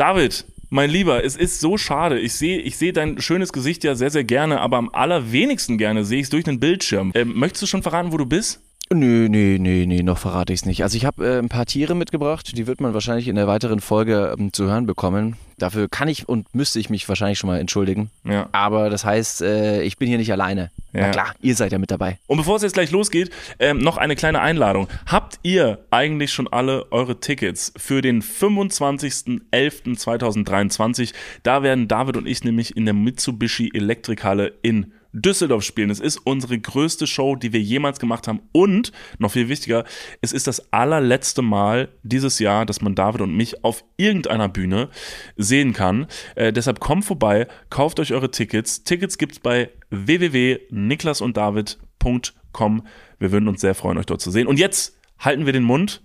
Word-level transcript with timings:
David, 0.00 0.46
mein 0.70 0.88
Lieber, 0.88 1.24
es 1.24 1.36
ist 1.36 1.60
so 1.60 1.76
schade. 1.76 2.18
Ich 2.18 2.32
sehe 2.32 2.58
ich 2.58 2.78
seh 2.78 2.90
dein 2.90 3.20
schönes 3.20 3.52
Gesicht 3.52 3.84
ja 3.84 3.94
sehr, 3.94 4.08
sehr 4.08 4.24
gerne, 4.24 4.58
aber 4.62 4.78
am 4.78 4.88
allerwenigsten 4.94 5.76
gerne 5.76 6.06
sehe 6.06 6.20
ich 6.20 6.24
es 6.24 6.30
durch 6.30 6.44
den 6.44 6.58
Bildschirm. 6.58 7.12
Ähm, 7.14 7.34
möchtest 7.38 7.64
du 7.64 7.66
schon 7.66 7.82
verraten, 7.82 8.10
wo 8.10 8.16
du 8.16 8.24
bist? 8.24 8.62
Nö, 8.92 9.28
nö, 9.28 9.56
nö, 9.60 9.86
nö, 9.86 10.02
noch 10.02 10.18
verrate 10.18 10.52
ich 10.52 10.62
es 10.62 10.66
nicht. 10.66 10.82
Also 10.82 10.96
ich 10.96 11.04
habe 11.04 11.24
äh, 11.24 11.38
ein 11.38 11.48
paar 11.48 11.64
Tiere 11.64 11.94
mitgebracht, 11.94 12.56
die 12.56 12.66
wird 12.66 12.80
man 12.80 12.92
wahrscheinlich 12.92 13.28
in 13.28 13.36
der 13.36 13.46
weiteren 13.46 13.78
Folge 13.78 14.34
ähm, 14.36 14.52
zu 14.52 14.64
hören 14.64 14.84
bekommen. 14.84 15.36
Dafür 15.58 15.88
kann 15.88 16.08
ich 16.08 16.28
und 16.28 16.52
müsste 16.56 16.80
ich 16.80 16.90
mich 16.90 17.08
wahrscheinlich 17.08 17.38
schon 17.38 17.46
mal 17.46 17.60
entschuldigen. 17.60 18.10
Ja. 18.24 18.48
Aber 18.50 18.90
das 18.90 19.04
heißt, 19.04 19.42
äh, 19.42 19.82
ich 19.82 19.96
bin 19.96 20.08
hier 20.08 20.18
nicht 20.18 20.32
alleine. 20.32 20.72
Ja. 20.92 21.02
Na 21.02 21.10
klar, 21.10 21.36
ihr 21.40 21.54
seid 21.54 21.70
ja 21.70 21.78
mit 21.78 21.92
dabei. 21.92 22.18
Und 22.26 22.38
bevor 22.38 22.56
es 22.56 22.62
jetzt 22.62 22.72
gleich 22.72 22.90
losgeht, 22.90 23.30
ähm, 23.60 23.78
noch 23.78 23.96
eine 23.96 24.16
kleine 24.16 24.40
Einladung. 24.40 24.88
Habt 25.06 25.38
ihr 25.44 25.78
eigentlich 25.92 26.32
schon 26.32 26.48
alle 26.48 26.90
eure 26.90 27.20
Tickets 27.20 27.72
für 27.76 28.02
den 28.02 28.22
25.11.2023? 28.22 31.14
Da 31.44 31.62
werden 31.62 31.86
David 31.86 32.16
und 32.16 32.26
ich 32.26 32.42
nämlich 32.42 32.76
in 32.76 32.86
der 32.86 32.94
Mitsubishi 32.94 33.70
Elektrikhalle 33.72 34.52
in 34.62 34.94
Düsseldorf 35.12 35.64
spielen. 35.64 35.90
Es 35.90 36.00
ist 36.00 36.16
unsere 36.18 36.58
größte 36.58 37.06
Show, 37.06 37.36
die 37.36 37.52
wir 37.52 37.60
jemals 37.60 37.98
gemacht 37.98 38.26
haben. 38.28 38.40
Und, 38.52 38.92
noch 39.18 39.32
viel 39.32 39.48
wichtiger, 39.48 39.84
es 40.20 40.32
ist 40.32 40.46
das 40.46 40.72
allerletzte 40.72 41.42
Mal 41.42 41.88
dieses 42.02 42.38
Jahr, 42.38 42.64
dass 42.66 42.80
man 42.80 42.94
David 42.94 43.22
und 43.22 43.36
mich 43.36 43.64
auf 43.64 43.82
irgendeiner 43.96 44.48
Bühne 44.48 44.90
sehen 45.36 45.72
kann. 45.72 46.06
Äh, 46.36 46.52
deshalb 46.52 46.78
kommt 46.80 47.04
vorbei, 47.04 47.48
kauft 47.70 47.98
euch 48.00 48.12
eure 48.12 48.30
Tickets. 48.30 48.84
Tickets 48.84 49.18
gibt's 49.18 49.40
bei 49.40 49.70
www.niklasunddavid.com. 49.90 52.86
Wir 53.18 53.32
würden 53.32 53.48
uns 53.48 53.60
sehr 53.60 53.74
freuen, 53.74 53.98
euch 53.98 54.06
dort 54.06 54.20
zu 54.20 54.30
sehen. 54.30 54.46
Und 54.46 54.56
jetzt 54.58 54.96
halten 55.18 55.46
wir 55.46 55.52
den 55.52 55.64
Mund, 55.64 56.02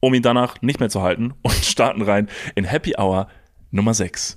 um 0.00 0.12
ihn 0.14 0.22
danach 0.22 0.60
nicht 0.62 0.80
mehr 0.80 0.90
zu 0.90 1.02
halten 1.02 1.34
und 1.42 1.54
starten 1.54 2.02
rein 2.02 2.28
in 2.54 2.64
Happy 2.64 2.94
Hour 2.98 3.28
Nummer 3.70 3.94
6. 3.94 4.36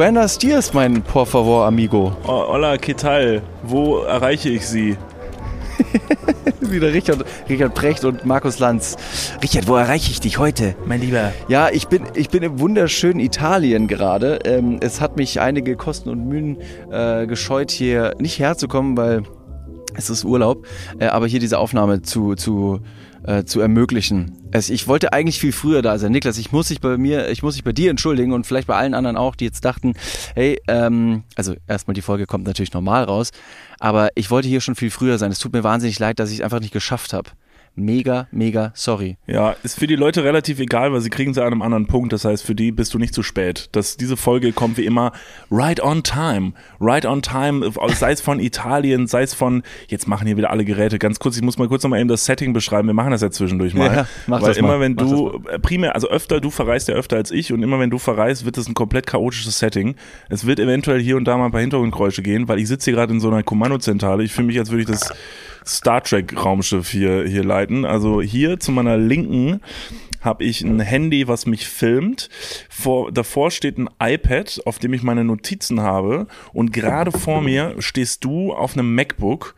Buenos 0.00 0.38
dias, 0.38 0.72
mein 0.72 1.02
por 1.02 1.26
favor, 1.26 1.66
amigo. 1.66 2.16
Oh, 2.26 2.46
hola, 2.48 2.78
¿qué 2.78 2.94
tal? 2.94 3.42
Wo 3.62 3.98
erreiche 4.04 4.48
ich 4.48 4.66
Sie? 4.66 4.96
Wieder 6.62 6.90
Richard, 6.94 7.22
Richard 7.50 7.74
Precht 7.74 8.06
und 8.06 8.24
Markus 8.24 8.58
Lanz. 8.60 8.96
Richard, 9.42 9.68
wo 9.68 9.76
erreiche 9.76 10.10
ich 10.10 10.18
dich 10.18 10.38
heute? 10.38 10.74
Mein 10.86 11.02
Lieber. 11.02 11.34
Ja, 11.48 11.68
ich 11.68 11.88
bin, 11.88 12.04
ich 12.14 12.30
bin 12.30 12.42
im 12.42 12.60
wunderschönen 12.60 13.20
Italien 13.20 13.88
gerade. 13.88 14.38
Ähm, 14.46 14.78
es 14.80 15.02
hat 15.02 15.18
mich 15.18 15.38
einige 15.38 15.76
Kosten 15.76 16.08
und 16.08 16.26
Mühen 16.26 16.56
äh, 16.90 17.26
gescheut, 17.26 17.70
hier 17.70 18.14
nicht 18.18 18.38
herzukommen, 18.38 18.96
weil 18.96 19.24
es 19.96 20.08
ist 20.08 20.24
Urlaub, 20.24 20.64
äh, 20.98 21.08
aber 21.08 21.26
hier 21.26 21.40
diese 21.40 21.58
Aufnahme 21.58 22.00
zu, 22.00 22.36
zu, 22.36 22.80
äh, 23.26 23.44
zu 23.44 23.60
ermöglichen. 23.60 24.39
Es, 24.52 24.70
ich 24.70 24.88
wollte 24.88 25.12
eigentlich 25.12 25.38
viel 25.38 25.52
früher 25.52 25.82
da 25.82 25.98
sein. 25.98 26.12
Niklas, 26.12 26.38
ich 26.38 26.52
muss 26.52 26.68
dich 26.68 26.80
bei 26.80 26.96
mir, 26.96 27.28
ich 27.30 27.42
muss 27.42 27.54
dich 27.54 27.64
bei 27.64 27.72
dir 27.72 27.90
entschuldigen 27.90 28.32
und 28.32 28.46
vielleicht 28.46 28.66
bei 28.66 28.76
allen 28.76 28.94
anderen 28.94 29.16
auch, 29.16 29.36
die 29.36 29.44
jetzt 29.44 29.64
dachten, 29.64 29.94
hey, 30.34 30.60
ähm, 30.68 31.24
also 31.36 31.54
erstmal 31.66 31.94
die 31.94 32.02
Folge 32.02 32.26
kommt 32.26 32.46
natürlich 32.46 32.72
normal 32.72 33.04
raus, 33.04 33.30
aber 33.78 34.10
ich 34.14 34.30
wollte 34.30 34.48
hier 34.48 34.60
schon 34.60 34.74
viel 34.74 34.90
früher 34.90 35.18
sein. 35.18 35.30
Es 35.30 35.38
tut 35.38 35.52
mir 35.52 35.64
wahnsinnig 35.64 35.98
leid, 35.98 36.18
dass 36.18 36.30
ich 36.30 36.38
es 36.38 36.44
einfach 36.44 36.60
nicht 36.60 36.72
geschafft 36.72 37.12
habe. 37.12 37.30
Mega, 37.74 38.26
mega 38.30 38.72
sorry. 38.74 39.16
Ja, 39.26 39.54
ist 39.62 39.78
für 39.78 39.86
die 39.86 39.96
Leute 39.96 40.24
relativ 40.24 40.58
egal, 40.60 40.92
weil 40.92 41.00
sie 41.00 41.10
kriegen 41.10 41.32
sie 41.32 41.40
an 41.40 41.52
einem 41.52 41.62
anderen 41.62 41.86
Punkt. 41.86 42.12
Das 42.12 42.24
heißt, 42.24 42.44
für 42.44 42.54
die 42.54 42.72
bist 42.72 42.92
du 42.92 42.98
nicht 42.98 43.14
zu 43.14 43.22
spät. 43.22 43.68
Das, 43.72 43.96
diese 43.96 44.16
Folge 44.16 44.52
kommt 44.52 44.76
wie 44.76 44.84
immer 44.84 45.12
right 45.50 45.82
on 45.82 46.02
time. 46.02 46.52
Right 46.80 47.06
on 47.06 47.22
time, 47.22 47.70
sei 47.88 48.12
es 48.12 48.20
von 48.20 48.40
Italien, 48.40 49.06
sei 49.06 49.22
es 49.22 49.34
von, 49.34 49.62
jetzt 49.88 50.08
machen 50.08 50.26
hier 50.26 50.36
wieder 50.36 50.50
alle 50.50 50.64
Geräte. 50.64 50.98
Ganz 50.98 51.18
kurz, 51.18 51.36
ich 51.36 51.42
muss 51.42 51.58
mal 51.58 51.68
kurz 51.68 51.82
nochmal 51.82 52.00
eben 52.00 52.08
das 52.08 52.24
Setting 52.24 52.52
beschreiben. 52.52 52.88
Wir 52.88 52.94
machen 52.94 53.12
das 53.12 53.22
ja 53.22 53.30
zwischendurch 53.30 53.74
mal. 53.74 53.94
Ja, 53.94 54.06
mach 54.26 54.42
weil 54.42 54.48
das 54.48 54.56
immer 54.56 54.68
mal. 54.68 54.80
wenn 54.80 54.96
du, 54.96 55.40
primär, 55.62 55.94
also 55.94 56.08
öfter, 56.08 56.40
du 56.40 56.50
verreist 56.50 56.88
ja 56.88 56.94
öfter 56.94 57.16
als 57.16 57.30
ich 57.30 57.52
und 57.52 57.62
immer 57.62 57.78
wenn 57.78 57.90
du 57.90 57.98
verreist, 57.98 58.44
wird 58.44 58.58
es 58.58 58.68
ein 58.68 58.74
komplett 58.74 59.06
chaotisches 59.06 59.58
Setting. 59.58 59.94
Es 60.28 60.46
wird 60.46 60.60
eventuell 60.60 61.00
hier 61.00 61.16
und 61.16 61.24
da 61.24 61.36
mal 61.36 61.46
ein 61.46 61.52
paar 61.52 61.60
Hintergrundgeräusche 61.60 62.22
gehen, 62.22 62.48
weil 62.48 62.58
ich 62.58 62.68
sitze 62.68 62.86
hier 62.86 62.94
gerade 62.94 63.12
in 63.12 63.20
so 63.20 63.28
einer 63.28 63.42
Kommandozentrale. 63.42 64.22
Ich 64.22 64.32
fühle 64.32 64.48
mich, 64.48 64.58
als 64.58 64.70
würde 64.70 64.82
ich 64.82 64.88
das 64.88 65.12
Star 65.66 66.02
Trek 66.02 66.34
Raumschiff 66.44 66.90
hier, 66.90 67.24
hier 67.26 67.44
leiten. 67.44 67.84
Also 67.84 68.22
hier 68.22 68.60
zu 68.60 68.72
meiner 68.72 68.96
Linken 68.96 69.60
habe 70.20 70.44
ich 70.44 70.60
ein 70.62 70.80
Handy, 70.80 71.28
was 71.28 71.46
mich 71.46 71.66
filmt. 71.66 72.28
Vor, 72.68 73.10
davor 73.12 73.50
steht 73.50 73.78
ein 73.78 73.88
iPad, 74.00 74.60
auf 74.66 74.78
dem 74.78 74.92
ich 74.92 75.02
meine 75.02 75.24
Notizen 75.24 75.80
habe. 75.80 76.26
Und 76.52 76.72
gerade 76.72 77.10
vor 77.10 77.40
mir 77.40 77.74
stehst 77.78 78.24
du 78.24 78.52
auf 78.52 78.74
einem 78.74 78.94
MacBook 78.94 79.54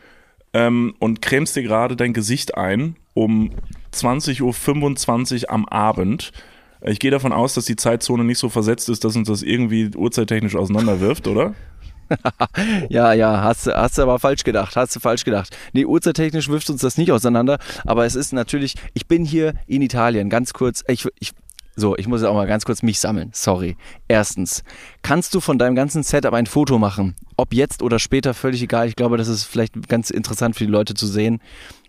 ähm, 0.52 0.94
und 0.98 1.22
cremst 1.22 1.56
dir 1.56 1.62
gerade 1.62 1.96
dein 1.96 2.12
Gesicht 2.12 2.56
ein 2.56 2.96
um 3.14 3.50
20.25 3.92 5.44
Uhr 5.44 5.50
am 5.50 5.66
Abend. 5.66 6.32
Ich 6.84 6.98
gehe 6.98 7.10
davon 7.10 7.32
aus, 7.32 7.54
dass 7.54 7.66
die 7.66 7.76
Zeitzone 7.76 8.24
nicht 8.24 8.38
so 8.38 8.48
versetzt 8.48 8.88
ist, 8.88 9.04
dass 9.04 9.16
uns 9.16 9.28
das 9.28 9.42
irgendwie 9.42 9.90
uhrzeittechnisch 9.94 10.56
auseinanderwirft, 10.56 11.28
oder? 11.28 11.54
Ja, 12.88 13.12
ja, 13.12 13.42
hast, 13.42 13.66
du- 13.66 13.74
hast 13.76 13.98
du 13.98 14.02
aber 14.02 14.18
falsch 14.18 14.44
gedacht, 14.44 14.76
hast 14.76 14.94
du 14.96 15.00
falsch 15.00 15.24
gedacht. 15.24 15.56
Nee, 15.72 15.84
uhrzeittechnisch 15.84 16.48
wirft 16.48 16.70
uns 16.70 16.80
das 16.82 16.98
nicht 16.98 17.12
auseinander, 17.12 17.58
aber 17.86 18.04
es 18.04 18.14
ist 18.14 18.32
natürlich, 18.32 18.74
ich 18.94 19.06
bin 19.06 19.24
hier 19.24 19.54
in 19.66 19.82
Italien, 19.82 20.30
ganz 20.30 20.52
kurz, 20.52 20.84
ich, 20.88 21.06
ich, 21.18 21.32
so, 21.74 21.96
ich 21.96 22.06
muss 22.06 22.22
auch 22.22 22.34
mal 22.34 22.46
ganz 22.46 22.64
kurz 22.64 22.82
mich 22.82 23.00
sammeln, 23.00 23.30
sorry. 23.32 23.76
Erstens, 24.08 24.62
kannst 25.02 25.34
du 25.34 25.40
von 25.40 25.58
deinem 25.58 25.74
ganzen 25.74 26.02
Setup 26.02 26.34
ein 26.34 26.46
Foto 26.46 26.78
machen? 26.78 27.16
Ob 27.36 27.54
jetzt 27.54 27.82
oder 27.82 27.98
später, 27.98 28.34
völlig 28.34 28.62
egal. 28.62 28.88
Ich 28.88 28.96
glaube, 28.96 29.16
das 29.16 29.28
ist 29.28 29.44
vielleicht 29.44 29.88
ganz 29.88 30.10
interessant 30.10 30.56
für 30.56 30.64
die 30.66 30.70
Leute 30.70 30.94
zu 30.94 31.06
sehen 31.06 31.40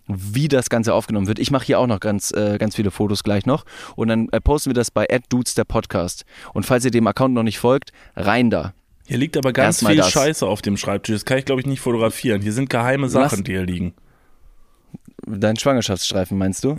wie 0.05 0.49
das 0.49 0.69
Ganze 0.69 0.93
aufgenommen 0.93 1.27
wird. 1.27 1.39
Ich 1.39 1.49
mache 1.49 1.65
hier 1.65 1.79
auch 1.79 1.87
noch 1.87 2.01
ganz, 2.01 2.31
äh, 2.31 2.57
ganz 2.57 2.75
viele 2.75 2.91
Fotos 2.91 3.23
gleich 3.23 3.45
noch 3.45 3.63
und 3.95 4.09
dann 4.09 4.27
äh, 4.33 4.41
posten 4.41 4.71
wir 4.71 4.73
das 4.73 4.91
bei 4.91 5.05
@dudes 5.29 5.55
der 5.55 5.63
Podcast. 5.63 6.25
Und 6.53 6.65
falls 6.65 6.83
ihr 6.83 6.91
dem 6.91 7.07
Account 7.07 7.33
noch 7.33 7.43
nicht 7.43 7.57
folgt, 7.57 7.93
rein 8.17 8.49
da. 8.49 8.73
Hier 9.05 9.17
liegt 9.17 9.35
aber 9.37 9.51
ganz 9.53 9.75
Erstmal 9.77 9.93
viel 9.93 10.01
das. 10.01 10.11
Scheiße 10.11 10.45
auf 10.47 10.61
dem 10.61 10.77
Schreibtisch. 10.77 11.13
Das 11.15 11.25
kann 11.25 11.37
ich, 11.37 11.45
glaube 11.45 11.61
ich, 11.61 11.67
nicht 11.67 11.81
fotografieren. 11.81 12.41
Hier 12.41 12.53
sind 12.53 12.69
geheime 12.69 13.09
Sachen, 13.09 13.37
Lass- 13.39 13.43
die 13.43 13.51
hier 13.51 13.63
liegen. 13.65 13.93
Dein 15.25 15.57
Schwangerschaftsstreifen 15.57 16.37
meinst 16.37 16.63
du? 16.63 16.75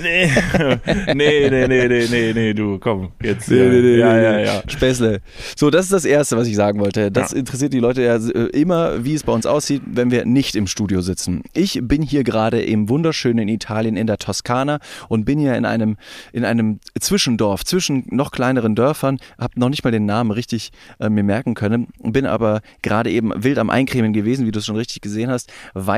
Nee, 0.00 0.28
nee, 1.14 1.48
nee, 1.50 1.68
nee, 1.68 1.88
nee, 1.88 2.06
nee, 2.10 2.32
nee, 2.34 2.52
du, 2.54 2.78
komm, 2.78 3.12
jetzt. 3.22 3.48
Nee, 3.50 3.58
äh, 3.58 3.68
nee, 3.68 3.80
nee, 3.80 3.96
ja, 3.98 4.12
nee, 4.12 4.22
ja, 4.24 4.32
nee. 4.36 4.44
ja. 4.44 4.62
Späßle. 4.66 5.20
So, 5.56 5.70
das 5.70 5.84
ist 5.86 5.92
das 5.92 6.04
Erste, 6.04 6.36
was 6.36 6.48
ich 6.48 6.56
sagen 6.56 6.80
wollte. 6.80 7.10
Das 7.10 7.32
Ja. 7.32 7.38
interessiert 7.38 7.72
die 7.72 7.78
Leute 7.78 8.02
ja 8.02 8.16
äh, 8.16 8.46
immer, 8.48 9.04
wie 9.04 9.14
es 9.14 9.22
bei 9.22 9.32
uns 9.32 9.46
aussieht, 9.46 9.82
wenn 9.86 10.10
wir 10.10 10.24
nicht 10.26 10.56
im 10.56 10.66
Studio 10.66 11.00
sitzen. 11.00 11.42
Ich 11.52 11.78
bin 11.82 12.02
hier 12.02 12.24
gerade 12.24 12.60
im 12.62 12.88
wunderschönen 12.88 13.48
Italien 13.48 13.96
in 13.96 14.06
der 14.06 14.18
Toskana 14.18 14.78
und 15.08 15.24
bin 15.24 15.38
hier 15.38 15.54
in 15.54 15.64
einem, 15.64 15.96
in 16.32 16.44
einem 16.44 16.80
Zwischendorf, 16.98 17.64
zwischen 17.64 18.04
noch 18.10 18.30
kleineren 18.32 18.74
Dörfern, 18.74 19.18
habe 19.38 19.58
noch 19.60 19.68
nicht 19.68 19.84
mal 19.84 19.90
den 19.90 20.06
Namen 20.06 20.30
richtig 20.32 20.70
äh, 20.98 21.08
mir 21.08 21.22
merken 21.22 21.54
können, 21.54 21.88
bin 22.02 22.26
aber 22.26 22.60
gerade 22.82 23.10
eben 23.10 23.32
wild 23.36 23.58
am 23.58 23.70
Eincremen 23.70 24.12
gewesen, 24.12 24.46
wie 24.46 24.50
du 24.50 24.58
es 24.58 24.66
schon 24.66 24.76
richtig 24.76 25.00
gesehen 25.02 25.30
hast, 25.30 25.52
weil 25.72 25.93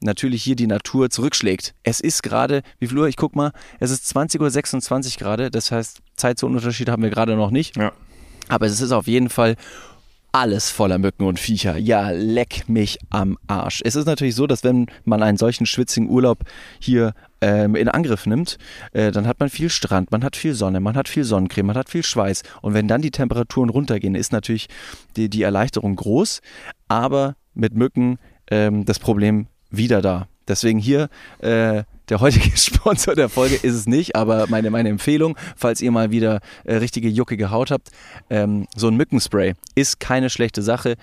natürlich 0.00 0.42
hier 0.42 0.56
die 0.56 0.66
Natur 0.66 1.10
zurückschlägt. 1.10 1.74
Es 1.82 2.00
ist 2.00 2.22
gerade, 2.22 2.62
wie 2.78 2.86
viel 2.86 2.98
Uhr? 2.98 3.08
Ich 3.08 3.16
guck 3.16 3.36
mal, 3.36 3.52
es 3.78 3.90
ist 3.90 4.04
20.26 4.16 5.14
Uhr 5.14 5.18
gerade, 5.18 5.50
das 5.50 5.70
heißt, 5.70 6.00
Zeitzonenunterschied 6.16 6.88
haben 6.88 7.02
wir 7.02 7.10
gerade 7.10 7.36
noch 7.36 7.50
nicht. 7.50 7.76
ja. 7.76 7.92
Aber 8.48 8.66
es 8.66 8.80
ist 8.80 8.90
auf 8.90 9.06
jeden 9.06 9.28
Fall 9.28 9.54
alles 10.32 10.70
voller 10.70 10.98
Mücken 10.98 11.24
und 11.24 11.38
Viecher. 11.38 11.76
Ja, 11.76 12.10
leck 12.10 12.68
mich 12.68 12.98
am 13.10 13.36
Arsch. 13.46 13.80
Es 13.84 13.96
ist 13.96 14.06
natürlich 14.06 14.34
so, 14.34 14.46
dass 14.46 14.62
wenn 14.62 14.86
man 15.04 15.22
einen 15.22 15.38
solchen 15.38 15.66
schwitzigen 15.66 16.08
Urlaub 16.08 16.44
hier 16.78 17.14
ähm, 17.40 17.74
in 17.74 17.88
Angriff 17.88 18.26
nimmt, 18.26 18.58
äh, 18.92 19.10
dann 19.10 19.26
hat 19.26 19.40
man 19.40 19.48
viel 19.48 19.70
Strand, 19.70 20.12
man 20.12 20.22
hat 20.22 20.36
viel 20.36 20.54
Sonne, 20.54 20.80
man 20.80 20.94
hat 20.94 21.08
viel 21.08 21.24
Sonnencreme, 21.24 21.66
man 21.66 21.76
hat 21.76 21.90
viel 21.90 22.04
Schweiß. 22.04 22.42
Und 22.62 22.74
wenn 22.74 22.86
dann 22.86 23.02
die 23.02 23.10
Temperaturen 23.10 23.70
runtergehen, 23.70 24.14
ist 24.14 24.32
natürlich 24.32 24.68
die, 25.16 25.28
die 25.28 25.42
Erleichterung 25.42 25.96
groß, 25.96 26.40
aber 26.88 27.34
mit 27.54 27.74
Mücken 27.74 28.18
ähm, 28.50 28.84
das 28.84 28.98
Problem 28.98 29.46
wieder 29.70 30.02
da. 30.02 30.28
Deswegen 30.48 30.78
hier 30.78 31.08
äh, 31.38 31.84
der 32.08 32.20
heutige 32.20 32.50
Sponsor 32.56 33.14
der 33.14 33.28
Folge 33.28 33.54
ist 33.54 33.74
es 33.74 33.86
nicht, 33.86 34.16
aber 34.16 34.46
meine, 34.48 34.70
meine 34.70 34.88
Empfehlung, 34.88 35.36
falls 35.56 35.80
ihr 35.80 35.92
mal 35.92 36.10
wieder 36.10 36.40
äh, 36.64 36.76
richtige 36.76 37.08
juckige 37.08 37.50
Haut 37.50 37.70
habt, 37.70 37.90
ähm, 38.28 38.66
so 38.74 38.88
ein 38.88 38.96
Mückenspray 38.96 39.54
ist 39.74 40.00
keine 40.00 40.28
schlechte 40.28 40.62
Sache. 40.62 40.96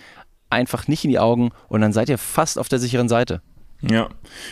Einfach 0.50 0.88
nicht 0.88 1.04
in 1.04 1.10
die 1.10 1.20
Augen 1.20 1.52
und 1.70 1.82
dann 1.82 1.94
seid 1.94 2.10
ihr 2.10 2.18
fast 2.18 2.60
auf 2.60 2.70
der 2.70 2.80
sicheren 2.80 3.10
Seite. 3.10 3.42
Ja, 3.82 4.10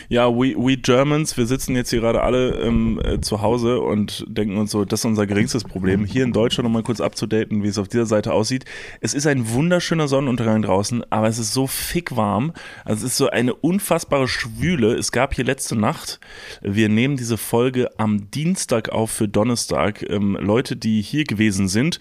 ja, 0.08 0.28
we, 0.30 0.54
we 0.56 0.76
Germans, 0.76 1.36
wir 1.36 1.46
sitzen 1.46 1.74
jetzt 1.74 1.90
hier 1.90 1.98
gerade 2.00 2.22
alle 2.22 2.60
ähm, 2.60 3.00
äh, 3.02 3.20
zu 3.20 3.42
Hause 3.42 3.80
und 3.80 4.24
denken 4.28 4.56
uns 4.56 4.70
so, 4.70 4.84
das 4.84 5.00
ist 5.00 5.04
unser 5.04 5.26
geringstes 5.26 5.64
Problem. 5.64 6.04
Hier 6.04 6.22
in 6.22 6.32
Deutschland, 6.32 6.64
um 6.66 6.72
mal 6.72 6.84
kurz 6.84 7.00
abzudaten, 7.00 7.64
wie 7.64 7.66
es 7.66 7.76
auf 7.76 7.88
dieser 7.88 8.06
Seite 8.06 8.32
aussieht. 8.32 8.66
Es 9.00 9.14
ist 9.14 9.26
ein 9.26 9.50
wunderschöner 9.50 10.06
Sonnenuntergang 10.06 10.62
draußen, 10.62 11.02
aber 11.10 11.26
es 11.26 11.40
ist 11.40 11.52
so 11.52 11.66
fick 11.66 12.14
warm. 12.16 12.52
Also 12.84 13.04
es 13.04 13.12
ist 13.12 13.18
so 13.18 13.28
eine 13.28 13.52
unfassbare 13.52 14.28
Schwüle. 14.28 14.94
Es 14.94 15.10
gab 15.10 15.34
hier 15.34 15.44
letzte 15.44 15.74
Nacht, 15.74 16.20
wir 16.62 16.88
nehmen 16.88 17.16
diese 17.16 17.36
Folge 17.36 17.90
am 17.98 18.30
Dienstag 18.30 18.90
auf 18.90 19.10
für 19.10 19.26
Donnerstag. 19.26 20.08
Ähm, 20.08 20.38
Leute, 20.40 20.76
die 20.76 21.02
hier 21.02 21.24
gewesen 21.24 21.66
sind, 21.66 21.98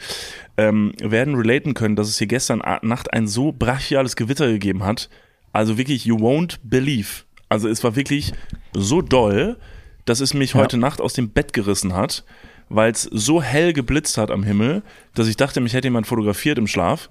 ähm, 0.58 0.94
werden 1.02 1.34
relaten 1.34 1.74
können, 1.74 1.96
dass 1.96 2.08
es 2.08 2.20
hier 2.20 2.28
gestern 2.28 2.62
Nacht 2.84 3.14
ein 3.14 3.26
so 3.26 3.52
brachiales 3.52 4.16
Gewitter 4.16 4.48
gegeben 4.48 4.84
hat 4.84 5.10
also 5.56 5.78
wirklich, 5.78 6.04
you 6.04 6.18
won't 6.18 6.58
believe. 6.64 7.24
Also 7.48 7.70
es 7.70 7.82
war 7.82 7.96
wirklich 7.96 8.34
so 8.74 9.02
doll, 9.02 9.56
dass 10.04 10.20
es 10.20 10.34
mich 10.34 10.54
ja. 10.54 10.60
heute 10.60 10.78
Nacht 10.78 11.00
aus 11.00 11.14
dem 11.14 11.30
Bett 11.30 11.54
gerissen 11.54 11.94
hat, 11.94 12.26
weil 12.68 12.92
es 12.92 13.04
so 13.04 13.42
hell 13.42 13.72
geblitzt 13.72 14.18
hat 14.18 14.32
am 14.32 14.44
Himmel, 14.44 14.84
dass 15.14 15.30
ich 15.30 15.38
dachte, 15.38 15.62
mich 15.62 15.74
hätte 15.74 15.88
jemand 15.88 16.08
fotografiert 16.08 16.58
im 16.58 16.68
Schlaf. 16.68 17.10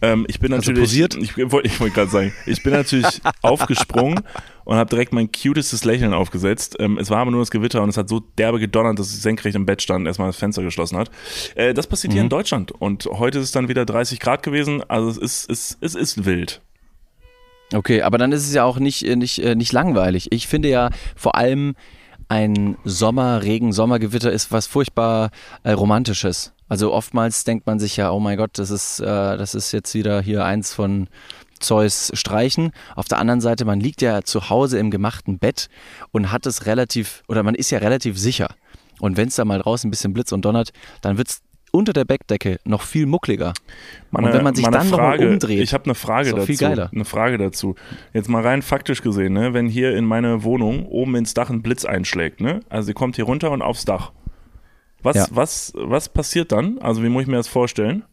Ähm, 0.00 0.26
ich 0.28 0.38
bin 0.38 0.52
natürlich, 0.52 0.78
posiert? 0.78 1.16
ich, 1.16 1.36
ich 1.36 1.50
wollte 1.50 1.80
wollt 1.80 1.94
gerade 1.94 2.10
sagen, 2.10 2.32
ich 2.46 2.62
bin 2.62 2.72
natürlich 2.72 3.20
aufgesprungen 3.42 4.20
und 4.64 4.76
habe 4.76 4.88
direkt 4.88 5.12
mein 5.12 5.32
cutestes 5.32 5.84
Lächeln 5.84 6.14
aufgesetzt. 6.14 6.76
Ähm, 6.78 6.98
es 6.98 7.10
war 7.10 7.18
aber 7.18 7.32
nur 7.32 7.40
das 7.40 7.50
Gewitter 7.50 7.82
und 7.82 7.88
es 7.88 7.96
hat 7.96 8.08
so 8.08 8.20
derbe 8.20 8.60
gedonnert, 8.60 9.00
dass 9.00 9.12
ich 9.12 9.20
senkrecht 9.20 9.56
im 9.56 9.66
Bett 9.66 9.82
stand 9.82 10.02
und 10.02 10.06
erstmal 10.06 10.28
das 10.28 10.36
Fenster 10.36 10.62
geschlossen 10.62 10.98
hat. 10.98 11.10
Äh, 11.56 11.74
das 11.74 11.88
passiert 11.88 12.12
mhm. 12.12 12.14
hier 12.14 12.22
in 12.22 12.28
Deutschland 12.28 12.70
und 12.70 13.06
heute 13.06 13.38
ist 13.40 13.46
es 13.46 13.52
dann 13.52 13.66
wieder 13.66 13.84
30 13.84 14.20
Grad 14.20 14.44
gewesen, 14.44 14.84
also 14.88 15.08
es 15.08 15.18
ist, 15.18 15.50
es, 15.50 15.78
es 15.80 15.94
ist 15.96 16.24
wild. 16.24 16.60
Okay, 17.74 18.02
aber 18.02 18.18
dann 18.18 18.32
ist 18.32 18.46
es 18.46 18.54
ja 18.54 18.64
auch 18.64 18.78
nicht, 18.78 19.06
äh, 19.06 19.16
nicht, 19.16 19.38
äh, 19.38 19.54
nicht 19.54 19.72
langweilig. 19.72 20.28
Ich 20.30 20.46
finde 20.46 20.68
ja 20.68 20.90
vor 21.16 21.36
allem 21.36 21.74
ein 22.28 22.76
Sommer, 22.84 23.42
Regen, 23.42 23.72
Sommergewitter 23.72 24.32
ist 24.32 24.52
was 24.52 24.66
furchtbar 24.66 25.30
äh, 25.64 25.72
Romantisches. 25.72 26.52
Also 26.68 26.92
oftmals 26.92 27.44
denkt 27.44 27.66
man 27.66 27.78
sich 27.78 27.96
ja, 27.96 28.10
oh 28.10 28.20
mein 28.20 28.38
Gott, 28.38 28.52
das 28.54 28.70
ist, 28.70 29.00
äh, 29.00 29.04
das 29.04 29.54
ist 29.54 29.72
jetzt 29.72 29.94
wieder 29.94 30.22
hier 30.22 30.44
eins 30.44 30.72
von 30.72 31.08
Zeus 31.60 32.10
streichen. 32.14 32.72
Auf 32.96 33.08
der 33.08 33.18
anderen 33.18 33.40
Seite, 33.40 33.64
man 33.64 33.80
liegt 33.80 34.02
ja 34.02 34.22
zu 34.22 34.48
Hause 34.50 34.78
im 34.78 34.90
gemachten 34.90 35.38
Bett 35.38 35.68
und 36.10 36.32
hat 36.32 36.46
es 36.46 36.66
relativ, 36.66 37.22
oder 37.28 37.42
man 37.42 37.54
ist 37.54 37.70
ja 37.70 37.78
relativ 37.78 38.18
sicher. 38.18 38.54
Und 39.00 39.16
wenn 39.16 39.28
es 39.28 39.36
da 39.36 39.44
mal 39.44 39.60
draußen 39.60 39.88
ein 39.88 39.90
bisschen 39.90 40.12
blitzt 40.12 40.32
und 40.32 40.44
donnert, 40.44 40.72
dann 41.00 41.18
wird 41.18 41.28
es 41.28 41.42
unter 41.72 41.92
der 41.92 42.04
Bettdecke 42.04 42.60
noch 42.64 42.82
viel 42.82 43.06
muckliger. 43.06 43.52
Meine, 44.10 44.28
und 44.28 44.34
wenn 44.34 44.44
man 44.44 44.54
sich 44.54 44.64
dann 44.64 44.86
Frage, 44.86 45.24
noch 45.24 45.32
umdreht, 45.32 45.60
ich 45.60 45.74
habe 45.74 45.86
eine 45.86 45.94
Frage 45.94 46.30
dazu. 46.30 46.46
Viel 46.46 46.56
geiler. 46.56 46.90
Eine 46.92 47.04
Frage 47.04 47.38
dazu. 47.38 47.74
Jetzt 48.12 48.28
mal 48.28 48.42
rein 48.42 48.62
faktisch 48.62 49.02
gesehen, 49.02 49.32
ne, 49.32 49.54
wenn 49.54 49.66
hier 49.66 49.96
in 49.96 50.04
meine 50.04 50.44
Wohnung 50.44 50.86
oben 50.86 51.16
ins 51.16 51.34
Dach 51.34 51.50
ein 51.50 51.62
Blitz 51.62 51.84
einschlägt, 51.84 52.40
ne, 52.40 52.60
also 52.68 52.86
sie 52.86 52.94
kommt 52.94 53.16
hier 53.16 53.24
runter 53.24 53.50
und 53.50 53.62
aufs 53.62 53.84
Dach. 53.84 54.12
Was, 55.02 55.16
ja. 55.16 55.26
was, 55.30 55.72
was 55.74 56.08
passiert 56.08 56.52
dann? 56.52 56.78
Also 56.78 57.02
wie 57.02 57.08
muss 57.08 57.22
ich 57.22 57.28
mir 57.28 57.36
das 57.36 57.48
vorstellen? 57.48 58.04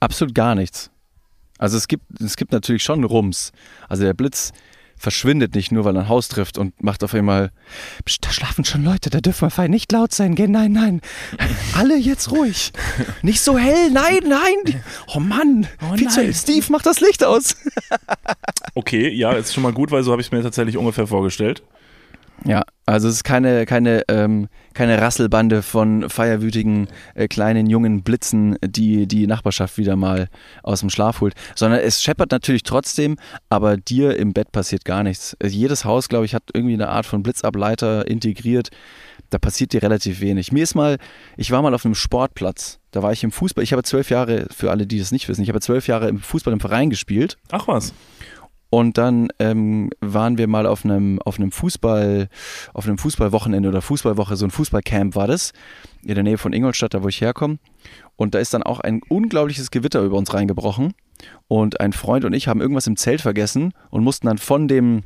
Absolut 0.00 0.34
gar 0.34 0.54
nichts. 0.54 0.90
Also 1.58 1.76
es 1.76 1.88
gibt, 1.88 2.20
es 2.20 2.36
gibt 2.36 2.52
natürlich 2.52 2.82
schon 2.82 3.02
Rums. 3.04 3.52
Also 3.88 4.04
der 4.04 4.14
Blitz 4.14 4.52
verschwindet 4.98 5.54
nicht 5.54 5.72
nur, 5.72 5.84
weil 5.84 5.96
er 5.96 6.02
ein 6.02 6.08
Haus 6.08 6.28
trifft 6.28 6.58
und 6.58 6.82
macht 6.82 7.04
auf 7.04 7.14
einmal, 7.14 7.50
da 8.20 8.30
schlafen 8.30 8.64
schon 8.64 8.84
Leute, 8.84 9.10
da 9.10 9.20
dürfen 9.20 9.42
wir 9.46 9.50
fein 9.50 9.70
nicht 9.70 9.90
laut 9.92 10.12
sein, 10.12 10.34
gell? 10.34 10.48
Nein, 10.48 10.72
nein. 10.72 11.00
Alle 11.76 11.96
jetzt 11.96 12.30
ruhig. 12.30 12.72
Nicht 13.22 13.40
so 13.40 13.58
hell, 13.58 13.90
nein, 13.90 14.20
nein. 14.26 14.82
Oh 15.14 15.20
Mann, 15.20 15.66
oh 15.82 15.96
viel 15.96 16.08
zu 16.08 16.20
hell. 16.20 16.34
Steve, 16.34 16.66
mach 16.70 16.82
das 16.82 17.00
Licht 17.00 17.24
aus. 17.24 17.56
okay, 18.74 19.08
ja, 19.08 19.32
ist 19.32 19.54
schon 19.54 19.62
mal 19.62 19.72
gut, 19.72 19.90
weil 19.90 20.02
so 20.02 20.12
habe 20.12 20.20
ich 20.20 20.28
es 20.28 20.32
mir 20.32 20.42
tatsächlich 20.42 20.76
ungefähr 20.76 21.06
vorgestellt. 21.06 21.62
Ja, 22.44 22.62
also 22.86 23.08
es 23.08 23.16
ist 23.16 23.24
keine, 23.24 23.66
keine, 23.66 24.02
ähm, 24.08 24.48
keine 24.72 25.00
Rasselbande 25.00 25.62
von 25.62 26.08
feierwütigen 26.08 26.88
äh, 27.14 27.26
kleinen 27.26 27.66
jungen 27.66 28.02
Blitzen, 28.02 28.56
die 28.64 29.06
die 29.06 29.26
Nachbarschaft 29.26 29.76
wieder 29.76 29.96
mal 29.96 30.28
aus 30.62 30.80
dem 30.80 30.90
Schlaf 30.90 31.20
holt, 31.20 31.34
sondern 31.56 31.80
es 31.80 32.02
scheppert 32.02 32.30
natürlich 32.30 32.62
trotzdem, 32.62 33.16
aber 33.48 33.76
dir 33.76 34.16
im 34.16 34.32
Bett 34.32 34.52
passiert 34.52 34.84
gar 34.84 35.02
nichts. 35.02 35.36
Also 35.42 35.56
jedes 35.56 35.84
Haus, 35.84 36.08
glaube 36.08 36.26
ich, 36.26 36.34
hat 36.34 36.44
irgendwie 36.54 36.74
eine 36.74 36.88
Art 36.88 37.06
von 37.06 37.22
Blitzableiter 37.22 38.06
integriert. 38.06 38.68
Da 39.30 39.38
passiert 39.38 39.72
dir 39.72 39.82
relativ 39.82 40.20
wenig. 40.20 40.52
Mir 40.52 40.62
ist 40.62 40.74
mal, 40.74 40.96
ich 41.36 41.50
war 41.50 41.60
mal 41.60 41.74
auf 41.74 41.84
einem 41.84 41.94
Sportplatz. 41.94 42.78
Da 42.92 43.02
war 43.02 43.12
ich 43.12 43.24
im 43.24 43.32
Fußball. 43.32 43.62
Ich 43.62 43.72
habe 43.72 43.82
zwölf 43.82 44.08
Jahre, 44.08 44.46
für 44.50 44.70
alle, 44.70 44.86
die 44.86 44.98
das 44.98 45.12
nicht 45.12 45.28
wissen, 45.28 45.42
ich 45.42 45.50
habe 45.50 45.60
zwölf 45.60 45.86
Jahre 45.88 46.08
im 46.08 46.20
Fußball 46.20 46.52
im 46.52 46.60
Verein 46.60 46.88
gespielt. 46.88 47.36
Ach 47.50 47.68
was. 47.68 47.92
Und 48.70 48.98
dann 48.98 49.28
ähm, 49.38 49.90
waren 50.00 50.36
wir 50.36 50.46
mal 50.46 50.66
auf 50.66 50.84
einem, 50.84 51.20
auf 51.22 51.38
einem 51.38 51.52
Fußball, 51.52 52.28
auf 52.74 52.86
einem 52.86 52.98
Fußballwochenende 52.98 53.68
oder 53.68 53.80
Fußballwoche, 53.80 54.36
so 54.36 54.44
ein 54.44 54.50
Fußballcamp 54.50 55.14
war 55.14 55.26
das, 55.26 55.52
in 56.02 56.14
der 56.14 56.24
Nähe 56.24 56.38
von 56.38 56.52
Ingolstadt, 56.52 56.92
da 56.92 57.02
wo 57.02 57.08
ich 57.08 57.20
herkomme. 57.20 57.58
Und 58.16 58.34
da 58.34 58.38
ist 58.38 58.52
dann 58.52 58.62
auch 58.62 58.80
ein 58.80 59.00
unglaubliches 59.08 59.70
Gewitter 59.70 60.02
über 60.02 60.18
uns 60.18 60.34
reingebrochen. 60.34 60.92
Und 61.48 61.80
ein 61.80 61.92
Freund 61.92 62.24
und 62.24 62.32
ich 62.34 62.46
haben 62.46 62.60
irgendwas 62.60 62.86
im 62.86 62.96
Zelt 62.96 63.22
vergessen 63.22 63.72
und 63.90 64.04
mussten 64.04 64.26
dann 64.26 64.38
von 64.38 64.68
dem 64.68 65.02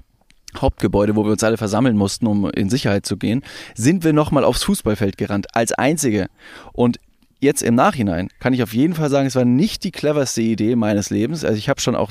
Hauptgebäude, 0.56 1.17
wo 1.17 1.25
wir 1.25 1.32
uns 1.32 1.44
alle 1.44 1.56
versammeln 1.56 1.97
mussten, 1.97 2.26
um 2.26 2.50
in 2.50 2.69
Sicherheit 2.69 3.06
zu 3.06 3.17
gehen, 3.17 3.43
sind 3.75 4.05
wir 4.05 4.12
nochmal 4.12 4.44
aufs 4.44 4.65
Fußballfeld 4.65 5.17
gerannt, 5.17 5.55
als 5.55 5.73
einzige. 5.73 6.29
Und 6.73 6.99
jetzt 7.41 7.62
im 7.62 7.75
Nachhinein 7.75 8.29
kann 8.38 8.53
ich 8.53 8.62
auf 8.62 8.75
jeden 8.75 8.94
Fall 8.94 9.08
sagen, 9.08 9.26
es 9.26 9.37
war 9.37 9.44
nicht 9.44 9.85
die 9.85 9.93
cleverste 9.93 10.43
Idee 10.43 10.76
meines 10.76 11.11
Lebens. 11.11 11.44
Also 11.44 11.56
ich 11.56 11.69
habe 11.69 11.81
schon 11.81 11.97
auch, 11.97 12.11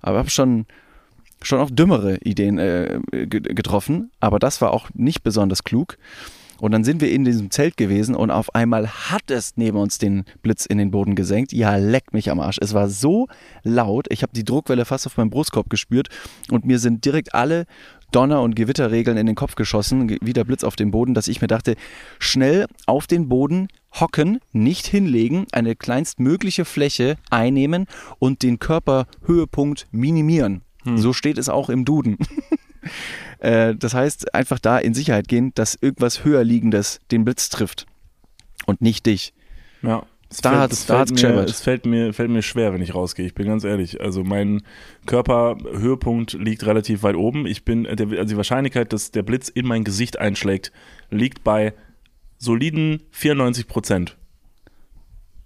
aber 0.00 0.18
habe 0.18 0.30
schon 0.30 0.66
schon 1.42 1.60
auch 1.60 1.70
dümmere 1.70 2.18
Ideen 2.18 2.58
äh, 2.58 3.00
getroffen, 3.10 4.10
aber 4.20 4.38
das 4.38 4.60
war 4.60 4.72
auch 4.72 4.90
nicht 4.94 5.22
besonders 5.22 5.64
klug. 5.64 5.96
Und 6.60 6.72
dann 6.72 6.84
sind 6.84 7.00
wir 7.00 7.10
in 7.10 7.24
diesem 7.24 7.50
Zelt 7.50 7.78
gewesen 7.78 8.14
und 8.14 8.30
auf 8.30 8.54
einmal 8.54 8.86
hat 8.86 9.30
es 9.30 9.56
neben 9.56 9.78
uns 9.78 9.96
den 9.96 10.24
Blitz 10.42 10.66
in 10.66 10.76
den 10.76 10.90
Boden 10.90 11.14
gesenkt. 11.14 11.52
Ja, 11.52 11.76
leck 11.76 12.12
mich 12.12 12.30
am 12.30 12.38
Arsch. 12.38 12.58
Es 12.60 12.74
war 12.74 12.88
so 12.88 13.28
laut. 13.62 14.06
Ich 14.10 14.22
habe 14.22 14.32
die 14.34 14.44
Druckwelle 14.44 14.84
fast 14.84 15.06
auf 15.06 15.16
meinem 15.16 15.30
Brustkorb 15.30 15.70
gespürt 15.70 16.08
und 16.50 16.66
mir 16.66 16.78
sind 16.78 17.04
direkt 17.06 17.34
alle 17.34 17.64
Donner- 18.12 18.42
und 18.42 18.56
Gewitterregeln 18.56 19.16
in 19.16 19.26
den 19.26 19.36
Kopf 19.36 19.54
geschossen, 19.54 20.16
wie 20.20 20.32
der 20.32 20.44
Blitz 20.44 20.64
auf 20.64 20.76
den 20.76 20.90
Boden, 20.90 21.14
dass 21.14 21.28
ich 21.28 21.40
mir 21.40 21.46
dachte, 21.46 21.76
schnell 22.18 22.66
auf 22.86 23.06
den 23.06 23.28
Boden 23.28 23.68
hocken, 23.98 24.40
nicht 24.52 24.86
hinlegen, 24.86 25.46
eine 25.52 25.76
kleinstmögliche 25.76 26.64
Fläche 26.64 27.16
einnehmen 27.30 27.86
und 28.18 28.42
den 28.42 28.58
Körperhöhepunkt 28.58 29.86
minimieren. 29.92 30.62
Hm. 30.84 30.98
So 30.98 31.12
steht 31.12 31.38
es 31.38 31.48
auch 31.48 31.68
im 31.68 31.84
Duden. 31.84 32.18
äh, 33.38 33.74
das 33.74 33.94
heißt, 33.94 34.34
einfach 34.34 34.58
da 34.58 34.78
in 34.78 34.94
Sicherheit 34.94 35.28
gehen, 35.28 35.52
dass 35.54 35.76
irgendwas 35.80 36.24
höher 36.24 36.44
liegendes 36.44 37.00
den 37.10 37.24
Blitz 37.24 37.48
trifft 37.48 37.86
und 38.66 38.80
nicht 38.80 39.06
dich. 39.06 39.34
Ja. 39.82 40.04
Es 40.32 40.42
da 40.42 40.50
fällt, 40.50 40.62
hat's, 40.62 40.86
da 40.86 40.98
hat's 41.00 41.10
mir, 41.10 41.40
es 41.40 41.60
fällt 41.60 41.86
mir, 41.86 42.12
fällt 42.12 42.30
mir 42.30 42.42
schwer, 42.42 42.72
wenn 42.72 42.80
ich 42.80 42.94
rausgehe. 42.94 43.26
Ich 43.26 43.34
bin 43.34 43.48
ganz 43.48 43.64
ehrlich. 43.64 44.00
Also 44.00 44.22
mein 44.22 44.62
Körperhöhepunkt 45.06 46.34
liegt 46.34 46.64
relativ 46.64 47.02
weit 47.02 47.16
oben. 47.16 47.46
Ich 47.46 47.64
bin, 47.64 47.84
also 47.84 48.04
die 48.04 48.36
Wahrscheinlichkeit, 48.36 48.92
dass 48.92 49.10
der 49.10 49.24
Blitz 49.24 49.48
in 49.48 49.66
mein 49.66 49.82
Gesicht 49.82 50.20
einschlägt, 50.20 50.70
liegt 51.10 51.42
bei 51.42 51.74
soliden 52.38 53.02
94 53.10 53.66
Prozent. 53.66 54.16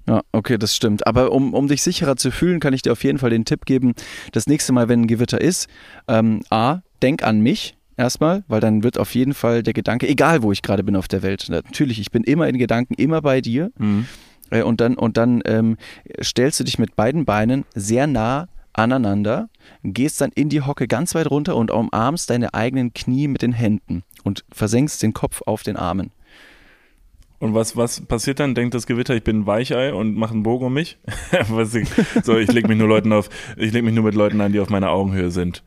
Ja, 0.07 0.23
okay, 0.33 0.59
das 0.59 0.77
stimmt. 0.77 1.07
Aber 1.07 1.33
um, 1.33 1.55
um 1.55 1.69
dich 1.69 1.83
sicherer 1.83 2.17
zu 2.17 2.31
fühlen, 2.31 2.61
kann 2.61 2.75
ich 2.75 2.83
dir 2.83 2.93
auf 2.93 3.05
jeden 3.05 3.19
Fall 3.19 3.31
den 3.31 3.45
Tipp 3.45 3.65
geben, 3.65 3.95
das 4.33 4.47
nächste 4.47 4.73
Mal, 4.73 4.89
wenn 4.89 5.03
ein 5.03 5.07
Gewitter 5.07 5.41
ist, 5.41 5.69
ähm, 6.09 6.43
A, 6.51 6.81
denk 7.03 7.23
an 7.23 7.41
mich 7.41 7.77
erstmal, 7.97 8.45
weil 8.49 8.61
dann 8.61 8.83
wird 8.83 8.99
auf 8.99 9.15
jeden 9.15 9.35
Fall 9.35 9.63
der 9.63 9.73
Gedanke, 9.73 10.09
egal 10.09 10.43
wo 10.43 10.53
ich 10.53 10.63
gerade 10.63 10.85
bin 10.85 10.97
auf 10.97 11.09
der 11.09 11.23
Welt, 11.23 11.47
natürlich, 11.49 11.99
ich 12.01 12.11
bin 12.11 12.25
immer 12.25 12.49
in 12.49 12.59
Gedanken, 12.59 12.95
immer 12.95 13.23
bei 13.23 13.41
dir. 13.41 13.71
Mhm. 13.79 14.07
Äh, 14.51 14.63
und 14.63 14.81
dann, 14.81 14.97
und 14.97 15.17
dann 15.17 15.43
ähm, 15.47 15.77
stellst 16.23 16.61
du 16.61 16.65
dich 16.65 16.79
mit 16.79 16.97
beiden 16.97 17.25
Beinen 17.25 17.65
sehr 17.75 18.07
nah 18.07 18.49
aneinander, 18.75 19.49
gehst 19.83 20.21
dann 20.21 20.33
in 20.35 20.49
die 20.49 20.63
Hocke 20.63 20.89
ganz 20.89 21.15
weit 21.15 21.31
runter 21.31 21.57
und 21.57 21.71
umarmst 21.71 22.29
deine 22.29 22.53
eigenen 22.55 22.93
Knie 22.93 23.29
mit 23.29 23.43
den 23.43 23.53
Händen 23.53 24.03
und 24.25 24.45
versenkst 24.53 25.03
den 25.03 25.15
Kopf 25.15 25.43
auf 25.47 25.63
den 25.63 25.77
Armen. 25.77 26.11
Und 27.45 27.53
was, 27.53 27.77
was 27.77 28.01
passiert 28.01 28.41
dann? 28.41 28.55
Denkt 28.55 28.73
das 28.73 28.87
Gewitter, 28.87 29.15
ich 29.15 29.23
bin 29.23 29.41
ein 29.41 29.47
Weichei 29.47 29.93
und 29.93 30.17
mache 30.17 30.33
einen 30.33 30.45
Bogen 30.45 30.65
um 30.65 30.73
mich? 30.73 30.97
ich, 31.31 31.89
so, 32.25 32.39
ich 32.39 32.51
lege 32.51 32.69
mich 32.69 32.79
nur 32.79 32.89
Leuten 32.89 33.13
auf, 33.13 33.29
ich 33.59 33.71
lege 33.71 33.85
mich 33.85 33.95
nur 33.95 34.05
mit 34.05 34.15
Leuten 34.15 34.41
an, 34.41 34.51
die 34.55 34.61
auf 34.61 34.71
meiner 34.71 34.89
Augenhöhe 34.89 35.31
sind. 35.31 35.63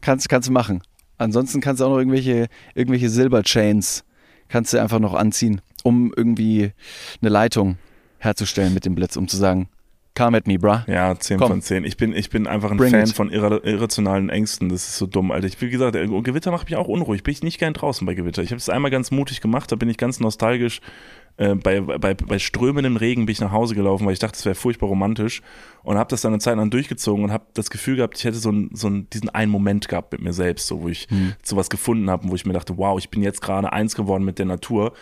Kannst, 0.00 0.30
kannst 0.30 0.48
du 0.48 0.52
machen. 0.52 0.80
Ansonsten 1.18 1.60
kannst 1.60 1.82
du 1.82 1.84
auch 1.84 1.90
noch 1.90 1.98
irgendwelche, 1.98 2.46
irgendwelche 2.74 3.10
Silberchains 3.10 4.06
kannst 4.48 4.72
du 4.72 4.80
einfach 4.80 4.98
noch 4.98 5.12
anziehen, 5.12 5.60
um 5.82 6.10
irgendwie 6.16 6.72
eine 7.20 7.28
Leitung 7.28 7.76
herzustellen 8.16 8.72
mit 8.72 8.86
dem 8.86 8.94
Blitz, 8.94 9.18
um 9.18 9.28
zu 9.28 9.36
sagen, 9.36 9.68
Come 10.14 10.36
at 10.36 10.46
me, 10.46 10.58
bruh. 10.58 10.80
Ja, 10.86 11.18
10 11.18 11.38
Komm. 11.38 11.48
von 11.48 11.62
10. 11.62 11.84
Ich 11.84 11.96
bin, 11.96 12.14
ich 12.14 12.30
bin 12.30 12.46
einfach 12.46 12.70
ein 12.70 12.76
Bring 12.76 12.90
Fan 12.90 13.02
it. 13.02 13.12
von 13.12 13.30
irra 13.30 13.60
irrationalen 13.62 14.28
Ängsten. 14.28 14.68
Das 14.68 14.86
ist 14.88 14.98
so 14.98 15.06
dumm, 15.06 15.30
Alter. 15.30 15.46
Ich, 15.46 15.60
wie 15.60 15.70
gesagt, 15.70 15.94
Gewitter 15.94 16.50
macht 16.50 16.68
mich 16.68 16.76
auch 16.76 16.88
unruhig. 16.88 17.22
Bin 17.22 17.32
ich 17.32 17.42
nicht 17.42 17.58
gern 17.58 17.74
draußen 17.74 18.06
bei 18.06 18.14
Gewitter. 18.14 18.42
Ich 18.42 18.50
habe 18.50 18.58
es 18.58 18.68
einmal 18.68 18.90
ganz 18.90 19.10
mutig 19.10 19.40
gemacht, 19.40 19.70
da 19.70 19.76
bin 19.76 19.88
ich 19.88 19.96
ganz 19.96 20.20
nostalgisch 20.20 20.80
Äh, 21.40 21.54
bei, 21.54 21.80
bei, 21.80 22.12
bei 22.12 22.38
strömendem 22.38 22.96
Regen 22.96 23.24
bin 23.24 23.32
ich 23.32 23.40
nach 23.40 23.50
Hause 23.50 23.74
gelaufen, 23.74 24.04
weil 24.04 24.12
ich 24.12 24.18
dachte, 24.18 24.36
es 24.36 24.44
wäre 24.44 24.54
furchtbar 24.54 24.88
romantisch 24.88 25.40
und 25.82 25.96
habe 25.96 26.10
das 26.10 26.20
dann 26.20 26.34
eine 26.34 26.38
Zeit 26.38 26.56
lang 26.56 26.68
durchgezogen 26.68 27.24
und 27.24 27.32
habe 27.32 27.46
das 27.54 27.70
Gefühl 27.70 27.96
gehabt, 27.96 28.18
ich 28.18 28.24
hätte 28.24 28.36
so, 28.36 28.50
ein, 28.50 28.68
so 28.74 28.88
ein, 28.88 29.08
diesen 29.08 29.30
einen 29.30 29.50
Moment 29.50 29.88
gehabt 29.88 30.12
mit 30.12 30.20
mir 30.20 30.34
selbst, 30.34 30.66
so 30.66 30.82
wo 30.82 30.88
ich 30.88 31.06
hm. 31.08 31.32
sowas 31.42 31.70
gefunden 31.70 32.10
habe, 32.10 32.28
wo 32.28 32.34
ich 32.34 32.44
mir 32.44 32.52
dachte, 32.52 32.76
wow, 32.76 32.98
ich 32.98 33.08
bin 33.08 33.22
jetzt 33.22 33.40
gerade 33.40 33.72
eins 33.72 33.96
geworden 33.96 34.24
mit 34.24 34.38
der 34.38 34.44
Natur 34.44 34.92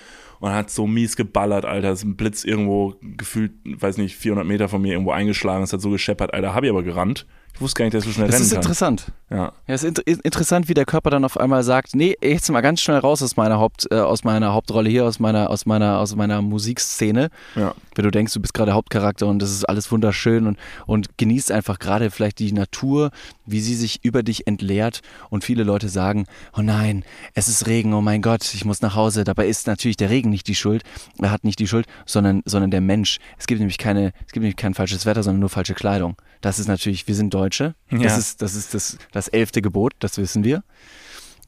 und 0.40 0.52
hat 0.52 0.71
so 0.71 0.87
mies 0.87 1.16
geballert, 1.16 1.64
Alter. 1.64 1.92
ist 1.92 2.04
ein 2.04 2.16
Blitz 2.16 2.45
irgendwo 2.45 2.95
gefühlt, 3.00 3.52
weiß 3.64 3.99
nicht, 3.99 4.16
400 4.16 4.47
Meter 4.47 4.68
von 4.68 4.83
mir 4.83 4.92
irgendwo 4.92 5.12
eingeschlagen. 5.12 5.64
Es 5.64 5.73
hat 5.73 5.80
so 5.80 5.90
gescheppert, 5.90 6.35
Alter. 6.35 6.54
Habe 6.54 6.66
ich 6.66 6.73
aber 6.73 6.83
gerannt. 6.83 7.26
Ich 7.54 7.60
wusste 7.60 7.78
gar 7.78 7.86
nicht, 7.86 7.94
dass 7.94 8.04
du 8.04 8.12
schnell 8.12 8.28
das 8.28 8.36
rennen 8.36 8.46
ist 8.46 8.52
interessant. 8.52 9.12
Ja. 9.30 9.36
ja, 9.36 9.52
es 9.66 9.82
ist 9.82 9.98
inter 9.98 10.06
interessant, 10.06 10.68
wie 10.68 10.74
der 10.74 10.84
Körper 10.84 11.10
dann 11.10 11.24
auf 11.24 11.38
einmal 11.38 11.64
sagt, 11.64 11.96
nee, 11.96 12.16
jetzt 12.22 12.48
mal 12.50 12.60
ganz 12.60 12.80
schnell 12.80 12.98
raus 12.98 13.20
aus 13.20 13.36
meiner 13.36 13.58
Haupt, 13.58 13.88
äh, 13.90 13.96
aus 13.96 14.22
meiner 14.22 14.54
Hauptrolle 14.54 14.88
hier, 14.88 15.04
aus 15.04 15.18
meiner, 15.18 15.50
aus 15.50 15.66
meiner, 15.66 15.98
aus 15.98 16.14
meiner 16.14 16.40
Musikszene. 16.40 17.30
Ja. 17.56 17.74
Wenn 17.96 18.04
du 18.04 18.10
denkst, 18.12 18.32
du 18.32 18.40
bist 18.40 18.54
gerade 18.54 18.74
Hauptcharakter 18.74 19.26
und 19.26 19.40
das 19.40 19.50
ist 19.50 19.68
alles 19.68 19.90
wunderschön 19.90 20.46
und, 20.46 20.56
und 20.86 21.18
genießt 21.18 21.50
einfach 21.50 21.80
gerade 21.80 22.12
vielleicht 22.12 22.38
die 22.38 22.52
Natur, 22.52 23.10
wie 23.44 23.60
sie 23.60 23.74
sich 23.74 24.04
über 24.04 24.22
dich 24.22 24.46
entleert 24.46 25.00
und 25.28 25.44
viele 25.44 25.64
Leute 25.64 25.88
sagen, 25.88 26.26
oh 26.56 26.62
nein, 26.62 27.04
es 27.34 27.48
ist 27.48 27.66
Regen, 27.66 27.92
oh 27.92 28.00
mein 28.00 28.22
Gott, 28.22 28.54
ich 28.54 28.64
muss 28.64 28.82
nach 28.82 28.94
Hause. 28.94 29.24
Dabei 29.24 29.48
ist 29.48 29.66
natürlich 29.66 29.96
der 29.96 30.10
Regen 30.10 30.30
nicht 30.30 30.46
die 30.46 30.54
Schuld, 30.54 30.84
er 31.20 31.32
hat 31.32 31.42
nicht 31.42 31.58
die 31.58 31.66
Schuld, 31.66 31.86
sondern, 32.06 32.42
sondern 32.44 32.70
der 32.70 32.80
Mensch. 32.80 33.18
Es 33.36 33.48
gibt 33.48 33.58
nämlich 33.58 33.78
keine, 33.78 34.12
es 34.26 34.32
gibt 34.32 34.42
nämlich 34.42 34.56
kein 34.56 34.74
falsches 34.74 35.06
Wetter, 35.06 35.24
sondern 35.24 35.40
nur 35.40 35.48
falsche 35.48 35.74
Kleidung. 35.74 36.16
Das 36.40 36.59
ist 36.59 36.68
natürlich, 36.68 37.07
wir 37.09 37.14
sind 37.14 37.35
Deutsche. 37.35 37.75
Ja. 37.90 37.99
Das 37.99 38.18
ist, 38.18 38.42
das 38.42 38.54
ist 38.54 38.75
das, 38.75 38.99
das 39.12 39.28
elfte 39.28 39.62
Gebot, 39.62 39.95
das 39.99 40.18
wissen 40.18 40.45
wir. 40.45 40.62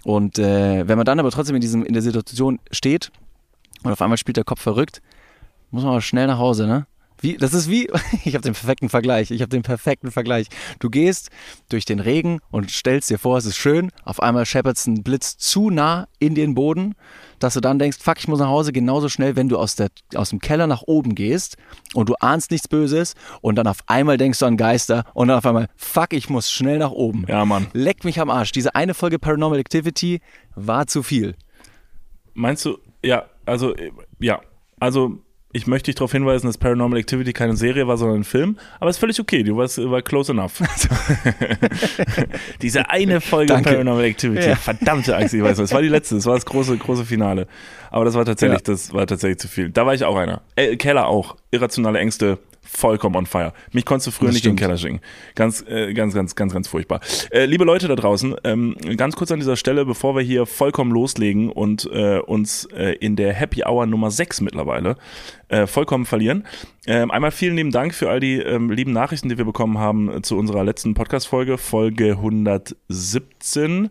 Und 0.03 0.39
äh, 0.39 0.89
wenn 0.89 0.97
man 0.97 1.05
dann 1.05 1.21
aber 1.21 1.31
trotzdem 1.31 1.57
in, 1.57 1.61
diesem, 1.61 1.85
in 1.85 1.93
der 1.93 2.03
Situation 2.03 2.59
steht 2.71 3.13
und 3.83 3.93
auf 3.93 4.01
einmal 4.03 4.19
spielt 4.19 4.37
der 4.37 4.45
Kopf 4.45 4.61
verrückt, 4.61 5.03
muss 5.71 5.83
man 5.83 5.93
aber 5.93 6.03
schnell 6.03 6.27
nach 6.27 6.39
Hause, 6.39 6.67
ne? 6.67 6.87
Wie, 7.21 7.37
das 7.37 7.55
ist 7.55 7.69
wie, 7.69 7.89
ich 8.25 8.35
habe 8.35 8.43
den 8.43 8.55
perfekten 8.55 8.89
Vergleich, 8.89 9.31
ich 9.31 9.43
habe 9.43 9.51
den 9.51 9.63
perfekten 9.63 10.11
Vergleich. 10.11 10.47
Du 10.79 10.91
gehst 10.91 11.31
durch 11.69 11.85
den 11.85 12.01
Regen 12.01 12.41
und 12.51 12.71
stellst 12.71 13.11
dir 13.11 13.19
vor, 13.19 13.39
es 13.39 13.47
ist 13.47 13.57
schön, 13.57 13.91
auf 14.05 14.23
einmal 14.23 14.47
scheppert 14.47 14.85
ein 14.87 15.03
Blitz 15.03 15.37
zu 15.37 15.71
nah 15.71 16.09
in 16.19 16.35
den 16.35 16.55
Boden, 16.55 16.95
dass 17.39 17.55
du 17.55 17.61
dann 17.61 17.79
denkst, 17.79 17.99
fuck, 18.01 18.19
ich 18.19 18.29
muss 18.29 18.39
nach 18.39 18.49
Hause, 18.49 18.73
genauso 18.73 19.09
schnell, 19.09 19.37
wenn 19.37 19.49
du 19.49 19.59
aus, 19.59 19.77
der, 19.77 19.89
aus 20.15 20.31
dem 20.31 20.41
Keller 20.41 20.67
nach 20.67 20.83
oben 20.83 21.15
gehst 21.15 21.57
und 21.95 22.09
du 22.09 22.15
ahnst 22.21 22.51
nichts 22.51 22.69
Böses 22.69 23.15
und 23.41 23.57
dann 23.57 23.67
auf 23.67 23.79
einmal 23.87 24.17
denkst 24.17 24.39
du 24.39 24.47
an 24.47 24.57
Geister 24.57 25.05
und 25.15 25.29
dann 25.29 25.39
auf 25.39 25.47
einmal, 25.47 25.69
fuck, 25.77 26.13
ich 26.13 26.31
muss 26.31 26.51
schnell 26.51 26.79
nach 26.79 26.91
oben. 26.91 27.25
Ja, 27.29 27.45
Mann. 27.45 27.67
Leck 27.73 28.05
mich 28.05 28.21
am 28.21 28.31
Arsch. 28.31 28.53
Diese 28.53 28.75
eine 28.75 28.95
Folge 28.95 29.19
Paranormal 29.19 29.59
Activity 29.59 30.21
war 30.55 30.87
zu 30.87 31.03
viel. 31.03 31.35
Meinst 32.35 32.65
du, 32.65 32.79
ja, 33.03 33.27
also, 33.45 33.75
ja, 34.19 34.41
also 34.79 35.23
ich 35.53 35.67
möchte 35.67 35.87
dich 35.87 35.97
darauf 35.97 36.13
hinweisen, 36.13 36.47
dass 36.47 36.59
Paranormal 36.59 36.99
Activity 36.99 37.33
keine 37.33 37.57
Serie 37.57 37.89
war, 37.89 37.97
sondern 37.97 38.21
ein 38.21 38.25
Film. 38.25 38.57
Aber 38.79 38.89
ist 38.89 38.99
völlig 38.99 39.19
okay. 39.19 39.43
Du 39.43 39.57
warst 39.57 39.79
war 39.79 40.01
close 40.01 40.31
enough. 40.31 40.63
Diese 42.63 42.89
eine 42.89 43.21
Folge 43.21 43.53
Danke. 43.53 43.71
Paranormal 43.71 44.05
Activity. 44.05 44.49
Ja. 44.49 44.57
Verdammte 44.57 45.17
Angst, 45.17 45.35
ich 45.35 45.43
weiß 45.43 45.59
nicht. 45.59 45.65
Das 45.65 45.73
war 45.73 45.83
die 45.83 45.89
letzte. 45.89 46.15
Das 46.15 46.27
war 46.27 46.35
das 46.35 46.47
große, 46.47 46.77
große 46.77 47.05
Finale. 47.05 47.49
Aber 47.91 48.05
das 48.05 48.15
war 48.15 48.25
tatsächlich, 48.25 48.61
ja. 48.61 48.73
das 48.73 48.93
war 48.93 49.07
tatsächlich 49.07 49.39
zu 49.39 49.49
viel. 49.49 49.71
Da 49.71 49.87
war 49.87 49.95
ich 49.95 50.05
auch 50.05 50.17
einer. 50.17 50.43
Äh, 50.55 50.77
Keller 50.77 51.09
auch. 51.09 51.37
Irrationale 51.51 51.99
Ängste 51.99 52.39
vollkommen 52.71 53.17
on 53.17 53.27
fire. 53.27 53.53
Mich 53.73 53.85
konntest 53.85 54.07
du 54.07 54.11
früher 54.11 54.29
das 54.29 54.35
nicht 54.35 54.43
stimmt. 54.43 54.53
in 54.53 54.57
den 54.57 54.67
Keller 54.67 54.79
schicken. 54.79 55.01
Ganz, 55.35 55.65
äh, 55.69 55.93
ganz, 55.93 56.15
ganz, 56.15 56.35
ganz, 56.35 56.53
ganz 56.53 56.69
furchtbar. 56.69 57.01
Äh, 57.31 57.47
liebe 57.47 57.65
Leute 57.65 57.89
da 57.89 57.97
draußen, 57.97 58.37
ähm, 58.45 58.77
ganz 58.97 59.17
kurz 59.17 59.33
an 59.33 59.41
dieser 59.41 59.57
Stelle, 59.57 59.85
bevor 59.85 60.15
wir 60.15 60.23
hier 60.23 60.47
vollkommen 60.47 60.93
loslegen 60.93 61.51
und 61.51 61.89
äh, 61.93 62.19
uns 62.19 62.67
äh, 62.67 62.95
in 62.95 63.17
der 63.17 63.33
Happy 63.33 63.65
Hour 63.65 63.87
Nummer 63.87 64.11
6 64.11 64.41
mittlerweile 64.41 64.97
äh, 65.49 65.67
vollkommen 65.67 66.07
verlieren. 66.07 66.47
Ähm, 66.87 67.11
einmal 67.11 67.33
vielen 67.33 67.57
lieben 67.57 67.73
Dank 67.73 67.95
für 67.95 68.09
all 68.09 68.21
die 68.21 68.39
ähm, 68.39 68.71
lieben 68.71 68.93
Nachrichten, 68.93 69.29
die 69.29 69.39
wir 69.39 69.45
bekommen 69.45 69.79
haben 69.79 70.23
zu 70.23 70.37
unserer 70.37 70.65
letzten 70.65 70.95
Podcast-Folge, 70.95 71.59
Folge 71.59 72.13
117. 72.13 73.91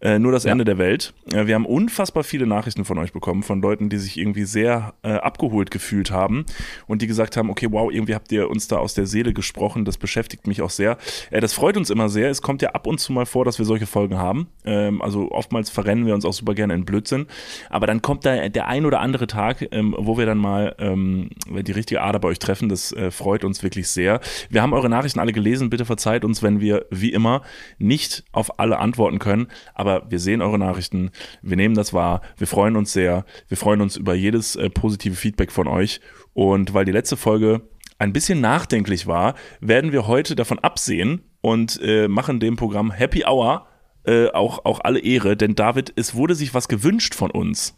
Äh, 0.00 0.18
nur 0.18 0.32
das 0.32 0.44
ja. 0.44 0.52
Ende 0.52 0.64
der 0.64 0.78
Welt. 0.78 1.12
Äh, 1.32 1.46
wir 1.46 1.54
haben 1.54 1.66
unfassbar 1.66 2.24
viele 2.24 2.46
Nachrichten 2.46 2.84
von 2.84 2.98
euch 2.98 3.12
bekommen, 3.12 3.42
von 3.42 3.60
Leuten, 3.60 3.90
die 3.90 3.98
sich 3.98 4.16
irgendwie 4.16 4.44
sehr 4.44 4.94
äh, 5.02 5.12
abgeholt 5.12 5.70
gefühlt 5.70 6.10
haben 6.10 6.46
und 6.86 7.02
die 7.02 7.06
gesagt 7.06 7.36
haben, 7.36 7.50
okay, 7.50 7.68
wow, 7.70 7.90
irgendwie 7.92 8.14
habt 8.14 8.32
ihr 8.32 8.48
uns 8.48 8.66
da 8.66 8.78
aus 8.78 8.94
der 8.94 9.06
Seele 9.06 9.34
gesprochen, 9.34 9.84
das 9.84 9.98
beschäftigt 9.98 10.46
mich 10.46 10.62
auch 10.62 10.70
sehr. 10.70 10.96
Äh, 11.30 11.40
das 11.40 11.52
freut 11.52 11.76
uns 11.76 11.90
immer 11.90 12.08
sehr. 12.08 12.30
Es 12.30 12.40
kommt 12.40 12.62
ja 12.62 12.70
ab 12.70 12.86
und 12.86 12.98
zu 12.98 13.12
mal 13.12 13.26
vor, 13.26 13.44
dass 13.44 13.58
wir 13.58 13.66
solche 13.66 13.86
Folgen 13.86 14.16
haben. 14.16 14.48
Ähm, 14.64 15.02
also 15.02 15.30
oftmals 15.30 15.68
verrennen 15.68 16.06
wir 16.06 16.14
uns 16.14 16.24
auch 16.24 16.32
super 16.32 16.54
gerne 16.54 16.74
in 16.74 16.84
Blödsinn. 16.86 17.26
Aber 17.68 17.86
dann 17.86 18.00
kommt 18.00 18.24
da 18.24 18.48
der 18.48 18.68
ein 18.68 18.86
oder 18.86 19.00
andere 19.00 19.26
Tag, 19.26 19.68
ähm, 19.70 19.94
wo 19.98 20.16
wir 20.16 20.24
dann 20.24 20.38
mal 20.38 20.74
ähm, 20.78 21.30
die 21.46 21.72
richtige 21.72 22.00
Ader 22.00 22.20
bei 22.20 22.28
euch 22.28 22.38
treffen. 22.38 22.70
Das 22.70 22.92
äh, 22.92 23.10
freut 23.10 23.44
uns 23.44 23.62
wirklich 23.62 23.88
sehr. 23.88 24.20
Wir 24.48 24.62
haben 24.62 24.72
eure 24.72 24.88
Nachrichten 24.88 25.20
alle 25.20 25.32
gelesen. 25.32 25.68
Bitte 25.68 25.84
verzeiht 25.84 26.24
uns, 26.24 26.42
wenn 26.42 26.60
wir 26.60 26.86
wie 26.90 27.12
immer 27.12 27.42
nicht 27.78 28.24
auf 28.32 28.58
alle 28.58 28.78
antworten 28.78 29.18
können. 29.18 29.48
Aber 29.74 29.89
aber 29.90 30.10
wir 30.10 30.18
sehen 30.18 30.42
eure 30.42 30.58
Nachrichten, 30.58 31.10
wir 31.42 31.56
nehmen 31.56 31.74
das 31.74 31.92
wahr, 31.92 32.20
wir 32.36 32.46
freuen 32.46 32.76
uns 32.76 32.92
sehr, 32.92 33.24
wir 33.48 33.56
freuen 33.56 33.80
uns 33.80 33.96
über 33.96 34.14
jedes 34.14 34.56
äh, 34.56 34.70
positive 34.70 35.14
Feedback 35.14 35.52
von 35.52 35.66
euch 35.66 36.00
und 36.32 36.74
weil 36.74 36.84
die 36.84 36.92
letzte 36.92 37.16
Folge 37.16 37.62
ein 37.98 38.12
bisschen 38.12 38.40
nachdenklich 38.40 39.06
war, 39.06 39.34
werden 39.60 39.92
wir 39.92 40.06
heute 40.06 40.34
davon 40.34 40.58
absehen 40.58 41.22
und 41.40 41.80
äh, 41.82 42.08
machen 42.08 42.40
dem 42.40 42.56
Programm 42.56 42.90
Happy 42.90 43.24
Hour 43.26 43.66
äh, 44.04 44.28
auch, 44.28 44.64
auch 44.64 44.80
alle 44.80 45.00
Ehre, 45.00 45.36
denn 45.36 45.54
David, 45.54 45.92
es 45.96 46.14
wurde 46.14 46.34
sich 46.34 46.54
was 46.54 46.68
gewünscht 46.68 47.14
von 47.14 47.30
uns. 47.30 47.74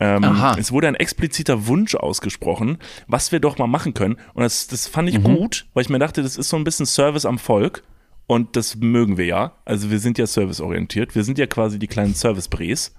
Ähm, 0.00 0.24
es 0.58 0.72
wurde 0.72 0.88
ein 0.88 0.96
expliziter 0.96 1.66
Wunsch 1.66 1.94
ausgesprochen, 1.94 2.78
was 3.06 3.32
wir 3.32 3.40
doch 3.40 3.58
mal 3.58 3.66
machen 3.66 3.94
können. 3.94 4.16
Und 4.34 4.42
das, 4.42 4.66
das 4.66 4.88
fand 4.88 5.08
ich 5.08 5.18
mhm. 5.18 5.22
gut, 5.22 5.66
weil 5.72 5.82
ich 5.82 5.88
mir 5.88 5.98
dachte, 5.98 6.22
das 6.22 6.36
ist 6.36 6.48
so 6.48 6.56
ein 6.56 6.64
bisschen 6.64 6.86
Service 6.86 7.26
am 7.26 7.38
Volk. 7.38 7.84
Und 8.26 8.56
das 8.56 8.76
mögen 8.76 9.16
wir 9.16 9.26
ja. 9.26 9.52
Also 9.64 9.90
wir 9.90 9.98
sind 9.98 10.18
ja 10.18 10.26
serviceorientiert. 10.26 11.14
Wir 11.14 11.24
sind 11.24 11.38
ja 11.38 11.46
quasi 11.46 11.78
die 11.78 11.86
kleinen 11.86 12.14
Service-Bres. 12.14 12.94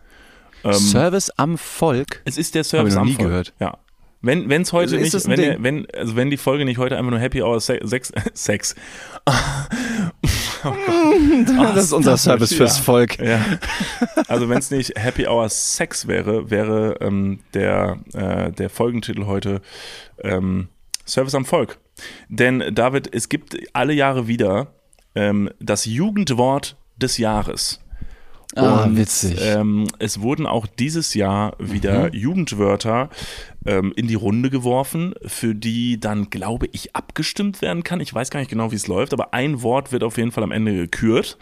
Ähm, 0.63 0.73
Service 0.73 1.29
am 1.31 1.57
Volk? 1.57 2.21
Es 2.25 2.37
ist 2.37 2.55
der 2.55 2.63
Service 2.63 2.95
am 2.95 3.07
Volk. 3.07 3.19
gehört. 3.19 3.53
Ja. 3.59 3.77
Wenn 4.21 4.49
es 4.49 4.73
heute 4.73 4.97
also 4.97 5.29
nicht, 5.29 5.37
wenn, 5.37 5.63
wenn, 5.63 5.87
also 5.91 6.15
wenn 6.15 6.31
die 6.31 6.37
Folge 6.37 6.65
nicht 6.65 6.79
heute 6.79 6.97
einfach 6.97 7.11
nur 7.11 7.19
Happy 7.19 7.43
Hour 7.43 7.61
Sex, 7.61 8.11
Sex. 8.33 8.75
Oh 9.27 9.31
das 11.75 11.85
ist 11.85 11.93
unser 11.93 12.17
Service 12.17 12.53
fürs 12.53 12.79
Volk. 12.79 13.19
Ja. 13.19 13.39
Also 14.27 14.49
wenn 14.49 14.57
es 14.57 14.71
nicht 14.71 14.97
Happy 14.97 15.27
Hour 15.27 15.47
Sex 15.49 16.07
wäre, 16.07 16.49
wäre 16.49 16.97
ähm, 17.01 17.41
der, 17.53 17.99
äh, 18.13 18.51
der 18.51 18.71
Folgentitel 18.71 19.25
heute 19.25 19.61
ähm, 20.23 20.69
Service 21.05 21.35
am 21.35 21.45
Volk. 21.45 21.77
Denn 22.27 22.63
David, 22.73 23.13
es 23.13 23.29
gibt 23.29 23.55
alle 23.73 23.93
Jahre 23.93 24.27
wieder 24.27 24.73
ähm, 25.15 25.49
das 25.59 25.85
Jugendwort 25.85 26.77
des 26.97 27.17
Jahres. 27.17 27.79
Ah, 28.55 28.83
und, 28.83 28.97
witzig. 28.97 29.37
Ähm, 29.41 29.87
es 29.99 30.21
wurden 30.21 30.45
auch 30.45 30.65
dieses 30.65 31.13
Jahr 31.13 31.55
wieder 31.59 32.07
mhm. 32.07 32.13
Jugendwörter 32.13 33.09
ähm, 33.65 33.91
in 33.95 34.07
die 34.07 34.15
Runde 34.15 34.49
geworfen, 34.49 35.13
für 35.25 35.55
die 35.55 35.99
dann, 35.99 36.29
glaube 36.29 36.67
ich, 36.71 36.95
abgestimmt 36.95 37.61
werden 37.61 37.83
kann. 37.83 37.99
Ich 37.99 38.13
weiß 38.13 38.29
gar 38.29 38.39
nicht 38.39 38.49
genau, 38.49 38.71
wie 38.71 38.75
es 38.75 38.87
läuft, 38.87 39.13
aber 39.13 39.33
ein 39.33 39.61
Wort 39.61 39.91
wird 39.91 40.03
auf 40.03 40.17
jeden 40.17 40.31
Fall 40.31 40.43
am 40.43 40.51
Ende 40.51 40.73
gekürt. 40.73 41.37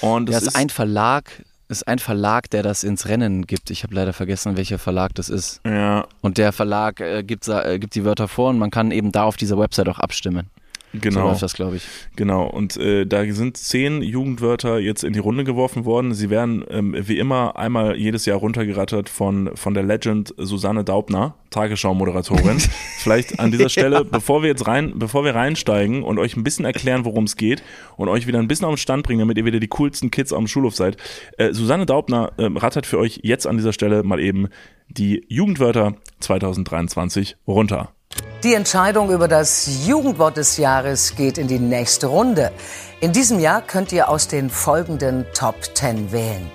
Und 0.00 0.28
das, 0.28 0.40
das 0.40 0.48
ist 0.48 0.56
ein 0.56 0.68
Verlag, 0.68 1.44
ist 1.68 1.88
ein 1.88 1.98
Verlag, 1.98 2.50
der 2.50 2.62
das 2.62 2.84
ins 2.84 3.08
Rennen 3.08 3.46
gibt. 3.46 3.70
Ich 3.70 3.82
habe 3.82 3.94
leider 3.94 4.12
vergessen, 4.12 4.56
welcher 4.56 4.78
Verlag 4.78 5.14
das 5.14 5.30
ist. 5.30 5.62
Ja. 5.64 6.06
Und 6.20 6.36
der 6.36 6.52
Verlag 6.52 7.00
äh, 7.00 7.22
gibt, 7.22 7.48
äh, 7.48 7.78
gibt 7.78 7.94
die 7.94 8.04
Wörter 8.04 8.28
vor 8.28 8.50
und 8.50 8.58
man 8.58 8.70
kann 8.70 8.90
eben 8.90 9.12
da 9.12 9.24
auf 9.24 9.38
dieser 9.38 9.58
Website 9.58 9.88
auch 9.88 9.98
abstimmen. 9.98 10.50
Genau. 11.00 11.20
So 11.20 11.26
läuft 11.28 11.42
das, 11.42 11.54
glaube 11.54 11.76
ich. 11.76 11.86
Genau. 12.16 12.46
Und 12.46 12.76
äh, 12.76 13.04
da 13.06 13.24
sind 13.32 13.56
zehn 13.56 14.02
Jugendwörter 14.02 14.78
jetzt 14.78 15.04
in 15.04 15.12
die 15.12 15.18
Runde 15.18 15.44
geworfen 15.44 15.84
worden. 15.84 16.14
Sie 16.14 16.30
werden 16.30 16.64
ähm, 16.70 16.94
wie 16.96 17.18
immer 17.18 17.56
einmal 17.56 17.96
jedes 17.96 18.26
Jahr 18.26 18.38
runtergerattert 18.38 19.08
von, 19.08 19.50
von 19.56 19.74
der 19.74 19.82
Legend 19.82 20.34
Susanne 20.36 20.84
Daubner, 20.84 21.34
Tagesschau-Moderatorin. 21.50 22.58
Vielleicht 22.98 23.38
an 23.40 23.50
dieser 23.50 23.68
Stelle, 23.68 23.96
ja. 23.96 24.02
bevor 24.02 24.42
wir 24.42 24.48
jetzt 24.48 24.66
rein, 24.66 24.92
bevor 24.96 25.24
wir 25.24 25.34
reinsteigen 25.34 26.02
und 26.02 26.18
euch 26.18 26.36
ein 26.36 26.44
bisschen 26.44 26.64
erklären, 26.64 27.04
worum 27.04 27.24
es 27.24 27.36
geht 27.36 27.62
und 27.96 28.08
euch 28.08 28.26
wieder 28.26 28.38
ein 28.38 28.48
bisschen 28.48 28.66
auf 28.66 28.74
den 28.74 28.78
Stand 28.78 29.04
bringen, 29.04 29.20
damit 29.20 29.36
ihr 29.38 29.44
wieder 29.44 29.60
die 29.60 29.68
coolsten 29.68 30.10
Kids 30.10 30.32
am 30.32 30.46
Schulhof 30.46 30.74
seid. 30.74 30.96
Äh, 31.38 31.52
Susanne 31.52 31.86
Daubner 31.86 32.32
äh, 32.36 32.46
rattert 32.54 32.86
für 32.86 32.98
euch 32.98 33.20
jetzt 33.22 33.46
an 33.46 33.56
dieser 33.56 33.72
Stelle 33.72 34.02
mal 34.02 34.20
eben 34.20 34.48
die 34.88 35.24
Jugendwörter 35.28 35.94
2023 36.20 37.36
runter. 37.46 37.93
Die 38.44 38.52
Entscheidung 38.52 39.10
über 39.10 39.26
das 39.26 39.86
Jugendwort 39.86 40.36
des 40.36 40.58
Jahres 40.58 41.16
geht 41.16 41.38
in 41.38 41.48
die 41.48 41.58
nächste 41.58 42.08
Runde. 42.08 42.52
In 43.00 43.12
diesem 43.12 43.40
Jahr 43.40 43.62
könnt 43.62 43.90
ihr 43.90 44.08
aus 44.10 44.28
den 44.28 44.50
folgenden 44.50 45.24
Top 45.32 45.56
10 45.74 46.12
wählen. 46.12 46.50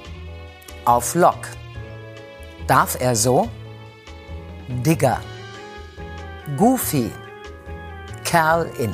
Auf 0.85 1.15
Lock. 1.15 1.47
Darf 2.67 2.95
er 2.99 3.15
so? 3.15 3.49
Digger. 4.67 5.19
Goofy. 6.57 7.09
Kerl 8.23 8.69
in. 8.77 8.93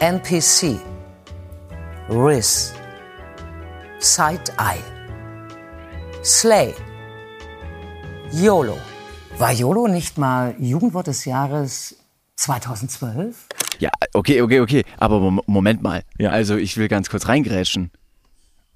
NPC. 0.00 0.80
Riz. 2.08 2.72
Side-Eye. 4.00 4.82
Slay. 6.24 6.74
YOLO. 8.32 8.76
War 9.38 9.52
YOLO 9.52 9.88
nicht 9.88 10.18
mal 10.18 10.54
Jugendwort 10.58 11.06
des 11.06 11.24
Jahres 11.24 11.96
2012? 12.36 13.46
Ja, 13.78 13.90
okay, 14.12 14.42
okay, 14.42 14.60
okay. 14.60 14.84
Aber 14.98 15.20
Mom- 15.20 15.40
Moment 15.46 15.82
mal. 15.82 16.02
Ja. 16.18 16.30
Also 16.30 16.56
ich 16.56 16.76
will 16.76 16.88
ganz 16.88 17.08
kurz 17.08 17.28
reingrätschen. 17.28 17.90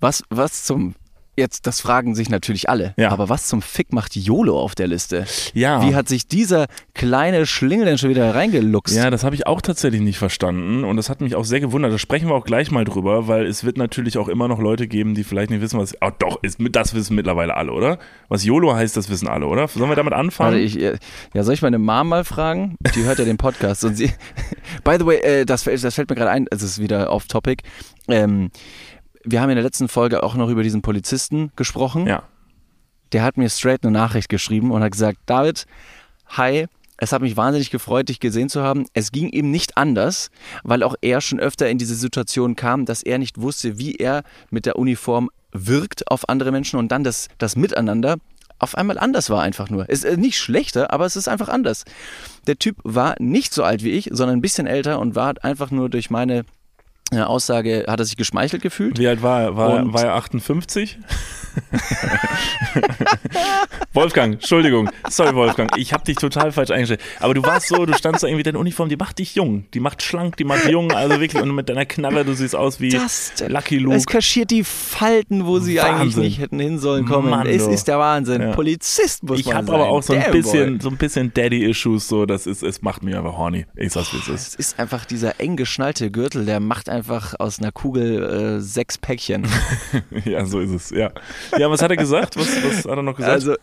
Was, 0.00 0.23
was 0.30 0.64
zum. 0.64 0.94
Jetzt, 1.36 1.66
das 1.66 1.80
fragen 1.80 2.14
sich 2.14 2.28
natürlich 2.30 2.68
alle. 2.68 2.94
Ja. 2.96 3.10
Aber 3.10 3.28
was 3.28 3.48
zum 3.48 3.60
Fick 3.60 3.92
macht 3.92 4.14
YOLO 4.14 4.58
auf 4.60 4.74
der 4.74 4.86
Liste? 4.86 5.26
Ja. 5.52 5.82
Wie 5.86 5.94
hat 5.96 6.08
sich 6.08 6.28
dieser 6.28 6.66
kleine 6.94 7.44
Schlingel 7.46 7.86
denn 7.86 7.98
schon 7.98 8.10
wieder 8.10 8.34
reingeluchst? 8.34 8.94
Ja, 8.94 9.10
das 9.10 9.24
habe 9.24 9.34
ich 9.34 9.46
auch 9.46 9.60
tatsächlich 9.60 10.00
nicht 10.00 10.18
verstanden 10.18 10.84
und 10.84 10.96
das 10.96 11.10
hat 11.10 11.20
mich 11.20 11.34
auch 11.34 11.44
sehr 11.44 11.58
gewundert. 11.60 11.92
Da 11.92 11.98
sprechen 11.98 12.28
wir 12.28 12.34
auch 12.34 12.44
gleich 12.44 12.70
mal 12.70 12.84
drüber, 12.84 13.26
weil 13.26 13.46
es 13.46 13.64
wird 13.64 13.78
natürlich 13.78 14.16
auch 14.16 14.28
immer 14.28 14.46
noch 14.46 14.60
Leute 14.60 14.86
geben, 14.86 15.14
die 15.14 15.24
vielleicht 15.24 15.50
nicht 15.50 15.60
wissen, 15.60 15.80
was. 15.80 15.94
Oh, 16.00 16.10
doch, 16.18 16.42
ist, 16.42 16.58
das 16.70 16.94
wissen 16.94 17.16
mittlerweile 17.16 17.56
alle, 17.56 17.72
oder? 17.72 17.98
Was 18.28 18.44
YOLO 18.44 18.74
heißt, 18.74 18.96
das 18.96 19.08
wissen 19.08 19.26
alle, 19.26 19.46
oder? 19.46 19.66
Sollen 19.66 19.88
wir 19.90 19.96
damit 19.96 20.12
anfangen? 20.12 20.52
Warte, 20.52 20.60
ich, 20.64 20.80
äh, 20.80 20.98
ja, 21.34 21.42
soll 21.42 21.54
ich 21.54 21.62
meine 21.62 21.78
Mom 21.78 22.08
mal 22.08 22.24
fragen? 22.24 22.76
Die 22.94 23.02
hört 23.02 23.18
ja 23.18 23.24
den 23.24 23.38
Podcast. 23.38 23.84
Und 23.84 23.96
sie, 23.96 24.12
by 24.84 24.96
the 24.98 25.06
way, 25.06 25.16
äh, 25.16 25.44
das, 25.44 25.64
fällt- 25.64 25.82
das 25.82 25.94
fällt 25.96 26.08
mir 26.10 26.16
gerade 26.16 26.30
ein, 26.30 26.46
es 26.50 26.62
ist 26.62 26.80
wieder 26.80 27.10
off 27.10 27.26
topic. 27.26 27.62
Ähm, 28.06 28.50
wir 29.24 29.40
haben 29.40 29.50
in 29.50 29.56
der 29.56 29.64
letzten 29.64 29.88
Folge 29.88 30.22
auch 30.22 30.34
noch 30.34 30.48
über 30.48 30.62
diesen 30.62 30.82
Polizisten 30.82 31.52
gesprochen. 31.56 32.06
ja. 32.06 32.22
Der 33.12 33.22
hat 33.22 33.36
mir 33.36 33.48
straight 33.48 33.84
eine 33.84 33.92
Nachricht 33.92 34.28
geschrieben 34.28 34.72
und 34.72 34.82
hat 34.82 34.90
gesagt, 34.90 35.18
David, 35.26 35.66
hi, 36.26 36.66
es 36.96 37.12
hat 37.12 37.22
mich 37.22 37.36
wahnsinnig 37.36 37.70
gefreut, 37.70 38.08
dich 38.08 38.18
gesehen 38.18 38.48
zu 38.48 38.62
haben. 38.62 38.86
Es 38.92 39.12
ging 39.12 39.28
ihm 39.28 39.52
nicht 39.52 39.76
anders, 39.76 40.30
weil 40.64 40.82
auch 40.82 40.96
er 41.00 41.20
schon 41.20 41.38
öfter 41.38 41.68
in 41.68 41.78
diese 41.78 41.94
Situation 41.94 42.56
kam, 42.56 42.86
dass 42.86 43.04
er 43.04 43.18
nicht 43.18 43.40
wusste, 43.40 43.78
wie 43.78 43.94
er 43.94 44.24
mit 44.50 44.66
der 44.66 44.76
Uniform 44.76 45.30
wirkt 45.52 46.10
auf 46.10 46.28
andere 46.28 46.50
Menschen 46.50 46.78
und 46.78 46.90
dann 46.90 47.04
das, 47.04 47.28
das 47.38 47.54
Miteinander 47.54 48.16
auf 48.58 48.76
einmal 48.76 48.98
anders 48.98 49.30
war 49.30 49.42
einfach 49.42 49.68
nur. 49.68 49.84
Es 49.88 50.04
ist 50.04 50.18
nicht 50.18 50.38
schlechter, 50.38 50.92
aber 50.92 51.04
es 51.04 51.16
ist 51.16 51.28
einfach 51.28 51.48
anders. 51.48 51.84
Der 52.46 52.56
Typ 52.56 52.76
war 52.84 53.14
nicht 53.18 53.52
so 53.52 53.64
alt 53.64 53.82
wie 53.82 53.90
ich, 53.90 54.08
sondern 54.12 54.38
ein 54.38 54.42
bisschen 54.42 54.66
älter 54.66 55.00
und 55.00 55.14
war 55.14 55.34
einfach 55.42 55.70
nur 55.70 55.90
durch 55.90 56.08
meine 56.08 56.38
äh, 56.38 56.44
Aussage, 57.12 57.84
hat 57.87 58.00
er 58.00 58.04
sich 58.06 58.16
geschmeichelt 58.16 58.62
gefühlt. 58.62 58.99
Wie 58.99 59.06
alt 59.06 59.23
war 59.23 59.40
er? 59.42 59.56
War, 59.56 59.92
war 59.92 60.02
er 60.04 60.14
58? 60.14 60.99
Wolfgang, 63.92 64.34
Entschuldigung. 64.34 64.90
Sorry, 65.08 65.34
Wolfgang. 65.37 65.70
Ich 65.76 65.92
habe 65.92 66.02
dich 66.04 66.16
total 66.16 66.50
falsch 66.50 66.70
eingestellt. 66.70 67.00
Aber 67.20 67.34
du 67.34 67.42
warst 67.44 67.68
so, 67.68 67.87
du 67.87 67.92
standst 67.94 68.25
da 68.25 68.26
irgendwie, 68.26 68.42
deine 68.42 68.58
Uniform, 68.58 68.88
die 68.88 68.96
macht 68.96 69.20
dich 69.20 69.37
jung. 69.37 69.66
Die 69.73 69.78
macht 69.80 70.02
schlank, 70.02 70.37
die 70.37 70.42
macht 70.44 70.66
jung. 70.68 70.90
Also 70.90 71.20
wirklich, 71.20 71.40
und 71.40 71.54
mit 71.54 71.68
deiner 71.68 71.84
Knarre, 71.87 72.25
du 72.25 72.34
siehst 72.34 72.56
aus 72.56 72.80
wie 72.80 72.88
Das, 72.88 73.32
Lucky 73.46 73.76
Es 73.76 73.82
Luke. 73.82 74.04
kaschiert 74.06 74.50
die 74.50 74.64
Falten, 74.64 75.46
wo 75.46 75.61
sie 75.61 75.76
Wahnsinn. 75.76 75.94
eigentlich 75.94 76.16
nicht 76.16 76.38
hätten 76.40 76.58
hin 76.58 76.78
sollen 76.80 77.04
kommen. 77.06 77.30
Mann, 77.30 77.46
es 77.46 77.66
ist 77.66 77.87
der 77.87 78.00
Wahnsinn. 78.00 78.42
Ja. 78.42 78.52
Polizist 78.52 79.23
muss 79.23 79.38
Ich 79.38 79.46
man 79.46 79.56
habe 79.58 79.66
sein. 79.68 79.75
aber 79.76 79.88
auch 79.88 80.02
so 80.02 80.14
ein 80.14 80.32
bisschen, 80.32 80.78
boy. 80.78 80.82
so 80.82 80.88
ein 80.88 80.96
bisschen 80.96 81.32
Daddy-Issues, 81.32 82.08
so, 82.08 82.26
das 82.26 82.49
ist, 82.49 82.64
es 82.64 82.82
macht 82.82 83.04
mich 83.04 83.14
einfach 83.14 83.37
horny. 83.37 83.66
Ich 83.76 83.92
sag's, 83.92 84.12
wie 84.12 84.16
es 84.18 84.28
ist. 84.28 84.49
Es 84.49 84.54
ist 84.56 84.80
einfach 84.80 85.04
dieser 85.04 85.38
eng 85.38 85.54
geschnallte 85.56 86.11
Gürtel, 86.11 86.46
der 86.46 86.58
macht 86.58 86.88
einfach 86.88 86.93
aus 87.38 87.58
einer 87.58 87.72
Kugel 87.72 88.22
äh, 88.22 88.60
sechs 88.60 88.98
Päckchen. 88.98 89.46
Ja, 90.24 90.44
so 90.46 90.60
ist 90.60 90.70
es, 90.70 90.90
ja. 90.90 91.10
Ja, 91.58 91.70
was 91.70 91.82
hat 91.82 91.90
er 91.90 91.96
gesagt? 91.96 92.36
Was, 92.36 92.48
was 92.64 92.78
hat 92.78 92.96
er 92.96 93.02
noch 93.02 93.16
gesagt? 93.16 93.32
Also, 93.32 93.54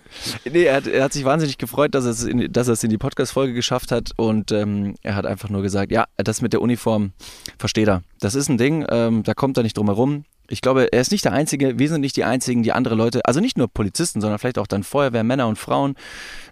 nee, 0.49 0.63
er 0.63 0.75
hat, 0.75 0.87
er 0.87 1.03
hat 1.05 1.13
sich 1.13 1.25
wahnsinnig 1.25 1.57
gefreut, 1.57 1.95
dass 1.95 2.05
er 2.05 2.11
es 2.11 2.23
in, 2.23 2.51
dass 2.51 2.67
er 2.67 2.73
es 2.73 2.83
in 2.83 2.89
die 2.89 2.97
Podcast-Folge 2.97 3.53
geschafft 3.53 3.91
hat 3.91 4.11
und 4.15 4.51
ähm, 4.51 4.95
er 5.01 5.15
hat 5.15 5.25
einfach 5.25 5.49
nur 5.49 5.61
gesagt, 5.61 5.91
ja, 5.91 6.05
das 6.17 6.41
mit 6.41 6.53
der 6.53 6.61
Uniform 6.61 7.13
versteht 7.57 7.87
er. 7.87 8.03
Das 8.19 8.35
ist 8.35 8.49
ein 8.49 8.57
Ding, 8.57 8.85
ähm, 8.89 9.23
da 9.23 9.33
kommt 9.33 9.57
er 9.57 9.63
nicht 9.63 9.77
drum 9.77 9.87
herum. 9.87 10.25
Ich 10.49 10.61
glaube, 10.61 10.91
er 10.91 11.01
ist 11.01 11.11
nicht 11.11 11.25
der 11.25 11.33
Einzige, 11.33 11.79
wir 11.79 11.89
sind 11.89 12.01
nicht 12.01 12.17
die 12.17 12.23
Einzigen, 12.23 12.63
die 12.63 12.73
andere 12.73 12.95
Leute, 12.95 13.25
also 13.25 13.39
nicht 13.39 13.57
nur 13.57 13.67
Polizisten, 13.67 14.21
sondern 14.21 14.37
vielleicht 14.37 14.57
auch 14.57 14.67
dann 14.67 14.83
Feuerwehr, 14.83 15.23
Männer 15.23 15.47
und 15.47 15.57
Frauen 15.57 15.95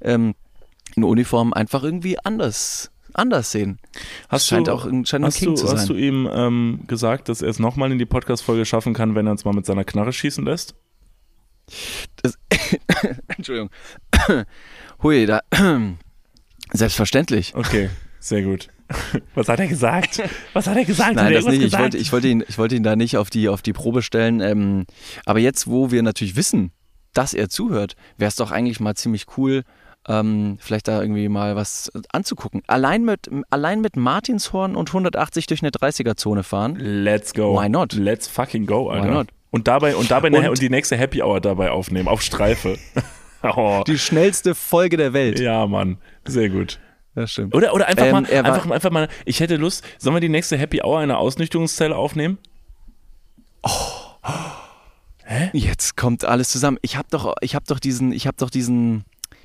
ähm, 0.01 0.36
in 0.95 1.03
Uniform 1.03 1.53
einfach 1.53 1.83
irgendwie 1.83 2.17
anders, 2.24 2.91
anders 3.13 3.51
sehen. 3.51 3.79
Hast 4.29 4.47
scheint 4.47 4.67
du, 4.67 4.71
auch 4.73 4.85
ein- 4.85 5.05
scheint 5.05 5.23
ein 5.23 5.27
hast 5.27 5.37
King 5.37 5.49
du, 5.49 5.55
zu 5.55 5.67
sein. 5.67 5.77
Hast 5.77 5.89
du 5.89 5.93
ihm 5.95 6.27
ähm, 6.31 6.81
gesagt, 6.87 7.29
dass 7.29 7.41
er 7.41 7.49
es 7.49 7.59
nochmal 7.59 7.91
in 7.91 7.99
die 7.99 8.05
Podcast-Folge 8.05 8.65
schaffen 8.65 8.93
kann, 8.93 9.15
wenn 9.15 9.25
er 9.27 9.31
uns 9.31 9.45
mal 9.45 9.53
mit 9.53 9.65
seiner 9.65 9.83
Knarre 9.83 10.13
schießen 10.13 10.43
lässt? 10.45 10.75
Das, 12.21 12.37
Entschuldigung. 13.37 13.69
Hui, 15.03 15.25
da. 15.25 15.41
Selbstverständlich. 16.71 17.55
Okay, 17.55 17.89
sehr 18.19 18.43
gut. 18.43 18.67
Was 19.35 19.47
hat 19.49 19.59
er 19.59 19.67
gesagt? 19.67 20.21
Was 20.53 20.67
hat 20.67 20.75
er 20.77 20.85
gesagt? 20.85 21.15
Nein, 21.15 21.33
das 21.33 21.45
nicht. 21.45 21.61
Ich 21.61 21.77
wollte, 21.77 21.97
ich, 21.97 22.11
wollte 22.11 22.27
ihn, 22.27 22.43
ich 22.47 22.57
wollte 22.57 22.75
ihn 22.75 22.83
da 22.83 22.95
nicht 22.95 23.17
auf 23.17 23.29
die, 23.29 23.47
auf 23.49 23.61
die 23.61 23.73
Probe 23.73 24.01
stellen. 24.01 24.39
Ähm, 24.41 24.85
aber 25.25 25.39
jetzt, 25.39 25.67
wo 25.67 25.91
wir 25.91 26.01
natürlich 26.01 26.35
wissen, 26.35 26.71
dass 27.13 27.33
er 27.33 27.49
zuhört, 27.49 27.95
wäre 28.17 28.29
es 28.29 28.35
doch 28.35 28.51
eigentlich 28.51 28.79
mal 28.79 28.95
ziemlich 28.95 29.25
cool, 29.37 29.63
ähm, 30.07 30.57
vielleicht 30.59 30.88
da 30.88 31.01
irgendwie 31.01 31.29
mal 31.29 31.55
was 31.55 31.92
anzugucken. 32.12 32.62
Allein 32.68 33.03
mit, 33.03 33.29
allein 33.50 33.81
mit 33.81 33.96
Martinshorn 33.96 34.75
und 34.75 34.90
180 34.90 35.46
durch 35.48 35.62
eine 35.62 35.72
30er-Zone 35.72 36.44
fahren. 36.44 36.75
Let's 36.77 37.33
go. 37.33 37.59
Why 37.62 37.70
not? 37.70 37.94
Let's 37.94 38.27
fucking 38.27 38.66
go, 38.66 38.90
Alter. 38.90 39.07
not? 39.07 39.27
Und 39.51 39.68
dabei, 39.68 39.96
und 39.96 40.09
dabei 40.12 40.29
Und- 40.29 40.48
und 40.48 40.62
die 40.62 40.70
nächste 40.70 40.96
Happy 40.96 41.22
Hour 41.22 41.42
dabei 41.42 41.72
aufnehmen, 41.72 42.07
auf 42.07 42.22
Streife. 42.22 42.77
oh. 43.44 43.83
Die 43.88 43.98
schnellste 43.98 44.55
Folge 44.55 44.96
der 44.98 45.14
Welt. 45.14 45.40
Ja, 45.40 45.66
Mann. 45.68 45.98
Sehr 46.25 46.50
gut. 46.50 46.79
Das 47.16 47.31
stimmt. 47.31 47.55
Oder, 47.55 47.74
oder 47.74 47.88
einfach, 47.88 48.05
Ähm, 48.05 48.12
mal, 48.12 48.25
einfach, 48.25 48.70
einfach 48.70 48.92
mal, 48.92 49.07
ich 49.25 49.40
hätte 49.40 49.57
Lust, 49.57 49.83
sollen 49.98 50.16
wir 50.16 50.22
die 50.22 50.29
nächste 50.29 50.57
Happy 50.57 50.81
Hour 50.83 50.98
in 51.03 51.09
einer 51.09 51.18
Ausnüchterungszelle 51.18 51.96
aufnehmen? 51.96 52.38
Jetzt 55.53 55.96
kommt 55.96 56.25
alles 56.25 56.50
zusammen. 56.50 56.77
Ich 56.81 56.96
habe 56.98 57.07
doch, 57.12 57.35
ich 57.42 57.53
habe 57.55 57.66
doch 57.68 57.79
diesen, 57.79 58.12
ich 58.12 58.25
habe 58.25 58.38
doch 58.38 58.50
diesen, 58.50 59.03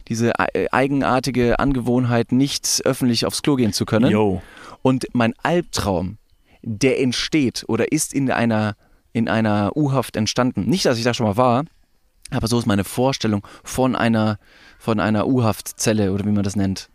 diese 0.08 0.32
e- 0.54 0.68
eigenartige 0.70 1.58
Angewohnheit, 1.58 2.32
nicht 2.32 2.82
öffentlich 2.84 3.26
aufs 3.26 3.42
Klo 3.42 3.56
gehen 3.56 3.72
zu 3.72 3.84
können. 3.84 4.10
Yo. 4.10 4.42
Und 4.82 5.06
mein 5.12 5.34
Albtraum, 5.42 6.18
der 6.62 7.00
entsteht 7.00 7.64
oder 7.68 7.92
ist 7.92 8.12
in 8.14 8.30
einer, 8.30 8.76
in 9.12 9.28
einer 9.28 9.76
U-Haft 9.76 10.16
entstanden. 10.16 10.68
Nicht, 10.68 10.84
dass 10.84 10.98
ich 10.98 11.04
da 11.04 11.14
schon 11.14 11.26
mal 11.26 11.36
war, 11.36 11.64
aber 12.30 12.48
so 12.48 12.58
ist 12.58 12.66
meine 12.66 12.84
Vorstellung 12.84 13.46
von 13.62 13.96
einer, 13.96 14.38
von 14.78 15.00
einer 15.00 15.26
U-Haft-Zelle 15.26 16.12
oder 16.12 16.24
wie 16.24 16.32
man 16.32 16.42
das 16.42 16.56
nennt. 16.56 16.88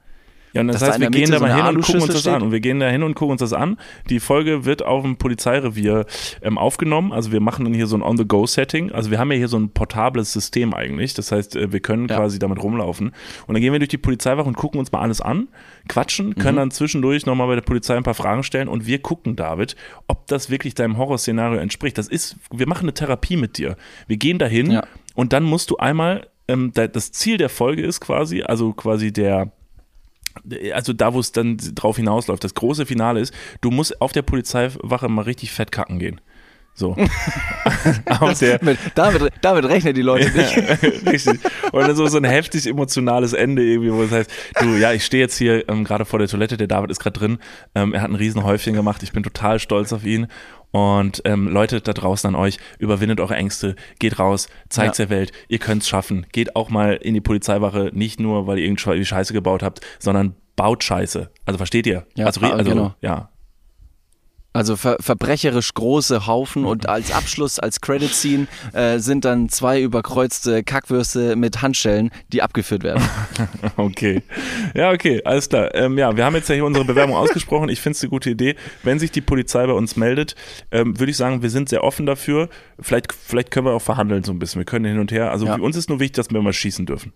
Ja, 0.53 0.61
und 0.61 0.67
das 0.67 0.79
da 0.79 0.87
heißt, 0.87 0.95
in 0.97 1.01
wir 1.03 1.09
gehen 1.11 1.29
da 1.31 1.37
so 1.37 1.45
mal 1.45 1.51
eine 1.51 1.65
hin 1.67 1.75
und 1.77 1.81
gucken 1.83 2.01
uns 2.01 2.07
das 2.13 2.27
an. 2.27 2.33
steht. 2.33 2.41
Und 2.43 2.51
wir 2.51 2.59
gehen 2.59 2.79
da 2.79 2.87
hin 2.89 3.03
und 3.03 3.13
gucken 3.15 3.33
uns 3.33 3.41
das 3.41 3.53
an. 3.53 3.77
Die 4.09 4.19
Folge 4.19 4.65
wird 4.65 4.83
auf 4.83 5.03
dem 5.03 5.17
Polizeirevier 5.17 6.05
ähm, 6.41 6.57
aufgenommen. 6.57 7.11
Also 7.13 7.31
wir 7.31 7.39
machen 7.39 7.65
dann 7.65 7.73
hier 7.73 7.87
so 7.87 7.95
ein 7.95 8.01
On-the-Go-Setting. 8.01 8.91
Also 8.91 9.11
wir 9.11 9.19
haben 9.19 9.31
ja 9.31 9.37
hier 9.37 9.47
so 9.47 9.57
ein 9.57 9.69
portables 9.69 10.33
System 10.33 10.73
eigentlich. 10.73 11.13
Das 11.13 11.31
heißt, 11.31 11.55
äh, 11.55 11.71
wir 11.71 11.79
können 11.79 12.07
Ja. 12.07 12.17
quasi 12.17 12.39
damit 12.39 12.61
rumlaufen. 12.63 13.11
Und 13.47 13.53
dann 13.53 13.61
gehen 13.61 13.71
wir 13.73 13.79
durch 13.79 13.89
die 13.89 13.97
Polizeiwache 13.97 14.47
und 14.47 14.55
gucken 14.55 14.79
uns 14.79 14.91
mal 14.91 15.01
alles 15.01 15.21
an, 15.21 15.47
quatschen, 15.87 16.35
können 16.35 16.55
Mhm. 16.55 16.59
dann 16.59 16.71
zwischendurch 16.71 17.25
nochmal 17.25 17.47
bei 17.47 17.55
der 17.55 17.61
Polizei 17.61 17.95
ein 17.95 18.03
paar 18.03 18.13
Fragen 18.15 18.43
stellen 18.43 18.67
und 18.67 18.85
wir 18.87 18.99
gucken, 18.99 19.35
David, 19.35 19.75
ob 20.07 20.27
das 20.27 20.49
wirklich 20.49 20.73
deinem 20.73 20.97
Horrorszenario 20.97 21.59
entspricht. 21.59 21.97
Das 21.97 22.07
ist, 22.07 22.37
wir 22.51 22.67
machen 22.67 22.83
eine 22.85 22.93
Therapie 22.93 23.37
mit 23.37 23.57
dir. 23.57 23.75
Wir 24.07 24.17
gehen 24.17 24.39
dahin 24.39 24.71
Ja. 24.71 24.83
und 25.15 25.33
dann 25.33 25.43
musst 25.43 25.69
du 25.69 25.77
einmal, 25.77 26.27
ähm, 26.47 26.71
da- 26.73 26.87
das 26.87 27.11
Ziel 27.11 27.37
der 27.37 27.49
Folge 27.49 27.81
ist 27.83 27.99
quasi, 28.01 28.41
also 28.41 28.73
quasi 28.73 29.13
der, 29.13 29.51
also 30.73 30.93
da, 30.93 31.13
wo 31.13 31.19
es 31.19 31.31
dann 31.31 31.57
drauf 31.75 31.97
hinausläuft, 31.97 32.43
das 32.43 32.53
große 32.53 32.85
Finale 32.85 33.19
ist, 33.19 33.33
du 33.61 33.71
musst 33.71 34.01
auf 34.01 34.11
der 34.11 34.21
Polizeiwache 34.21 35.09
mal 35.09 35.23
richtig 35.23 35.51
fett 35.51 35.71
kacken 35.71 35.99
gehen. 35.99 36.21
So. 36.79 36.95
der, 38.39 38.63
Mit, 38.63 38.77
damit, 38.95 39.33
damit 39.41 39.65
rechnen 39.65 39.93
die 39.93 40.01
Leute 40.01 40.31
nicht. 40.31 40.57
richtig. 41.05 41.39
Und 41.73 41.81
dann 41.81 41.95
so, 41.95 42.07
so 42.07 42.17
ein 42.17 42.23
heftig 42.23 42.67
emotionales 42.67 43.33
Ende 43.33 43.63
irgendwie, 43.63 43.91
wo 43.91 44.03
es 44.03 44.11
heißt, 44.11 44.31
du, 44.61 44.77
ja, 44.77 44.93
ich 44.93 45.03
stehe 45.03 45.21
jetzt 45.21 45.37
hier 45.37 45.67
ähm, 45.67 45.83
gerade 45.83 46.05
vor 46.05 46.19
der 46.19 46.29
Toilette, 46.29 46.55
der 46.55 46.67
David 46.67 46.89
ist 46.89 46.99
gerade 47.01 47.19
drin, 47.19 47.39
ähm, 47.75 47.93
er 47.93 48.01
hat 48.01 48.09
ein 48.09 48.15
Riesenhäufchen 48.15 48.75
gemacht, 48.75 49.03
ich 49.03 49.11
bin 49.11 49.23
total 49.23 49.59
stolz 49.59 49.91
auf 49.91 50.05
ihn. 50.05 50.27
Und 50.71 51.21
ähm, 51.25 51.47
Leute 51.47 51.81
da 51.81 51.93
draußen 51.93 52.27
an 52.27 52.35
euch, 52.35 52.57
überwindet 52.77 53.19
eure 53.19 53.35
Ängste, 53.35 53.75
geht 53.97 54.19
raus, 54.19 54.49
zeigt's 54.69 54.99
Ja. 54.99 55.05
der 55.05 55.17
Welt, 55.17 55.31
ihr 55.47 55.57
könnt's 55.59 55.87
schaffen. 55.87 56.27
Geht 56.31 56.55
auch 56.55 56.69
mal 56.69 56.93
in 56.93 57.13
die 57.13 57.21
Polizeiwache, 57.21 57.89
nicht 57.93 58.19
nur, 58.19 58.45
weil 58.47 58.59
ihr 58.59 58.65
irgendwie 58.65 59.05
Scheiße 59.05 59.33
gebaut 59.33 59.63
habt, 59.63 59.81
sondern 59.97 60.35
baut 60.55 60.83
Scheiße. 60.83 61.31
Also 61.45 61.57
versteht 61.57 61.87
ihr? 61.87 62.05
Ja, 62.15 62.25
also, 62.25 62.41
ah, 62.41 62.51
also 62.51 62.69
genau. 62.69 62.93
ja. 63.01 63.29
Also 64.51 64.75
ver 64.75 64.97
verbrecherisch 64.99 65.73
große 65.75 66.25
Haufen 66.25 66.65
und 66.65 66.89
als 66.89 67.11
Abschluss, 67.11 67.59
als 67.59 67.81
Credit 67.81 68.11
Scene 68.11 68.47
äh, 68.73 68.97
sind 68.97 69.23
dann 69.23 69.47
zwei 69.49 69.79
überkreuzte 69.79 70.63
Kackwürste 70.63 71.35
mit 71.35 71.61
Handschellen, 71.61 72.09
die 72.33 72.41
abgeführt 72.41 72.83
werden. 72.83 73.03
Okay. 73.77 74.23
Ja, 74.73 74.91
okay, 74.91 75.21
alles 75.23 75.47
klar. 75.49 75.73
Ähm, 75.75 75.97
ja, 75.97 76.15
wir 76.17 76.25
haben 76.25 76.35
jetzt 76.35 76.49
ja 76.49 76.55
hier 76.55 76.65
unsere 76.65 76.83
Bewerbung 76.85 77.15
ausgesprochen. 77.15 77.69
Ich 77.69 77.79
finde 77.79 77.95
es 77.95 78.01
eine 78.03 78.09
gute 78.09 78.29
Idee. 78.31 78.55
Wenn 78.83 78.99
sich 78.99 79.11
die 79.11 79.21
Polizei 79.21 79.65
bei 79.65 79.73
uns 79.73 79.95
meldet, 79.95 80.35
ähm, 80.71 80.99
würde 80.99 81.11
ich 81.11 81.17
sagen, 81.17 81.41
wir 81.41 81.49
sind 81.49 81.69
sehr 81.69 81.83
offen 81.83 82.05
dafür. 82.05 82.49
Vielleicht, 82.79 83.13
vielleicht 83.13 83.51
können 83.51 83.67
wir 83.67 83.73
auch 83.73 83.81
verhandeln 83.81 84.23
so 84.23 84.31
ein 84.31 84.39
bisschen. 84.39 84.59
Wir 84.59 84.65
können 84.65 84.85
hin 84.85 84.99
und 84.99 85.11
her. 85.11 85.31
Also 85.31 85.45
Ja. 85.45 85.55
für 85.55 85.61
uns 85.61 85.75
ist 85.77 85.89
nur 85.89 85.99
wichtig, 85.99 86.15
dass 86.15 86.29
wir 86.31 86.41
mal 86.41 86.53
schießen 86.53 86.85
dürfen. 86.85 87.13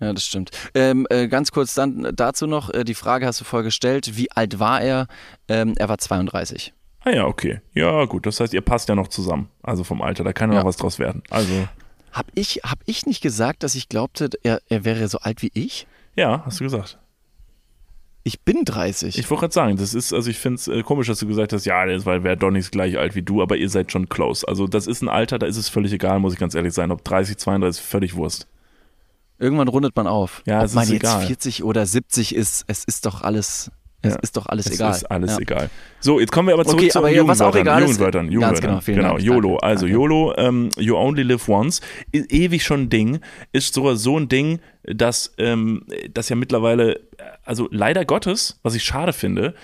Ja, 0.00 0.12
das 0.12 0.24
stimmt. 0.24 0.50
Ähm, 0.74 1.06
äh, 1.10 1.28
ganz 1.28 1.52
kurz 1.52 1.74
dann 1.74 2.10
dazu 2.14 2.46
noch, 2.46 2.72
äh, 2.72 2.84
die 2.84 2.94
Frage 2.94 3.26
hast 3.26 3.40
du 3.40 3.44
vorher 3.44 3.64
gestellt, 3.64 4.16
wie 4.16 4.30
alt 4.32 4.58
war 4.58 4.80
er? 4.80 5.06
Ähm, 5.48 5.74
er 5.76 5.88
war 5.88 5.98
32. 5.98 6.72
Ah 7.04 7.10
ja, 7.10 7.26
okay. 7.26 7.60
Ja, 7.74 8.04
gut. 8.06 8.26
Das 8.26 8.40
heißt, 8.40 8.52
ihr 8.54 8.60
passt 8.62 8.88
ja 8.88 8.94
noch 8.94 9.08
zusammen. 9.08 9.48
Also 9.62 9.84
vom 9.84 10.02
Alter. 10.02 10.24
Da 10.24 10.32
kann 10.32 10.50
ja 10.50 10.56
Ja. 10.56 10.60
noch 10.62 10.68
was 10.68 10.76
draus 10.76 10.98
werden. 10.98 11.22
Also, 11.30 11.68
Hab 12.12 12.26
ich, 12.34 12.60
hab 12.64 12.78
ich 12.86 13.06
nicht 13.06 13.20
gesagt, 13.22 13.62
dass 13.62 13.74
ich 13.74 13.88
glaubte, 13.88 14.28
er, 14.42 14.60
er 14.68 14.84
wäre 14.84 15.06
so 15.08 15.18
alt 15.18 15.42
wie 15.42 15.50
ich? 15.54 15.86
Ja, 16.16 16.42
hast 16.44 16.60
du 16.60 16.64
gesagt. 16.64 16.98
Ich 18.22 18.40
bin 18.40 18.64
30. 18.66 19.18
Ich 19.18 19.30
wollte 19.30 19.40
gerade 19.42 19.54
sagen, 19.54 19.76
das 19.76 19.94
ist, 19.94 20.12
also 20.12 20.28
ich 20.28 20.38
finde 20.38 20.56
es 20.56 20.68
äh, 20.68 20.82
komisch, 20.82 21.06
dass 21.06 21.18
du 21.20 21.26
gesagt 21.26 21.52
hast, 21.54 21.64
ja, 21.64 21.86
das 21.86 22.04
weil 22.04 22.22
wäre 22.22 22.36
Donny 22.36 22.60
gleich 22.60 22.98
alt 22.98 23.14
wie 23.14 23.22
du, 23.22 23.40
aber 23.40 23.56
ihr 23.56 23.70
seid 23.70 23.90
schon 23.92 24.08
close. 24.10 24.46
Also 24.46 24.66
das 24.66 24.86
ist 24.86 25.00
ein 25.02 25.08
Alter, 25.08 25.38
da 25.38 25.46
ist 25.46 25.56
es 25.56 25.70
völlig 25.70 25.92
egal, 25.92 26.18
muss 26.20 26.34
ich 26.34 26.38
ganz 26.38 26.54
ehrlich 26.54 26.74
sein. 26.74 26.90
Ob 26.90 27.02
30, 27.04 27.38
32, 27.38 27.82
völlig 27.82 28.14
Wurst. 28.16 28.46
Irgendwann 29.40 29.68
rundet 29.68 29.96
man 29.96 30.06
auf. 30.06 30.42
Ja, 30.46 30.60
Ob 30.60 30.66
es 30.66 30.74
man 30.74 30.84
ist 30.84 30.90
jetzt 30.90 31.02
egal. 31.02 31.26
40 31.26 31.64
oder 31.64 31.86
70 31.86 32.34
ist, 32.34 32.64
es 32.68 32.84
ist 32.84 33.06
doch 33.06 33.22
alles, 33.22 33.70
es 34.02 34.14
Ja. 34.14 34.18
ist 34.20 34.36
doch 34.36 34.46
alles 34.46 34.66
Es 34.66 34.74
egal. 34.74 34.92
ist 34.92 35.10
alles 35.10 35.32
ja. 35.32 35.38
egal. 35.40 35.70
So, 35.98 36.20
jetzt 36.20 36.30
kommen 36.30 36.48
wir 36.48 36.54
aber 36.54 36.64
zurück 36.64 36.80
Okay, 36.80 36.88
zu 36.90 36.98
aber 36.98 37.08
ja, 37.10 37.26
was 37.26 37.40
auch 37.40 37.54
Jugendwörtern. 37.54 37.78
ist- 37.78 37.88
Jugendwörtern, 37.88 38.30
Jugendwörtern. 38.30 38.60
genau, 38.70 38.80
vielen 38.80 38.96
genau, 38.98 39.08
Dank, 39.14 39.22
YOLO. 39.22 39.56
also 39.56 39.86
danke. 39.86 39.92
YOLO, 39.94 40.34
ähm, 40.36 40.68
You 40.76 40.96
Only 40.96 41.22
Live 41.22 41.48
Once, 41.48 41.80
ist 42.12 42.30
ewig 42.32 42.62
schon 42.64 42.82
ein 42.82 42.88
Ding, 42.90 43.20
ist 43.52 43.74
sogar 43.74 43.96
so 43.96 44.18
ein 44.18 44.28
Ding, 44.28 44.60
dass 44.84 45.32
ähm, 45.38 45.84
das 46.12 46.28
ja 46.28 46.36
mittlerweile, 46.36 46.96
äh, 46.96 47.00
also 47.44 47.68
leider 47.70 48.04
Gottes, 48.04 48.58
was 48.62 48.74
ich 48.74 48.84
schade 48.84 49.12
finde, 49.12 49.54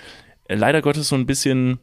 äh, 0.47 0.55
leider 0.55 0.81
Gottes 0.81 1.07
so 1.09 1.15
ein 1.15 1.25
bisschen 1.25 1.79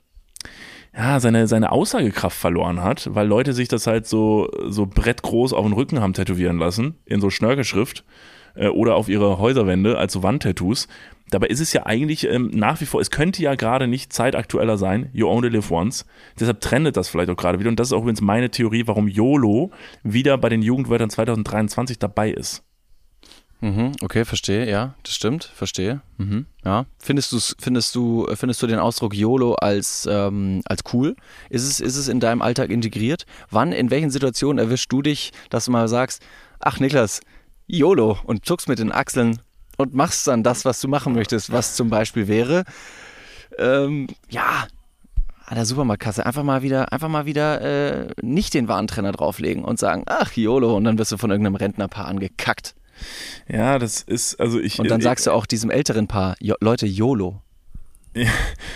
ja, 0.97 1.19
seine, 1.19 1.47
seine 1.49 1.73
Aussagekraft 1.73 2.37
verloren 2.37 2.83
hat, 2.83 3.15
weil 3.15 3.27
Leute 3.27 3.53
sich 3.53 3.69
das 3.69 3.87
halt 3.87 4.07
so, 4.07 4.49
so 4.67 4.87
brettgroß 4.87 5.53
auf 5.53 5.65
den 5.65 5.73
Rücken 5.73 6.01
haben 6.01 6.13
tätowieren 6.13 6.59
lassen, 6.59 6.95
in 7.05 7.21
so 7.21 7.31
Schnörkelschrift 7.31 8.05
äh, 8.55 8.69
oder 8.69 8.95
auf 8.95 9.09
ihre 9.09 9.39
Häuserwände 9.39 9.99
als 9.99 10.13
so 10.13 10.23
Wandtattoos. 10.23 10.87
Dabei 11.31 11.49
ist 11.49 11.61
es 11.61 11.73
ja 11.73 11.87
eigentlich 11.87 12.29
ähm, 12.29 12.51
nach 12.53 12.81
wie 12.81 12.87
vor, 12.87 13.01
es 13.01 13.11
könnte 13.11 13.43
ja 13.43 13.57
gerade 13.57 13.89
nicht 13.89 14.13
zeitaktueller 14.13 14.77
sein, 14.77 15.11
You 15.13 15.29
Only 15.29 15.49
Live 15.49 15.71
Once. 15.71 16.07
Deshalb 16.39 16.61
trendet 16.61 16.97
das 16.97 17.09
vielleicht 17.09 17.31
auch 17.31 17.37
gerade 17.37 17.59
wieder. 17.59 17.71
Und 17.71 17.81
das 17.81 17.89
ist 17.89 17.93
auch 17.93 18.03
übrigens 18.03 18.21
meine 18.21 18.51
Theorie, 18.51 18.87
warum 18.87 19.09
YOLO 19.09 19.73
wieder 20.03 20.39
bei 20.39 20.49
den 20.49 20.63
Jugendwörtern 20.63 21.11
2023 21.11 21.99
dabei 21.99 22.31
ist. 22.31 22.63
Mhm, 23.65 23.93
okay, 24.03 24.27
verstehe, 24.27 24.69
ja, 24.69 24.95
das 25.05 25.15
stimmt, 25.15 25.45
verstehe. 25.45 26.03
Mhm, 26.19 26.45
ja. 26.67 26.85
Findest, 26.99 27.33
du's, 27.33 27.57
findest, 27.59 27.95
du, 27.95 28.29
findest 28.35 28.63
du 28.63 28.67
den 28.67 28.79
Ausdruck 28.79 29.15
YOLO 29.15 29.55
als, 29.55 30.07
ähm, 30.11 30.61
als 30.67 30.83
cool? 30.93 31.17
Ist 31.49 31.63
es, 31.63 31.81
ist 31.81 31.97
es 31.97 32.09
in 32.09 32.21
deinem 32.21 32.43
Alltag 32.43 32.69
integriert? 32.69 33.25
Wann, 33.49 33.73
in 33.73 33.91
welchen 33.91 34.11
Situationen 34.11 34.63
erwischst 34.63 34.93
du 34.93 35.01
dich, 35.01 35.33
dass 35.49 35.65
du 35.65 35.71
mal 35.71 35.89
sagst, 35.89 36.23
ach 36.61 36.79
Niklas, 36.79 37.23
YOLO 37.67 38.19
und 38.25 38.45
zuckst 38.45 38.69
mit 38.69 38.81
den 38.81 38.93
Achseln 38.93 39.41
und 39.79 39.95
machst 39.95 40.27
dann 40.27 40.43
das, 40.43 40.67
was 40.67 40.79
du 40.83 40.89
machen 40.89 41.15
möchtest, 41.15 41.51
was 41.51 41.75
zum 41.75 41.89
Beispiel 41.89 42.29
wäre, 42.29 42.65
ähm, 43.57 44.09
ja, 44.29 44.67
an 45.47 45.55
der 45.55 45.65
Supermarktkasse 45.65 46.27
einfach 46.27 46.43
mal 46.43 46.61
wieder, 46.61 46.93
einfach 46.93 47.09
mal 47.09 47.25
wieder 47.25 47.63
äh, 47.63 48.09
nicht 48.21 48.53
den 48.53 48.69
Warentrenner 48.69 49.13
drauflegen 49.13 49.65
und 49.65 49.79
sagen, 49.79 50.03
ach 50.05 50.33
YOLO 50.33 50.77
und 50.77 50.85
dann 50.85 50.99
wirst 50.99 51.13
du 51.13 51.17
von 51.17 51.31
irgendeinem 51.31 51.57
Rentnerpaar 51.57 52.09
angekackt. 52.09 52.75
Ja, 53.49 53.79
das 53.79 54.03
ist, 54.03 54.41
also 54.41 54.61
ich. 54.61 54.79
Und 54.79 54.91
dann 54.91 55.01
ich, 55.01 55.05
sagst 55.05 55.27
du 55.27 55.33
auch 55.33 55.47
diesem 55.47 55.71
älteren 55.71 56.07
Paar, 56.07 56.37
Leute, 56.61 56.87
YOLO. 56.87 57.41
Ja. 58.15 58.31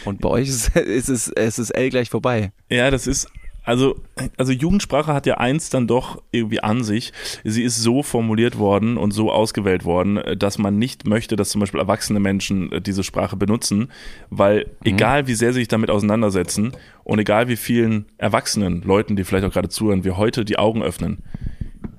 Und 0.05 0.21
bei 0.21 0.29
euch 0.29 0.49
ist, 0.49 0.77
ist, 0.77 1.09
es, 1.09 1.29
es 1.29 1.59
ist 1.59 1.71
L 1.71 1.91
gleich 1.91 2.11
vorbei. 2.11 2.53
Ja, 2.69 2.91
das 2.91 3.07
ist, 3.07 3.29
also, 3.69 4.01
also 4.39 4.51
Jugendsprache 4.51 5.13
hat 5.13 5.27
ja 5.27 5.37
eins 5.37 5.69
dann 5.69 5.87
doch 5.87 6.23
irgendwie 6.33 6.61
an 6.61 6.83
sich. 6.85 7.13
Sie 7.45 7.63
ist 7.63 7.77
so 7.77 8.03
formuliert 8.03 8.57
worden 8.57 8.97
und 8.97 9.11
so 9.11 9.31
ausgewählt 9.31 9.85
worden, 9.85 10.19
dass 10.39 10.57
man 10.57 10.79
nicht 10.79 11.07
möchte, 11.07 11.37
dass 11.37 11.51
zum 11.51 11.61
Beispiel 11.61 11.79
erwachsene 11.79 12.19
Menschen 12.19 12.73
äh, 12.73 12.81
diese 12.81 13.05
Sprache 13.05 13.37
benutzen, 13.37 13.91
weil 14.31 14.71
egal 14.85 15.27
wie 15.27 15.35
sehr 15.35 15.53
sie 15.53 15.61
sich 15.61 15.69
damit 15.69 15.91
auseinandersetzen 15.91 16.73
und 17.05 17.19
egal 17.19 17.49
wie 17.49 17.57
vielen 17.57 18.07
erwachsenen 18.17 18.81
Leuten, 18.81 19.17
die 19.17 19.25
vielleicht 19.25 19.45
auch 19.45 19.53
gerade 19.53 19.69
zuhören, 19.69 20.03
wir 20.03 20.17
heute 20.17 20.47
die 20.47 20.59
Augen 20.59 20.83
öffnen, 20.83 21.19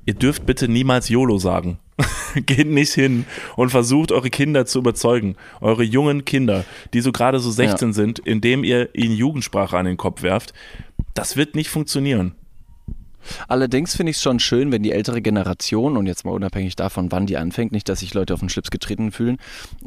ihr 0.09 0.15
dürft 0.15 0.47
bitte 0.47 0.67
niemals 0.67 1.07
YOLO 1.09 1.37
sagen. 1.37 1.77
Geht 2.47 2.67
nicht 2.67 2.93
hin 2.93 3.25
und 3.55 3.69
versucht 3.69 4.11
eure 4.11 4.31
Kinder 4.31 4.65
zu 4.65 4.79
überzeugen, 4.79 5.35
eure 5.61 5.83
jungen 5.83 6.25
Kinder, 6.25 6.65
die 6.95 7.01
so 7.01 7.11
gerade 7.11 7.39
so 7.39 7.51
16 7.51 7.93
sind, 7.93 8.17
indem 8.17 8.63
ihr 8.63 8.89
ihnen 8.95 9.15
Jugendsprache 9.15 9.77
an 9.77 9.85
den 9.85 9.97
Kopf 9.97 10.23
werft. 10.23 10.53
Das 11.13 11.37
wird 11.37 11.53
nicht 11.53 11.69
funktionieren. 11.69 12.33
Allerdings 13.47 13.95
finde 13.95 14.11
ich 14.11 14.17
es 14.17 14.23
schon 14.23 14.39
schön, 14.39 14.71
wenn 14.71 14.83
die 14.83 14.91
ältere 14.91 15.21
Generation, 15.21 15.97
und 15.97 16.05
jetzt 16.05 16.25
mal 16.25 16.31
unabhängig 16.31 16.75
davon, 16.75 17.11
wann 17.11 17.25
die 17.25 17.37
anfängt, 17.37 17.71
nicht, 17.71 17.89
dass 17.89 17.99
sich 17.99 18.13
Leute 18.13 18.33
auf 18.33 18.39
den 18.39 18.49
Schlips 18.49 18.71
getreten 18.71 19.11
fühlen, 19.11 19.37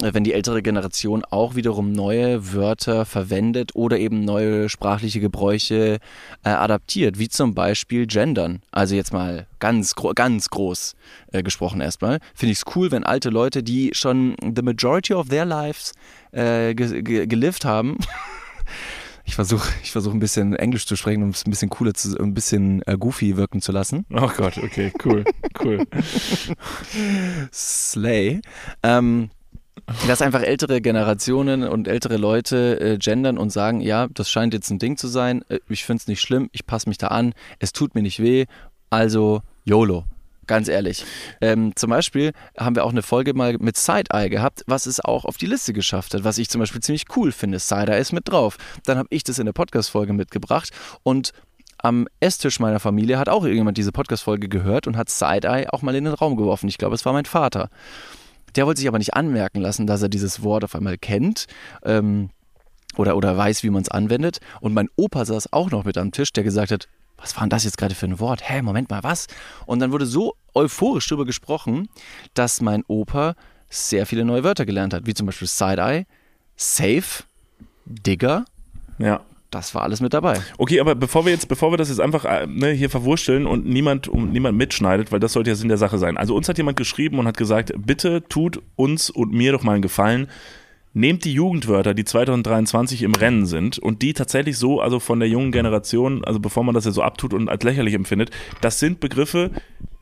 äh, 0.02 0.12
wenn 0.12 0.24
die 0.24 0.32
ältere 0.32 0.62
Generation 0.62 1.24
auch 1.24 1.54
wiederum 1.54 1.92
neue 1.92 2.52
Wörter 2.52 3.04
verwendet 3.04 3.74
oder 3.74 3.98
eben 3.98 4.24
neue 4.24 4.68
sprachliche 4.68 5.20
Gebräuche 5.20 5.98
äh, 6.44 6.48
adaptiert, 6.48 7.18
wie 7.18 7.28
zum 7.28 7.54
Beispiel 7.54 8.06
gendern. 8.06 8.60
Also 8.70 8.94
jetzt 8.94 9.12
mal 9.12 9.46
ganz, 9.58 9.94
gro 9.94 10.12
ganz 10.14 10.48
groß 10.50 10.94
äh, 11.32 11.42
gesprochen 11.42 11.80
erstmal. 11.80 12.18
Finde 12.34 12.52
ich 12.52 12.58
es 12.58 12.76
cool, 12.76 12.90
wenn 12.90 13.04
alte 13.04 13.30
Leute, 13.30 13.62
die 13.62 13.90
schon 13.92 14.36
the 14.42 14.62
majority 14.62 15.14
of 15.14 15.28
their 15.28 15.44
lives 15.44 15.92
äh, 16.32 16.74
ge 16.74 17.02
ge 17.02 17.26
gelift 17.26 17.64
haben, 17.64 17.98
ich 19.24 19.34
versuche 19.34 19.68
ich 19.82 19.92
versuch 19.92 20.12
ein 20.12 20.20
bisschen 20.20 20.54
Englisch 20.56 20.86
zu 20.86 20.96
sprechen, 20.96 21.22
um 21.22 21.30
es 21.30 21.46
ein 21.46 21.50
bisschen 21.50 21.70
cooler 21.70 21.94
zu, 21.94 22.16
ein 22.18 22.34
bisschen 22.34 22.82
äh, 22.86 22.96
goofy 22.98 23.36
wirken 23.36 23.60
zu 23.60 23.72
lassen. 23.72 24.06
Oh 24.10 24.30
Gott, 24.36 24.58
okay, 24.58 24.92
cool, 25.04 25.24
cool. 25.62 25.86
Slay. 27.52 28.40
Ähm, 28.82 29.30
dass 30.06 30.22
einfach 30.22 30.42
ältere 30.42 30.80
Generationen 30.80 31.64
und 31.64 31.88
ältere 31.88 32.16
Leute 32.16 32.80
äh, 32.80 32.98
gendern 32.98 33.38
und 33.38 33.50
sagen, 33.50 33.80
ja, 33.80 34.08
das 34.08 34.30
scheint 34.30 34.54
jetzt 34.54 34.70
ein 34.70 34.78
Ding 34.78 34.96
zu 34.96 35.08
sein, 35.08 35.44
äh, 35.48 35.58
ich 35.68 35.84
finde 35.84 36.02
es 36.02 36.06
nicht 36.06 36.20
schlimm, 36.20 36.48
ich 36.52 36.66
passe 36.66 36.88
mich 36.88 36.98
da 36.98 37.08
an, 37.08 37.34
es 37.58 37.72
tut 37.72 37.94
mir 37.94 38.02
nicht 38.02 38.20
weh, 38.20 38.46
also 38.90 39.42
YOLO. 39.64 40.04
Ganz 40.46 40.68
ehrlich. 40.68 41.04
Ähm, 41.40 41.72
zum 41.76 41.90
Beispiel 41.90 42.32
haben 42.58 42.74
wir 42.74 42.84
auch 42.84 42.90
eine 42.90 43.02
Folge 43.02 43.32
mal 43.32 43.56
mit 43.58 43.76
Side-Eye 43.76 44.28
gehabt, 44.28 44.64
was 44.66 44.86
es 44.86 44.98
auch 44.98 45.24
auf 45.24 45.36
die 45.36 45.46
Liste 45.46 45.72
geschafft 45.72 46.14
hat, 46.14 46.24
was 46.24 46.38
ich 46.38 46.48
zum 46.48 46.58
Beispiel 46.58 46.80
ziemlich 46.80 47.04
cool 47.16 47.30
finde. 47.30 47.60
Side-Eye 47.60 48.00
ist 48.00 48.12
mit 48.12 48.28
drauf. 48.28 48.56
Dann 48.84 48.98
habe 48.98 49.08
ich 49.10 49.22
das 49.22 49.38
in 49.38 49.46
der 49.46 49.52
Podcast-Folge 49.52 50.12
mitgebracht 50.12 50.70
und 51.04 51.32
am 51.78 52.06
Esstisch 52.20 52.60
meiner 52.60 52.80
Familie 52.80 53.18
hat 53.18 53.28
auch 53.28 53.42
irgendjemand 53.42 53.76
diese 53.76 53.92
Podcast-Folge 53.92 54.48
gehört 54.48 54.86
und 54.86 54.96
hat 54.96 55.10
Side-Eye 55.10 55.68
auch 55.70 55.82
mal 55.82 55.94
in 55.94 56.04
den 56.04 56.14
Raum 56.14 56.36
geworfen. 56.36 56.68
Ich 56.68 56.78
glaube, 56.78 56.94
es 56.94 57.04
war 57.04 57.12
mein 57.12 57.24
Vater. 57.24 57.70
Der 58.54 58.66
wollte 58.66 58.80
sich 58.80 58.88
aber 58.88 58.98
nicht 58.98 59.14
anmerken 59.14 59.60
lassen, 59.60 59.86
dass 59.86 60.02
er 60.02 60.08
dieses 60.08 60.42
Wort 60.42 60.64
auf 60.64 60.74
einmal 60.74 60.98
kennt. 60.98 61.46
Ähm, 61.84 62.30
oder, 62.96 63.16
oder 63.16 63.36
weiß, 63.36 63.62
wie 63.62 63.70
man 63.70 63.82
es 63.82 63.90
anwendet. 63.90 64.38
Und 64.60 64.74
mein 64.74 64.88
Opa 64.96 65.24
saß 65.24 65.52
auch 65.52 65.70
noch 65.70 65.84
mit 65.84 65.98
am 65.98 66.12
Tisch, 66.12 66.32
der 66.32 66.44
gesagt 66.44 66.70
hat, 66.70 66.88
was 67.22 67.34
war 67.36 67.44
denn 67.44 67.50
das 67.50 67.64
jetzt 67.64 67.78
gerade 67.78 67.94
für 67.94 68.06
ein 68.06 68.20
Wort? 68.20 68.42
Hä, 68.48 68.60
Moment 68.62 68.90
mal, 68.90 69.02
was? 69.02 69.28
Und 69.66 69.78
dann 69.80 69.92
wurde 69.92 70.06
so 70.06 70.34
euphorisch 70.54 71.06
darüber 71.08 71.24
gesprochen, 71.24 71.88
dass 72.34 72.60
mein 72.60 72.84
Opa 72.88 73.34
sehr 73.70 74.04
viele 74.06 74.24
neue 74.24 74.44
Wörter 74.44 74.66
gelernt 74.66 74.92
hat, 74.92 75.06
wie 75.06 75.14
zum 75.14 75.26
Beispiel 75.26 75.48
Side-Eye, 75.48 76.04
Safe, 76.56 77.24
Digger, 77.86 78.44
Ja. 78.98 79.20
das 79.50 79.74
war 79.74 79.82
alles 79.82 80.00
mit 80.00 80.12
dabei. 80.14 80.40
Okay, 80.58 80.78
aber 80.80 80.94
bevor 80.94 81.24
wir 81.24 81.32
jetzt, 81.32 81.48
bevor 81.48 81.72
wir 81.72 81.76
das 81.78 81.88
jetzt 81.88 82.00
einfach 82.00 82.24
äh, 82.24 82.46
ne, 82.46 82.70
hier 82.72 82.90
verwursteln 82.90 83.46
und 83.46 83.66
niemand, 83.66 84.08
um, 84.08 84.30
niemand 84.30 84.58
mitschneidet, 84.58 85.10
weil 85.12 85.20
das 85.20 85.32
sollte 85.32 85.50
ja 85.50 85.56
Sinn 85.56 85.68
der 85.68 85.78
Sache 85.78 85.98
sein. 85.98 86.16
Also 86.16 86.34
uns 86.36 86.48
hat 86.48 86.58
jemand 86.58 86.76
geschrieben 86.76 87.18
und 87.18 87.26
hat 87.26 87.36
gesagt, 87.36 87.72
bitte 87.76 88.22
tut 88.28 88.60
uns 88.76 89.10
und 89.10 89.32
mir 89.32 89.52
doch 89.52 89.62
mal 89.62 89.72
einen 89.72 89.82
Gefallen. 89.82 90.28
Nehmt 90.94 91.24
die 91.24 91.32
Jugendwörter, 91.32 91.94
die 91.94 92.04
2023 92.04 93.02
im 93.02 93.14
Rennen 93.14 93.46
sind 93.46 93.78
und 93.78 94.02
die 94.02 94.12
tatsächlich 94.12 94.58
so, 94.58 94.80
also 94.80 95.00
von 95.00 95.20
der 95.20 95.28
jungen 95.28 95.50
Generation, 95.50 96.22
also 96.24 96.38
bevor 96.38 96.64
man 96.64 96.74
das 96.74 96.84
ja 96.84 96.90
so 96.90 97.02
abtut 97.02 97.32
und 97.32 97.48
als 97.48 97.64
lächerlich 97.64 97.94
empfindet, 97.94 98.30
das 98.60 98.78
sind 98.78 99.00
Begriffe, 99.00 99.50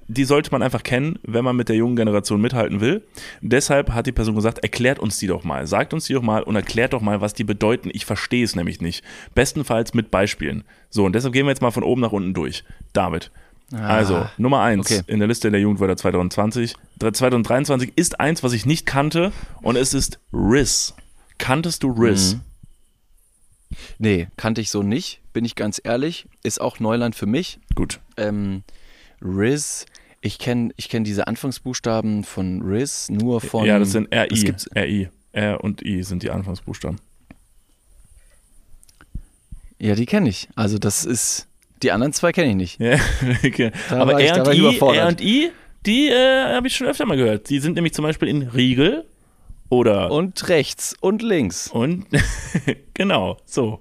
die 0.08 0.24
sollte 0.24 0.50
man 0.50 0.62
einfach 0.62 0.82
kennen, 0.82 1.20
wenn 1.22 1.44
man 1.44 1.54
mit 1.54 1.68
der 1.68 1.76
jungen 1.76 1.94
Generation 1.94 2.40
mithalten 2.40 2.80
will. 2.80 3.04
Deshalb 3.40 3.92
hat 3.92 4.06
die 4.06 4.12
Person 4.12 4.34
gesagt, 4.34 4.58
erklärt 4.58 4.98
uns 4.98 5.18
die 5.18 5.28
doch 5.28 5.44
mal. 5.44 5.68
Sagt 5.68 5.94
uns 5.94 6.06
die 6.06 6.14
doch 6.14 6.22
mal 6.22 6.42
und 6.42 6.56
erklärt 6.56 6.92
doch 6.92 7.00
mal, 7.00 7.20
was 7.20 7.34
die 7.34 7.44
bedeuten. 7.44 7.90
Ich 7.92 8.06
verstehe 8.06 8.42
es 8.42 8.56
nämlich 8.56 8.80
nicht. 8.80 9.04
Bestenfalls 9.36 9.94
mit 9.94 10.10
Beispielen. 10.10 10.64
So, 10.88 11.04
und 11.04 11.14
deshalb 11.14 11.32
gehen 11.32 11.46
wir 11.46 11.50
jetzt 11.50 11.62
mal 11.62 11.70
von 11.70 11.84
oben 11.84 12.00
nach 12.00 12.10
unten 12.10 12.34
durch. 12.34 12.64
David. 12.92 13.30
Also, 13.72 14.26
Nummer 14.36 14.62
eins 14.62 14.90
okay. 14.90 15.02
in 15.06 15.18
der 15.20 15.28
Liste 15.28 15.50
der 15.50 15.60
Jugendwörter 15.60 15.96
2020. 15.96 16.74
2023 17.00 17.92
ist 17.96 18.18
eins, 18.18 18.42
was 18.42 18.52
ich 18.52 18.66
nicht 18.66 18.84
kannte 18.86 19.32
und 19.62 19.76
es 19.76 19.94
ist 19.94 20.18
Riz. 20.32 20.94
Kanntest 21.38 21.82
du 21.84 21.90
Riz? 21.92 22.34
Mhm. 22.34 22.40
Nee, 23.98 24.28
kannte 24.36 24.60
ich 24.60 24.70
so 24.70 24.82
nicht, 24.82 25.20
bin 25.32 25.44
ich 25.44 25.54
ganz 25.54 25.80
ehrlich. 25.82 26.26
Ist 26.42 26.60
auch 26.60 26.80
Neuland 26.80 27.14
für 27.14 27.26
mich. 27.26 27.60
Gut. 27.76 28.00
Ähm, 28.16 28.64
Riz, 29.22 29.86
ich 30.20 30.38
kenne 30.40 30.72
ich 30.76 30.88
kenn 30.88 31.04
diese 31.04 31.28
Anfangsbuchstaben 31.28 32.24
von 32.24 32.62
Riz 32.62 33.08
nur 33.08 33.40
von. 33.40 33.64
ja, 33.64 33.78
das 33.78 33.92
sind 33.92 34.12
RI. 34.12 34.44
gibt- 34.44 34.68
RI. 34.76 35.08
R 35.32 35.62
und 35.62 35.82
I 35.82 36.02
sind 36.02 36.24
die 36.24 36.30
Anfangsbuchstaben. 36.30 36.98
Ja, 39.78 39.94
die 39.94 40.06
kenne 40.06 40.28
ich. 40.28 40.48
Also 40.56 40.78
das 40.78 41.04
ist. 41.04 41.46
Die 41.82 41.92
anderen 41.92 42.12
zwei 42.12 42.32
kenne 42.32 42.50
ich 42.50 42.56
nicht. 42.56 42.80
Ja, 42.80 42.96
okay. 43.44 43.70
Aber 43.90 44.20
ich- 44.20 44.28
R 44.30 44.46
und, 44.46 44.54
I. 44.54 44.78
R 44.96 45.06
und 45.08 45.20
I, 45.20 45.50
die 45.86 46.08
äh, 46.08 46.54
habe 46.54 46.66
ich 46.66 46.76
schon 46.76 46.86
öfter 46.86 47.06
mal 47.06 47.16
gehört. 47.16 47.48
Die 47.50 47.58
sind 47.58 47.74
nämlich 47.74 47.94
zum 47.94 48.02
Beispiel 48.04 48.28
in 48.28 48.42
Riegel 48.42 49.06
oder 49.70 50.10
Und 50.10 50.48
rechts 50.48 50.94
und 51.00 51.22
links. 51.22 51.68
und 51.68 52.06
genau, 52.94 53.38
so. 53.46 53.80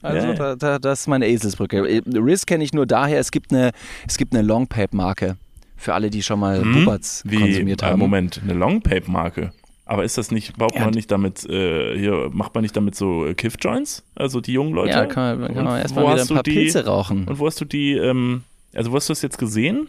Also 0.00 0.26
Ja. 0.28 0.32
da, 0.34 0.56
da, 0.56 0.78
das 0.78 1.00
ist 1.00 1.06
meine 1.06 1.26
Eselsbrücke. 1.26 1.82
Riz 1.82 2.46
kenne 2.46 2.62
ich 2.64 2.72
nur 2.72 2.86
daher, 2.86 3.18
es 3.18 3.30
gibt 3.30 3.52
eine, 3.52 3.72
es 4.06 4.16
gibt 4.18 4.34
eine 4.34 4.42
Longpape-Marke. 4.42 5.36
Für 5.76 5.92
alle, 5.94 6.08
die 6.08 6.22
schon 6.22 6.40
mal 6.40 6.60
Bubatz 6.62 7.22
Wie, 7.26 7.38
konsumiert 7.40 7.82
äh, 7.82 7.86
haben. 7.86 7.98
Moment, 7.98 8.40
eine 8.42 8.54
Longpape-Marke. 8.54 9.52
Aber 9.86 10.02
ist 10.04 10.16
das 10.16 10.30
nicht, 10.30 10.56
baut 10.56 10.74
Ja, 10.74 10.82
man 10.82 10.90
nicht 10.94 11.10
damit, 11.10 11.44
äh, 11.44 11.98
hier, 11.98 12.30
macht 12.32 12.54
man 12.54 12.62
nicht 12.62 12.74
damit 12.76 12.94
so 12.94 13.26
äh, 13.26 13.34
Kiff-Joints? 13.34 14.02
Also 14.14 14.40
die 14.40 14.52
jungen 14.54 14.72
Leute? 14.72 14.90
Ja, 14.90 15.04
kann 15.06 15.40
man, 15.40 15.54
kann 15.54 15.64
man 15.64 15.74
wo 15.74 15.78
erstmal 15.78 16.04
wieder 16.04 16.14
hast 16.14 16.22
ein 16.22 16.28
du 16.28 16.34
paar 16.34 16.42
die- 16.42 16.54
Pilze 16.54 16.86
rauchen. 16.86 17.28
Und 17.28 17.38
wo 17.38 17.46
hast 17.46 17.60
du 17.60 17.64
die, 17.66 17.92
ähm, 17.92 18.44
also 18.74 18.92
wo 18.92 18.96
hast 18.96 19.08
du 19.08 19.12
das 19.12 19.20
jetzt 19.22 19.36
gesehen? 19.38 19.88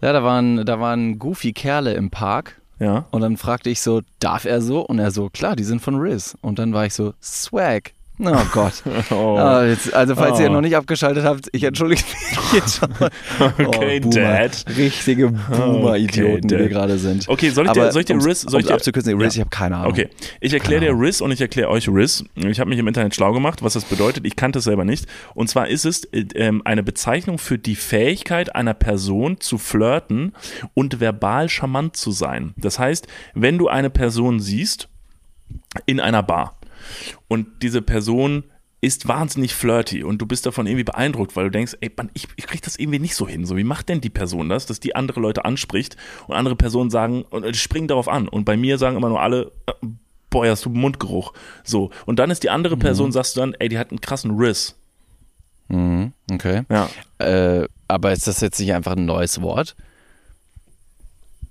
Ja, 0.00 0.12
da 0.12 0.22
waren, 0.22 0.64
da 0.64 0.80
waren 0.80 1.18
goofy 1.18 1.52
Kerle 1.52 1.94
im 1.94 2.10
Park. 2.10 2.60
Ja. 2.78 3.06
Und 3.12 3.20
dann 3.20 3.36
fragte 3.36 3.70
ich 3.70 3.80
so, 3.80 4.02
darf 4.18 4.44
er 4.44 4.60
so? 4.60 4.80
Und 4.80 4.98
er 4.98 5.10
so, 5.12 5.28
klar, 5.30 5.54
die 5.54 5.62
sind 5.64 5.80
von 5.80 5.94
Riz. 5.96 6.36
Und 6.40 6.58
dann 6.58 6.72
war 6.72 6.86
ich 6.86 6.94
so, 6.94 7.14
Swag. 7.22 7.92
Oh 8.18 8.44
Gott. 8.52 8.82
Oh. 9.10 9.36
Ah, 9.36 9.64
jetzt, 9.66 9.92
also 9.94 10.14
falls 10.14 10.38
ihr 10.38 10.48
Oh. 10.48 10.52
noch 10.52 10.60
nicht 10.60 10.76
abgeschaltet 10.76 11.24
habt, 11.24 11.48
ich 11.52 11.64
entschuldige 11.64 12.02
mich 12.02 12.52
jetzt 12.52 12.78
schon. 12.78 12.90
Okay, 13.66 14.00
Boomer. 14.00 14.14
Dad. 14.14 14.64
Richtige 14.76 15.28
Boomer-Idioten, 15.30 16.42
die 16.42 16.48
Dad. 16.48 16.58
wir 16.60 16.68
gerade 16.68 16.98
sind. 16.98 17.28
Okay, 17.28 17.48
soll 17.50 17.66
ich 17.66 17.72
dir, 17.72 17.90
soll 17.90 18.00
ich 18.02 18.06
dir 18.06 18.16
Riz, 18.24 18.42
soll 18.42 18.60
ich 18.60 18.66
dir, 18.66 18.74
abzukürzen, 18.74 19.14
Riz, 19.20 19.34
Ja. 19.34 19.40
ich 19.40 19.40
habe 19.40 19.50
keine 19.50 19.76
Ahnung. 19.76 19.90
Okay, 19.92 20.08
ich 20.40 20.52
erkläre 20.52 20.82
dir 20.82 20.92
Riz 20.92 21.20
und 21.20 21.30
ich 21.32 21.40
erkläre 21.40 21.68
euch 21.70 21.88
Riz. 21.88 22.24
Ich 22.34 22.60
habe 22.60 22.70
mich 22.70 22.78
im 22.78 22.86
Internet 22.86 23.14
schlau 23.14 23.32
gemacht, 23.32 23.62
was 23.62 23.72
das 23.72 23.84
bedeutet. 23.84 24.24
Ich 24.26 24.36
kannte 24.36 24.58
es 24.60 24.64
selber 24.66 24.84
nicht. 24.84 25.06
Und 25.34 25.48
zwar 25.48 25.68
ist 25.68 25.84
es 25.84 26.04
äh, 26.04 26.26
ähm, 26.34 26.62
eine 26.64 26.82
Bezeichnung 26.82 27.38
für 27.38 27.58
die 27.58 27.76
Fähigkeit 27.76 28.54
einer 28.54 28.74
Person 28.74 29.40
zu 29.40 29.58
flirten 29.58 30.32
und 30.74 31.00
verbal 31.00 31.48
charmant 31.48 31.96
zu 31.96 32.12
sein. 32.12 32.54
Das 32.56 32.78
heißt, 32.78 33.08
wenn 33.34 33.58
du 33.58 33.68
eine 33.68 33.90
Person 33.90 34.38
siehst 34.40 34.88
in 35.86 35.98
einer 36.00 36.22
Bar 36.22 36.56
und 37.28 37.46
diese 37.62 37.82
Person 37.82 38.44
ist 38.82 39.06
wahnsinnig 39.06 39.54
flirty 39.54 40.02
und 40.02 40.18
du 40.18 40.26
bist 40.26 40.44
davon 40.44 40.66
irgendwie 40.66 40.82
beeindruckt, 40.82 41.36
weil 41.36 41.44
du 41.44 41.50
denkst, 41.52 41.76
ey, 41.80 41.90
Mann, 41.96 42.10
ich, 42.14 42.26
ich 42.34 42.48
krieg 42.48 42.62
das 42.62 42.76
irgendwie 42.76 42.98
nicht 42.98 43.14
so 43.14 43.28
hin. 43.28 43.46
So, 43.46 43.56
wie 43.56 43.62
macht 43.62 43.88
denn 43.88 44.00
die 44.00 44.10
Person 44.10 44.48
das, 44.48 44.66
dass 44.66 44.80
die 44.80 44.96
andere 44.96 45.20
Leute 45.20 45.44
anspricht 45.44 45.96
und 46.26 46.34
andere 46.34 46.56
Personen 46.56 46.90
sagen 46.90 47.22
und 47.22 47.44
äh, 47.44 47.54
springen 47.54 47.86
darauf 47.86 48.08
an. 48.08 48.26
Und 48.26 48.44
bei 48.44 48.56
mir 48.56 48.78
sagen 48.78 48.96
immer 48.96 49.08
nur 49.08 49.20
alle, 49.20 49.52
äh, 49.66 49.86
boah, 50.30 50.48
hast 50.48 50.64
du 50.64 50.70
Mundgeruch. 50.70 51.32
So. 51.62 51.90
Und 52.06 52.18
dann 52.18 52.32
ist 52.32 52.42
die 52.42 52.50
andere 52.50 52.76
Person, 52.76 53.12
sagst 53.12 53.36
du 53.36 53.40
dann, 53.40 53.54
ey, 53.54 53.68
die 53.68 53.78
hat 53.78 53.90
einen 53.90 54.00
krassen 54.00 54.32
Riss. 54.32 54.76
Mhm, 55.68 56.12
okay. 56.32 56.62
Ja. 56.68 56.88
Äh, 57.18 57.68
aber 57.86 58.12
ist 58.12 58.26
das 58.26 58.40
jetzt 58.40 58.58
nicht 58.58 58.74
einfach 58.74 58.96
ein 58.96 59.04
neues 59.04 59.40
Wort? 59.42 59.76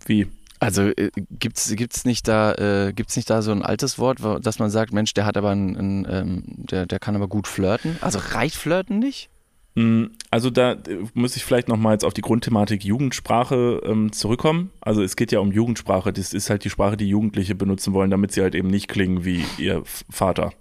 Wie? 0.05 0.27
Also 0.61 0.83
äh, 0.83 1.09
gibt's 1.31 1.73
gibt's 1.75 2.05
nicht 2.05 2.27
da 2.27 2.53
äh, 2.53 2.93
gibt's 2.93 3.15
nicht 3.15 3.29
da 3.29 3.41
so 3.41 3.51
ein 3.51 3.63
altes 3.63 3.97
Wort, 3.99 4.23
wo- 4.23 4.37
dass 4.39 4.59
man 4.59 4.69
sagt, 4.69 4.93
Mensch, 4.93 5.13
der 5.13 5.25
hat 5.25 5.35
aber 5.35 5.49
ein, 5.49 6.07
ähm, 6.09 6.43
der 6.47 6.85
der 6.85 6.99
kann 6.99 7.15
aber 7.15 7.27
gut 7.27 7.47
flirten. 7.47 7.97
Also 7.99 8.19
reicht 8.19 8.55
flirten 8.55 8.99
nicht? 8.99 9.29
Mm, 9.75 10.05
Also 10.29 10.49
da 10.51 10.73
äh, 10.73 10.77
muss 11.15 11.35
ich 11.35 11.43
vielleicht 11.45 11.67
nochmal 11.67 11.93
jetzt 11.93 12.05
auf 12.05 12.13
die 12.13 12.21
Grundthematik 12.21 12.83
Jugendsprache 12.85 13.81
ähm, 13.85 14.11
zurückkommen. 14.11 14.69
Also 14.81 15.01
es 15.01 15.15
geht 15.15 15.31
ja 15.31 15.39
um 15.39 15.51
Jugendsprache. 15.51 16.13
Das 16.13 16.31
ist 16.33 16.49
halt 16.51 16.63
die 16.63 16.69
Sprache, 16.69 16.95
die 16.95 17.07
Jugendliche 17.09 17.55
benutzen 17.55 17.93
wollen, 17.93 18.11
damit 18.11 18.31
sie 18.31 18.41
halt 18.43 18.53
eben 18.53 18.67
nicht 18.67 18.87
klingen 18.87 19.25
wie 19.25 19.43
ihr 19.57 19.81
Vater 20.11 20.51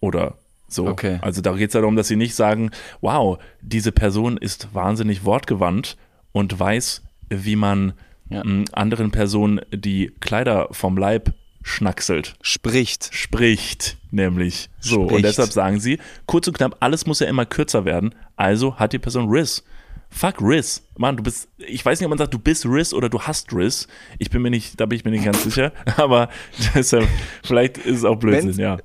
oder 0.00 0.34
so. 0.68 0.86
Okay. 0.88 1.18
Also 1.22 1.40
da 1.40 1.52
geht 1.54 1.68
es 1.70 1.74
ja 1.74 1.80
darum, 1.80 1.96
dass 1.96 2.08
sie 2.08 2.16
nicht 2.16 2.34
sagen, 2.34 2.72
wow, 3.00 3.38
diese 3.62 3.92
Person 3.92 4.36
ist 4.36 4.68
wahnsinnig 4.74 5.24
wortgewandt 5.24 5.96
und 6.32 6.58
weiß, 6.60 7.02
wie 7.30 7.56
man 7.56 7.94
Ja. 8.28 8.42
anderen 8.72 9.10
Personen 9.12 9.60
die 9.72 10.12
Kleider 10.20 10.68
vom 10.72 10.96
Leib 10.96 11.32
schnackselt 11.62 12.34
Spricht. 12.42 13.08
spricht, 13.12 13.96
nämlich. 14.10 14.68
So, 14.80 15.02
und 15.02 15.08
Spricht. 15.10 15.24
deshalb 15.24 15.52
sagen 15.52 15.80
sie, 15.80 15.98
kurz 16.26 16.46
und 16.48 16.56
knapp, 16.56 16.76
alles 16.80 17.06
muss 17.06 17.20
ja 17.20 17.26
immer 17.28 17.44
kürzer 17.46 17.84
werden, 17.84 18.14
also 18.36 18.76
hat 18.76 18.92
die 18.92 18.98
Person 18.98 19.28
Riz. 19.28 19.64
Fuck 20.10 20.40
Riz. 20.40 20.82
Mann, 20.96 21.16
du 21.16 21.22
bist, 21.24 21.48
ich 21.58 21.84
weiß 21.84 21.98
nicht, 21.98 22.06
ob 22.06 22.10
man 22.10 22.18
sagt, 22.18 22.32
du 22.32 22.38
bist 22.38 22.64
Riz 22.66 22.92
oder 22.92 23.08
du 23.08 23.20
hast 23.20 23.52
Riz. 23.52 23.88
Ich 24.18 24.30
bin 24.30 24.42
mir 24.42 24.50
nicht, 24.50 24.80
da 24.80 24.86
bin 24.86 24.96
ich 24.96 25.04
mir 25.04 25.10
nicht 25.10 25.24
ganz 25.24 25.42
sicher, 25.42 25.72
aber 25.96 26.28
deshalb, 26.74 27.08
vielleicht 27.42 27.78
ist 27.78 27.98
es 27.98 28.04
auch 28.04 28.16
Blödsinn, 28.16 28.50
Wenn's- 28.50 28.58
ja. 28.58 28.78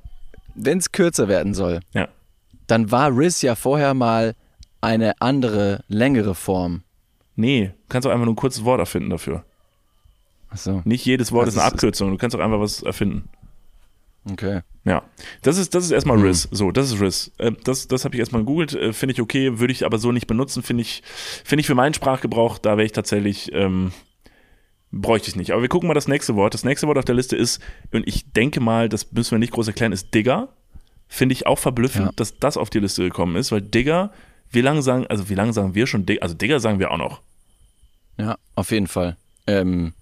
Wenn 0.55 0.79
es 0.79 0.91
kürzer 0.91 1.27
werden 1.27 1.53
soll, 1.53 1.79
Ja. 1.93 2.09
dann 2.67 2.91
war 2.91 3.15
Riz 3.15 3.41
ja 3.41 3.55
vorher 3.55 3.93
mal 3.93 4.35
eine 4.81 5.21
andere, 5.21 5.83
längere 5.87 6.33
Form. 6.35 6.83
Nee, 7.35 7.71
kannst 7.89 8.07
auch 8.07 8.11
einfach 8.11 8.25
nur 8.25 8.33
ein 8.33 8.37
kurzes 8.37 8.63
Wort 8.65 8.79
erfinden 8.79 9.09
dafür. 9.09 9.43
Achso, 10.49 10.81
Nicht 10.85 11.05
jedes 11.05 11.31
Wort 11.31 11.47
Das 11.47 11.53
ist 11.55 11.59
eine 11.59 11.67
ist- 11.67 11.73
Abkürzung, 11.73 12.11
du 12.11 12.17
kannst 12.17 12.35
auch 12.35 12.41
einfach 12.41 12.59
was 12.59 12.83
erfinden. 12.83 13.29
okay. 14.29 14.61
Ja, 14.83 15.03
das 15.43 15.57
ist, 15.59 15.75
das 15.75 15.85
ist 15.85 15.91
erstmal 15.91 16.17
Hm. 16.17 16.25
Riz. 16.25 16.47
So, 16.51 16.71
das 16.71 16.91
ist 16.91 16.99
Riz. 16.99 17.31
Äh, 17.37 17.51
Das, 17.63 17.87
das 17.87 18.03
habe 18.03 18.15
ich 18.15 18.19
erstmal 18.19 18.41
gegoogelt. 18.41 18.73
Äh, 18.73 18.93
Finde 18.93 19.13
ich 19.13 19.21
okay, 19.21 19.59
würde 19.59 19.71
ich 19.71 19.85
aber 19.85 19.99
so 19.99 20.11
nicht 20.11 20.25
benutzen. 20.25 20.63
Finde 20.63 20.81
ich, 20.81 21.03
finde 21.45 21.61
ich 21.61 21.67
für 21.67 21.75
meinen 21.75 21.93
Sprachgebrauch, 21.93 22.57
da 22.57 22.71
wäre 22.77 22.85
ich 22.85 22.91
tatsächlich, 22.91 23.51
ähm, 23.53 23.91
bräuchte 24.91 25.29
ich 25.29 25.35
nicht. 25.35 25.51
Aber 25.51 25.61
wir 25.61 25.69
gucken 25.69 25.87
mal 25.87 25.93
das 25.93 26.07
nächste 26.07 26.35
Wort. 26.35 26.53
Das 26.55 26.63
nächste 26.65 26.87
Wort 26.87 26.97
auf 26.97 27.05
der 27.05 27.13
Liste 27.15 27.35
ist, 27.37 27.61
und 27.93 28.07
ich 28.07 28.31
denke 28.33 28.59
mal, 28.59 28.89
das 28.89 29.11
müssen 29.11 29.31
wir 29.31 29.37
nicht 29.39 29.53
groß 29.53 29.67
erklären, 29.67 29.91
ist 29.91 30.13
Digger. 30.15 30.49
Finde 31.07 31.33
ich 31.33 31.45
auch 31.45 31.59
verblüffend, 31.59 32.05
Ja. 32.07 32.11
dass 32.15 32.39
das 32.39 32.57
auf 32.57 32.71
die 32.71 32.79
Liste 32.79 33.03
gekommen 33.03 33.35
ist, 33.35 33.51
weil 33.51 33.61
Digger, 33.61 34.11
wie 34.51 34.61
lange 34.61 34.81
sagen, 34.81 35.07
also 35.07 35.29
wie 35.29 35.35
lange 35.35 35.53
sagen 35.53 35.75
wir 35.75 35.87
schon 35.87 36.05
Digger? 36.05 36.23
Also 36.23 36.35
Digger 36.35 36.59
sagen 36.59 36.79
wir 36.79 36.91
auch 36.91 36.97
noch. 36.97 37.21
Ja, 38.17 38.37
auf 38.55 38.71
jeden 38.71 38.87
Fall. 38.87 39.17
Ähm, 39.47 39.93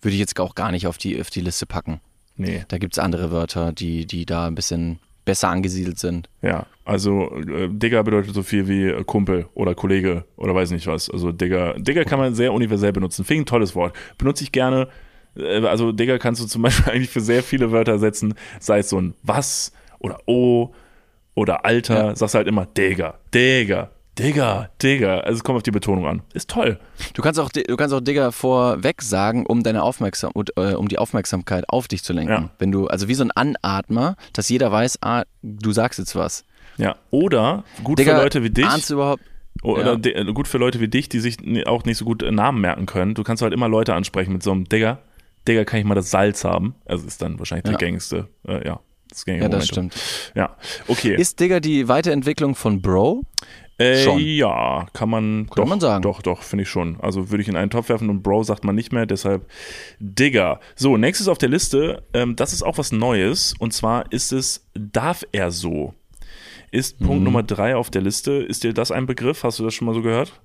würde 0.00 0.14
ich 0.14 0.20
jetzt 0.20 0.38
auch 0.38 0.54
gar 0.54 0.70
nicht 0.70 0.86
auf 0.86 0.98
die, 0.98 1.20
auf 1.20 1.30
die 1.30 1.40
Liste 1.40 1.66
packen. 1.66 2.00
Nee. 2.36 2.64
Da 2.68 2.78
gibt 2.78 2.94
es 2.94 2.98
andere 2.98 3.30
Wörter, 3.30 3.72
die, 3.72 4.06
die 4.06 4.26
da 4.26 4.46
ein 4.46 4.54
bisschen 4.54 4.98
besser 5.24 5.48
angesiedelt 5.48 5.98
sind. 5.98 6.28
Ja, 6.42 6.66
also 6.84 7.34
äh, 7.36 7.68
Digger 7.70 8.02
bedeutet 8.04 8.34
so 8.34 8.42
viel 8.42 8.68
wie 8.68 8.84
äh, 8.88 9.04
Kumpel 9.04 9.46
oder 9.54 9.74
Kollege 9.74 10.24
oder 10.36 10.54
weiß 10.54 10.70
nicht 10.70 10.86
was. 10.86 11.08
Also 11.08 11.32
Digger, 11.32 11.74
Digger 11.78 12.04
kann 12.04 12.18
man 12.18 12.34
sehr 12.34 12.52
universell 12.52 12.92
benutzen. 12.92 13.24
Finde 13.24 13.40
ich 13.40 13.42
ein 13.44 13.46
tolles 13.46 13.74
Wort. 13.74 13.96
Benutze 14.18 14.44
ich 14.44 14.52
gerne. 14.52 14.88
Äh, 15.36 15.64
Also 15.66 15.92
Digger 15.92 16.18
kannst 16.18 16.42
du 16.42 16.46
zum 16.46 16.62
Beispiel 16.62 16.92
eigentlich 16.92 17.10
für 17.10 17.22
sehr 17.22 17.42
viele 17.42 17.72
Wörter 17.72 17.98
setzen, 17.98 18.34
sei 18.60 18.80
es 18.80 18.90
so 18.90 19.00
ein 19.00 19.14
was 19.22 19.72
oder 19.98 20.18
oh 20.26 20.70
oder 21.34 21.64
Alter. 21.64 22.06
Ja. 22.08 22.16
Sagst 22.16 22.34
halt 22.34 22.46
immer 22.48 22.66
Digger, 22.66 23.18
Digger, 23.34 23.90
Digger, 24.18 24.70
Digger. 24.80 25.24
Also 25.24 25.38
es 25.38 25.44
kommt 25.44 25.56
auf 25.56 25.62
die 25.64 25.70
Betonung 25.72 26.06
an. 26.06 26.22
Ist 26.34 26.48
toll. 26.50 26.78
Du 27.14 27.22
kannst 27.22 27.40
auch, 27.40 27.50
du 27.50 27.76
kannst 27.76 27.92
auch 27.94 28.00
Digger 28.00 28.30
vorweg 28.32 29.02
sagen, 29.02 29.44
um 29.46 29.62
deine 29.64 29.82
Aufmerksam 29.82 30.32
äh, 30.56 30.74
um 30.74 30.86
die 30.88 30.98
Aufmerksamkeit 30.98 31.68
auf 31.68 31.88
dich 31.88 32.04
zu 32.04 32.12
lenken. 32.12 32.32
Ja. 32.32 32.50
Wenn 32.58 32.70
du, 32.70 32.86
also 32.86 33.08
wie 33.08 33.14
so 33.14 33.24
ein 33.24 33.32
Anatmer, 33.32 34.16
dass 34.32 34.48
jeder 34.48 34.70
weiß, 34.70 34.98
ah, 35.02 35.24
du 35.42 35.72
sagst 35.72 35.98
jetzt 35.98 36.14
was. 36.14 36.44
Ja. 36.76 36.96
Oder 37.10 37.64
gut 37.82 37.98
Digga, 37.98 38.16
für 38.16 38.22
Leute 38.22 38.42
wie 38.44 38.50
dich. 38.50 38.66
ahnst 38.66 38.90
du 38.90 38.94
überhaupt? 38.94 39.22
Oder 39.62 39.94
Ja. 39.98 40.20
äh, 40.20 40.32
gut 40.32 40.48
für 40.48 40.58
Leute 40.58 40.80
wie 40.80 40.88
dich, 40.88 41.08
die 41.08 41.20
sich 41.20 41.38
auch 41.66 41.84
nicht 41.84 41.96
so 41.98 42.04
gut 42.04 42.22
äh, 42.22 42.30
Namen 42.30 42.60
merken 42.60 42.86
können. 42.86 43.14
Du 43.14 43.22
kannst 43.24 43.42
halt 43.42 43.52
immer 43.52 43.68
Leute 43.68 43.94
ansprechen 43.94 44.32
mit 44.32 44.42
so 44.42 44.52
einem 44.52 44.64
Digger. 44.68 44.98
Digger, 45.46 45.64
kann 45.64 45.78
ich 45.80 45.84
mal 45.86 45.94
das 45.94 46.10
Salz 46.10 46.44
haben? 46.44 46.74
Also 46.86 47.06
ist 47.06 47.20
dann 47.20 47.38
wahrscheinlich 47.38 47.64
der 47.64 47.74
gängigste, 47.74 48.28
äh, 48.46 48.64
ja. 48.66 48.80
Das 49.14 49.24
gängige 49.24 49.44
Ja, 49.44 49.48
das 49.48 49.70
Momentum. 49.70 49.90
stimmt. 49.98 50.32
Ja, 50.36 50.56
okay. 50.88 51.14
Ist 51.16 51.40
Digger 51.40 51.60
die 51.60 51.88
Weiterentwicklung 51.88 52.54
von 52.54 52.82
Bro? 52.82 53.22
äh, 53.78 54.02
schon. 54.04 54.18
Ja, 54.20 54.86
kann 54.92 55.08
man 55.10 55.46
doch, 55.54 55.66
man 55.66 55.80
sagen. 55.80 56.02
Doch, 56.02 56.22
doch, 56.22 56.42
finde 56.42 56.62
ich 56.62 56.68
schon. 56.68 56.98
Also 57.00 57.30
würde 57.30 57.42
ich 57.42 57.48
in 57.48 57.56
einen 57.56 57.70
Topf 57.70 57.88
werfen 57.88 58.08
und 58.10 58.22
Bro 58.22 58.44
sagt 58.44 58.62
man 58.64 58.74
nicht 58.76 58.92
mehr, 58.92 59.04
deshalb 59.06 59.48
Digger. 59.98 60.60
So, 60.76 60.96
nächstes 60.96 61.26
auf 61.28 61.38
der 61.38 61.48
Liste, 61.48 62.02
ähm, 62.12 62.36
das 62.36 62.52
ist 62.52 62.62
auch 62.62 62.78
was 62.78 62.92
Neues 62.92 63.54
und 63.58 63.72
zwar 63.72 64.12
ist 64.12 64.32
es 64.32 64.66
Darf 64.74 65.24
er 65.32 65.50
so? 65.50 65.94
Ist 66.70 66.98
Punkt 66.98 67.18
Mhm. 67.18 67.24
Nummer 67.24 67.42
drei 67.44 67.74
auf 67.76 67.90
der 67.90 68.02
Liste. 68.02 68.32
Ist 68.32 68.62
dir 68.64 68.72
das 68.74 68.90
ein 68.90 69.06
Begriff? 69.06 69.42
Hast 69.44 69.58
du 69.60 69.64
das 69.64 69.74
schon 69.74 69.86
mal 69.86 69.94
so 69.94 70.02
gehört? 70.02 70.40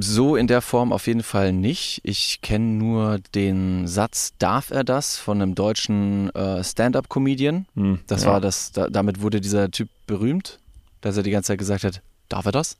So 0.00 0.36
in 0.36 0.46
der 0.46 0.62
Form 0.62 0.92
auf 0.92 1.06
jeden 1.06 1.22
Fall 1.22 1.52
nicht. 1.52 2.00
Ich 2.02 2.40
kenne 2.40 2.64
nur 2.64 3.18
den 3.34 3.86
Satz 3.86 4.32
Darf 4.38 4.70
er 4.70 4.84
das 4.84 5.18
von 5.18 5.42
einem 5.42 5.54
deutschen 5.54 6.34
äh, 6.34 6.64
Stand-up-Comedian. 6.64 7.66
Hm, 7.74 8.00
Das 8.06 8.24
ja. 8.24 8.30
war 8.30 8.40
das, 8.40 8.72
da, 8.72 8.88
damit 8.88 9.20
wurde 9.20 9.40
dieser 9.40 9.70
Typ 9.70 9.88
berühmt, 10.06 10.60
dass 11.02 11.16
er 11.16 11.22
die 11.22 11.30
ganze 11.30 11.48
Zeit 11.48 11.58
gesagt 11.58 11.84
hat, 11.84 12.00
darf 12.28 12.46
er 12.46 12.52
das? 12.52 12.78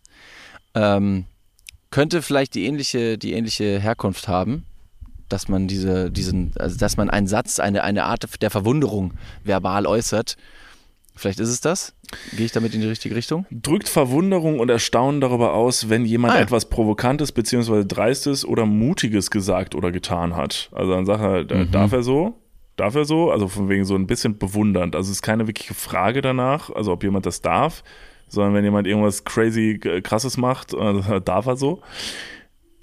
Ähm, 0.74 1.26
könnte 1.90 2.22
vielleicht 2.22 2.54
die 2.54 2.64
ähnliche, 2.64 3.18
die 3.18 3.34
ähnliche 3.34 3.78
Herkunft 3.78 4.26
haben, 4.28 4.64
dass 5.28 5.48
man 5.48 5.68
diese, 5.68 6.10
diesen, 6.10 6.52
also 6.58 6.78
dass 6.78 6.96
man 6.96 7.10
einen 7.10 7.26
Satz, 7.26 7.60
eine, 7.60 7.82
eine 7.82 8.04
Art 8.04 8.40
der 8.40 8.50
Verwunderung 8.50 9.12
verbal 9.44 9.86
äußert. 9.86 10.36
Vielleicht 11.22 11.40
ist 11.40 11.48
es 11.50 11.60
das. 11.60 11.94
Gehe 12.36 12.44
ich 12.46 12.52
damit 12.52 12.74
in 12.74 12.80
die 12.80 12.88
richtige 12.88 13.14
Richtung? 13.14 13.46
drückt 13.50 13.88
Verwunderung 13.88 14.58
und 14.58 14.68
Erstaunen 14.68 15.20
darüber 15.20 15.54
aus, 15.54 15.88
wenn 15.88 16.04
jemand 16.04 16.34
Ah, 16.34 16.36
ja. 16.38 16.42
etwas 16.42 16.68
Provokantes 16.68 17.30
beziehungsweise 17.32 17.86
Dreistes 17.86 18.44
oder 18.44 18.66
Mutiges 18.66 19.30
gesagt 19.30 19.74
oder 19.76 19.92
getan 19.92 20.34
hat. 20.36 20.68
Also 20.72 20.92
dann 20.92 21.06
sagt 21.06 21.50
er, 21.50 21.56
Mhm. 21.58 21.70
darf 21.70 21.92
er 21.92 22.02
so? 22.02 22.34
Darf 22.76 22.94
er 22.96 23.04
so? 23.04 23.30
Also 23.30 23.46
von 23.48 23.68
wegen 23.68 23.84
so 23.84 23.94
ein 23.94 24.06
bisschen 24.08 24.36
bewundernd. 24.36 24.96
Also 24.96 25.10
es 25.10 25.18
ist 25.18 25.22
keine 25.22 25.46
wirkliche 25.46 25.74
Frage 25.74 26.22
danach, 26.22 26.70
also 26.70 26.90
ob 26.92 27.04
jemand 27.04 27.24
das 27.24 27.40
darf, 27.40 27.84
sondern 28.28 28.54
wenn 28.54 28.64
jemand 28.64 28.86
irgendwas 28.88 29.24
crazy 29.24 29.78
äh, 29.84 30.00
krasses 30.00 30.36
macht, 30.36 30.74
äh, 30.74 31.20
darf 31.24 31.46
er 31.46 31.56
so. 31.56 31.80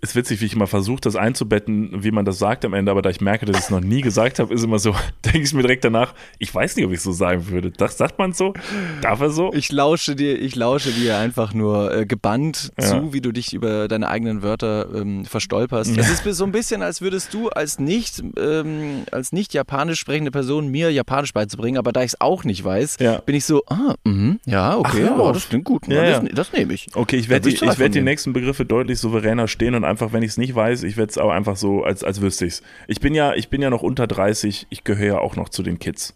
Ist 0.02 0.16
witzig, 0.16 0.42
wie 0.42 0.46
ich 0.46 0.56
mal 0.56 0.66
versuche, 0.68 1.02
das 1.02 1.16
einzubetten, 1.16 2.04
wie 2.04 2.12
man 2.12 2.26
das 2.26 2.40
sagt 2.40 2.64
am 2.66 2.74
Ende, 2.74 2.92
aber 2.92 3.02
da 3.02 3.10
ich 3.10 3.22
merke, 3.22 3.46
dass 3.46 3.58
ich 3.58 3.64
es 3.66 3.70
noch 3.70 3.82
nie 3.82 4.02
gesagt 4.02 4.40
habe, 4.40 4.54
ist 4.54 4.64
immer 4.64 4.80
so, 4.80 4.96
denke 5.26 5.40
ich 5.42 5.54
mir 5.54 5.62
direkt 5.62 5.84
danach, 5.84 6.14
ich 6.38 6.54
weiß 6.54 6.76
nicht, 6.76 6.86
ob 6.86 6.92
ich 6.92 6.98
es 7.00 7.04
so 7.04 7.12
sagen 7.12 7.48
würde. 7.50 7.72
Das 7.72 7.98
sagt 7.98 8.18
man 8.20 8.34
so? 8.34 8.54
Darf 9.02 9.20
er 9.22 9.30
so? 9.30 9.52
Ich 9.54 9.72
lausche 9.72 10.16
dir, 10.16 10.40
ich 10.40 10.56
lausche 10.56 10.92
dir 10.92 11.18
einfach 11.18 11.54
nur 11.54 11.94
äh, 11.94 12.06
gebannt 12.06 12.72
Ja. 12.80 12.86
zu, 12.88 13.14
wie 13.14 13.22
du 13.22 13.32
dich 13.32 13.54
über 13.54 13.88
deine 13.88 14.08
eigenen 14.10 14.42
Wörter 14.44 14.88
ähm, 14.96 15.26
verstolperst. 15.26 15.98
Es 15.98 16.10
ist 16.10 16.24
so 16.38 16.44
ein 16.44 16.52
bisschen, 16.52 16.82
als 16.82 17.02
würdest 17.02 17.34
du 17.34 17.50
als 17.50 17.80
nicht, 17.80 18.24
ähm, 18.38 19.04
als 19.12 19.32
nicht 19.32 19.54
japanisch 19.54 20.00
sprechende 20.00 20.32
Person 20.32 20.70
mir 20.70 20.92
Japanisch 20.92 21.34
beizubringen, 21.34 21.78
aber 21.78 21.92
da 21.92 22.02
ich 22.04 22.14
es 22.14 22.22
auch 22.22 22.44
nicht 22.44 22.64
weiß, 22.64 22.98
Ja. 23.00 23.18
bin 23.20 23.36
ich 23.36 23.46
so, 23.46 23.64
ah, 23.68 23.96
mhm, 24.06 24.40
ja, 24.46 24.78
okay, 24.78 25.02
hör 25.04 25.20
oh, 25.20 25.32
das 25.32 25.50
klingt 25.50 25.66
gut, 25.66 25.88
Ja, 25.88 26.04
das, 26.04 26.24
ja. 26.24 26.30
das 26.34 26.54
nehme 26.54 26.74
ich. 26.74 26.88
Okay, 26.94 27.18
ich 27.18 27.30
werde 27.30 27.50
die, 27.50 27.56
ich 27.56 27.80
werd 27.80 27.96
die 27.96 28.02
nächsten 28.02 28.34
Begriffe 28.34 28.66
deutlich 28.66 29.00
souveräner 29.00 29.48
stehen 29.48 29.76
und 29.76 29.84
einfach, 29.90 30.14
wenn 30.14 30.24
ich 30.24 30.32
es 30.32 30.38
nicht 30.38 30.56
weiß, 30.56 30.84
ich 30.84 30.98
werde 30.98 31.10
es 31.10 31.18
auch 31.18 31.32
einfach 31.32 31.58
so, 31.58 31.84
als, 31.84 32.04
als 32.04 32.22
wüsste 32.22 32.46
ich's. 32.46 32.62
Ich 32.88 33.00
bin 33.00 33.14
ja, 33.14 33.34
ich 33.34 33.50
bin 33.50 33.62
ja 33.62 33.70
noch 33.70 33.84
unter 33.84 34.08
30, 34.08 34.68
ich 34.70 34.84
gehöre 34.84 35.08
ja 35.08 35.20
auch 35.20 35.36
noch 35.36 35.50
zu 35.50 35.64
den 35.64 35.80
Kids. 35.80 36.14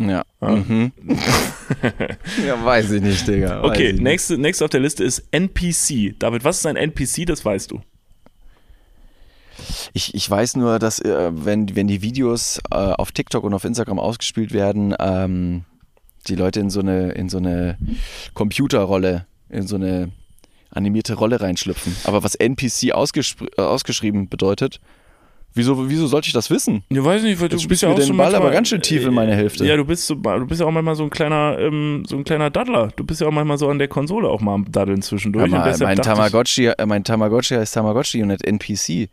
Ja. 0.00 0.24
Mhm. 0.40 0.92
ja, 2.46 2.64
weiß 2.64 2.90
ich 2.92 3.02
nicht, 3.02 3.28
Digga. 3.28 3.62
weiß 3.62 3.70
Okay, 3.70 3.90
ich 3.90 4.00
nächste, 4.00 4.38
nächste 4.38 4.64
auf 4.64 4.70
der 4.70 4.80
Liste 4.80 5.04
ist 5.04 5.24
NPC. 5.30 6.18
David, 6.18 6.42
was 6.44 6.58
ist 6.58 6.66
ein 6.66 6.76
NPC? 6.76 7.26
Das 7.26 7.44
weißt 7.44 7.70
du. 7.70 7.82
Ich, 9.92 10.14
ich 10.14 10.30
weiß 10.30 10.56
nur, 10.56 10.78
dass 10.78 11.00
äh, 11.00 11.30
wenn, 11.32 11.76
wenn 11.76 11.86
die 11.86 12.00
Videos 12.00 12.60
äh, 12.70 12.76
auf 12.76 13.12
TikTok 13.12 13.44
und 13.44 13.52
auf 13.52 13.64
Instagram 13.64 13.98
ausgespielt 13.98 14.52
werden, 14.52 14.94
ähm, 14.98 15.64
die 16.28 16.34
Leute 16.34 16.60
in 16.60 16.70
so 16.70 16.80
eine, 16.80 17.12
in 17.12 17.28
so 17.28 17.36
eine 17.36 17.76
Computerrolle, 18.32 19.26
in 19.50 19.66
so 19.66 19.76
eine 19.76 20.12
animierte 20.70 21.14
Rolle 21.14 21.40
reinschlüpfen. 21.40 21.94
Aber 22.04 22.22
was 22.22 22.34
NPC 22.34 22.84
äh, 22.84 22.92
ausgeschrieben 23.62 24.28
bedeutet, 24.28 24.80
wieso, 25.54 25.88
wieso 25.90 26.06
sollte 26.06 26.28
ich 26.28 26.32
das 26.32 26.48
wissen? 26.50 26.84
Ich 26.88 27.02
weiß 27.02 27.22
nicht, 27.22 27.40
weil 27.40 27.48
du 27.48 27.56
bist 27.68 27.82
ja 27.82 27.88
auch 27.90 27.96
mir 27.96 28.02
so 28.02 28.08
den 28.12 28.16
Ball 28.16 28.26
manchmal, 28.26 28.42
aber 28.46 28.50
ganz 28.54 28.68
schön 28.68 28.80
tief 28.82 29.04
in 29.04 29.12
meine 29.14 29.34
Hälfte. 29.34 29.64
Ja, 29.66 29.76
du 29.76 29.84
bist 29.84 30.06
so, 30.06 30.14
du 30.14 30.46
bist 30.46 30.60
ja 30.60 30.66
auch 30.66 30.70
manchmal 30.70 30.94
so 30.94 31.02
ein 31.04 31.10
kleiner, 31.10 31.58
ähm, 31.58 32.04
so 32.06 32.16
ein 32.16 32.24
kleiner 32.24 32.50
Daddler. 32.50 32.88
Du 32.96 33.04
bist 33.04 33.20
ja 33.20 33.26
auch 33.26 33.32
manchmal 33.32 33.58
so 33.58 33.68
an 33.68 33.78
der 33.78 33.88
Konsole 33.88 34.28
auch 34.28 34.40
mal 34.40 34.54
am 34.54 34.70
Daddeln 34.70 35.02
zwischendurch. 35.02 35.50
Deshalb 35.50 35.80
mein, 35.80 35.96
dachte 35.96 36.00
ich- 36.10 36.14
Tamagotchi, 36.16 36.66
äh, 36.66 36.86
mein 36.86 37.04
Tamagotchi 37.04 37.54
heißt 37.54 37.74
Tamagotchi 37.74 38.22
und 38.22 38.28
nicht 38.28 38.44
NPC. 38.46 39.08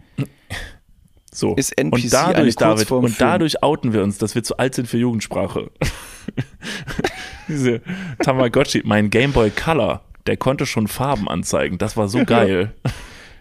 So. 1.33 1.53
Ist 1.55 1.77
NPC 1.77 1.93
und 2.05 2.13
dadurch, 2.13 2.55
David, 2.55 2.91
und 2.91 3.21
dadurch 3.21 3.61
outen 3.61 3.93
wir 3.93 4.01
uns, 4.03 4.17
dass 4.17 4.33
wir 4.33 4.43
zu 4.43 4.57
alt 4.57 4.73
sind 4.75 4.87
für 4.87 4.97
Jugendsprache. 4.97 5.69
Diese 7.47 7.81
Tamagotchi, 8.23 8.81
mein 8.85 9.09
Game 9.09 9.31
Boy 9.33 9.51
Color, 9.51 10.01
der 10.27 10.37
konnte 10.37 10.65
schon 10.65 10.87
Farben 10.87 11.27
anzeigen. 11.27 11.77
Das 11.77 11.97
war 11.97 12.07
so 12.07 12.25
geil. 12.25 12.73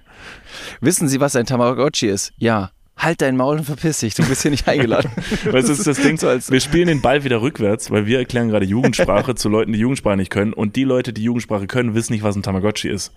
Wissen 0.80 1.08
Sie, 1.08 1.20
was 1.20 1.36
ein 1.36 1.46
Tamagotchi 1.46 2.08
ist? 2.08 2.32
Ja. 2.38 2.70
Halt 2.96 3.20
dein 3.20 3.36
Maul 3.36 3.58
und 3.58 3.64
verpiss 3.64 4.00
dich, 4.00 4.14
du 4.14 4.26
bist 4.26 4.40
hier 4.40 4.50
nicht 4.50 4.66
eingeladen. 4.68 5.10
Das 5.52 5.68
ist 5.68 5.86
das 5.86 6.00
Ding, 6.00 6.16
so 6.16 6.28
als 6.28 6.50
wir 6.50 6.60
spielen 6.60 6.88
den 6.88 7.02
Ball 7.02 7.24
wieder 7.24 7.42
rückwärts, 7.42 7.90
weil 7.90 8.06
wir 8.06 8.18
erklären 8.18 8.48
gerade 8.48 8.64
Jugendsprache 8.64 9.34
zu 9.34 9.50
Leuten, 9.50 9.72
die 9.72 9.78
Jugendsprache 9.78 10.16
nicht 10.16 10.30
können. 10.30 10.54
Und 10.54 10.76
die 10.76 10.84
Leute, 10.84 11.12
die 11.12 11.22
Jugendsprache 11.22 11.66
können, 11.66 11.94
wissen 11.94 12.14
nicht, 12.14 12.22
was 12.22 12.36
ein 12.36 12.42
Tamagotchi 12.42 12.88
ist. 12.88 13.12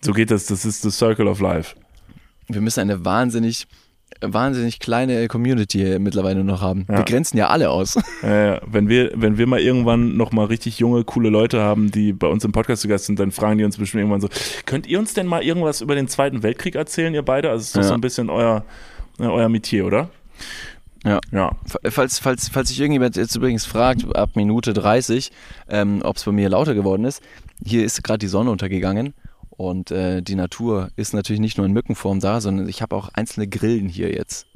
So 0.00 0.12
geht 0.12 0.30
das, 0.30 0.46
das 0.46 0.64
ist 0.64 0.82
the 0.82 0.90
circle 0.92 1.26
of 1.26 1.40
life. 1.40 1.74
Wir 2.46 2.60
müssen 2.60 2.78
eine 2.78 3.04
wahnsinnig, 3.04 3.66
wahnsinnig 4.20 4.80
kleine 4.80 5.28
Community 5.28 5.98
mittlerweile 5.98 6.42
noch 6.44 6.60
haben. 6.60 6.86
Ja. 6.88 6.98
Wir 6.98 7.04
grenzen 7.04 7.36
ja 7.38 7.48
alle 7.48 7.70
aus. 7.70 7.96
Äh, 8.22 8.60
wenn, 8.66 8.88
wir, 8.88 9.12
wenn 9.14 9.38
wir 9.38 9.46
mal 9.46 9.60
irgendwann 9.60 10.16
nochmal 10.16 10.46
richtig 10.46 10.80
junge, 10.80 11.04
coole 11.04 11.28
Leute 11.30 11.60
haben, 11.60 11.92
die 11.92 12.12
bei 12.12 12.26
uns 12.26 12.44
im 12.44 12.50
Podcast 12.50 12.82
zu 12.82 12.88
Gast 12.88 13.04
sind, 13.04 13.20
dann 13.20 13.30
fragen 13.30 13.58
die 13.58 13.64
uns 13.64 13.76
bestimmt 13.76 14.00
irgendwann 14.00 14.20
so, 14.20 14.28
könnt 14.66 14.88
ihr 14.88 14.98
uns 14.98 15.14
denn 15.14 15.26
mal 15.26 15.42
irgendwas 15.44 15.80
über 15.80 15.94
den 15.94 16.08
Zweiten 16.08 16.42
Weltkrieg 16.42 16.74
erzählen, 16.74 17.14
ihr 17.14 17.22
beide? 17.22 17.48
Also 17.50 17.60
es 17.60 17.66
ist 17.68 17.76
doch 17.76 17.82
Ja. 17.82 17.88
so 17.88 17.94
ein 17.94 18.00
bisschen 18.00 18.28
euer, 18.28 18.64
äh, 19.20 19.24
euer 19.24 19.48
Metier, 19.48 19.86
oder? 19.86 20.10
Ja. 21.04 21.20
Ja. 21.30 21.52
Falls, 21.90 22.18
falls, 22.18 22.48
falls 22.48 22.68
sich 22.70 22.80
irgendjemand 22.80 23.16
jetzt 23.16 23.36
übrigens 23.36 23.66
fragt, 23.66 24.04
ab 24.16 24.30
Minute 24.34 24.72
30, 24.72 25.30
ähm, 25.68 26.00
ob 26.02 26.16
es 26.16 26.24
bei 26.24 26.32
mir 26.32 26.48
lauter 26.48 26.74
geworden 26.74 27.04
ist, 27.04 27.22
hier 27.64 27.84
ist 27.84 28.02
gerade 28.02 28.18
die 28.18 28.26
Sonne 28.26 28.50
untergegangen 28.50 29.14
und 29.58 29.90
äh, 29.90 30.22
die 30.22 30.36
Natur 30.36 30.90
ist 30.96 31.12
natürlich 31.12 31.40
nicht 31.40 31.58
nur 31.58 31.66
in 31.66 31.72
Mückenform 31.72 32.20
da, 32.20 32.40
sondern 32.40 32.66
ich 32.68 32.80
habe 32.80 32.96
auch 32.96 33.10
einzelne 33.12 33.46
Grillen 33.48 33.88
hier 33.90 34.10
jetzt. 34.10 34.46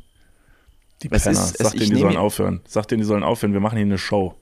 Die 1.03 1.09
Es 1.11 1.25
Penner. 1.25 1.33
ist- 1.43 1.61
es- 1.61 1.67
Sag 1.71 1.73
denen, 1.73 1.91
die 1.95 2.01
sollen 2.01 2.17
aufhören. 2.17 2.61
Sag 2.67 2.87
denen, 2.89 3.01
die 3.03 3.07
sollen 3.07 3.25
aufhören. 3.25 3.53
Wir 3.53 3.61
machen 3.61 3.77
hier 3.77 3.85
eine 3.85 3.99
Show. 3.99 4.35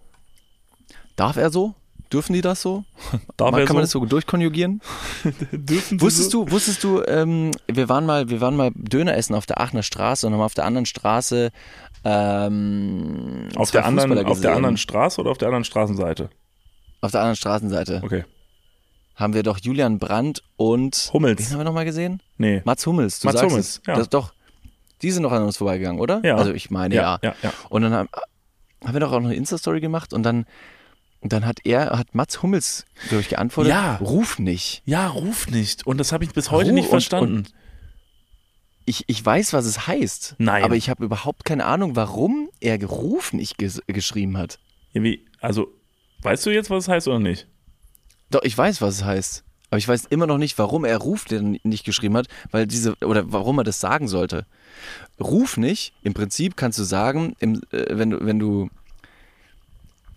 Darf 1.16 1.36
er 1.36 1.50
so? 1.50 1.74
Dürfen 2.12 2.32
die 2.34 2.40
das 2.42 2.60
so? 2.60 2.84
Darf 3.38 3.52
Man, 3.52 3.64
kann 3.64 3.74
man 3.76 3.84
das 3.84 3.90
so? 3.92 4.00
so 4.00 4.04
durchkonjugieren? 4.04 4.80
Dürfen 5.52 6.00
Wusstest 6.00 6.30
so? 6.32 6.44
du, 6.44 6.50
wusstest 6.52 6.84
du, 6.84 7.02
ähm, 7.06 7.52
wir 7.66 7.88
waren 7.88 8.04
mal, 8.04 8.28
wir 8.28 8.40
waren 8.42 8.56
mal 8.56 8.70
Döner 8.74 9.16
essen 9.16 9.34
auf 9.34 9.46
der 9.46 9.60
Aachener 9.60 9.82
Straße 9.82 10.26
und 10.26 10.32
haben 10.34 10.40
auf 10.42 10.54
der 10.54 10.64
anderen 10.66 10.86
Straße 10.86 11.50
ähm, 12.04 13.48
Auf 13.56 13.70
der, 13.70 13.84
anderen, 13.86 14.26
auf 14.26 14.40
der 14.40 14.54
anderen 14.56 14.76
Straße 14.76 15.20
oder 15.20 15.30
auf 15.30 15.38
der 15.38 15.48
anderen 15.48 15.64
Straßenseite? 15.64 16.30
auf 17.02 17.12
der 17.12 17.20
anderen 17.20 17.36
Straßenseite 17.36 18.02
Okay. 18.04 18.24
Haben 19.20 19.34
wir 19.34 19.42
doch 19.42 19.58
Julian 19.60 19.98
Brandt 19.98 20.42
und 20.56 21.10
Hummels. 21.12 21.38
wen 21.40 21.50
haben 21.52 21.60
wir 21.60 21.64
nochmal 21.64 21.84
gesehen? 21.84 22.22
Nee. 22.38 22.62
Mats 22.64 22.86
Hummels. 22.86 23.20
Du 23.20 23.28
Mats 23.28 23.38
sagst 23.40 23.50
Hummels, 23.52 23.68
es. 23.68 23.82
ja. 23.86 23.94
Das, 23.96 24.08
doch. 24.08 24.32
Die 25.02 25.10
sind 25.10 25.22
noch 25.22 25.32
an 25.32 25.42
uns 25.44 25.56
vorbeigegangen, 25.58 26.00
oder? 26.00 26.20
Ja. 26.24 26.36
Also 26.36 26.52
ich 26.52 26.70
meine 26.70 26.94
ja. 26.94 27.18
ja, 27.22 27.34
ja. 27.42 27.52
Und 27.68 27.82
dann 27.82 27.92
haben, 27.92 28.08
haben 28.84 28.92
wir 28.92 29.00
doch 29.00 29.12
auch 29.12 29.20
noch 29.20 29.26
eine 29.28 29.34
Insta-Story 29.36 29.80
gemacht 29.80 30.12
und 30.12 30.22
dann, 30.24 30.44
und 31.20 31.32
dann 31.32 31.46
hat 31.46 31.60
er, 31.64 31.90
hat 31.98 32.14
Mats 32.14 32.42
Hummels, 32.42 32.84
glaube 33.08 33.20
ich, 33.22 33.28
geantwortet, 33.28 33.70
Ja. 33.72 33.96
ruf 33.96 34.38
nicht. 34.38 34.82
Ja, 34.86 35.06
ruf 35.08 35.48
nicht. 35.48 35.86
Und 35.86 35.98
das 35.98 36.12
habe 36.12 36.24
ich 36.24 36.32
bis 36.32 36.50
heute 36.50 36.70
Ruh 36.70 36.74
nicht 36.74 36.84
und- 36.86 36.90
verstanden. 36.90 37.46
Ich, 38.86 39.04
ich 39.06 39.24
weiß, 39.24 39.52
was 39.52 39.66
es 39.66 39.86
heißt. 39.86 40.36
Nein. 40.38 40.64
Aber 40.64 40.74
ich 40.74 40.90
habe 40.90 41.04
überhaupt 41.04 41.44
keine 41.44 41.64
Ahnung, 41.66 41.94
warum 41.96 42.48
er 42.60 42.82
Ruf 42.84 43.32
nicht 43.32 43.56
ges 43.58 43.80
geschrieben 43.86 44.36
hat. 44.36 44.58
Ja, 44.92 45.02
wie, 45.02 45.26
also, 45.40 45.68
weißt 46.22 46.44
du 46.46 46.50
jetzt, 46.50 46.70
was 46.70 46.84
es 46.84 46.88
heißt 46.88 47.06
oder 47.08 47.20
nicht? 47.20 47.46
Doch, 48.30 48.42
ich 48.42 48.56
weiß, 48.56 48.80
was 48.80 48.96
es 48.96 49.04
heißt. 49.04 49.44
Aber 49.70 49.78
ich 49.78 49.86
weiß 49.86 50.06
immer 50.06 50.26
noch 50.26 50.38
nicht, 50.38 50.58
warum 50.58 50.84
er 50.84 50.98
Ruf 50.98 51.24
denn 51.26 51.60
nicht 51.62 51.84
geschrieben 51.84 52.16
hat, 52.16 52.26
weil 52.50 52.66
diese, 52.66 52.96
oder 53.04 53.32
warum 53.32 53.58
er 53.58 53.64
das 53.64 53.78
sagen 53.80 54.08
sollte. 54.08 54.44
Ruf 55.20 55.56
nicht, 55.56 55.92
im 56.02 56.12
Prinzip 56.12 56.56
kannst 56.56 56.78
du 56.78 56.82
sagen, 56.82 57.36
im, 57.38 57.60
äh, 57.70 57.86
wenn, 57.90 58.10
du, 58.10 58.24
wenn 58.24 58.38
du. 58.38 58.68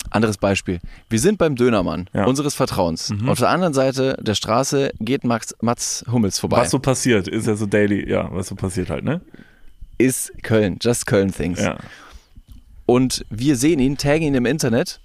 Anderes 0.10 0.38
Beispiel. 0.38 0.80
Wir 1.10 1.19
sind 1.19 1.38
beim 1.38 1.56
Dönermann 1.56 2.08
Ja. 2.13 2.26
unseres 2.26 2.54
Vertrauens. 2.56 3.12
Auf 3.26 3.39
der 3.39 3.49
anderen 3.49 3.73
Seite 3.73 4.17
der 4.21 4.36
Straße 4.36 4.91
geht 4.99 5.23
Max, 5.23 5.56
Mats 5.62 6.04
Hummels 6.12 6.38
vorbei. 6.39 6.58
Was 6.58 6.71
so 6.71 6.78
passiert, 6.80 7.28
ist 7.28 7.47
ja 7.47 7.56
so 7.56 7.65
daily, 7.65 8.08
ja, 8.10 8.30
was 8.32 8.47
so 8.47 8.56
passiert 8.56 8.89
halt, 8.89 9.04
ne? 9.06 9.21
Ist 9.97 10.32
Köln, 10.43 10.78
just 10.82 11.06
Köln 11.08 11.32
Things. 11.34 11.60
Ja. 11.62 11.78
Und 12.86 13.26
wir 13.30 13.56
sehen 13.56 13.80
ihn, 13.80 13.97
taggen 13.97 14.28
ihn 14.28 14.36
im 14.36 14.45
Internet 14.45 14.99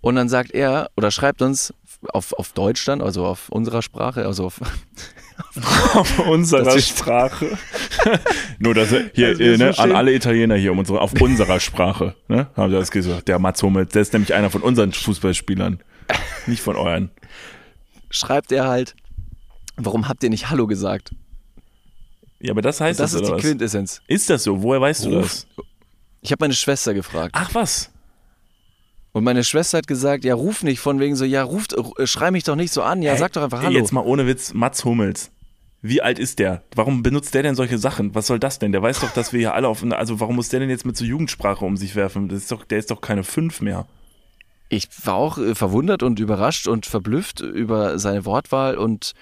und 0.00 0.16
dann 0.16 0.28
sagt 0.28 0.52
er 0.52 0.90
oder 0.96 1.10
schreibt 1.10 1.40
uns 1.42 1.72
auf, 2.08 2.32
auf 2.32 2.52
Deutsch 2.52 2.84
dann, 2.84 3.00
also 3.00 3.24
auf 3.26 3.48
unserer 3.48 3.82
Sprache, 3.82 4.26
also 4.26 4.46
auf, 4.46 4.60
Auf 5.94 6.18
unserer 6.20 6.62
Das 6.64 6.88
Sprache. 6.88 7.58
Nur, 8.58 8.74
dass 8.74 8.92
er- 8.92 9.10
hier, 9.14 9.28
Also 9.28 9.40
wir 9.40 9.54
äh, 9.54 9.56
ne, 9.58 9.64
an 9.68 9.74
verstehen- 9.74 9.96
alle 9.96 10.14
Italiener 10.14 10.56
hier 10.56 10.72
um 10.72 10.78
unsere, 10.78 11.00
auf 11.00 11.12
unserer 11.20 11.58
Sprache, 11.60 12.14
ne? 12.28 12.48
Haben 12.56 12.70
sie 12.70 12.76
das 12.78 12.90
gesagt. 12.90 13.28
Der 13.28 13.38
Mats 13.38 13.62
Hummels, 13.62 13.92
der 13.92 14.02
ist 14.02 14.12
nämlich 14.12 14.34
einer 14.34 14.50
von 14.50 14.62
unseren 14.62 14.92
Fußballspielern. 14.92 15.80
Nicht 16.46 16.62
von 16.62 16.76
euren. 16.76 17.10
schreibt 18.10 18.52
er 18.52 18.68
halt, 18.68 18.94
warum 19.76 20.08
habt 20.08 20.22
ihr 20.22 20.30
nicht 20.30 20.50
Hallo 20.50 20.66
gesagt? 20.66 21.14
Ja, 22.40 22.52
aber 22.52 22.62
das 22.62 22.80
heißt 22.80 22.98
Das 23.00 23.12
das, 23.12 23.20
ist 23.20 23.28
die 23.28 23.32
was? 23.34 23.40
Quintessenz. 23.42 24.02
Ist 24.08 24.28
das 24.30 24.42
so? 24.44 24.62
Woher 24.62 24.80
weißt 24.80 25.04
du 25.04 25.10
Ruf- 25.18 25.22
das? 25.22 25.46
Ich 26.20 26.30
habe 26.32 26.42
meine 26.44 26.54
Schwester 26.54 26.92
gefragt 26.94 27.34
Ach 27.36 27.50
was. 27.54 27.90
Und 29.12 29.24
meine 29.24 29.44
Schwester 29.44 29.78
hat 29.78 29.86
gesagt, 29.86 30.24
ja 30.24 30.34
ruf 30.34 30.62
nicht 30.62 30.80
von 30.80 30.98
wegen 31.00 31.16
so, 31.16 31.24
ja 31.24 31.42
ruft, 31.42 31.74
äh, 31.74 32.06
schrei 32.06 32.30
mich 32.30 32.44
doch 32.44 32.56
nicht 32.56 32.72
so 32.72 32.82
an, 32.82 33.02
ja 33.02 33.12
Hey, 33.12 33.18
sag 33.18 33.32
doch 33.32 33.42
einfach 33.42 33.62
Hallo. 33.62 33.78
Jetzt 33.78 33.92
mal 33.92 34.04
ohne 34.04 34.26
Witz, 34.26 34.54
Mats 34.54 34.84
Hummels. 34.84 35.30
Wie 35.84 36.00
alt 36.00 36.20
ist 36.20 36.38
der? 36.38 36.62
Warum 36.76 37.02
benutzt 37.02 37.34
der 37.34 37.42
denn 37.42 37.56
solche 37.56 37.76
Sachen? 37.76 38.14
Was 38.14 38.28
soll 38.28 38.38
das 38.38 38.60
denn? 38.60 38.70
Der 38.70 38.82
weiß 38.82 39.00
doch, 39.00 39.10
dass 39.12 39.32
wir 39.32 39.40
hier 39.40 39.54
alle 39.54 39.66
auf. 39.66 39.82
Also, 39.90 40.20
warum 40.20 40.36
muss 40.36 40.48
der 40.48 40.60
denn 40.60 40.70
jetzt 40.70 40.86
mit 40.86 40.96
so 40.96 41.04
Jugendsprache 41.04 41.64
um 41.64 41.76
sich 41.76 41.96
werfen? 41.96 42.28
Das 42.28 42.38
ist 42.38 42.52
doch, 42.52 42.64
der 42.64 42.78
ist 42.78 42.92
doch 42.92 43.00
keine 43.00 43.24
fünf 43.24 43.60
mehr. 43.60 43.86
Ich 44.68 44.88
war 45.04 45.14
auch 45.14 45.38
äh, 45.38 45.56
verwundert 45.56 46.04
und 46.04 46.20
überrascht 46.20 46.68
und 46.68 46.86
verblüfft 46.86 47.40
über 47.40 47.98
seine 47.98 48.24
Wortwahl 48.24 48.76
und 48.78 49.12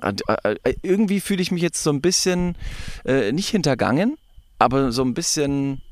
äh, 0.00 0.54
irgendwie 0.82 1.20
fühle 1.20 1.42
ich 1.42 1.50
mich 1.50 1.62
jetzt 1.62 1.82
so 1.82 1.90
ein 1.90 2.00
bisschen 2.00 2.56
äh, 3.04 3.32
nicht 3.32 3.48
hintergangen, 3.48 4.16
aber 4.60 4.92
so 4.92 5.02
ein 5.02 5.14
bisschen 5.14 5.82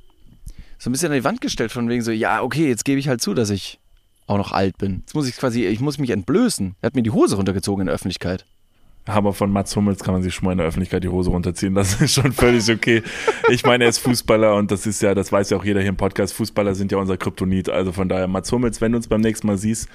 so 0.79 0.91
ein 0.91 0.93
bisschen 0.93 1.11
an 1.11 1.19
die 1.19 1.25
Wand 1.25 1.41
gestellt 1.41 1.73
von 1.73 1.89
wegen 1.89 2.03
so, 2.03 2.11
ja, 2.11 2.43
okay, 2.43 2.69
jetzt 2.69 2.85
gebe 2.85 2.99
ich 2.99 3.09
halt 3.09 3.21
zu, 3.21 3.35
dass 3.35 3.51
ich 3.51 3.81
auch 4.27 4.39
noch 4.39 4.53
alt 4.53 4.79
bin. 4.79 5.01
Jetzt 5.01 5.15
muss 5.15 5.29
ich 5.29 5.37
quasi, 5.37 5.65
ich 5.67 5.81
muss 5.81 5.99
mich 5.99 6.11
entblößen. 6.11 6.75
Er 6.81 6.87
hat 6.87 6.95
mir 6.95 7.03
die 7.03 7.11
Hose 7.11 7.37
runtergezogen 7.37 7.83
in 7.83 7.87
der 7.87 7.95
Öffentlichkeit. 7.95 8.45
Aber 9.09 9.33
von 9.33 9.53
Mats 9.53 9.75
Hummels 9.77 10.03
kann 10.03 10.15
man 10.15 10.23
sich 10.25 10.35
schon 10.35 10.47
mal 10.47 10.53
in 10.53 10.59
der 10.59 10.67
Öffentlichkeit 10.67 11.05
die 11.05 11.09
Hose 11.09 11.31
runterziehen. 11.31 11.75
Das 11.75 12.01
ist 12.01 12.15
schon 12.15 12.33
völlig 12.33 12.69
okay. 12.69 13.03
Ich 13.51 13.65
meine, 13.65 13.85
er 13.85 13.91
ist 13.91 13.99
Fußballer 13.99 14.57
und 14.57 14.73
das 14.73 14.85
ist 14.85 15.01
ja, 15.01 15.15
das 15.15 15.31
weiß 15.31 15.51
ja 15.51 15.57
auch 15.57 15.65
jeder 15.65 15.81
hier 15.81 15.91
im 15.91 15.97
Podcast. 15.97 16.35
Fußballer 16.35 16.74
sind 16.74 16.91
ja 16.91 16.99
unser 16.99 17.16
Kryptonit. 17.16 17.68
Also 17.68 17.93
von 17.93 18.09
daher, 18.09 18.27
Mats 18.27 18.51
Hummels, 18.51 18.81
wenn 18.81 18.93
du 18.93 18.97
uns 18.97 19.07
beim 19.07 19.20
nächsten 19.20 19.47
Mal 19.47 19.59
siehst, 19.59 19.89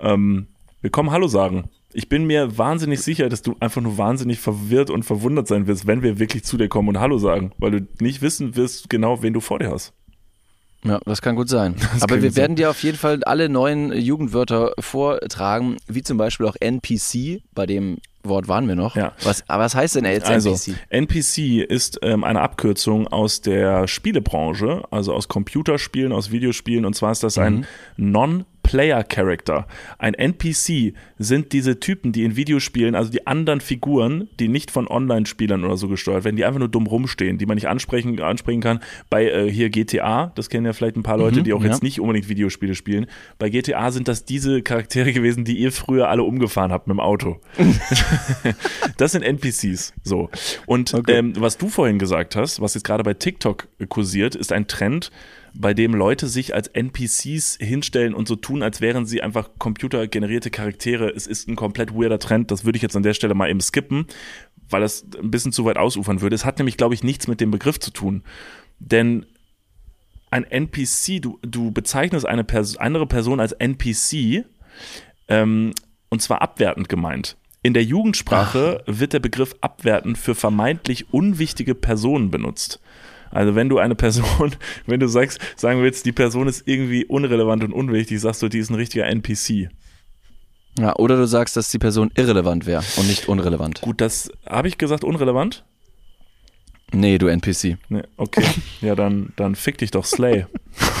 ähm, 0.00 0.48
wir 0.80 0.90
kommen 0.90 1.12
Hallo 1.12 1.28
sagen. 1.28 1.70
Ich 1.92 2.08
bin 2.08 2.26
mir 2.26 2.58
wahnsinnig 2.58 3.00
sicher, 3.00 3.28
dass 3.28 3.42
du 3.42 3.56
einfach 3.60 3.80
nur 3.80 3.96
wahnsinnig 3.96 4.40
verwirrt 4.40 4.90
und 4.90 5.04
verwundert 5.04 5.46
sein 5.46 5.66
wirst, 5.66 5.86
wenn 5.86 6.02
wir 6.02 6.18
wirklich 6.18 6.44
zu 6.44 6.56
dir 6.56 6.68
kommen 6.68 6.88
und 6.88 6.98
Hallo 6.98 7.18
sagen, 7.18 7.52
weil 7.58 7.70
du 7.70 7.88
nicht 8.00 8.22
wissen 8.22 8.56
wirst 8.56 8.90
genau, 8.90 9.22
wen 9.22 9.32
du 9.32 9.40
vor 9.40 9.60
dir 9.60 9.70
hast. 9.70 9.94
Ja, 10.84 11.00
das 11.04 11.22
kann 11.22 11.36
gut 11.36 11.48
sein. 11.48 11.74
Das 11.92 12.02
Aber 12.02 12.22
wir 12.22 12.36
werden 12.36 12.56
dir 12.56 12.70
auf 12.70 12.82
jeden 12.82 12.98
Fall 12.98 13.22
alle 13.24 13.48
neuen 13.48 13.92
Jugendwörter 13.92 14.72
vortragen, 14.78 15.76
wie 15.88 16.02
zum 16.02 16.18
Beispiel 16.18 16.46
auch 16.46 16.56
NPC, 16.60 17.42
bei 17.54 17.66
dem 17.66 17.98
Wort 18.22 18.46
waren 18.48 18.68
wir 18.68 18.76
noch. 18.76 18.94
Ja. 18.94 19.12
Was, 19.22 19.48
aber 19.48 19.64
was 19.64 19.74
heißt 19.74 19.96
denn 19.96 20.04
jetzt 20.04 20.26
also, 20.26 20.50
NPC? 20.50 20.76
NPC 20.90 21.38
ist 21.68 21.98
ähm, 22.02 22.24
eine 22.24 22.40
Abkürzung 22.40 23.08
aus 23.08 23.40
der 23.40 23.88
Spielebranche, 23.88 24.82
also 24.90 25.14
aus 25.14 25.28
Computerspielen, 25.28 26.12
aus 26.12 26.30
Videospielen. 26.30 26.84
Und 26.84 26.94
zwar 26.94 27.12
ist 27.12 27.22
das 27.22 27.36
mhm. 27.36 27.42
ein 27.42 27.66
Non- 27.96 28.44
Player 28.68 29.02
Character. 29.02 29.66
Ein 29.96 30.12
NPC 30.12 30.92
sind 31.18 31.54
diese 31.54 31.80
Typen, 31.80 32.12
die 32.12 32.24
in 32.24 32.36
Videospielen, 32.36 32.94
also 32.94 33.10
die 33.10 33.26
anderen 33.26 33.62
Figuren, 33.62 34.28
die 34.38 34.48
nicht 34.48 34.70
von 34.70 34.86
Online-Spielern 34.86 35.64
oder 35.64 35.78
so 35.78 35.88
gesteuert 35.88 36.24
werden, 36.24 36.36
die 36.36 36.44
einfach 36.44 36.58
nur 36.58 36.68
dumm 36.68 36.86
rumstehen, 36.86 37.38
die 37.38 37.46
man 37.46 37.54
nicht 37.54 37.66
ansprechen, 37.66 38.20
ansprechen 38.20 38.60
kann. 38.60 38.80
Bei 39.08 39.24
äh, 39.24 39.50
hier 39.50 39.70
GTA, 39.70 40.32
das 40.34 40.50
kennen 40.50 40.66
ja 40.66 40.74
vielleicht 40.74 40.96
ein 40.96 41.02
paar 41.02 41.16
Leute, 41.16 41.40
mhm, 41.40 41.44
die 41.44 41.54
auch 41.54 41.62
ja. 41.62 41.70
jetzt 41.70 41.82
nicht 41.82 41.98
unbedingt 41.98 42.28
Videospiele 42.28 42.74
spielen. 42.74 43.06
Bei 43.38 43.48
GTA 43.48 43.90
sind 43.90 44.06
das 44.06 44.26
diese 44.26 44.60
Charaktere 44.60 45.14
gewesen, 45.14 45.46
die 45.46 45.56
ihr 45.56 45.72
früher 45.72 46.10
alle 46.10 46.24
umgefahren 46.24 46.70
habt 46.70 46.88
mit 46.88 46.94
dem 46.94 47.00
Auto. 47.00 47.40
das 48.98 49.12
sind 49.12 49.22
NPCs. 49.22 49.94
So. 50.02 50.28
Und 50.66 50.92
okay. 50.92 51.16
ähm, 51.16 51.32
was 51.38 51.56
du 51.56 51.70
vorhin 51.70 51.98
gesagt 51.98 52.36
hast, 52.36 52.60
was 52.60 52.74
jetzt 52.74 52.84
gerade 52.84 53.02
bei 53.02 53.14
TikTok 53.14 53.66
kursiert, 53.88 54.34
ist 54.34 54.52
ein 54.52 54.66
Trend, 54.66 55.10
bei 55.60 55.74
dem 55.74 55.92
Leute 55.92 56.28
sich 56.28 56.54
als 56.54 56.68
NPCs 56.68 57.58
hinstellen 57.60 58.14
und 58.14 58.28
so 58.28 58.36
tun, 58.36 58.62
als 58.62 58.80
wären 58.80 59.06
sie 59.06 59.22
einfach 59.22 59.50
computergenerierte 59.58 60.50
Charaktere. 60.50 61.10
Es 61.10 61.26
ist 61.26 61.48
ein 61.48 61.56
komplett 61.56 61.92
weirder 61.92 62.20
Trend. 62.20 62.52
Das 62.52 62.64
würde 62.64 62.76
ich 62.76 62.82
jetzt 62.82 62.94
an 62.94 63.02
der 63.02 63.12
Stelle 63.12 63.34
mal 63.34 63.50
eben 63.50 63.60
skippen, 63.60 64.06
weil 64.70 64.82
das 64.82 65.04
ein 65.20 65.32
bisschen 65.32 65.50
zu 65.50 65.64
weit 65.64 65.76
ausufern 65.76 66.20
würde. 66.20 66.36
Es 66.36 66.44
hat 66.44 66.58
nämlich, 66.58 66.76
glaube 66.76 66.94
ich, 66.94 67.02
nichts 67.02 67.26
mit 67.26 67.40
dem 67.40 67.50
Begriff 67.50 67.80
zu 67.80 67.90
tun. 67.90 68.22
Denn 68.78 69.26
ein 70.30 70.44
NPC, 70.44 71.20
du, 71.20 71.40
du 71.42 71.72
bezeichnest 71.72 72.24
eine 72.24 72.44
Pers 72.44 72.76
andere 72.76 73.06
Person 73.06 73.40
als 73.40 73.50
NPC, 73.50 74.44
ähm, 75.26 75.72
und 76.08 76.22
zwar 76.22 76.40
abwertend 76.40 76.88
gemeint. 76.88 77.36
In 77.64 77.74
der 77.74 77.82
Jugendsprache 77.82 78.84
Ach. 78.86 79.00
wird 79.00 79.12
der 79.12 79.18
Begriff 79.18 79.56
abwertend 79.60 80.18
für 80.18 80.36
vermeintlich 80.36 81.12
unwichtige 81.12 81.74
Personen 81.74 82.30
benutzt. 82.30 82.80
Also 83.30 83.54
wenn 83.54 83.68
du 83.68 83.78
eine 83.78 83.94
Person, 83.94 84.54
wenn 84.86 85.00
du 85.00 85.08
sagst, 85.08 85.40
sagen 85.56 85.82
willst, 85.82 86.06
die 86.06 86.12
Person 86.12 86.48
ist 86.48 86.62
irgendwie 86.66 87.04
unrelevant 87.04 87.64
und 87.64 87.72
unwichtig, 87.72 88.20
sagst 88.20 88.42
du, 88.42 88.48
die 88.48 88.58
ist 88.58 88.70
ein 88.70 88.74
richtiger 88.74 89.06
NPC. 89.06 89.70
Ja, 90.78 90.94
oder 90.96 91.16
du 91.16 91.26
sagst, 91.26 91.56
dass 91.56 91.70
die 91.70 91.78
Person 91.78 92.10
irrelevant 92.14 92.66
wäre 92.66 92.84
und 92.96 93.08
nicht 93.08 93.28
unrelevant. 93.28 93.80
Gut, 93.80 94.00
das 94.00 94.30
habe 94.46 94.68
ich 94.68 94.78
gesagt, 94.78 95.02
unrelevant? 95.02 95.64
Nee, 96.92 97.18
du 97.18 97.26
NPC. 97.26 97.76
Nee, 97.88 98.02
okay. 98.16 98.44
Ja, 98.80 98.94
dann, 98.94 99.32
dann 99.36 99.56
fick 99.56 99.76
dich 99.78 99.90
doch 99.90 100.04
Slay. 100.04 100.46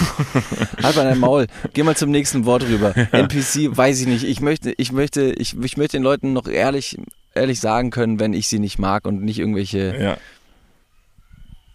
halt 0.82 0.96
mal 0.96 1.04
dein 1.04 1.18
Maul. 1.18 1.46
Geh 1.72 1.82
mal 1.82 1.96
zum 1.96 2.10
nächsten 2.10 2.44
Wort 2.44 2.64
rüber. 2.64 2.92
Ja. 2.96 3.20
NPC, 3.20 3.76
weiß 3.76 4.00
ich 4.00 4.06
nicht. 4.06 4.24
Ich 4.24 4.40
möchte, 4.40 4.74
ich 4.76 4.92
möchte, 4.92 5.32
ich, 5.32 5.56
ich 5.58 5.76
möchte 5.76 5.96
den 5.96 6.02
Leuten 6.02 6.32
noch 6.32 6.46
ehrlich, 6.48 6.98
ehrlich 7.34 7.60
sagen 7.60 7.90
können, 7.90 8.20
wenn 8.20 8.34
ich 8.34 8.48
sie 8.48 8.58
nicht 8.58 8.78
mag 8.78 9.06
und 9.06 9.22
nicht 9.22 9.38
irgendwelche 9.38 9.96
ja 9.98 10.18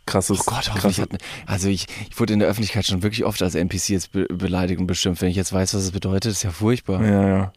krasses. 0.06 0.40
Oh 0.40 0.44
Gott, 0.46 0.72
krasses. 0.76 1.00
Hat, 1.00 1.10
also 1.46 1.70
ich, 1.70 1.88
ich 2.10 2.20
wurde 2.20 2.34
in 2.34 2.40
der 2.40 2.48
Öffentlichkeit 2.48 2.86
schon 2.86 3.04
wirklich 3.04 3.26
oft 3.26 3.42
als 3.42 3.56
NPC 3.56 3.90
jetzt 3.90 4.12
be 4.12 4.26
beleidigt 4.26 4.80
und 4.80 4.88
bestimmt. 4.88 5.22
Wenn 5.22 5.30
ich 5.30 5.36
jetzt 5.36 5.54
weiß, 5.54 5.74
was 5.74 5.84
es 5.84 5.92
bedeutet, 5.92 6.32
ist 6.32 6.44
ja 6.44 6.52
furchtbar. 6.52 7.04
Ja, 7.04 7.28
ja. 7.28 7.54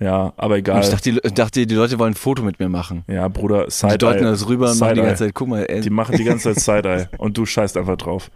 Ja, 0.00 0.32
aber 0.36 0.56
egal. 0.56 0.76
Und 0.76 0.82
ich 0.82 0.90
dachte 0.90 1.12
die, 1.12 1.34
dachte, 1.34 1.66
die 1.66 1.74
Leute 1.74 1.98
wollen 1.98 2.12
ein 2.12 2.16
Foto 2.16 2.42
mit 2.42 2.58
mir 2.58 2.68
machen. 2.68 3.04
Ja, 3.06 3.28
Bruder, 3.28 3.70
Side-Eye. 3.70 3.92
Die 3.92 3.98
deuten 3.98 4.24
das 4.24 4.48
rüber 4.48 4.72
und 4.72 4.80
machen 4.80 4.96
die 4.96 5.02
ganze 5.02 5.24
Zeit, 5.26 5.34
guck 5.34 5.48
mal. 5.48 5.64
Ey. 5.68 5.80
Die 5.80 5.90
machen 5.90 6.16
die 6.16 6.24
ganze 6.24 6.54
Zeit 6.54 6.82
Side-Eye 6.82 7.08
und 7.18 7.38
du 7.38 7.46
scheißt 7.46 7.76
einfach 7.76 7.96
drauf. 7.96 8.30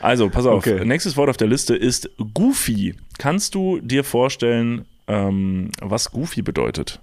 Also, 0.00 0.30
pass 0.30 0.46
auf. 0.46 0.58
Okay. 0.58 0.84
Nächstes 0.84 1.16
Wort 1.16 1.28
auf 1.28 1.36
der 1.36 1.48
Liste 1.48 1.74
ist 1.74 2.08
Goofy. 2.34 2.94
Kannst 3.18 3.54
du 3.56 3.80
dir 3.80 4.04
vorstellen, 4.04 4.84
ähm, 5.08 5.70
was 5.80 6.10
Goofy 6.12 6.42
bedeutet? 6.42 7.00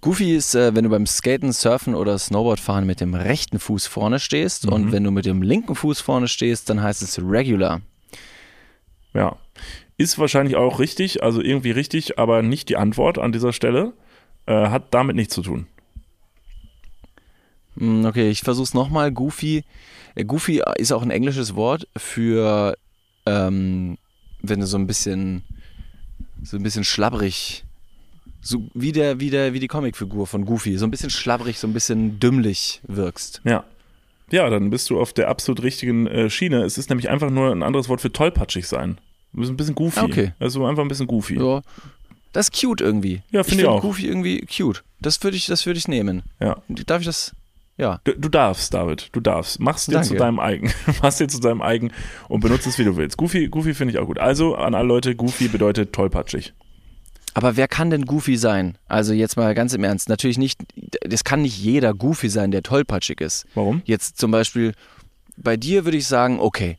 Goofy 0.00 0.34
ist, 0.34 0.54
äh, 0.54 0.74
wenn 0.74 0.84
du 0.84 0.90
beim 0.90 1.06
Skaten, 1.06 1.52
Surfen 1.52 1.94
oder 1.94 2.18
Snowboardfahren 2.18 2.86
mit 2.86 3.00
dem 3.00 3.14
rechten 3.14 3.58
Fuß 3.58 3.86
vorne 3.86 4.20
stehst 4.20 4.66
mhm. 4.66 4.72
und 4.72 4.92
wenn 4.92 5.04
du 5.04 5.10
mit 5.10 5.26
dem 5.26 5.42
linken 5.42 5.74
Fuß 5.74 6.00
vorne 6.00 6.28
stehst, 6.28 6.70
dann 6.70 6.82
heißt 6.82 7.02
es 7.02 7.18
Regular. 7.18 7.80
Ja. 9.12 9.36
Ist 9.96 10.18
wahrscheinlich 10.18 10.56
auch 10.56 10.80
richtig, 10.80 11.22
also 11.22 11.40
irgendwie 11.40 11.70
richtig, 11.70 12.18
aber 12.18 12.42
nicht 12.42 12.68
die 12.68 12.76
Antwort 12.76 13.18
an 13.18 13.30
dieser 13.30 13.52
Stelle. 13.52 13.92
Äh, 14.46 14.68
hat 14.68 14.92
damit 14.92 15.16
nichts 15.16 15.34
zu 15.34 15.42
tun. 15.42 15.66
Hm, 17.78 18.04
okay, 18.04 18.28
ich 18.30 18.40
versuch's 18.40 18.74
nochmal. 18.74 19.12
Goofy. 19.12 19.64
Äh, 20.14 20.24
Goofy 20.24 20.62
ist 20.76 20.92
auch 20.92 21.02
ein 21.02 21.10
englisches 21.10 21.54
Wort 21.54 21.88
für, 21.96 22.76
ähm, 23.24 23.96
wenn 24.42 24.60
du 24.60 24.66
so 24.66 24.76
ein 24.76 24.86
bisschen, 24.86 25.44
so 26.42 26.56
ein 26.56 26.62
bisschen 26.62 26.84
schlabbrig 26.84 27.63
so 28.44 28.68
wie 28.74 28.92
der, 28.92 29.20
wie 29.20 29.30
der, 29.30 29.52
wie 29.54 29.60
die 29.60 29.68
Comicfigur 29.68 30.26
von 30.26 30.44
Goofy, 30.44 30.76
so 30.76 30.86
ein 30.86 30.90
bisschen 30.90 31.10
schlabbrig, 31.10 31.58
so 31.58 31.66
ein 31.66 31.72
bisschen 31.72 32.20
dümmlich 32.20 32.80
wirkst. 32.86 33.40
Ja. 33.44 33.64
Ja, 34.30 34.48
dann 34.50 34.70
bist 34.70 34.90
du 34.90 35.00
auf 35.00 35.12
der 35.12 35.28
absolut 35.28 35.62
richtigen 35.62 36.06
äh, 36.06 36.30
Schiene. 36.30 36.62
Es 36.62 36.78
ist 36.78 36.88
nämlich 36.88 37.08
einfach 37.08 37.30
nur 37.30 37.50
ein 37.50 37.62
anderes 37.62 37.88
Wort 37.88 38.00
für 38.00 38.12
tollpatschig 38.12 38.66
sein. 38.66 38.98
Du 39.32 39.40
bist 39.40 39.50
ein 39.50 39.56
bisschen 39.56 39.74
goofy. 39.74 40.00
Okay. 40.00 40.32
Also 40.38 40.64
einfach 40.64 40.82
ein 40.82 40.88
bisschen 40.88 41.06
goofy. 41.06 41.38
Ja. 41.38 41.62
Das 42.32 42.48
ist 42.48 42.60
cute 42.60 42.80
irgendwie. 42.80 43.22
Ja, 43.30 43.44
finde 43.44 43.62
ich, 43.62 43.68
find 43.68 43.68
auch. 43.68 43.82
Goofy 43.82 44.06
irgendwie 44.06 44.46
cute. 44.46 44.82
Das 45.00 45.22
würde 45.22 45.36
ich, 45.36 45.46
das 45.46 45.66
ich 45.66 45.88
nehmen. 45.88 46.22
Ja. 46.40 46.56
Darf 46.68 47.00
ich 47.00 47.06
das? 47.06 47.32
Ja. 47.76 48.00
Du, 48.04 48.12
du 48.12 48.28
darfst, 48.28 48.72
David. 48.72 49.08
Du 49.12 49.20
darfst. 49.20 49.60
Mach's 49.60 49.86
dir 49.86 50.02
zu 50.02 50.14
deinem 50.14 50.40
eigen. 50.40 50.72
Mach's 51.02 51.18
dir 51.18 51.28
zu 51.28 51.40
deinem 51.40 51.62
eigen 51.62 51.92
und 52.28 52.40
benutze 52.40 52.68
es, 52.68 52.78
wie 52.78 52.84
du 52.84 52.96
willst. 52.96 53.16
Goofy, 53.16 53.48
Goofy 53.48 53.74
finde 53.74 53.94
ich 53.94 54.00
auch 54.00 54.06
gut. 54.06 54.18
Also 54.18 54.54
an 54.54 54.74
alle 54.74 54.88
Leute, 54.88 55.14
Goofy 55.14 55.48
bedeutet 55.48 55.92
tollpatschig. 55.92 56.54
Aber 57.34 57.56
wer 57.56 57.66
kann 57.68 57.90
denn 57.90 58.04
Goofy 58.06 58.36
sein? 58.36 58.78
Also 58.86 59.12
jetzt 59.12 59.36
mal 59.36 59.54
ganz 59.54 59.74
im 59.74 59.82
Ernst. 59.84 60.08
Natürlich 60.08 60.38
nicht, 60.38 60.60
das 61.02 61.24
kann 61.24 61.42
nicht 61.42 61.58
jeder 61.58 61.92
Goofy 61.92 62.28
sein, 62.28 62.50
der 62.52 62.62
tollpatschig 62.62 63.20
ist. 63.20 63.44
Warum? 63.54 63.82
Jetzt 63.84 64.18
zum 64.18 64.30
Beispiel, 64.30 64.72
bei 65.36 65.56
dir 65.56 65.84
würde 65.84 65.96
ich 65.98 66.06
sagen, 66.06 66.38
okay, 66.38 66.78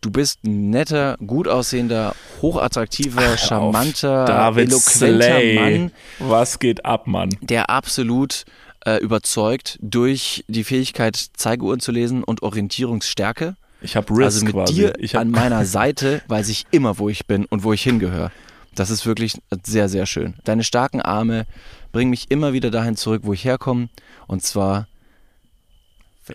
du 0.00 0.10
bist 0.10 0.44
ein 0.44 0.70
netter, 0.70 1.16
gut 1.26 1.48
aussehender, 1.48 2.14
hochattraktiver, 2.40 3.32
Ach, 3.34 3.38
charmanter, 3.38 4.24
David 4.26 4.68
eloquenter 4.68 5.22
Slay. 5.22 5.54
Mann. 5.54 5.92
Was 6.20 6.58
geht 6.60 6.84
ab, 6.84 7.06
Mann? 7.06 7.30
Der 7.40 7.68
absolut 7.68 8.44
äh, 8.86 8.96
überzeugt 8.98 9.76
durch 9.82 10.44
die 10.48 10.64
Fähigkeit, 10.64 11.16
Zeigeuhren 11.34 11.80
zu 11.80 11.90
lesen 11.92 12.22
und 12.24 12.42
Orientierungsstärke. 12.42 13.56
Ich 13.82 13.96
habe 13.96 14.10
Risk 14.12 14.22
Also 14.22 14.44
mit 14.44 14.54
quasi. 14.54 14.74
dir 14.74 15.18
an 15.18 15.30
meiner 15.30 15.64
Seite 15.64 16.22
weiß 16.28 16.48
ich 16.48 16.66
immer, 16.70 16.98
wo 16.98 17.08
ich 17.08 17.26
bin 17.26 17.44
und 17.46 17.64
wo 17.64 17.72
ich 17.72 17.82
hingehöre. 17.82 18.30
Das 18.74 18.90
ist 18.90 19.06
wirklich 19.06 19.40
sehr, 19.64 19.88
sehr 19.88 20.06
schön. 20.06 20.34
Deine 20.44 20.64
starken 20.64 21.00
Arme 21.02 21.46
bringen 21.92 22.10
mich 22.10 22.30
immer 22.30 22.52
wieder 22.52 22.70
dahin 22.70 22.96
zurück, 22.96 23.22
wo 23.24 23.32
ich 23.32 23.44
herkomme. 23.44 23.88
Und 24.26 24.42
zwar 24.42 24.86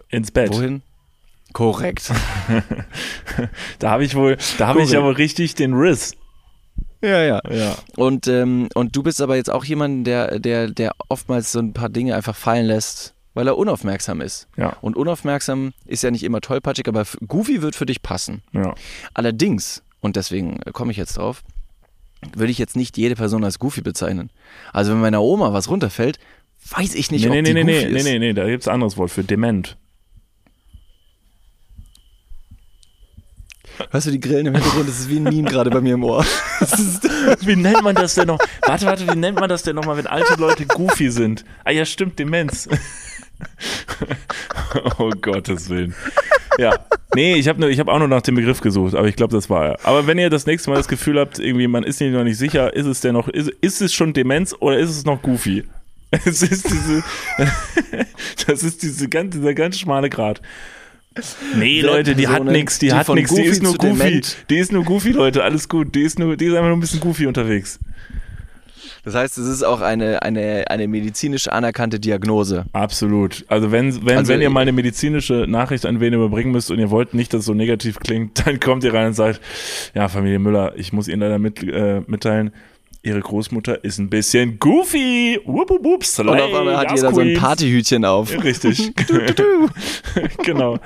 ins 0.10 0.32
Bett. 0.32 0.52
Wohin? 0.52 0.82
Korrekt. 1.54 2.12
da 3.80 3.92
habe 3.92 4.04
ich 4.04 4.16
wohl, 4.16 4.38
da 4.58 4.68
habe 4.68 4.84
ich 4.84 4.98
aber 4.98 5.18
richtig 5.18 5.56
den 5.56 5.74
Riss. 5.74 6.14
Ja, 7.02 7.22
ja. 7.22 7.42
ja. 7.50 7.76
Und, 7.96 8.28
ähm, 8.28 8.68
und 8.74 8.96
du 8.96 9.04
bist 9.04 9.22
aber 9.22 9.36
jetzt 9.36 9.50
auch 9.50 9.64
jemand, 9.64 10.08
der, 10.08 10.40
der, 10.40 10.70
der 10.70 10.92
oftmals 11.08 11.52
so 11.52 11.60
ein 11.60 11.74
paar 11.74 11.90
Dinge 11.90 12.16
einfach 12.16 12.36
fallen 12.36 12.66
lässt, 12.66 13.14
weil 13.34 13.48
er 13.48 13.58
unaufmerksam 13.58 14.22
ist. 14.22 14.48
Ja. 14.58 14.76
Und 14.82 14.98
unaufmerksam 14.98 15.74
ist 15.86 16.04
ja 16.04 16.12
nicht 16.12 16.24
immer 16.24 16.42
tollpatschig, 16.42 16.88
aber 16.88 17.06
Goofy 17.28 17.62
wird 17.62 17.76
für 17.76 17.86
dich 17.86 18.02
passen. 18.02 18.42
Ja. 18.54 18.74
Allerdings, 19.14 19.84
und 20.02 20.16
deswegen 20.16 20.60
komme 20.74 20.92
ich 20.92 20.98
jetzt 20.98 21.18
drauf, 21.18 21.44
würde 22.34 22.52
ich 22.52 22.58
jetzt 22.58 22.76
nicht 22.76 22.98
jede 22.98 23.16
Person 23.16 23.44
als 23.44 23.60
Goofy 23.60 23.82
bezeichnen. 23.82 24.30
Also 24.74 24.92
wenn 24.92 25.02
meiner 25.02 25.22
Oma 25.22 25.54
was 25.54 25.70
runterfällt, 25.70 26.20
weiß 26.70 26.96
ich 26.96 27.12
nicht, 27.12 27.24
nee, 27.24 27.28
ob 27.28 27.34
nee, 27.34 27.42
die 27.44 27.54
nee, 27.54 27.62
Goofy 27.62 27.74
nee, 27.74 27.98
ist. 27.98 28.04
Nee, 28.04 28.12
nee, 28.14 28.20
nee, 28.20 28.34
da 28.34 28.48
gibt 28.48 28.64
es 28.64 28.68
ein 28.68 28.76
anderes 28.76 28.98
Wort 28.98 29.12
für 29.12 29.24
dement. 29.24 29.78
Hörst 33.92 34.08
du 34.08 34.12
die 34.12 34.20
Grillen 34.20 34.46
im 34.46 34.54
Hintergrund? 34.54 34.88
Das 34.88 35.00
ist 35.00 35.10
wie 35.10 35.18
ein 35.18 35.24
Meme 35.24 35.50
gerade 35.50 35.70
bei 35.70 35.82
mir 35.82 35.96
im 35.96 36.04
Ohr. 36.04 36.24
wie 37.42 37.56
nennt 37.56 37.84
man 37.84 37.96
das 37.96 38.16
denn 38.16 38.28
noch? 38.28 38.40
Warte, 38.62 38.86
warte, 38.86 39.08
wie 39.08 39.18
nennt 39.18 39.40
man 39.40 39.50
das 39.50 39.64
denn 39.64 39.76
nochmal, 39.76 39.98
wenn 39.98 40.08
alte 40.08 40.40
Leute 40.40 40.66
goofy 40.66 41.10
sind? 41.12 41.44
Ah 41.64 41.72
ja, 41.72 41.86
stimmt, 41.86 42.18
Demenz. 42.18 42.70
oh 44.98 45.10
Gottes 45.22 45.70
Willen. 45.70 45.94
Ja. 46.58 46.80
Nee, 47.14 47.36
ich 47.36 47.48
habe 47.48 47.72
hab 47.76 47.88
auch 47.88 48.00
nur 48.00 48.08
nach 48.08 48.22
dem 48.22 48.36
Begriff 48.36 48.62
gesucht, 48.62 48.96
aber 48.96 49.08
ich 49.08 49.16
glaube, 49.16 49.34
das 49.34 49.50
war 49.50 49.66
er. 49.66 49.80
Aber 49.84 50.08
wenn 50.08 50.18
ihr 50.18 50.30
das 50.30 50.46
nächste 50.46 50.70
Mal 50.70 50.78
das 50.78 50.88
Gefühl 50.88 51.20
habt, 51.20 51.40
irgendwie, 51.40 51.68
man 51.68 51.84
ist 51.84 51.98
sich 51.98 52.12
noch 52.12 52.24
nicht 52.24 52.38
sicher, 52.38 52.74
ist 52.74 52.86
es 52.86 53.02
denn 53.02 53.14
noch, 53.14 53.28
ist, 53.28 53.50
ist 53.62 53.82
es 53.82 53.94
schon 53.94 54.14
Demenz 54.14 54.56
oder 54.60 54.78
ist 54.78 54.90
es 54.90 55.06
noch 55.06 55.22
Goofy? 55.22 55.64
Es 56.26 56.44
ist 56.44 56.70
diese, 56.70 57.04
das 58.48 58.64
ist 58.64 58.84
diese 58.84 59.10
ganz, 59.10 59.36
dieser 59.36 59.54
ganz 59.54 59.78
schmale 59.78 60.10
Grad. 60.10 60.42
Nee, 61.56 61.82
Leute, 61.82 62.16
die 62.16 62.28
hat 62.28 62.46
nichts, 62.46 62.80
die, 62.80 62.88
die 62.88 62.94
hat 62.94 63.10
nichts, 63.10 63.34
die 63.34 63.44
ist 63.44 63.64
nur 63.64 63.76
Goofy. 63.76 64.22
Die 64.50 64.58
ist 64.58 64.72
nur 64.72 64.84
Goofy, 64.84 65.12
Leute, 65.12 65.44
alles 65.44 65.68
gut. 65.68 65.94
Die 65.96 66.04
ist 66.04 66.20
nur, 66.20 66.38
die 66.38 66.46
ist 66.46 66.54
einfach 66.54 66.68
nur 66.68 66.78
ein 66.78 66.82
bisschen 66.82 67.00
Goofy 67.00 67.28
unterwegs. 67.28 67.80
Das 69.06 69.14
heißt, 69.14 69.38
es 69.38 69.48
ist 69.48 69.64
auch 69.64 69.82
eine, 69.82 70.24
eine, 70.24 70.66
eine 70.68 70.88
medizinisch 70.88 71.48
anerkannte 71.48 72.00
Diagnose. 72.00 72.66
Absolut. 72.74 73.46
Also 73.48 73.72
wenn, 73.72 74.04
wenn, 74.04 74.18
Also 74.18 74.34
wenn 74.34 74.42
ihr 74.42 74.50
mal 74.50 74.62
eine 74.62 74.72
medizinische 74.72 75.46
Nachricht 75.48 75.86
an 75.86 76.00
wen 76.00 76.14
überbringen 76.14 76.52
müsst 76.52 76.72
und 76.72 76.80
ihr 76.80 76.90
wollt 76.90 77.14
nicht, 77.14 77.32
dass 77.32 77.42
es 77.42 77.46
so 77.46 77.54
negativ 77.54 78.00
klingt, 78.00 78.46
dann 78.48 78.60
kommt 78.60 78.84
ihr 78.84 78.94
rein 78.94 79.08
und 79.08 79.14
sagt, 79.14 79.40
ja, 79.94 80.08
Familie 80.10 80.40
Müller, 80.40 80.74
ich 80.76 80.92
muss 80.92 81.08
Ihnen 81.08 81.22
leider 81.22 81.38
mit, 81.38 81.62
äh, 81.64 82.02
mitteilen, 82.08 82.52
Ihre 83.04 83.20
Großmutter 83.20 83.84
ist 83.84 84.00
ein 84.00 84.10
bisschen 84.10 84.58
goofy. 84.58 85.40
Wupp, 85.46 85.70
wupp, 85.70 85.84
wupp, 85.84 86.04
slay, 86.04 86.32
Und 86.32 86.42
auf 86.42 86.54
einmal 86.56 86.78
hat 86.78 86.92
jeder 86.96 87.14
so 87.14 87.22
ein. 87.22 87.36
Partyhütchen 87.36 88.04
auf. 88.04 88.32
Richtig. 88.44 88.92
genau. 90.44 90.80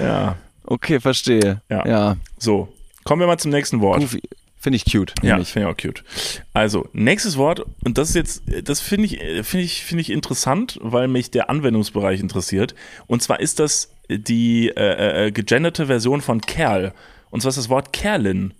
Ja. 0.00 0.34
Okay, 0.64 0.98
verstehe. 0.98 1.60
Ja. 1.70 1.86
ja. 1.86 2.16
So, 2.36 2.66
kommen 3.04 3.20
wir 3.20 3.28
mal 3.28 3.38
zum 3.38 3.52
nächsten 3.52 3.80
Wort. 3.80 4.00
Goofy. 4.00 4.20
Finde 4.62 4.76
ich 4.76 4.84
cute. 4.84 5.12
Ja, 5.22 5.42
finde 5.42 5.68
ich 5.68 5.74
auch 5.74 5.76
cute. 5.76 6.04
Also, 6.52 6.88
nächstes 6.92 7.36
Wort, 7.36 7.64
und 7.84 7.98
das 7.98 8.10
ist 8.10 8.14
jetzt, 8.14 8.42
das 8.62 8.80
finde 8.80 9.06
ich, 9.06 9.18
finde 9.44 9.64
ich, 9.64 9.82
finde 9.82 10.02
ich 10.02 10.10
interessant, 10.10 10.78
weil 10.80 11.08
mich 11.08 11.32
der 11.32 11.50
Anwendungsbereich 11.50 12.20
interessiert. 12.20 12.76
Und 13.08 13.24
zwar 13.24 13.40
ist 13.40 13.58
das 13.58 13.90
die 14.08 14.68
äh, 14.68 15.26
äh, 15.26 15.30
gegenderte 15.32 15.86
Version 15.86 16.20
von 16.20 16.40
Kerl. 16.40 16.94
Und 17.30 17.40
zwar 17.40 17.48
ist 17.48 17.58
das 17.58 17.70
Wort 17.70 17.92
Kerlin. 17.92 18.54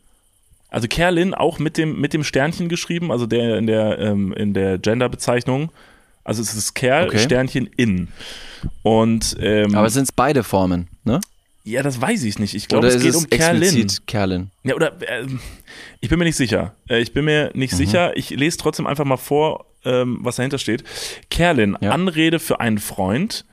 Also 0.70 0.88
Kerlin 0.88 1.34
auch 1.34 1.60
mit 1.60 1.78
dem, 1.78 2.00
mit 2.00 2.14
dem 2.14 2.24
Sternchen 2.24 2.68
geschrieben, 2.68 3.12
also 3.12 3.26
der 3.26 3.58
in 3.58 3.68
der, 3.68 4.00
ähm, 4.00 4.32
in 4.32 4.54
der 4.54 4.78
Genderbezeichnung. 4.78 5.70
Also 6.24 6.42
es 6.42 6.52
ist 6.54 6.74
Kerl, 6.74 7.06
Okay. 7.06 7.18
Sternchen 7.18 7.68
in. 7.76 8.08
Und 8.82 9.36
ähm, 9.38 9.76
Aber 9.76 9.88
sind 9.88 10.04
es 10.04 10.12
beide 10.12 10.42
Formen, 10.42 10.88
ne? 11.04 11.20
Ja, 11.64 11.82
das 11.82 12.00
weiß 12.00 12.24
ich 12.24 12.38
nicht. 12.38 12.54
Ich 12.54 12.68
glaube, 12.68 12.88
es 12.88 13.00
geht 13.00 13.10
es 13.10 13.16
um 13.16 13.28
Kerlin. 13.30 13.86
Kerlin? 14.06 14.50
Ja, 14.64 14.74
oder 14.74 15.00
äh, 15.02 15.26
ich 16.00 16.08
bin 16.08 16.18
mir 16.18 16.24
nicht 16.24 16.36
sicher. 16.36 16.74
Äh, 16.88 17.00
ich 17.00 17.12
bin 17.12 17.24
mir 17.24 17.50
Mhm. 17.54 17.58
nicht 17.60 17.74
sicher. 17.76 18.16
Ich 18.16 18.30
lese 18.30 18.58
trotzdem 18.58 18.86
einfach 18.86 19.04
mal 19.04 19.16
vor, 19.16 19.66
ähm, 19.84 20.18
was 20.22 20.36
dahinter 20.36 20.58
steht. 20.58 20.84
Kerlin, 21.30 21.76
Ja. 21.80 21.90
Anrede 21.92 22.38
für 22.40 22.60
einen 22.60 22.78
Freund, 22.78 23.44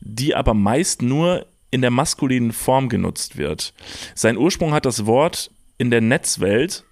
die 0.00 0.34
aber 0.34 0.54
meist 0.54 1.00
nur 1.02 1.46
in 1.70 1.80
der 1.80 1.90
maskulinen 1.90 2.52
Form 2.52 2.88
genutzt 2.88 3.36
wird. 3.38 3.72
Sein 4.14 4.36
Ursprung 4.36 4.72
hat 4.74 4.84
das 4.84 5.06
Wort 5.06 5.50
in 5.78 5.90
der 5.90 6.00
Netzwelt 6.02 6.84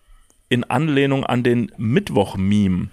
in 0.48 0.64
Anlehnung 0.64 1.24
an 1.24 1.42
den 1.42 1.70
Mittwoch-Meme. 1.76 2.88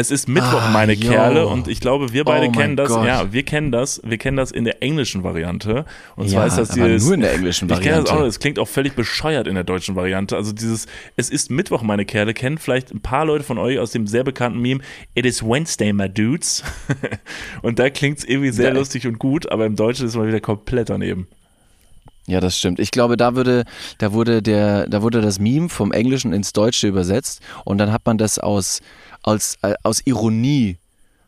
Es 0.00 0.12
ist 0.12 0.28
Mittwoch, 0.28 0.62
Ah, 0.62 0.70
meine 0.70 0.92
yo. 0.92 1.10
Kerle, 1.10 1.48
und 1.48 1.66
ich 1.66 1.80
glaube, 1.80 2.12
wir 2.12 2.22
beide 2.22 2.46
Oh 2.46 2.52
kennen 2.52 2.76
das. 2.76 2.88
Gott. 2.88 3.04
Ja, 3.04 3.32
wir 3.32 3.42
kennen 3.42 3.72
das. 3.72 4.00
Wir 4.04 4.16
kennen 4.16 4.36
das 4.36 4.52
in 4.52 4.62
der 4.62 4.80
englischen 4.80 5.24
Variante. 5.24 5.86
Und 6.14 6.26
Ja, 6.26 6.34
zwar 6.34 6.46
ist 6.46 6.56
das 6.56 6.68
dieses, 6.68 7.04
nur 7.04 7.14
in 7.14 7.20
der 7.22 7.32
englischen 7.34 7.68
Ich 7.68 7.80
kenne 7.80 7.96
das 7.96 8.04
Variante. 8.04 8.12
auch. 8.24 8.28
Es 8.28 8.38
klingt 8.38 8.60
auch 8.60 8.68
völlig 8.68 8.92
bescheuert 8.94 9.48
in 9.48 9.56
der 9.56 9.64
deutschen 9.64 9.96
Variante. 9.96 10.36
Also 10.36 10.52
dieses, 10.52 10.86
es 11.16 11.30
ist 11.30 11.50
Mittwoch, 11.50 11.82
meine 11.82 12.04
Kerle, 12.04 12.32
kennen 12.32 12.58
vielleicht 12.58 12.92
ein 12.92 13.00
paar 13.00 13.24
Leute 13.24 13.42
von 13.42 13.58
euch 13.58 13.80
aus 13.80 13.90
dem 13.90 14.06
sehr 14.06 14.22
bekannten 14.22 14.60
Meme, 14.60 14.82
It 15.16 15.26
is 15.26 15.42
Wednesday, 15.42 15.92
my 15.92 16.08
dudes. 16.08 16.62
und 17.62 17.80
da 17.80 17.90
klingt 17.90 18.18
es 18.18 18.24
irgendwie 18.24 18.50
sehr 18.52 18.68
Ja. 18.68 18.74
lustig 18.74 19.04
und 19.04 19.18
gut, 19.18 19.50
aber 19.50 19.66
im 19.66 19.74
Deutschen 19.74 20.06
ist 20.06 20.12
es 20.12 20.16
mal 20.16 20.28
wieder 20.28 20.40
komplett 20.40 20.90
daneben. 20.90 21.26
Ja, 22.28 22.40
das 22.40 22.58
stimmt. 22.58 22.78
Ich 22.78 22.90
glaube, 22.90 23.16
da 23.16 23.34
würde, 23.36 23.64
da 23.96 24.12
wurde 24.12 24.42
der, 24.42 24.86
da 24.86 25.00
wurde 25.00 25.22
das 25.22 25.40
Meme 25.40 25.70
vom 25.70 25.92
Englischen 25.92 26.34
ins 26.34 26.52
Deutsche 26.52 26.86
übersetzt 26.86 27.40
und 27.64 27.78
dann 27.78 27.90
hat 27.90 28.04
man 28.04 28.18
das 28.18 28.38
aus, 28.38 28.80
aus, 29.28 29.56
äh, 29.62 29.74
aus 29.82 30.00
Ironie 30.06 30.78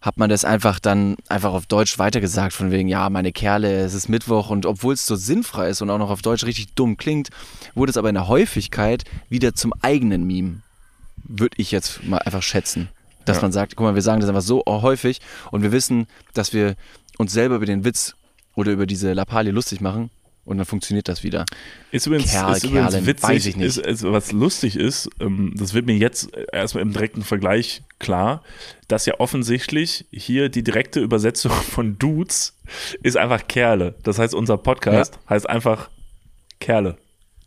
hat 0.00 0.16
man 0.16 0.30
das 0.30 0.46
einfach 0.46 0.80
dann 0.80 1.16
einfach 1.28 1.52
auf 1.52 1.66
Deutsch 1.66 1.98
weitergesagt, 1.98 2.54
von 2.54 2.70
wegen, 2.70 2.88
ja, 2.88 3.10
meine 3.10 3.32
Kerle, 3.32 3.80
es 3.80 3.92
ist 3.92 4.08
Mittwoch 4.08 4.48
und 4.48 4.64
obwohl 4.64 4.94
es 4.94 5.04
so 5.04 5.14
sinnfrei 5.14 5.68
ist 5.68 5.82
und 5.82 5.90
auch 5.90 5.98
noch 5.98 6.08
auf 6.08 6.22
Deutsch 6.22 6.44
richtig 6.44 6.74
dumm 6.74 6.96
klingt, 6.96 7.28
wurde 7.74 7.90
es 7.90 7.98
aber 7.98 8.08
in 8.08 8.14
der 8.14 8.26
Häufigkeit 8.26 9.04
wieder 9.28 9.54
zum 9.54 9.74
eigenen 9.82 10.26
Meme. 10.26 10.62
Würde 11.24 11.56
ich 11.58 11.70
jetzt 11.70 12.02
mal 12.02 12.16
einfach 12.18 12.42
schätzen. 12.42 12.88
Dass 13.26 13.36
Ja. 13.36 13.42
man 13.42 13.52
sagt, 13.52 13.76
guck 13.76 13.84
mal, 13.84 13.94
wir 13.94 14.00
sagen 14.00 14.20
das 14.22 14.30
einfach 14.30 14.40
so 14.40 14.64
häufig 14.66 15.20
und 15.50 15.60
wir 15.62 15.70
wissen, 15.70 16.06
dass 16.32 16.54
wir 16.54 16.76
uns 17.18 17.34
selber 17.34 17.56
über 17.56 17.66
den 17.66 17.84
Witz 17.84 18.14
oder 18.54 18.72
über 18.72 18.86
diese 18.86 19.12
Lappalie 19.12 19.52
lustig 19.52 19.82
machen 19.82 20.08
und 20.44 20.56
dann 20.58 20.66
funktioniert 20.66 21.08
das 21.08 21.22
wieder. 21.22 21.44
Ist 21.92 22.06
übrigens, 22.06 22.30
Kerl, 22.32 22.56
ist 22.56 22.64
übrigens 22.64 22.90
Kerlin, 22.90 23.06
witzig, 23.06 23.28
weiß 23.28 23.46
ich 23.46 23.56
nicht. 23.56 23.66
Ist, 23.66 23.78
ist, 23.78 24.02
was 24.04 24.32
lustig 24.32 24.76
ist, 24.76 25.08
ähm, 25.20 25.52
das 25.56 25.74
wird 25.74 25.86
mir 25.86 25.96
jetzt 25.96 26.30
erstmal 26.52 26.82
im 26.82 26.92
direkten 26.92 27.22
Vergleich 27.22 27.82
klar, 27.98 28.42
dass 28.88 29.06
ja 29.06 29.14
offensichtlich 29.18 30.06
hier 30.10 30.48
die 30.48 30.62
direkte 30.62 31.00
Übersetzung 31.00 31.50
von 31.70 31.98
Dudes 31.98 32.56
ist 33.02 33.16
einfach 33.16 33.46
Kerle. 33.48 33.94
Das 34.02 34.18
heißt, 34.18 34.34
unser 34.34 34.56
Podcast 34.58 35.18
heißt 35.28 35.48
einfach 35.48 35.88
Kerle. 36.58 36.96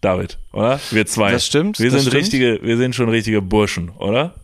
David, 0.01 0.37
oder? 0.51 0.79
Wir 0.91 1.05
zwei. 1.05 1.31
Das 1.31 1.45
stimmt, 1.45 1.79
Wir 1.79 1.85
das 1.89 2.01
sind 2.03 2.09
stimmt. 2.11 2.23
richtige, 2.23 2.59
wir 2.61 2.75
sind 2.75 2.93
schon 2.93 3.07
richtige 3.07 3.41
Burschen, 3.41 3.89
oder? 3.89 4.35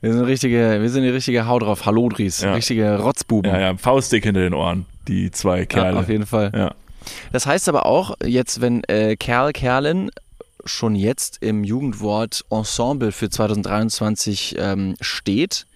Wir 0.00 0.12
sind 0.14 0.24
richtige, 0.24 0.78
wir 0.80 0.88
sind 0.88 1.02
die 1.02 1.08
richtige 1.10 1.46
Haut 1.46 1.62
drauf, 1.62 1.84
Hallodris, 1.84 2.40
Ja. 2.40 2.54
richtige 2.54 2.98
Rotzbuben. 2.98 3.50
Ja, 3.50 3.60
ja, 3.60 3.76
Faustdick 3.76 4.24
hinter 4.24 4.40
den 4.40 4.54
Ohren, 4.54 4.86
die 5.06 5.30
zwei 5.32 5.66
Kerle. 5.66 5.94
Ja, 5.96 6.00
auf 6.00 6.08
jeden 6.08 6.24
Fall. 6.24 6.50
Ja. 6.54 6.74
Das 7.32 7.46
heißt 7.46 7.68
aber 7.68 7.86
auch, 7.86 8.14
jetzt, 8.24 8.60
wenn 8.60 8.84
äh, 8.84 9.16
Kerl, 9.16 9.52
Kerlin 9.52 10.10
schon 10.64 10.94
jetzt 10.94 11.38
im 11.42 11.64
Jugendwort 11.64 12.44
Ensemble 12.50 13.12
für 13.12 13.30
2023 13.30 14.56
ähm, 14.58 14.96
steht, 15.00 15.66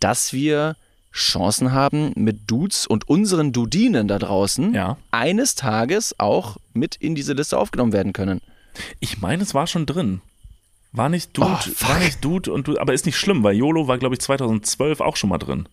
dass 0.00 0.32
wir 0.32 0.76
Chancen 1.12 1.70
haben, 1.72 2.12
mit 2.16 2.50
Dudes 2.50 2.86
und 2.88 3.08
unseren 3.08 3.52
Dudinen 3.52 4.08
da 4.08 4.18
draußen 4.18 4.74
Ja. 4.74 4.96
eines 5.12 5.54
Tages 5.54 6.18
auch 6.18 6.56
mit 6.72 6.96
in 6.96 7.14
diese 7.14 7.34
Liste 7.34 7.56
aufgenommen 7.56 7.92
werden 7.92 8.12
können. 8.12 8.40
Ich 8.98 9.20
meine, 9.20 9.42
es 9.44 9.54
war 9.54 9.68
schon 9.68 9.86
drin. 9.86 10.20
War 10.90 11.08
nicht 11.08 11.36
Dude, 11.36 11.48
Oh, 11.48 11.88
war 11.88 11.98
nicht 12.00 12.24
Dude 12.24 12.52
und 12.52 12.66
Dude, 12.66 12.80
aber 12.80 12.92
ist 12.94 13.06
nicht 13.06 13.16
schlimm, 13.16 13.44
weil 13.44 13.54
YOLO 13.56 13.86
war, 13.86 13.98
glaube 13.98 14.16
ich, 14.16 14.20
2012 14.20 15.00
auch 15.00 15.16
schon 15.16 15.30
mal 15.30 15.38
drin. 15.38 15.68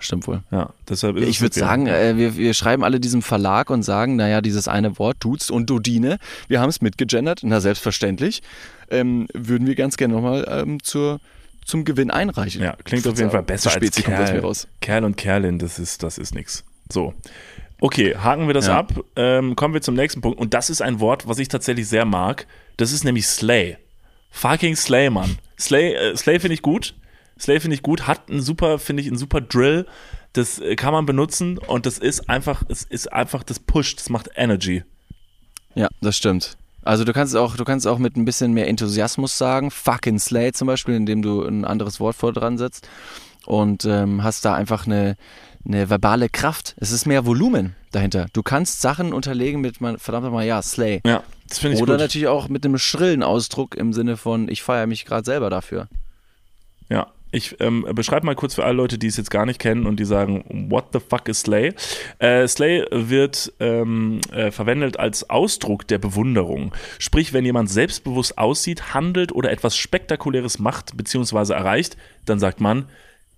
Stimmt 0.00 0.26
wohl. 0.26 0.42
Ja, 0.50 0.70
deshalb 0.88 1.16
ist 1.16 1.28
Ich 1.28 1.40
würde 1.40 1.52
okay. 1.52 1.60
sagen, 1.60 1.86
äh, 1.86 2.16
wir, 2.16 2.36
wir 2.36 2.54
schreiben 2.54 2.82
alle 2.84 2.98
diesem 3.00 3.22
Verlag 3.22 3.70
und 3.70 3.82
sagen, 3.82 4.16
naja, 4.16 4.40
dieses 4.40 4.66
eine 4.66 4.98
Wort, 4.98 5.18
Dudes 5.20 5.50
und 5.50 5.68
Dudine, 5.70 6.18
wir 6.48 6.60
haben 6.60 6.70
es 6.70 6.80
mitgegendert, 6.80 7.40
na 7.42 7.60
selbstverständlich, 7.60 8.42
ähm, 8.90 9.28
würden 9.34 9.66
wir 9.66 9.74
ganz 9.74 9.96
gerne 9.96 10.14
nochmal 10.14 10.46
ähm, 10.50 10.82
zur, 10.82 11.20
zum 11.64 11.84
Gewinn 11.84 12.10
einreichen. 12.10 12.62
Ja, 12.62 12.76
klingt 12.84 13.06
auf 13.06 13.18
jeden 13.18 13.30
Fall 13.30 13.42
besser 13.42 13.72
als 13.72 13.94
Kerl. 14.02 14.40
raus. 14.40 14.66
Kerl 14.80 15.04
und 15.04 15.16
Kerlin, 15.16 15.58
das 15.58 15.78
ist, 15.78 16.02
das 16.02 16.18
ist 16.18 16.34
nix. 16.34 16.64
So. 16.90 17.14
Okay, 17.80 18.16
haken 18.16 18.46
wir 18.46 18.54
das 18.54 18.66
Ja. 18.66 18.78
ab. 18.78 18.92
Ähm, 19.16 19.56
kommen 19.56 19.72
wir 19.74 19.80
zum 19.80 19.94
nächsten 19.94 20.20
Punkt. 20.20 20.38
Und 20.38 20.52
das 20.54 20.68
ist 20.70 20.82
ein 20.82 21.00
Wort, 21.00 21.26
was 21.28 21.38
ich 21.38 21.48
tatsächlich 21.48 21.88
sehr 21.88 22.04
mag. 22.04 22.46
Das 22.76 22.92
ist 22.92 23.04
nämlich 23.04 23.26
Slay. 23.26 23.78
Fucking 24.30 24.76
Slay, 24.76 25.08
Mann. 25.10 25.38
Slay, 25.58 25.94
äh, 25.94 26.16
Slay 26.16 26.38
finde 26.40 26.54
ich 26.54 26.62
gut. 26.62 26.94
Slay 27.40 27.60
finde 27.60 27.74
ich 27.74 27.82
gut. 27.82 28.06
Hat 28.06 28.30
einen 28.30 28.42
super, 28.42 28.78
finde 28.78 29.02
ich, 29.02 29.08
einen 29.08 29.18
super 29.18 29.40
Drill. 29.40 29.86
Das 30.32 30.58
äh, 30.58 30.76
kann 30.76 30.92
man 30.92 31.06
benutzen 31.06 31.58
und 31.58 31.86
das 31.86 31.98
ist 31.98 32.28
einfach, 32.28 32.62
es 32.68 32.84
ist 32.84 33.12
einfach, 33.12 33.42
das 33.42 33.58
pusht, 33.58 33.98
das 33.98 34.10
macht 34.10 34.28
Energy. 34.36 34.84
Ja, 35.74 35.88
das 36.00 36.16
stimmt. 36.16 36.56
Also 36.82 37.04
du 37.04 37.12
kannst 37.12 37.36
auch, 37.36 37.56
du 37.56 37.64
kannst 37.64 37.86
auch 37.86 37.98
mit 37.98 38.16
ein 38.16 38.24
bisschen 38.24 38.52
mehr 38.52 38.68
Enthusiasmus 38.68 39.36
sagen, 39.36 39.70
fucking 39.70 40.18
Slay 40.18 40.52
zum 40.52 40.66
Beispiel, 40.66 40.94
indem 40.94 41.22
du 41.22 41.42
ein 41.42 41.64
anderes 41.64 42.00
Wort 42.00 42.16
vor 42.16 42.32
dran 42.32 42.58
setzt 42.58 42.88
und 43.46 43.84
ähm, 43.84 44.22
hast 44.22 44.44
da 44.44 44.54
einfach 44.54 44.86
eine, 44.86 45.16
eine 45.66 45.90
verbale 45.90 46.28
Kraft. 46.28 46.74
Es 46.78 46.90
ist 46.90 47.06
mehr 47.06 47.26
Volumen 47.26 47.74
dahinter. 47.92 48.26
Du 48.32 48.42
kannst 48.42 48.80
Sachen 48.80 49.12
unterlegen 49.12 49.60
mit, 49.60 49.78
verdammt 49.78 50.24
nochmal, 50.24 50.46
ja, 50.46 50.62
Slay. 50.62 51.00
Ja, 51.04 51.22
das 51.48 51.58
finde 51.58 51.76
ich 51.76 51.82
Oder 51.82 51.94
gut. 51.94 52.00
natürlich 52.00 52.28
auch 52.28 52.48
mit 52.48 52.64
einem 52.64 52.78
schrillen 52.78 53.22
Ausdruck 53.22 53.74
im 53.74 53.92
Sinne 53.92 54.16
von, 54.16 54.48
ich 54.48 54.62
feiere 54.62 54.86
mich 54.86 55.04
gerade 55.04 55.24
selber 55.24 55.50
dafür. 55.50 55.88
Ich 57.32 57.56
ähm, 57.60 57.86
beschreibe 57.94 58.26
mal 58.26 58.34
kurz 58.34 58.54
für 58.54 58.64
alle 58.64 58.74
Leute, 58.74 58.98
die 58.98 59.06
es 59.06 59.16
jetzt 59.16 59.30
gar 59.30 59.46
nicht 59.46 59.60
kennen 59.60 59.86
und 59.86 60.00
die 60.00 60.04
sagen, 60.04 60.44
what 60.70 60.86
the 60.92 60.98
fuck 60.98 61.28
is 61.28 61.42
Slay? 61.42 61.72
Äh, 62.18 62.48
Slay 62.48 62.84
wird 62.90 63.52
ähm, 63.60 64.20
äh, 64.32 64.50
verwendet 64.50 64.98
als 64.98 65.30
Ausdruck 65.30 65.86
der 65.86 65.98
Bewunderung. 65.98 66.74
Sprich, 66.98 67.32
wenn 67.32 67.44
jemand 67.44 67.70
selbstbewusst 67.70 68.36
aussieht, 68.38 68.94
handelt 68.94 69.32
oder 69.32 69.50
etwas 69.50 69.76
Spektakuläres 69.76 70.58
macht 70.58 70.96
bzw. 70.96 71.52
erreicht, 71.52 71.96
dann 72.24 72.40
sagt 72.40 72.60
man 72.60 72.86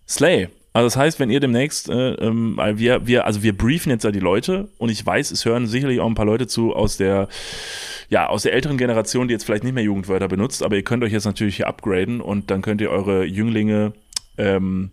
Slay. 0.09 0.49
Also 0.75 0.87
das 0.87 0.97
heißt, 0.97 1.21
wenn 1.21 1.31
ihr 1.31 1.41
demnächst, 1.41 1.89
äh, 1.91 2.13
ähm, 2.15 2.59
wir, 2.75 3.07
wir, 3.07 3.27
also 3.27 3.43
wir 3.43 3.57
briefen 3.57 3.91
jetzt 3.91 4.05
ja 4.05 4.11
die 4.11 4.21
Leute 4.21 4.69
und 4.79 4.89
ich 4.89 5.05
weiß, 5.05 5.31
es 5.31 5.45
hören 5.45 5.67
sicherlich 5.67 6.01
auch 6.01 6.07
ein 6.07 6.15
paar 6.15 6.25
Leute 6.25 6.47
zu 6.47 6.75
aus 6.75 6.97
der, 6.97 7.29
ja, 8.09 8.27
aus 8.29 8.43
der 8.45 8.55
älteren 8.55 8.79
Generation, 8.79 9.29
die 9.29 9.33
jetzt 9.33 9.45
vielleicht 9.45 9.65
nicht 9.65 9.75
mehr 9.75 9.85
Jugendwörter 9.85 10.29
benutzt, 10.29 10.63
aber 10.63 10.77
ihr 10.77 10.83
könnt 10.83 11.05
euch 11.05 11.13
jetzt 11.13 11.27
natürlich 11.27 11.57
hier 11.57 11.67
upgraden 11.67 12.21
und 12.23 12.51
dann 12.51 12.63
könnt 12.63 12.81
ihr 12.81 12.91
eure 12.91 13.25
Jünglinge, 13.25 13.93
ähm, 14.39 14.93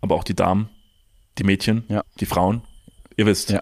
aber 0.00 0.14
auch 0.14 0.24
die 0.24 0.34
Damen, 0.34 0.70
die 1.38 1.44
Mädchen, 1.44 1.84
Ja. 1.88 2.02
die 2.20 2.26
Frauen, 2.26 2.62
ihr 3.18 3.26
wisst, 3.26 3.50
Ja. 3.50 3.60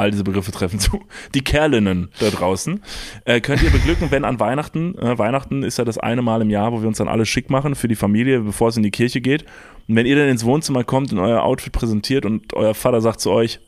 All 0.00 0.10
diese 0.10 0.24
Begriffe 0.24 0.50
treffen 0.50 0.78
zu. 0.78 1.00
Die 1.34 1.42
Kerlinnen 1.42 2.08
da 2.18 2.30
draußen 2.30 2.82
äh, 3.24 3.40
könnt 3.40 3.62
ihr 3.62 3.70
beglücken, 3.70 4.10
wenn 4.10 4.24
an 4.24 4.40
Weihnachten, 4.40 4.98
äh, 4.98 5.18
Weihnachten 5.18 5.62
ist 5.62 5.78
ja 5.78 5.84
das 5.84 5.98
eine 5.98 6.22
Mal 6.22 6.42
im 6.42 6.50
Jahr, 6.50 6.72
wo 6.72 6.80
wir 6.80 6.88
uns 6.88 6.98
dann 6.98 7.08
alle 7.08 7.26
schick 7.26 7.50
machen 7.50 7.74
für 7.74 7.88
die 7.88 7.96
Familie, 7.96 8.40
bevor 8.40 8.68
es 8.68 8.76
in 8.76 8.82
die 8.82 8.90
Kirche 8.90 9.20
geht. 9.20 9.44
Und 9.86 9.96
wenn 9.96 10.06
ihr 10.06 10.16
dann 10.16 10.28
ins 10.28 10.44
Wohnzimmer 10.44 10.84
kommt 10.84 11.12
und 11.12 11.18
euer 11.18 11.42
Outfit 11.42 11.72
präsentiert 11.72 12.24
und 12.24 12.54
euer 12.54 12.74
Vater 12.74 13.00
sagt 13.00 13.20
zu 13.20 13.30
euch, 13.30 13.60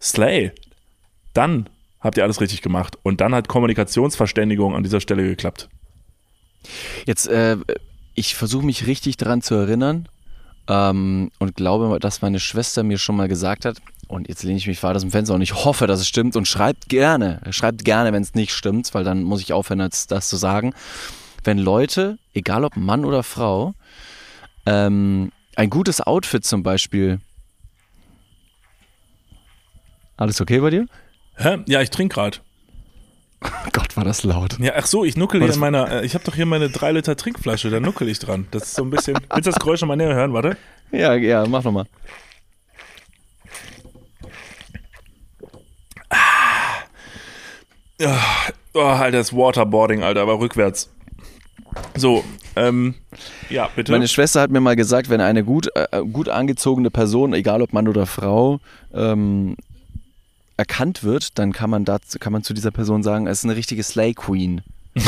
Slay, 0.00 0.52
dann 1.34 1.68
habt 2.00 2.16
ihr 2.16 2.24
alles 2.24 2.40
richtig 2.40 2.62
gemacht. 2.62 2.96
Und 3.02 3.20
dann 3.20 3.34
hat 3.34 3.48
Kommunikationsverständigung 3.48 4.74
an 4.74 4.82
dieser 4.82 5.00
Stelle 5.00 5.22
geklappt. 5.22 5.68
Jetzt 7.06 7.26
äh, 7.26 7.56
ich 8.14 8.34
versuche 8.34 8.64
mich 8.64 8.86
richtig 8.86 9.16
daran 9.16 9.42
zu 9.42 9.54
erinnern 9.54 10.08
ähm, 10.68 11.30
und 11.38 11.56
glaube, 11.56 11.98
dass 11.98 12.22
meine 12.22 12.40
Schwester 12.40 12.82
mir 12.82 12.98
schon 12.98 13.16
mal 13.16 13.28
gesagt 13.28 13.64
hat, 13.64 13.78
und 14.12 14.28
jetzt 14.28 14.42
lehne 14.42 14.58
ich 14.58 14.66
mich 14.66 14.82
weiter 14.82 14.96
aus 14.96 15.02
dem 15.02 15.10
Fenster 15.10 15.34
und 15.34 15.42
ich 15.42 15.54
hoffe, 15.64 15.86
dass 15.86 16.00
es 16.00 16.06
stimmt 16.06 16.36
und 16.36 16.46
schreibt 16.46 16.88
gerne, 16.88 17.40
schreibt 17.50 17.84
gerne, 17.84 18.12
wenn 18.12 18.22
es 18.22 18.34
nicht 18.34 18.52
stimmt, 18.52 18.92
weil 18.94 19.04
dann 19.04 19.22
muss 19.22 19.40
ich 19.40 19.52
aufhören, 19.52 19.78
das, 19.78 20.06
das 20.06 20.28
zu 20.28 20.36
sagen. 20.36 20.74
Wenn 21.44 21.58
Leute, 21.58 22.18
egal 22.34 22.64
ob 22.64 22.76
Mann 22.76 23.04
oder 23.04 23.22
Frau, 23.22 23.74
ähm, 24.66 25.32
ein 25.56 25.70
gutes 25.70 26.00
Outfit 26.00 26.44
zum 26.44 26.62
Beispiel. 26.62 27.20
Alles 30.16 30.40
okay 30.40 30.60
bei 30.60 30.70
dir? 30.70 30.86
Hä? 31.36 31.58
Ja, 31.66 31.80
ich 31.80 31.90
trinke 31.90 32.14
gerade. 32.14 32.38
Gott, 33.72 33.96
war 33.96 34.04
das 34.04 34.22
laut. 34.22 34.58
Ja, 34.60 34.74
ach 34.76 34.86
so, 34.86 35.04
ich 35.04 35.16
nuckel 35.16 35.42
hier 35.42 35.52
in 35.52 35.58
meiner, 35.58 35.90
äh, 35.90 36.06
ich 36.06 36.14
habe 36.14 36.22
doch 36.24 36.34
hier 36.34 36.46
meine 36.46 36.68
3 36.68 36.92
Liter 36.92 37.16
Trinkflasche, 37.16 37.70
da 37.70 37.80
nuckel 37.80 38.08
ich 38.08 38.18
dran. 38.20 38.46
Das 38.50 38.64
ist 38.64 38.74
so 38.74 38.84
ein 38.84 38.90
bisschen, 38.90 39.16
willst 39.16 39.46
du 39.46 39.50
das 39.50 39.58
Geräusch 39.58 39.80
nochmal 39.80 39.96
näher 39.96 40.14
hören, 40.14 40.32
warte? 40.32 40.56
Ja, 40.92 41.14
ja, 41.14 41.44
mach 41.46 41.64
nochmal. 41.64 41.86
Oh, 48.74 48.80
Alter, 48.80 49.18
das 49.18 49.32
Waterboarding, 49.32 50.02
Alter, 50.02 50.22
aber 50.22 50.38
rückwärts. 50.40 50.90
So, 51.96 52.24
ähm, 52.56 52.94
ja, 53.48 53.68
bitte. 53.74 53.92
Meine 53.92 54.08
Schwester 54.08 54.40
hat 54.40 54.50
mir 54.50 54.60
mal 54.60 54.76
gesagt, 54.76 55.08
wenn 55.08 55.20
eine 55.20 55.44
gut, 55.44 55.68
äh, 55.74 56.02
gut 56.04 56.28
angezogene 56.28 56.90
Person, 56.90 57.32
egal 57.32 57.62
ob 57.62 57.72
Mann 57.72 57.88
oder 57.88 58.06
Frau, 58.06 58.60
ähm, 58.92 59.56
erkannt 60.56 61.02
wird, 61.02 61.38
dann 61.38 61.52
kann 61.52 61.70
man, 61.70 61.84
dazu, 61.84 62.18
kann 62.18 62.32
man 62.32 62.42
zu 62.42 62.54
dieser 62.54 62.70
Person 62.70 63.02
sagen, 63.02 63.26
es 63.26 63.38
ist 63.38 63.44
eine 63.44 63.56
richtige 63.56 63.82
Slay 63.82 64.14
Queen. 64.14 64.62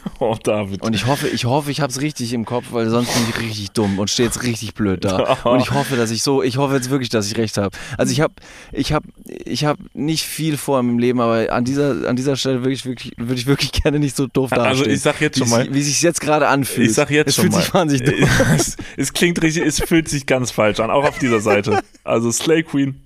oh, 0.18 0.36
David. 0.42 0.82
Und 0.82 0.94
ich 0.94 1.06
hoffe, 1.06 1.28
ich 1.28 1.44
hoffe, 1.44 1.70
ich 1.70 1.80
habe 1.80 1.90
es 1.90 2.00
richtig 2.00 2.32
im 2.32 2.44
Kopf, 2.44 2.66
weil 2.70 2.88
sonst 2.88 3.12
bin 3.12 3.22
ich 3.28 3.38
richtig 3.40 3.70
dumm 3.72 3.98
und 3.98 4.10
stehe 4.10 4.26
jetzt 4.26 4.42
richtig 4.42 4.74
blöd 4.74 5.04
da. 5.04 5.18
Und 5.44 5.60
ich 5.60 5.70
hoffe, 5.72 5.96
dass 5.96 6.10
ich 6.10 6.22
so, 6.22 6.42
ich 6.42 6.56
hoffe 6.56 6.74
jetzt 6.74 6.90
wirklich, 6.90 7.08
dass 7.08 7.30
ich 7.30 7.36
recht 7.36 7.58
habe. 7.58 7.76
Also 7.96 8.12
ich 8.12 8.20
habe, 8.20 8.34
ich 8.72 8.92
habe, 8.92 9.06
ich 9.24 9.64
habe 9.64 9.82
nicht 9.94 10.24
viel 10.24 10.56
vor 10.56 10.80
im 10.80 10.98
Leben, 10.98 11.20
aber 11.20 11.52
an 11.52 11.64
dieser, 11.64 12.08
an 12.08 12.16
dieser 12.16 12.36
Stelle 12.36 12.60
würde 12.60 12.72
ich 12.72 12.84
wirklich, 12.84 13.12
würde 13.16 13.34
ich 13.34 13.46
wirklich 13.46 13.72
gerne 13.82 13.98
nicht 13.98 14.16
so 14.16 14.26
doof 14.26 14.50
dastehen. 14.50 14.68
Also 14.68 14.86
ich 14.86 15.00
sag 15.00 15.20
jetzt 15.20 15.38
schon 15.38 15.48
mal, 15.48 15.72
wie, 15.72 15.82
sich 15.82 16.02
jetzt 16.02 16.20
gerade 16.20 16.48
anfühlt. 16.48 16.88
Ich 16.88 16.94
sag 16.94 17.10
jetzt 17.10 17.28
es 17.28 17.34
schon 17.36 17.44
fühlt 17.44 17.54
mal, 17.54 17.62
sich 17.62 17.74
wahnsinnig 17.74 18.18
dumm. 18.18 18.28
es, 18.56 18.76
es 18.96 19.12
klingt 19.12 19.40
richtig, 19.42 19.64
es 19.64 19.80
fühlt 19.80 20.08
sich 20.08 20.26
ganz 20.26 20.50
falsch 20.50 20.80
an, 20.80 20.90
auch 20.90 21.04
auf 21.04 21.18
dieser 21.18 21.40
Seite. 21.40 21.82
Also 22.04 22.30
Slay 22.30 22.62
Queen. 22.62 23.02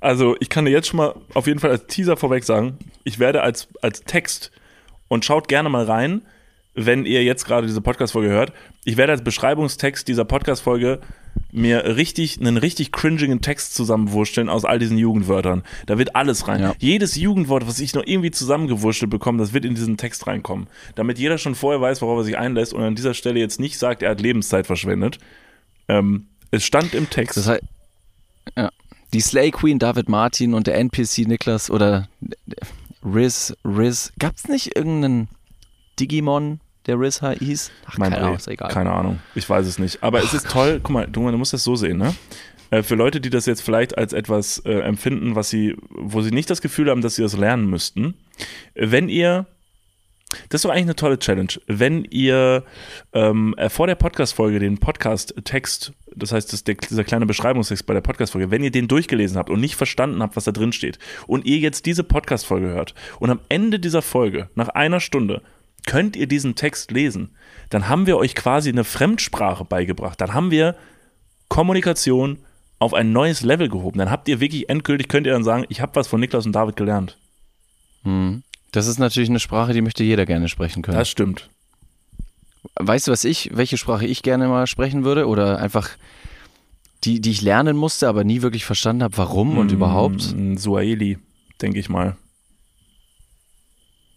Also 0.00 0.34
ich 0.40 0.48
kann 0.48 0.64
dir 0.64 0.70
jetzt 0.70 0.88
schon 0.88 0.96
mal 0.96 1.14
auf 1.34 1.46
jeden 1.46 1.60
Fall 1.60 1.70
als 1.70 1.86
Teaser 1.86 2.16
vorweg 2.16 2.44
sagen, 2.44 2.78
ich 3.04 3.18
werde 3.18 3.42
als, 3.42 3.68
als 3.82 4.02
Text 4.02 4.50
und 5.10 5.24
schaut 5.24 5.48
gerne 5.48 5.68
mal 5.68 5.84
rein, 5.84 6.22
wenn 6.74 7.04
ihr 7.04 7.24
jetzt 7.24 7.44
gerade 7.44 7.66
diese 7.66 7.80
Podcast-Folge 7.80 8.30
hört. 8.30 8.52
Ich 8.84 8.96
werde 8.96 9.12
als 9.12 9.24
Beschreibungstext 9.24 10.06
dieser 10.06 10.24
Podcast-Folge 10.24 11.00
mir 11.50 11.96
richtig, 11.96 12.40
einen 12.40 12.56
richtig 12.56 12.92
cringigen 12.92 13.40
Text 13.40 13.74
zusammenwurschteln 13.74 14.48
aus 14.48 14.64
all 14.64 14.78
diesen 14.78 14.96
Jugendwörtern. 14.96 15.64
Da 15.86 15.98
wird 15.98 16.14
alles 16.14 16.46
rein. 16.46 16.62
Ja. 16.62 16.74
Jedes 16.78 17.16
Jugendwort, 17.16 17.66
was 17.66 17.80
ich 17.80 17.92
noch 17.92 18.04
irgendwie 18.06 18.30
zusammengewurschtelt 18.30 19.10
bekomme, 19.10 19.38
das 19.38 19.52
wird 19.52 19.64
in 19.64 19.74
diesen 19.74 19.96
Text 19.96 20.28
reinkommen. 20.28 20.68
Damit 20.94 21.18
jeder 21.18 21.38
schon 21.38 21.56
vorher 21.56 21.80
weiß, 21.80 22.02
worauf 22.02 22.18
er 22.18 22.24
sich 22.24 22.38
einlässt 22.38 22.72
und 22.72 22.82
an 22.82 22.94
dieser 22.94 23.14
Stelle 23.14 23.40
jetzt 23.40 23.58
nicht 23.58 23.78
sagt, 23.78 24.02
er 24.02 24.10
hat 24.10 24.20
Lebenszeit 24.20 24.66
verschwendet. 24.66 25.18
Ähm, 25.88 26.26
es 26.52 26.64
stand 26.64 26.94
im 26.94 27.10
Text. 27.10 27.36
Das 27.36 27.48
heißt, 27.48 27.62
ja. 28.56 28.70
Die 29.12 29.20
Slay 29.20 29.50
Queen, 29.50 29.80
David 29.80 30.08
Martin 30.08 30.54
und 30.54 30.68
der 30.68 30.76
NPC 30.76 31.26
Niklas 31.26 31.68
oder 31.68 32.08
Riz, 33.04 33.54
Riz. 33.64 34.12
Gab 34.18 34.36
es 34.36 34.48
nicht 34.48 34.76
irgendeinen 34.76 35.28
Digimon, 35.98 36.60
der 36.86 36.98
Riz 36.98 37.20
hieß? 37.20 37.70
Ach, 37.86 37.98
Mein 37.98 38.12
keine 38.12 38.24
Ahnung, 38.24 38.36
ist 38.36 38.48
egal. 38.48 38.70
Keine 38.70 38.92
Ahnung. 38.92 39.20
Ich 39.34 39.48
weiß 39.48 39.66
es 39.66 39.78
nicht. 39.78 40.02
Aber 40.02 40.22
es 40.22 40.34
ist 40.34 40.48
toll. 40.48 40.80
Guck 40.82 40.92
mal, 40.92 41.06
du, 41.06 41.30
du 41.30 41.36
musst 41.38 41.52
das 41.52 41.64
so 41.64 41.76
sehen, 41.76 41.98
ne? 41.98 42.14
Äh, 42.70 42.82
Für 42.82 42.94
Leute, 42.94 43.20
die 43.20 43.30
das 43.30 43.46
jetzt 43.46 43.62
vielleicht 43.62 43.98
als 43.98 44.12
etwas 44.12 44.58
äh, 44.60 44.80
empfinden, 44.80 45.34
was 45.34 45.50
sie, 45.50 45.76
wo 45.90 46.22
sie 46.22 46.30
nicht 46.30 46.50
das 46.50 46.60
Gefühl 46.60 46.90
haben, 46.90 47.00
dass 47.00 47.16
sie 47.16 47.22
das 47.22 47.36
lernen 47.36 47.68
müssten, 47.68 48.14
wenn 48.74 49.08
ihr 49.08 49.46
das 50.48 50.60
ist 50.60 50.64
doch 50.64 50.70
eigentlich 50.70 50.82
eine 50.84 50.96
tolle 50.96 51.18
Challenge. 51.18 51.52
Wenn 51.66 52.04
ihr 52.04 52.64
ähm, 53.12 53.54
äh, 53.56 53.68
vor 53.68 53.88
der 53.88 53.96
Podcast-Folge 53.96 54.60
den 54.60 54.78
Podcast-Text, 54.78 55.92
das 56.14 56.32
heißt, 56.32 56.52
das, 56.52 56.64
der, 56.64 56.74
dieser 56.74 57.04
kleine 57.04 57.26
Beschreibungstext 57.26 57.86
bei 57.86 57.94
der 57.94 58.00
Podcast-Folge, 58.00 58.50
wenn 58.50 58.62
ihr 58.62 58.70
den 58.70 58.88
durchgelesen 58.88 59.36
habt 59.36 59.50
und 59.50 59.60
nicht 59.60 59.76
verstanden 59.76 60.22
habt, 60.22 60.36
was 60.36 60.44
da 60.44 60.52
drin 60.52 60.72
steht, 60.72 60.98
und 61.26 61.46
ihr 61.46 61.58
jetzt 61.58 61.86
diese 61.86 62.04
Podcast-Folge 62.04 62.68
hört 62.68 62.94
und 63.18 63.30
am 63.30 63.40
Ende 63.48 63.78
dieser 63.78 64.02
Folge, 64.02 64.48
nach 64.54 64.68
einer 64.68 65.00
Stunde, 65.00 65.42
könnt 65.86 66.16
ihr 66.16 66.26
diesen 66.26 66.54
Text 66.54 66.90
lesen, 66.90 67.30
dann 67.70 67.88
haben 67.88 68.06
wir 68.06 68.16
euch 68.16 68.34
quasi 68.34 68.68
eine 68.68 68.84
Fremdsprache 68.84 69.64
beigebracht. 69.64 70.20
Dann 70.20 70.34
haben 70.34 70.50
wir 70.50 70.76
Kommunikation 71.48 72.38
auf 72.78 72.94
ein 72.94 73.12
neues 73.12 73.42
Level 73.42 73.68
gehoben. 73.68 73.98
Dann 73.98 74.10
habt 74.10 74.28
ihr 74.28 74.40
wirklich 74.40 74.68
endgültig, 74.68 75.08
könnt 75.08 75.26
ihr 75.26 75.32
dann 75.32 75.44
sagen, 75.44 75.64
ich 75.68 75.80
habe 75.80 75.94
was 75.94 76.08
von 76.08 76.20
Niklas 76.20 76.46
und 76.46 76.52
David 76.52 76.76
gelernt. 76.76 77.18
Hm. 78.02 78.42
Das 78.72 78.86
ist 78.86 78.98
natürlich 78.98 79.28
eine 79.28 79.40
Sprache, 79.40 79.72
die 79.72 79.82
möchte 79.82 80.04
jeder 80.04 80.26
gerne 80.26 80.48
sprechen 80.48 80.82
können. 80.82 80.96
Das 80.96 81.08
stimmt. 81.08 81.50
Weißt 82.76 83.08
du, 83.08 83.12
was 83.12 83.24
ich, 83.24 83.50
welche 83.52 83.78
Sprache 83.78 84.06
ich 84.06 84.22
gerne 84.22 84.48
mal 84.48 84.66
sprechen 84.66 85.04
würde? 85.04 85.26
Oder 85.26 85.58
einfach 85.58 85.90
die, 87.04 87.20
die 87.20 87.30
ich 87.30 87.42
lernen 87.42 87.76
musste, 87.76 88.08
aber 88.08 88.24
nie 88.24 88.42
wirklich 88.42 88.64
verstanden 88.64 89.02
habe, 89.02 89.16
warum 89.16 89.56
und 89.58 89.72
überhaupt? 89.72 90.34
Mm, 90.34 90.56
Suaheli, 90.56 91.18
denke 91.60 91.78
ich 91.78 91.88
mal. 91.88 92.16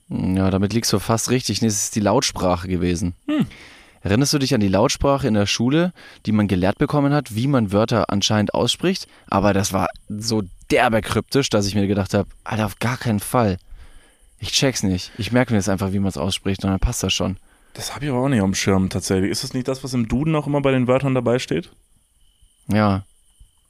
Ja, 0.09 0.51
damit 0.51 0.73
liegst 0.73 0.91
du 0.91 0.99
fast 0.99 1.29
richtig. 1.29 1.61
Nee, 1.61 1.69
es 1.69 1.85
ist 1.85 1.95
die 1.95 2.01
Lautsprache 2.01 2.67
gewesen. 2.67 3.15
Hm. 3.27 3.47
Erinnerst 4.01 4.33
du 4.33 4.37
dich 4.37 4.53
an 4.53 4.59
die 4.59 4.67
Lautsprache 4.67 5.27
in 5.27 5.33
der 5.33 5.45
Schule, 5.45 5.93
die 6.25 6.33
man 6.33 6.49
gelehrt 6.49 6.77
bekommen 6.77 7.13
hat, 7.13 7.35
wie 7.35 7.47
man 7.47 7.71
Wörter 7.71 8.09
anscheinend 8.09 8.53
ausspricht? 8.53 9.07
Aber 9.27 9.53
das 9.53 9.71
war 9.71 9.87
so 10.09 10.43
derbe 10.69 11.01
kryptisch, 11.01 11.49
dass 11.49 11.67
ich 11.67 11.75
mir 11.75 11.87
gedacht 11.87 12.13
habe, 12.13 12.27
Alter, 12.43 12.65
auf 12.65 12.79
gar 12.79 12.97
keinen 12.97 13.21
Fall. 13.21 13.57
Ich 14.39 14.51
check's 14.51 14.83
nicht. 14.83 15.11
Ich 15.17 15.31
merke 15.31 15.53
mir 15.53 15.59
jetzt 15.59 15.69
einfach, 15.69 15.93
wie 15.93 15.99
man 15.99 16.09
es 16.09 16.17
ausspricht 16.17 16.65
und 16.65 16.71
dann 16.71 16.81
passt 16.81 17.01
das 17.01 17.13
schon. 17.13 17.37
Das 17.73 17.95
habe 17.95 18.05
ich 18.05 18.11
aber 18.11 18.19
auch 18.19 18.29
nicht 18.29 18.41
am 18.41 18.53
Schirm 18.53 18.89
tatsächlich. 18.89 19.31
Ist 19.31 19.43
das 19.43 19.53
nicht 19.53 19.67
das, 19.67 19.83
was 19.83 19.93
im 19.93 20.07
Duden 20.07 20.35
auch 20.35 20.47
immer 20.47 20.61
bei 20.61 20.71
den 20.71 20.87
Wörtern 20.87 21.15
dabei 21.15 21.39
steht? 21.39 21.71
Ja. 22.67 23.03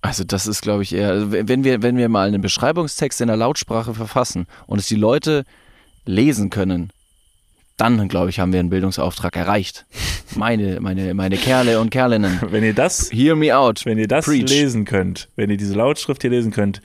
Also 0.01 0.25
das 0.25 0.47
ist, 0.47 0.61
glaube 0.61 0.83
ich, 0.83 0.93
eher, 0.93 1.11
also 1.11 1.31
wenn 1.31 1.63
wir, 1.63 1.81
wenn 1.81 1.95
wir 1.95 2.09
mal 2.09 2.27
einen 2.27 2.41
Beschreibungstext 2.41 3.21
in 3.21 3.27
der 3.27 3.37
Lautsprache 3.37 3.93
verfassen 3.93 4.47
und 4.67 4.79
es 4.79 4.87
die 4.87 4.97
Leute 4.97 5.45
lesen 6.05 6.49
können, 6.49 6.91
dann, 7.77 8.07
glaube 8.09 8.29
ich, 8.29 8.39
haben 8.39 8.51
wir 8.51 8.59
einen 8.59 8.69
Bildungsauftrag 8.69 9.35
erreicht. 9.35 9.85
Meine, 10.35 10.79
meine, 10.79 11.13
meine 11.13 11.37
Kerle 11.37 11.79
und 11.79 11.91
Kerlinnen. 11.91 12.39
Wenn 12.49 12.63
ihr 12.63 12.73
das, 12.73 13.11
Hear 13.11 13.35
me 13.35 13.55
out. 13.55 13.85
wenn 13.85 13.99
ihr 13.99 14.07
das 14.07 14.25
Preach. 14.25 14.49
lesen 14.49 14.83
könnt, 14.83 15.29
wenn 15.35 15.51
ihr 15.51 15.57
diese 15.57 15.75
Lautschrift 15.75 16.23
hier 16.23 16.31
lesen 16.31 16.51
könnt, 16.51 16.81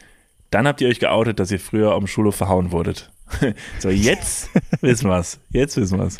dann 0.51 0.66
habt 0.66 0.83
ihr 0.83 0.89
euch 0.89 1.01
geoutet, 1.01 1.39
dass 1.41 1.51
ihr 1.51 1.59
früher 1.59 1.93
am 1.93 2.07
Schulhof 2.07 2.37
verhauen 2.37 2.73
wurdet. 2.73 3.11
so, 3.79 3.89
jetzt 3.89 4.51
wissen 4.83 5.09
wir's. 5.09 5.41
Jetzt 5.49 5.79
wissen 5.79 5.99
wir's. 5.99 6.19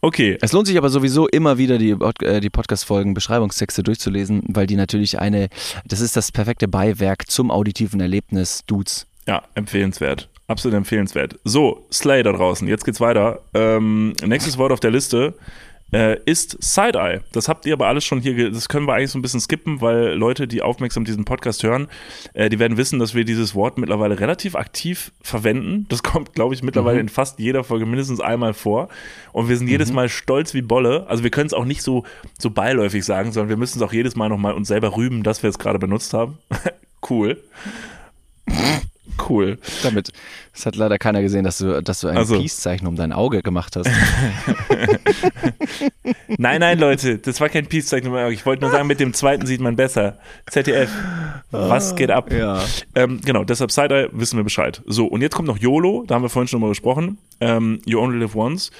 Okay, 0.00 0.38
Es 0.40 0.52
lohnt 0.52 0.66
sich 0.66 0.78
aber 0.78 0.90
sowieso 0.90 1.26
immer 1.28 1.58
wieder 1.58 1.78
die, 1.78 1.96
äh, 2.22 2.40
die 2.40 2.50
Podcast-Folgen, 2.50 3.14
Beschreibungstexte 3.14 3.82
durchzulesen, 3.82 4.42
weil 4.46 4.66
die 4.66 4.76
natürlich 4.76 5.18
eine, 5.18 5.48
das 5.84 6.00
ist 6.00 6.16
das 6.16 6.30
perfekte 6.30 6.68
Beiwerk 6.68 7.28
zum 7.30 7.50
auditiven 7.50 8.00
Erlebnis 8.00 8.62
Dudes. 8.66 9.06
Ja, 9.26 9.42
empfehlenswert. 9.54 10.28
Absolut 10.46 10.76
empfehlenswert. 10.76 11.38
So, 11.44 11.86
Slay 11.92 12.22
da 12.22 12.32
draußen. 12.32 12.66
Jetzt 12.66 12.84
geht's 12.84 13.00
weiter. 13.00 13.40
Ähm, 13.52 14.14
nächstes 14.24 14.56
Wort 14.56 14.72
auf 14.72 14.80
der 14.80 14.90
Liste 14.90 15.34
äh, 15.92 16.18
ist 16.24 16.56
Side-Eye. 16.62 17.20
Das 17.32 17.48
habt 17.48 17.66
ihr 17.66 17.72
aber 17.72 17.86
alles 17.86 18.04
schon 18.04 18.20
hier, 18.20 18.50
das 18.50 18.68
können 18.68 18.86
wir 18.86 18.94
eigentlich 18.94 19.10
so 19.10 19.18
ein 19.18 19.22
bisschen 19.22 19.40
skippen, 19.40 19.80
weil 19.80 20.14
Leute, 20.14 20.46
die 20.46 20.62
aufmerksam 20.62 21.04
diesen 21.04 21.24
Podcast 21.24 21.62
hören, 21.62 21.88
äh, 22.34 22.48
die 22.48 22.58
werden 22.58 22.76
wissen, 22.76 22.98
dass 22.98 23.14
wir 23.14 23.24
dieses 23.24 23.54
Wort 23.54 23.78
mittlerweile 23.78 24.20
relativ 24.20 24.54
aktiv 24.54 25.12
verwenden. 25.20 25.86
Das 25.88 26.02
kommt, 26.02 26.34
glaube 26.34 26.54
ich, 26.54 26.62
mittlerweile 26.62 27.00
in 27.00 27.08
fast 27.08 27.38
jeder 27.38 27.64
Folge 27.64 27.86
mindestens 27.86 28.20
einmal 28.20 28.54
vor. 28.54 28.88
Und 29.32 29.48
wir 29.48 29.56
sind 29.56 29.68
jedes 29.68 29.92
Mal 29.92 30.08
stolz 30.08 30.54
wie 30.54 30.62
Bolle. 30.62 31.06
Also 31.08 31.22
wir 31.22 31.30
können 31.30 31.46
es 31.46 31.54
auch 31.54 31.64
nicht 31.64 31.82
so, 31.82 32.04
so 32.38 32.50
beiläufig 32.50 33.04
sagen, 33.04 33.32
sondern 33.32 33.48
wir 33.48 33.56
müssen 33.56 33.78
es 33.78 33.82
auch 33.82 33.92
jedes 33.92 34.16
Mal 34.16 34.28
nochmal 34.28 34.54
uns 34.54 34.68
selber 34.68 34.96
rühmen, 34.96 35.22
dass 35.22 35.42
wir 35.42 35.50
es 35.50 35.58
gerade 35.58 35.78
benutzt 35.78 36.12
haben. 36.14 36.38
cool. 37.10 37.42
Cool. 39.28 39.58
Damit, 39.82 40.12
es 40.54 40.66
hat 40.66 40.76
leider 40.76 40.98
keiner 40.98 41.22
gesehen, 41.22 41.44
dass 41.44 41.58
du, 41.58 41.82
dass 41.82 42.00
du 42.00 42.08
ein 42.08 42.16
Also. 42.16 42.38
Peace-Zeichen 42.38 42.86
um 42.86 42.96
dein 42.96 43.12
Auge 43.12 43.42
gemacht 43.42 43.76
hast. 43.76 43.88
Nein, 46.38 46.60
nein, 46.60 46.78
Leute, 46.78 47.18
das 47.18 47.40
war 47.40 47.48
kein 47.48 47.66
Peace-Zeichen. 47.66 48.14
Ich 48.30 48.46
wollte 48.46 48.62
nur 48.62 48.70
sagen, 48.70 48.86
mit 48.86 49.00
dem 49.00 49.12
zweiten 49.12 49.46
sieht 49.46 49.60
man 49.60 49.76
besser. 49.76 50.18
ZDF, 50.50 50.90
was 51.50 51.96
geht 51.96 52.10
ab? 52.10 52.32
Ja. 52.32 52.62
Ähm, 52.94 53.20
genau, 53.24 53.44
deshalb 53.44 53.70
Side-Eye 53.70 54.08
wissen 54.12 54.36
wir 54.36 54.44
Bescheid. 54.44 54.82
So, 54.86 55.06
und 55.06 55.20
jetzt 55.20 55.34
kommt 55.34 55.48
noch 55.48 55.58
YOLO, 55.58 56.04
da 56.06 56.14
haben 56.14 56.22
wir 56.22 56.28
vorhin 56.28 56.48
schon 56.48 56.60
mal 56.60 56.68
gesprochen. 56.68 57.18
Ähm, 57.40 57.80
you 57.86 58.00
Only 58.00 58.18
Live 58.18 58.34
Once. 58.34 58.70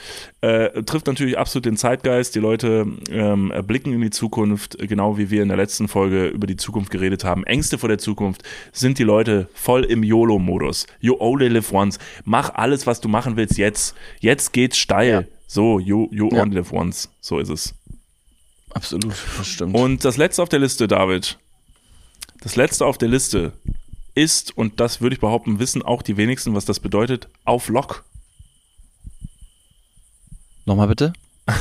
Äh, 0.41 0.83
trifft 0.83 1.07
natürlich 1.07 1.39
absolut 1.39 1.67
den 1.67 1.77
Zeitgeist. 1.77 2.35
Die 2.35 2.41
Leute 2.41 2.87
ähm, 3.11 3.53
blicken 3.67 3.93
in 3.93 4.01
die 4.01 4.11
Zukunft, 4.11 4.77
genau 4.79 5.17
wie 5.19 5.31
wir 5.31 5.43
in 5.43 5.49
der 5.49 5.57
letzten 5.57 5.89
Folge 5.89 6.27
über 6.27 6.47
die 6.47 6.57
Zukunft 6.57 6.91
geredet 6.91 7.25
haben. 7.25 7.45
Ängste 7.45 7.79
vor 7.79 7.89
der 7.89 7.99
Zukunft 7.99 8.43
sind 8.73 8.99
die 8.99 9.05
Leute 9.05 9.49
voll 9.55 9.85
im 9.85 10.03
YOLO-Modus. 10.03 10.87
You 11.01 11.17
Only 11.21 11.49
Live 11.49 11.73
Once. 11.73 11.99
Mach 12.25 12.55
alles, 12.55 12.87
was 12.87 13.01
du 13.01 13.09
machen 13.09 13.37
willst 13.37 13.59
jetzt. 13.59 13.95
Jetzt 14.21 14.53
geht's 14.53 14.77
steil. 14.79 15.11
Ja. 15.11 15.23
So, 15.47 15.81
you, 15.81 16.09
you 16.11 16.29
Ja. 16.31 16.43
only 16.43 16.57
live 16.57 16.73
once. 16.73 17.09
So 17.21 17.39
ist 17.39 17.49
es. 17.49 17.75
Absolut, 18.75 19.15
das 19.39 19.47
stimmt. 19.47 19.75
Und 19.75 20.05
das 20.05 20.19
letzte 20.19 20.43
auf 20.43 20.51
der 20.51 20.59
Liste, 20.59 20.87
David. 20.87 21.39
Das 22.43 22.55
letzte 22.55 22.85
auf 22.85 22.99
der 22.99 23.09
Liste 23.09 23.53
ist, 24.15 24.57
und 24.57 24.79
das 24.79 25.01
würde 25.01 25.15
ich 25.15 25.21
behaupten, 25.21 25.59
wissen 25.59 25.81
auch 25.83 26.03
die 26.03 26.17
wenigsten, 26.19 26.55
was 26.55 26.67
das 26.67 26.81
bedeutet, 26.81 27.29
auf 27.45 27.69
Lock. 27.69 28.05
Nochmal 30.69 30.89
bitte? 30.89 31.15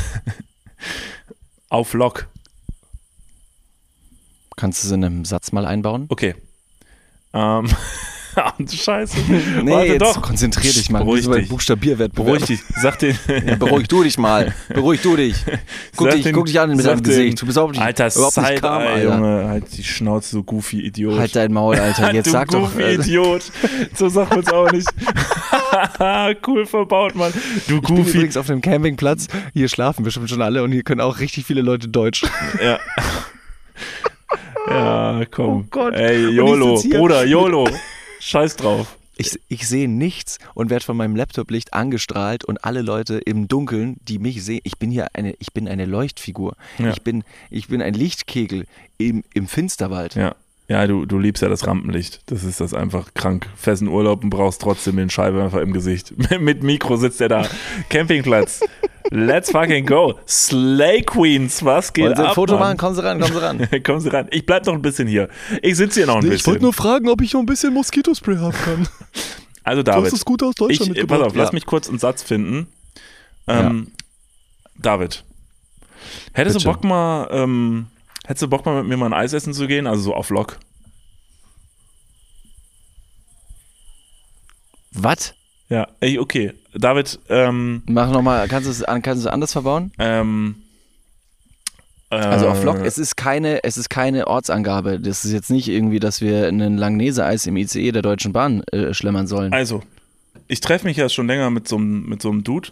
Auf 1.69 1.93
Lock. 1.93 2.27
Kannst 4.57 4.83
du 4.83 4.87
es 4.87 4.91
in 4.91 5.05
einem 5.05 5.23
Satz 5.23 5.53
mal 5.53 5.65
einbauen? 5.65 6.07
Okay. 6.09 6.35
Ähm. 7.31 7.69
Scheiße. 8.69 9.17
Nee, 9.63 9.71
Warte 9.71 9.87
jetzt 9.93 10.01
doch. 10.01 10.21
konzentrier 10.21 10.71
dich 10.71 10.89
mal. 10.89 10.99
Beruhig 10.99 11.27
dich. 11.29 11.49
Buchstabierwettbewerb. 11.49 12.25
Beruhig 12.25 12.45
dich. 12.45 12.59
Sag 12.81 12.99
den. 12.99 13.17
Ja, 13.45 13.55
beruhig 13.55 13.87
du 13.87 14.03
dich 14.03 14.17
mal. 14.17 14.53
Beruhig 14.69 15.01
du 15.01 15.15
dich. 15.15 15.35
Guck, 15.95 16.11
dich, 16.11 16.23
den- 16.23 16.35
guck 16.35 16.45
dich 16.45 16.59
an 16.59 16.75
mit 16.75 16.85
deinem 16.85 17.01
Gesicht. 17.01 17.41
Du 17.41 17.45
bist 17.45 17.55
überhaupt 17.57 17.73
nicht, 17.73 17.81
Alter, 17.83 18.07
überhaupt 18.15 18.37
nicht 18.37 18.47
Side 18.47 18.61
calm, 18.61 18.87
Alter. 18.87 19.03
Junge. 19.03 19.47
Halt 19.49 19.77
die 19.77 19.83
Schnauze, 19.83 20.29
so 20.31 20.43
goofy 20.43 20.81
Idiot. 20.85 21.17
Halt 21.19 21.35
dein 21.35 21.51
Maul, 21.53 21.75
Alter. 21.77 22.13
Jetzt 22.13 22.27
du 22.27 22.31
sag 22.31 22.49
doch. 22.49 22.71
goofy 22.73 22.93
Idiot. 22.95 23.43
So 23.95 24.09
sagt 24.09 24.31
man 24.31 24.39
es 24.41 24.51
auch 24.53 24.71
nicht. 24.71 24.87
cool 26.47 26.65
verbaut, 26.65 27.15
Mann. 27.15 27.31
Du 27.67 27.77
Ich 27.77 27.81
bin 27.81 27.95
goofy. 27.97 28.09
übrigens 28.17 28.37
auf 28.37 28.47
dem 28.47 28.61
Campingplatz. 28.61 29.27
Hier 29.53 29.67
schlafen 29.69 30.03
bestimmt 30.03 30.29
schon 30.29 30.41
alle 30.41 30.63
und 30.63 30.71
hier 30.71 30.83
können 30.83 31.01
auch 31.01 31.19
richtig 31.19 31.45
viele 31.45 31.61
Leute 31.61 31.87
Deutsch. 31.87 32.23
Ja. 32.63 32.79
Ja, 34.69 35.21
komm. 35.31 35.61
Oh 35.61 35.63
Gott. 35.69 35.93
Ey, 35.93 36.27
YOLO. 36.29 36.81
Bruder, 36.91 37.25
YOLO. 37.25 37.67
Scheiß 38.27 38.57
drauf. 38.57 38.97
Ich, 39.15 39.39
ich 39.47 39.67
sehe 39.67 39.87
nichts 39.87 40.37
und 40.53 40.69
werde 40.69 40.85
von 40.85 40.95
meinem 40.95 41.15
Laptop-Licht 41.15 41.73
angestrahlt 41.73 42.43
und 42.43 42.63
alle 42.63 42.81
Leute 42.81 43.17
im 43.17 43.47
Dunkeln, 43.47 43.97
die 44.01 44.19
mich 44.19 44.43
sehen, 44.43 44.59
ich 44.63 44.77
bin 44.77 44.91
hier 44.91 45.07
eine, 45.13 45.33
ich 45.39 45.53
bin 45.53 45.67
eine 45.67 45.85
Leuchtfigur. 45.85 46.55
Ja. 46.77 46.91
Ich, 46.91 47.01
bin, 47.01 47.23
ich 47.49 47.67
bin 47.69 47.81
ein 47.81 47.93
Lichtkegel 47.93 48.67
im, 48.97 49.23
im 49.33 49.47
Finsterwald. 49.47 50.15
Ja. 50.15 50.35
Ja, 50.69 50.85
du, 50.85 51.05
du 51.05 51.17
liebst 51.17 51.41
ja 51.41 51.47
das 51.47 51.65
Rampenlicht. 51.65 52.21
Das 52.25 52.43
ist 52.43 52.59
das 52.59 52.73
einfach 52.73 53.13
krank. 53.13 53.47
In 53.65 53.87
Urlaub 53.87 54.23
und 54.23 54.29
brauchst 54.29 54.61
trotzdem 54.61 54.97
den 54.97 55.09
Scheinwerfer 55.09 55.61
im 55.61 55.71
Gesicht. 55.71 56.13
Mit 56.39 56.61
Mikro 56.61 56.97
sitzt 56.97 57.21
er 57.21 57.29
da. 57.29 57.47
Campingplatz. 57.89 58.61
Let's 59.09 59.51
fucking 59.51 59.85
go. 59.85 60.19
Slay 60.27 61.01
Queens, 61.01 61.63
was 61.63 61.93
geht 61.93 62.05
Wollen 62.05 62.15
Sie 62.17 62.21
ein 62.21 62.27
ab, 62.29 62.35
Foto 62.35 62.53
Mann? 62.53 62.75
machen? 62.75 62.77
Kommen 62.77 62.95
Sie 62.95 63.03
ran, 63.03 63.19
kommen 63.19 63.33
Sie 63.33 63.41
ran. 63.41 63.67
Kommen 63.83 63.99
Sie 64.01 64.09
ran. 64.09 64.27
Ich 64.31 64.45
bleib 64.45 64.65
noch 64.65 64.73
ein 64.73 64.81
bisschen 64.81 65.07
hier. 65.07 65.29
Ich 65.61 65.77
sitze 65.77 66.01
hier 66.01 66.07
noch 66.07 66.17
ein 66.21 66.27
bisschen. 66.27 66.73
fragen, 66.73 67.07
ob 67.07 67.21
ich 67.21 67.33
noch 67.33 67.39
ein 67.39 67.45
bisschen 67.45 67.73
Moskitospray 67.73 68.37
haben 68.37 68.57
kann. 68.65 68.87
also 69.63 69.83
David, 69.83 70.25
gut 70.25 70.43
aus 70.43 70.55
ich, 70.67 71.07
pass 71.07 71.21
auf, 71.21 71.35
lass 71.35 71.53
mich 71.53 71.65
kurz 71.65 71.87
einen 71.87 71.99
Satz 71.99 72.23
finden. 72.23 72.67
Ähm, 73.47 73.91
David, 74.77 75.23
hättest 76.33 76.57
du 76.57 76.59
Bitte. 76.59 76.73
Bock 76.73 76.83
mal, 76.83 77.29
ähm, 77.31 77.87
hättest 78.27 78.43
du 78.43 78.47
Bock 78.47 78.65
mal 78.65 78.81
mit 78.83 78.89
mir 78.89 78.97
mal 78.97 79.07
ein 79.07 79.13
Eis 79.13 79.33
essen 79.33 79.53
zu 79.53 79.67
gehen? 79.67 79.87
Also 79.87 80.03
so 80.03 80.13
auf 80.15 80.29
Lock. 80.29 80.59
Was? 84.93 85.33
Ja, 85.69 85.87
ey, 85.99 86.17
okay. 86.17 86.53
David, 86.73 87.19
ähm, 87.29 87.83
Mach 87.87 88.09
nochmal, 88.11 88.47
kannst 88.47 88.67
du 88.67 88.71
es 88.71 88.83
an- 88.83 89.01
kannst 89.01 89.23
du 89.23 89.27
es 89.27 89.33
anders 89.33 89.51
verbauen? 89.51 89.91
ähm, 89.99 90.55
Also 92.09 92.47
auf 92.47 92.59
äh, 92.59 92.61
Vlog, 92.61 92.77
es 92.85 92.97
ist 92.97 93.17
keine, 93.17 93.63
es 93.63 93.77
ist 93.77 93.89
keine 93.89 94.27
Ortsangabe. 94.27 94.99
Das 94.99 95.25
ist 95.25 95.33
jetzt 95.33 95.49
nicht 95.49 95.67
irgendwie, 95.67 95.99
dass 95.99 96.21
wir 96.21 96.47
einen 96.47 96.77
Langnese-Eis 96.77 97.45
im 97.47 97.57
ICE 97.57 97.91
der 97.91 98.01
Deutschen 98.01 98.31
Bahn 98.31 98.63
äh, 98.71 98.93
schlemmern 98.93 99.27
sollen. 99.27 99.51
Also, 99.51 99.83
ich 100.47 100.61
treffe 100.61 100.85
mich 100.85 100.97
ja 100.97 101.09
schon 101.09 101.27
länger 101.27 101.49
mit 101.49 101.67
so 101.67 101.75
einem 101.75 102.07
mit 102.07 102.21
so 102.21 102.29
einem 102.29 102.43
Dude. 102.45 102.69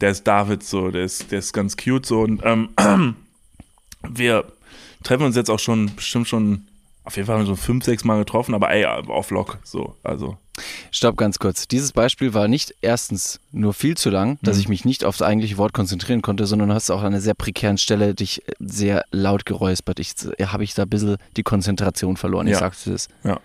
Der 0.00 0.10
ist 0.10 0.24
David 0.26 0.64
so, 0.64 0.90
der 0.90 1.04
ist, 1.04 1.30
der 1.30 1.38
ist 1.38 1.52
ganz 1.52 1.76
cute 1.76 2.04
so 2.04 2.22
und 2.22 2.42
ähm, 2.44 2.70
wir 4.08 4.44
treffen 5.02 5.24
uns 5.24 5.36
jetzt 5.36 5.50
auch 5.50 5.58
schon 5.58 5.94
bestimmt 5.96 6.28
schon 6.28 6.66
auf 7.04 7.16
jeden 7.16 7.26
Fall 7.26 7.44
so 7.46 7.56
fünf, 7.56 7.84
sechs 7.84 8.04
Mal 8.04 8.18
getroffen, 8.18 8.54
aber 8.54 8.70
ey, 8.70 8.84
auf 8.86 9.30
Lock 9.30 9.58
so, 9.64 9.96
also 10.04 10.36
Stopp 10.92 11.16
ganz 11.16 11.38
kurz. 11.38 11.66
Dieses 11.66 11.92
Beispiel 11.92 12.34
war 12.34 12.46
nicht 12.46 12.74
erstens 12.82 13.40
nur 13.52 13.72
viel 13.74 13.96
zu 13.96 14.10
lang, 14.10 14.38
dass 14.42 14.56
Mhm. 14.56 14.60
ich 14.60 14.68
mich 14.68 14.84
nicht 14.84 15.04
aufs 15.04 15.22
eigentliche 15.22 15.56
Wort 15.56 15.72
konzentrieren 15.72 16.20
konnte, 16.22 16.46
sondern 16.46 16.68
du 16.68 16.74
hast 16.74 16.90
auch 16.90 17.00
an 17.00 17.06
einer 17.06 17.20
sehr 17.22 17.34
prekären 17.34 17.78
Stelle 17.78 18.14
dich 18.14 18.46
äh, 18.46 18.52
sehr 18.60 19.04
laut 19.10 19.46
geräuspert. 19.46 19.98
Ich 19.98 20.12
äh, 20.38 20.46
habe 20.46 20.62
ich 20.62 20.74
da 20.74 20.82
ein 20.82 20.90
bisschen 20.90 21.16
die 21.36 21.42
Konzentration 21.42 22.16
verloren. 22.18 22.46
Ich 22.46 22.52
Ja. 22.52 22.58
sagst 22.60 22.86
du 22.86 22.90
das. 22.92 23.08
ja. 23.24 23.40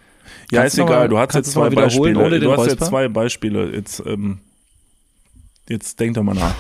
Ja, 0.52 0.62
Kannst 0.62 0.78
ist 0.78 0.84
egal, 0.84 1.00
mal- 1.00 1.08
du 1.08 1.18
hast 1.18 1.34
jetzt 1.36 1.52
zwei 1.54 1.70
Beispiele. 1.70 2.20
ohne 2.20 2.40
du 2.42 2.52
hast 2.52 2.60
Räusper? 2.60 2.72
jetzt 2.74 2.86
zwei 2.90 3.08
Beispiele. 3.08 3.74
Jetzt, 3.74 4.04
ähm, 4.06 4.40
jetzt 5.70 5.98
denk 6.02 6.16
doch 6.16 6.24
mal 6.24 6.36
nach. 6.36 6.56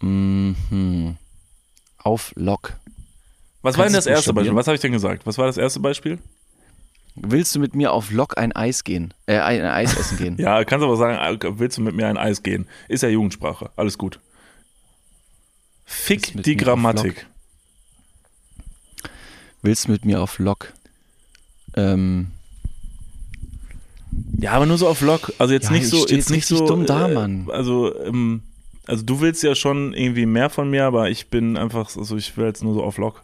Mhm. 0.00 1.16
Auf 1.98 2.32
Lock. 2.36 2.72
Was 3.68 3.78
war 3.78 3.84
denn 3.84 3.94
das 3.94 4.06
erste? 4.06 4.32
Beispiel? 4.32 4.54
Was 4.54 4.66
habe 4.66 4.74
ich 4.76 4.80
denn 4.80 4.92
gesagt? 4.92 5.26
Was 5.26 5.38
war 5.38 5.46
das 5.46 5.56
erste 5.56 5.80
Beispiel? 5.80 6.18
Willst 7.16 7.54
du 7.54 7.58
mit 7.60 7.74
mir 7.74 7.92
auf 7.92 8.10
Lock 8.12 8.38
ein 8.38 8.52
Eis 8.52 8.84
gehen? 8.84 9.12
Äh, 9.26 9.38
ein 9.40 9.64
Eis 9.64 9.96
essen 9.98 10.18
gehen? 10.18 10.36
Ja, 10.38 10.64
kannst 10.64 10.84
aber 10.84 10.96
sagen, 10.96 11.16
äh, 11.18 11.58
willst 11.58 11.76
du 11.78 11.82
mit 11.82 11.94
mir 11.96 12.06
ein 12.06 12.16
Eis 12.16 12.42
gehen? 12.42 12.66
Ist 12.88 13.02
ja 13.02 13.08
Jugendsprache, 13.08 13.70
alles 13.76 13.98
gut. 13.98 14.20
Fick 15.84 16.42
die 16.42 16.56
Grammatik. 16.56 17.26
Willst 19.62 19.88
du 19.88 19.92
mit 19.92 20.04
mir 20.04 20.20
auf 20.22 20.38
Lock? 20.38 20.72
Ähm, 21.74 22.28
Ja, 24.38 24.52
aber 24.52 24.66
nur 24.66 24.78
so 24.78 24.86
auf 24.88 25.00
Lock. 25.00 25.32
Also 25.38 25.54
jetzt 25.54 25.66
Ja, 25.66 25.72
nicht 25.72 25.82
ich 25.84 25.88
so, 25.90 26.06
jetzt 26.06 26.30
nicht 26.30 26.46
so. 26.46 26.66
dumm 26.66 26.86
da, 26.86 27.08
äh, 27.08 27.14
Mann. 27.14 27.48
Also, 27.50 27.94
ähm, 28.04 28.42
also 28.86 29.04
du 29.04 29.20
willst 29.20 29.42
ja 29.42 29.54
schon 29.54 29.92
irgendwie 29.94 30.26
mehr 30.26 30.50
von 30.50 30.70
mir, 30.70 30.84
aber 30.84 31.10
ich 31.10 31.28
bin 31.28 31.56
einfach, 31.56 31.94
also 31.96 32.16
ich 32.16 32.36
will 32.36 32.46
jetzt 32.46 32.62
nur 32.62 32.74
so 32.74 32.82
auf 32.84 32.96
Lock. 32.98 33.22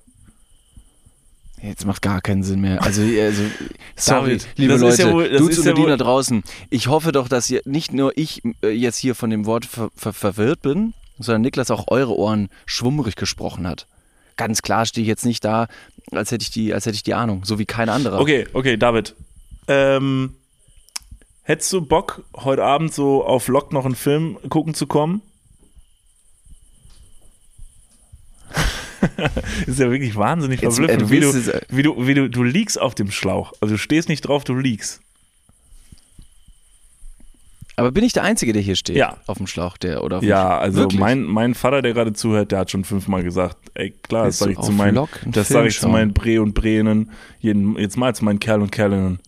Jetzt 1.66 1.86
macht 1.86 2.02
gar 2.02 2.20
keinen 2.20 2.42
Sinn 2.42 2.60
mehr. 2.60 2.82
Also, 2.82 3.00
also 3.02 3.42
sorry, 3.96 4.38
David, 4.38 4.48
liebe 4.56 4.76
Leute, 4.76 5.02
ja 5.02 5.12
wohl- 5.12 5.30
Dudes 5.30 5.58
und 5.60 5.78
ja 5.78 5.96
draußen. 5.96 6.44
Ich 6.68 6.88
hoffe 6.88 7.10
doch, 7.10 7.26
dass 7.28 7.48
ihr 7.50 7.62
nicht 7.64 7.92
nur 7.92 8.12
ich 8.16 8.42
äh, 8.62 8.68
jetzt 8.68 8.98
hier 8.98 9.14
von 9.14 9.30
dem 9.30 9.46
Wort 9.46 9.64
ver 9.64 9.90
ver 9.96 10.12
verwirrt 10.12 10.60
bin, 10.60 10.92
sondern 11.18 11.42
Niklas 11.42 11.70
auch 11.70 11.88
eure 11.88 12.16
Ohren 12.16 12.48
schwummrig 12.66 13.16
gesprochen 13.16 13.66
hat. 13.66 13.86
Ganz 14.36 14.60
klar 14.62 14.84
stehe 14.84 15.02
ich 15.02 15.08
jetzt 15.08 15.24
nicht 15.24 15.44
da, 15.44 15.68
als 16.10 16.32
hätte 16.32 16.42
ich 16.42 16.50
die, 16.50 16.74
als 16.74 16.84
hätte 16.86 16.96
ich 16.96 17.02
die 17.02 17.14
Ahnung, 17.14 17.44
so 17.44 17.58
wie 17.58 17.66
kein 17.66 17.88
anderer. 17.88 18.20
Okay, 18.20 18.46
okay, 18.52 18.76
David. 18.76 19.14
Ähm, 19.66 20.34
hättest 21.42 21.72
du 21.72 21.80
Bock, 21.80 22.24
heute 22.36 22.62
Abend 22.62 22.92
so 22.92 23.24
auf 23.24 23.48
Lock 23.48 23.72
noch 23.72 23.86
einen 23.86 23.94
Film 23.94 24.38
gucken 24.50 24.74
zu 24.74 24.86
kommen? 24.86 25.22
ist 29.66 29.78
ja 29.78 29.90
wirklich 29.90 30.16
wahnsinnig 30.16 30.60
Jetzt, 30.60 30.76
verblüffend, 30.76 31.02
äh, 31.02 31.06
du 31.06 31.10
wie, 31.10 31.20
du, 31.20 31.50
äh, 31.50 31.60
wie, 31.68 31.82
du, 31.82 32.06
wie 32.06 32.14
du, 32.14 32.30
du 32.30 32.42
liegst 32.42 32.80
auf 32.80 32.94
dem 32.94 33.10
Schlauch. 33.10 33.52
Also 33.60 33.74
du 33.74 33.78
stehst 33.78 34.08
nicht 34.08 34.22
drauf, 34.22 34.44
du 34.44 34.54
liegst. 34.54 35.00
Aber 37.76 37.90
bin 37.90 38.04
ich 38.04 38.12
der 38.12 38.22
Einzige, 38.22 38.52
der 38.52 38.62
hier 38.62 38.76
steht? 38.76 38.96
Ja. 38.96 39.16
Auf 39.26 39.38
dem 39.38 39.46
Schlauch, 39.46 39.76
der 39.76 40.04
oder 40.04 40.22
Ja, 40.22 40.58
also 40.58 40.82
Wirklich? 40.82 41.00
mein, 41.00 41.24
mein 41.24 41.54
Vater, 41.54 41.82
der 41.82 41.92
gerade 41.92 42.12
zuhört, 42.12 42.52
der 42.52 42.60
hat 42.60 42.70
schon 42.70 42.84
fünfmal 42.84 43.24
gesagt, 43.24 43.56
ey 43.74 43.90
klar, 43.90 44.26
das 44.26 44.26
Willst 44.26 44.38
sage 44.40 44.54
du 44.54 44.60
ich 44.60 44.66
zu 44.66 44.72
meinen, 44.72 45.08
das 45.26 45.48
sage 45.48 45.68
ich 45.68 45.80
zu 45.80 45.88
meinen 45.88 46.12
Bre 46.12 46.40
und 46.40 46.54
Brenen, 46.54 47.10
jeden, 47.40 47.76
jetzt 47.78 47.96
mal 47.96 48.14
zu 48.14 48.24
meinen 48.24 48.38
Kerl 48.38 48.62
und 48.62 48.70
Kerlinnen. 48.70 49.18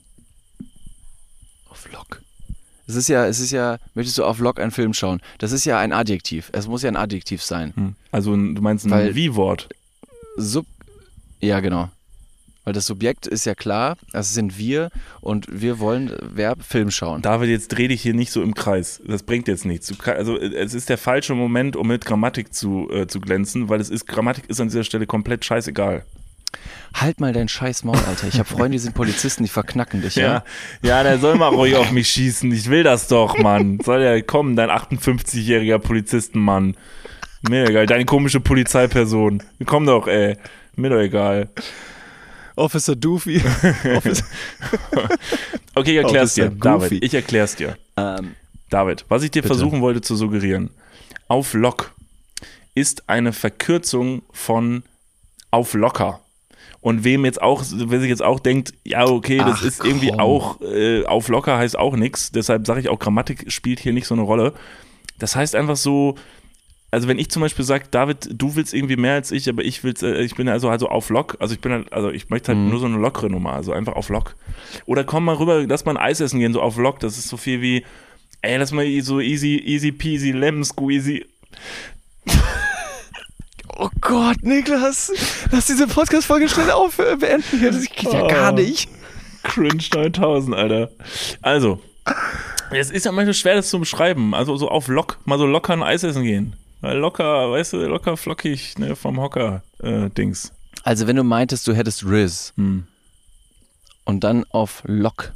Es 2.89 2.95
ist 2.95 3.09
ja, 3.09 3.26
es 3.26 3.41
ist 3.41 3.51
ja, 3.51 3.78
möchtest 3.95 4.18
du 4.18 4.24
auf 4.24 4.39
Lock 4.39 4.61
einen 4.61 4.70
Film 4.70 4.95
schauen? 4.95 5.20
Das 5.39 5.53
ist 5.53 5.64
ja 5.64 5.78
ein 5.78 5.93
Adjektiv. 5.93 6.51
Es 6.53 6.68
muss 6.68 6.82
ja 6.82 6.89
ein 6.89 6.97
Adjektiv 6.97 7.43
sein. 7.43 7.72
Hm. 7.74 7.95
Also 8.12 8.30
du 8.32 8.62
meinst 8.62 8.84
ein 8.87 8.91
Weil- 8.91 9.14
Wie-Wort. 9.14 9.68
Sub. 10.37 10.66
Ja, 11.41 11.61
genau. 11.61 11.91
Weil 12.64 12.72
das 12.72 12.87
Subjekt 12.87 13.28
ist 13.28 13.47
ja 13.47 13.55
klar, 13.55 13.97
das 14.12 14.34
sind 14.34 14.59
wir 14.59 14.91
und 15.20 15.47
wir 15.49 15.78
wollen 15.78 16.12
Verb 16.20 16.64
Film 16.64 16.91
schauen. 16.91 17.22
David, 17.22 17.49
jetzt 17.49 17.68
dreh 17.68 17.87
dich 17.87 18.03
hier 18.03 18.12
nicht 18.12 18.32
so 18.32 18.43
im 18.43 18.55
Kreis. 18.55 19.01
Das 19.07 19.22
bringt 19.22 19.47
jetzt 19.47 19.64
nichts. 19.64 19.93
Also 20.05 20.37
äh, 20.37 20.53
es 20.55 20.74
ist 20.74 20.89
der 20.89 20.99
falsche 20.99 21.34
Moment, 21.34 21.76
um 21.76 21.87
mit 21.87 22.05
Grammatik 22.05 22.53
zu, 22.53 22.91
äh, 22.91 23.07
zu 23.07 23.20
glänzen, 23.20 23.68
weil 23.68 23.80
es 23.80 23.89
ist, 23.89 24.07
Grammatik 24.09 24.47
ist 24.49 24.61
an 24.61 24.66
dieser 24.68 24.82
Stelle 24.82 25.07
komplett 25.07 25.45
scheißegal. 25.45 26.05
Halt 26.94 27.20
mal 27.20 27.32
dein 27.32 27.49
scheiß 27.49 27.84
Maul, 27.84 27.99
Alter. 28.07 28.26
Ich 28.28 28.38
habe 28.38 28.49
Freunde, 28.49 28.72
die 28.72 28.78
sind 28.78 28.94
Polizisten, 28.94 29.42
die 29.42 29.51
verknacken 29.51 30.01
dich, 30.01 30.14
ja? 30.16 30.22
Ja, 30.22 30.44
ja, 30.82 31.03
der 31.03 31.18
soll 31.18 31.36
mal 31.36 31.49
ruhig 31.49 31.76
auf 31.76 31.90
mich 31.90 32.09
schießen. 32.09 32.51
Ich 32.53 32.70
will 32.70 32.82
das 32.84 33.09
doch, 33.09 33.36
Mann. 33.38 33.78
Soll 33.84 34.01
der 34.01 34.22
kommen, 34.22 34.57
dein 34.57 34.70
58-jähriger 34.70 35.78
Polizistenmann. 35.78 36.76
Mir 37.49 37.68
egal, 37.68 37.86
deine 37.86 38.07
komische 38.07 38.40
Polizeiperson. 38.40 39.42
Komm 39.66 39.84
doch, 39.86 40.07
ey. 40.09 40.36
Mir 40.74 40.90
doch 40.90 40.99
egal. 41.01 41.49
Officer 42.57 42.97
Doofy. 42.97 43.42
Okay, 45.74 45.90
ich 45.90 45.97
erklär's 45.99 46.30
Officer 46.32 46.49
dir, 46.49 46.57
David. 46.59 46.80
Goofy. 46.90 46.99
Ich 47.05 47.12
erklär's 47.14 47.55
dir. 47.57 47.76
ähm, 47.97 48.34
David, 48.70 49.05
was 49.09 49.22
ich 49.22 49.30
dir 49.30 49.42
Bitte. 49.42 49.55
versuchen 49.55 49.80
wollte 49.82 50.01
zu 50.01 50.16
suggerieren. 50.16 50.70
Auf 51.28 51.53
Lock 51.55 51.92
ist 52.74 53.09
eine 53.09 53.32
Verkürzung 53.32 54.22
von 54.32 54.82
auf 55.51 55.74
locker. 55.74 56.20
Und 56.87 57.03
wem 57.03 57.24
jetzt 57.24 57.43
auch, 57.43 57.64
wer 57.68 57.99
sich 57.99 58.09
jetzt 58.09 58.22
auch 58.22 58.39
denkt, 58.39 58.72
ja, 58.84 59.05
okay, 59.07 59.39
das 59.39 59.59
Ach, 59.61 59.64
ist 59.66 59.84
irgendwie 59.84 60.11
komm. 60.11 60.20
auch, 60.20 60.61
äh, 60.61 61.05
auf 61.05 61.26
locker 61.26 61.59
heißt 61.59 61.76
auch 61.76 61.97
nichts. 61.97 62.30
Deshalb 62.30 62.64
sage 62.64 62.78
ich 62.78 62.89
auch, 62.89 63.01
Grammatik 63.01 63.51
spielt 63.51 63.80
hier 63.80 63.93
nicht 63.93 64.07
so 64.07 64.14
eine 64.14 64.22
Rolle. 64.22 64.53
Das 65.18 65.34
heißt 65.34 65.57
einfach 65.57 65.74
so, 65.74 66.14
also 66.93 67.09
wenn 67.09 67.18
ich 67.18 67.28
zum 67.28 67.43
Beispiel 67.43 67.64
sage, 67.64 67.87
David, 67.91 68.28
du 68.41 68.55
willst 68.55 68.72
irgendwie 68.72 68.95
mehr 68.95 69.14
als 69.14 69.32
ich, 69.32 69.49
aber 69.49 69.64
ich 69.64 69.82
will's, 69.82 70.01
äh, 70.05 70.22
ich 70.22 70.37
bin 70.37 70.49
also 70.49 70.68
also 70.68 70.89
auf 70.89 71.11
Lock, 71.11 71.37
also 71.41 71.55
ich 71.55 71.61
bin 71.61 71.72
halt, 71.72 71.93
also 71.93 72.09
ich 72.12 72.28
möchte 72.30 72.53
halt 72.53 72.59
Mhm. 72.62 72.70
nur 72.70 72.78
so 72.78 72.87
eine 72.87 72.99
lockere 72.99 73.30
Nummer, 73.30 73.55
also 73.55 73.72
einfach 73.72 73.97
auf 73.97 74.09
Lock. 74.09 74.37
Oder 74.84 75.03
komm 75.03 75.24
mal 75.24 75.34
rüber, 75.34 75.66
lass 75.66 75.84
mal 75.87 75.97
ein 75.97 76.05
Eis 76.05 76.20
essen 76.20 76.39
gehen, 76.39 76.53
so 76.53 76.62
auf 76.62 76.76
Lock, 76.76 77.01
das 77.01 77.18
ist 77.18 77.26
so 77.26 77.37
viel 77.37 77.61
wie, 77.62 77.84
ey, 78.43 78.59
lass 78.59 78.70
mal 78.70 78.87
so 79.03 79.18
easy, 79.18 79.57
easy 79.57 79.91
peasy, 79.91 80.30
lemon 80.30 80.62
squeezy. 80.62 81.26
Oh 83.79 83.91
Gott, 84.01 84.43
Niklas, 84.43 85.12
lass 85.51 85.66
diese 85.66 85.87
Podcast-Folge 85.87 86.49
schnell 86.49 86.70
auf 86.70 86.99
äh, 86.99 87.16
beenden 87.16 87.59
hier. 87.59 87.72
Das 87.72 87.83
geht 87.83 88.12
ja 88.12 88.22
Oh. 88.22 88.29
gar 88.29 88.53
nicht. 88.53 88.89
Cringe 89.43 89.83
9000, 89.95 90.57
Alter. 90.57 90.91
Also, 91.43 91.81
es 92.70 92.91
ist 92.91 93.05
ja 93.05 93.12
manchmal 93.12 93.35
schwer, 93.35 93.55
das 93.57 93.68
zu 93.68 93.79
beschreiben. 93.79 94.35
Also 94.35 94.57
so 94.57 94.68
auf 94.68 94.89
Lock, 94.89 95.18
mal 95.24 95.39
so 95.39 95.47
locker 95.47 95.72
ein 95.74 95.83
Eis 95.83 96.03
essen 96.03 96.22
gehen. 96.24 96.57
Weil 96.81 96.97
locker, 96.99 97.51
weißt 97.51 97.74
du, 97.74 97.79
locker 97.87 98.16
flockig, 98.16 98.79
ne, 98.79 98.97
vom 98.97 99.20
Hocker, 99.20 99.62
äh, 99.83 100.09
Dings. 100.11 100.53
Also, 100.83 101.07
wenn 101.07 101.16
du 101.16 101.24
meintest, 101.24 101.66
du 101.68 101.74
hättest 101.74 102.05
Riz 102.05 102.53
Hm. 102.57 102.87
und 104.05 104.24
dann 104.24 104.45
auf 104.51 104.83
Lock 104.87 105.33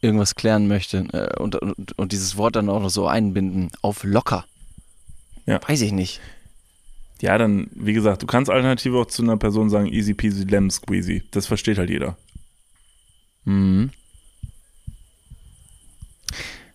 irgendwas 0.00 0.34
klären 0.34 0.66
möchte 0.68 0.98
äh, 1.12 1.38
und, 1.40 1.54
und, 1.56 1.96
und 1.98 2.12
dieses 2.12 2.36
Wort 2.36 2.56
dann 2.56 2.68
auch 2.68 2.80
noch 2.80 2.90
so 2.90 3.06
einbinden, 3.06 3.70
auf 3.82 4.02
locker. 4.04 4.44
Ja. 5.46 5.60
Weiß 5.68 5.80
ich 5.82 5.92
nicht. 5.92 6.20
Ja, 7.22 7.38
dann, 7.38 7.68
wie 7.72 7.92
gesagt, 7.92 8.20
du 8.22 8.26
kannst 8.26 8.50
alternativ 8.50 8.94
auch 8.94 9.06
zu 9.06 9.22
einer 9.22 9.36
Person 9.36 9.70
sagen, 9.70 9.86
easy 9.86 10.12
peasy, 10.12 10.42
lemon 10.42 10.70
squeezy. 10.70 11.22
Das 11.30 11.46
versteht 11.46 11.78
halt 11.78 11.88
jeder. 11.88 12.16
Mhm. 13.44 13.90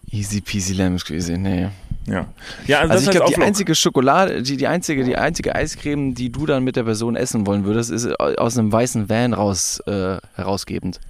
Easy 0.10 0.40
peasy 0.40 0.74
lemon 0.74 1.00
squeezy, 1.00 1.38
nee. 1.38 1.68
Ja. 2.06 2.28
Ja, 2.66 2.80
also, 2.80 2.94
Also 2.94 2.94
das 2.94 3.04
ich 3.04 3.10
glaube, 3.20 3.34
die 3.36 3.42
einzige 3.44 3.76
Schokolade, 3.76 4.42
die, 4.42 4.56
die 4.56 4.68
einzige, 4.68 5.04
die 5.04 5.18
einzige 5.18 5.54
Eiscreme, 5.54 6.16
die 6.16 6.32
du 6.32 6.46
dann 6.46 6.64
mit 6.64 6.78
der 6.78 6.84
Person 6.84 7.18
essen 7.18 7.46
wollen 7.46 7.66
würdest, 7.66 7.92
ist 7.92 8.18
aus 8.18 8.58
einem 8.58 8.72
weißen 8.72 9.10
Van 9.10 9.34
raus 9.34 9.82
äh, 9.86 10.18
herausgebend. 10.36 11.02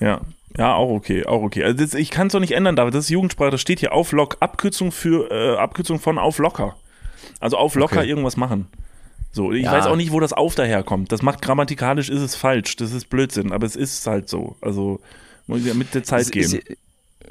Ja. 0.00 0.22
Ja, 0.56 0.74
auch 0.74 0.90
okay, 0.90 1.26
auch 1.26 1.42
okay. 1.42 1.62
Also 1.64 1.76
das, 1.76 1.92
ich 1.92 2.10
kann 2.10 2.28
es 2.28 2.32
doch 2.32 2.40
nicht 2.40 2.52
ändern, 2.52 2.76
David. 2.76 2.94
Das 2.94 3.04
ist 3.04 3.10
Jugendsprache, 3.10 3.50
das 3.50 3.60
steht 3.60 3.80
hier 3.80 3.92
auf 3.92 4.12
Lock. 4.12 4.38
Abkürzung 4.40 4.92
für, 4.92 5.30
äh, 5.30 5.58
Abkürzung 5.58 5.98
von 5.98 6.18
auf 6.18 6.38
locker. 6.38 6.74
Also 7.40 7.56
auf 7.56 7.74
locker 7.74 8.00
Okay. 8.00 8.08
irgendwas 8.08 8.36
machen. 8.36 8.66
So, 9.32 9.52
ich 9.52 9.64
Ja. 9.64 9.72
weiß 9.72 9.86
auch 9.86 9.96
nicht, 9.96 10.12
wo 10.12 10.20
das 10.20 10.32
auf 10.32 10.54
daherkommt. 10.54 11.10
Das 11.12 11.22
macht 11.22 11.40
grammatikalisch 11.42 12.08
ist 12.10 12.20
es 12.20 12.34
falsch. 12.36 12.76
Das 12.76 12.92
ist 12.92 13.08
Blödsinn, 13.08 13.50
aber 13.52 13.66
es 13.66 13.76
ist 13.76 14.06
halt 14.06 14.28
so. 14.28 14.56
Also 14.60 15.00
muss 15.46 15.64
ja 15.64 15.74
mit 15.74 15.94
der 15.94 16.02
Zeit 16.04 16.30
gehen. 16.32 16.42
ist- 16.42 16.76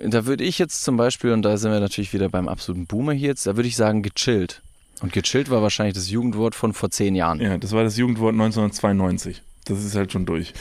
Da 0.04 0.26
würde 0.26 0.44
ich 0.44 0.58
jetzt 0.58 0.84
zum 0.84 0.98
Beispiel, 0.98 1.32
und 1.32 1.44
da 1.44 1.58
sind 1.58 1.72
wir 1.72 1.80
natürlich 1.80 2.12
wieder 2.14 2.28
beim 2.30 2.48
absoluten 2.48 2.88
Boomer 2.88 3.14
hier 3.14 3.28
jetzt, 3.30 3.46
da 3.46 3.56
würde 3.56 3.68
ich 3.68 3.76
sagen 3.76 4.02
gechillt. 4.02 4.62
Und 5.02 5.14
gechillt 5.14 5.50
war 5.52 5.62
wahrscheinlich 5.62 5.94
das 5.96 6.10
Jugendwort 6.10 6.56
von 6.56 6.74
vor 6.74 6.90
zehn 6.90 7.14
Jahren. 7.14 7.40
Ja, 7.40 7.58
das 7.58 7.72
war 7.72 7.84
das 7.84 7.98
Jugendwort 7.98 8.34
1992. 8.34 9.42
Das 9.66 9.84
ist 9.84 9.96
halt 9.96 10.12
schon 10.12 10.26
durch. 10.26 10.54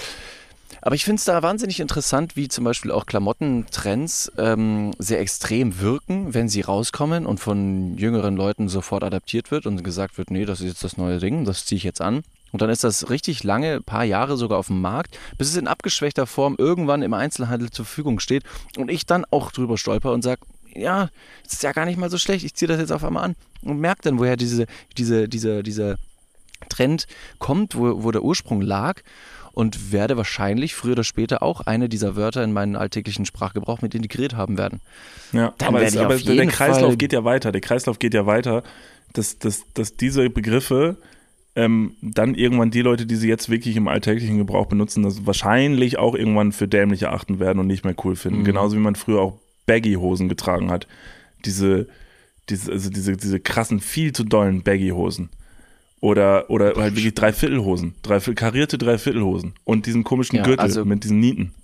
Aber 0.82 0.94
ich 0.94 1.04
finde 1.04 1.20
es 1.20 1.24
da 1.24 1.42
wahnsinnig 1.42 1.80
interessant, 1.80 2.36
wie 2.36 2.48
zum 2.48 2.64
Beispiel 2.64 2.90
auch 2.90 3.06
Klamottentrends 3.06 4.32
ähm, 4.38 4.92
sehr 4.98 5.20
extrem 5.20 5.80
wirken, 5.80 6.32
wenn 6.32 6.48
sie 6.48 6.62
rauskommen 6.62 7.26
und 7.26 7.38
von 7.38 7.96
jüngeren 7.98 8.36
Leuten 8.36 8.68
sofort 8.68 9.04
adaptiert 9.04 9.50
wird 9.50 9.66
und 9.66 9.84
gesagt 9.84 10.16
wird, 10.16 10.30
nee, 10.30 10.44
das 10.44 10.60
ist 10.60 10.66
jetzt 10.66 10.84
das 10.84 10.96
neue 10.96 11.18
Ding, 11.18 11.44
das 11.44 11.66
ziehe 11.66 11.76
ich 11.76 11.84
jetzt 11.84 12.00
an. 12.00 12.22
Und 12.52 12.62
dann 12.62 12.70
ist 12.70 12.82
das 12.82 13.10
richtig 13.10 13.44
lange, 13.44 13.80
paar 13.80 14.04
Jahre 14.04 14.36
sogar 14.36 14.58
auf 14.58 14.68
dem 14.68 14.80
Markt, 14.80 15.18
bis 15.38 15.48
es 15.48 15.56
in 15.56 15.68
abgeschwächter 15.68 16.26
Form 16.26 16.56
irgendwann 16.58 17.02
im 17.02 17.14
Einzelhandel 17.14 17.70
zur 17.70 17.84
Verfügung 17.84 18.18
steht 18.18 18.42
und 18.76 18.90
ich 18.90 19.06
dann 19.06 19.24
auch 19.30 19.52
drüber 19.52 19.78
stolper 19.78 20.12
und 20.12 20.22
sage, 20.22 20.40
ja, 20.74 21.10
das 21.44 21.54
ist 21.54 21.62
ja 21.62 21.72
gar 21.72 21.84
nicht 21.84 21.98
mal 21.98 22.10
so 22.10 22.18
schlecht, 22.18 22.44
ich 22.44 22.54
ziehe 22.54 22.68
das 22.68 22.78
jetzt 22.78 22.92
auf 22.92 23.04
einmal 23.04 23.24
an 23.24 23.36
und 23.62 23.78
merke 23.78 24.02
dann, 24.02 24.18
woher 24.18 24.36
diese, 24.36 24.66
diese, 24.96 25.28
diese, 25.28 25.62
dieser 25.62 25.96
Trend 26.68 27.06
kommt, 27.38 27.76
wo, 27.76 28.02
wo 28.02 28.10
der 28.10 28.22
Ursprung 28.22 28.60
lag 28.60 29.00
und 29.60 29.92
werde 29.92 30.16
wahrscheinlich 30.16 30.74
früher 30.74 30.92
oder 30.92 31.04
später 31.04 31.42
auch 31.42 31.60
eine 31.60 31.90
dieser 31.90 32.16
Wörter 32.16 32.42
in 32.42 32.50
meinen 32.50 32.76
alltäglichen 32.76 33.26
Sprachgebrauch 33.26 33.82
mit 33.82 33.94
integriert 33.94 34.34
haben 34.34 34.56
werden. 34.56 34.80
Ja, 35.32 35.52
Dann 35.58 35.68
aber, 35.68 35.82
es, 35.82 35.94
aber 35.98 36.16
der 36.16 36.46
Kreislauf 36.46 36.88
Fall- 36.92 36.96
geht 36.96 37.12
ja 37.12 37.24
weiter. 37.24 37.52
Der 37.52 37.60
Kreislauf 37.60 37.98
geht 37.98 38.14
ja 38.14 38.24
weiter, 38.24 38.62
dass, 39.12 39.38
dass, 39.38 39.64
dass 39.74 39.96
diese 39.96 40.30
Begriffe 40.30 40.96
ähm, 41.56 41.94
dann 42.00 42.34
irgendwann 42.34 42.70
die 42.70 42.80
Leute, 42.80 43.04
die 43.04 43.16
sie 43.16 43.28
jetzt 43.28 43.50
wirklich 43.50 43.76
im 43.76 43.86
alltäglichen 43.86 44.38
Gebrauch 44.38 44.64
benutzen, 44.64 45.02
das 45.02 45.26
wahrscheinlich 45.26 45.98
auch 45.98 46.14
irgendwann 46.14 46.52
für 46.52 46.66
dämlich 46.66 47.02
erachten 47.02 47.38
werden 47.38 47.58
und 47.58 47.66
nicht 47.66 47.84
mehr 47.84 47.94
cool 48.02 48.16
finden. 48.16 48.40
Mhm. 48.40 48.44
Genauso 48.44 48.76
wie 48.76 48.80
man 48.80 48.94
früher 48.94 49.20
auch 49.20 49.38
Baggy-Hosen 49.66 50.30
getragen 50.30 50.70
hat. 50.70 50.86
Diese, 51.44 51.86
diese, 52.48 52.72
also 52.72 52.88
diese, 52.88 53.14
diese 53.14 53.40
krassen, 53.40 53.80
viel 53.80 54.12
zu 54.12 54.24
dollen 54.24 54.62
Baggy-Hosen. 54.62 55.28
Oder, 56.00 56.48
oder 56.48 56.74
halt 56.76 56.96
wirklich 56.96 57.14
Dreiviertelhosen. 57.14 57.94
Dreiviertel, 58.02 58.34
karierte 58.34 58.78
Dreiviertelhosen. 58.78 59.52
Und 59.64 59.86
diesen 59.86 60.02
komischen 60.02 60.36
Ja, 60.36 60.42
Gürtel 60.44 60.60
also- 60.60 60.84
mit 60.84 61.04
diesen 61.04 61.20
Nieten. 61.20 61.54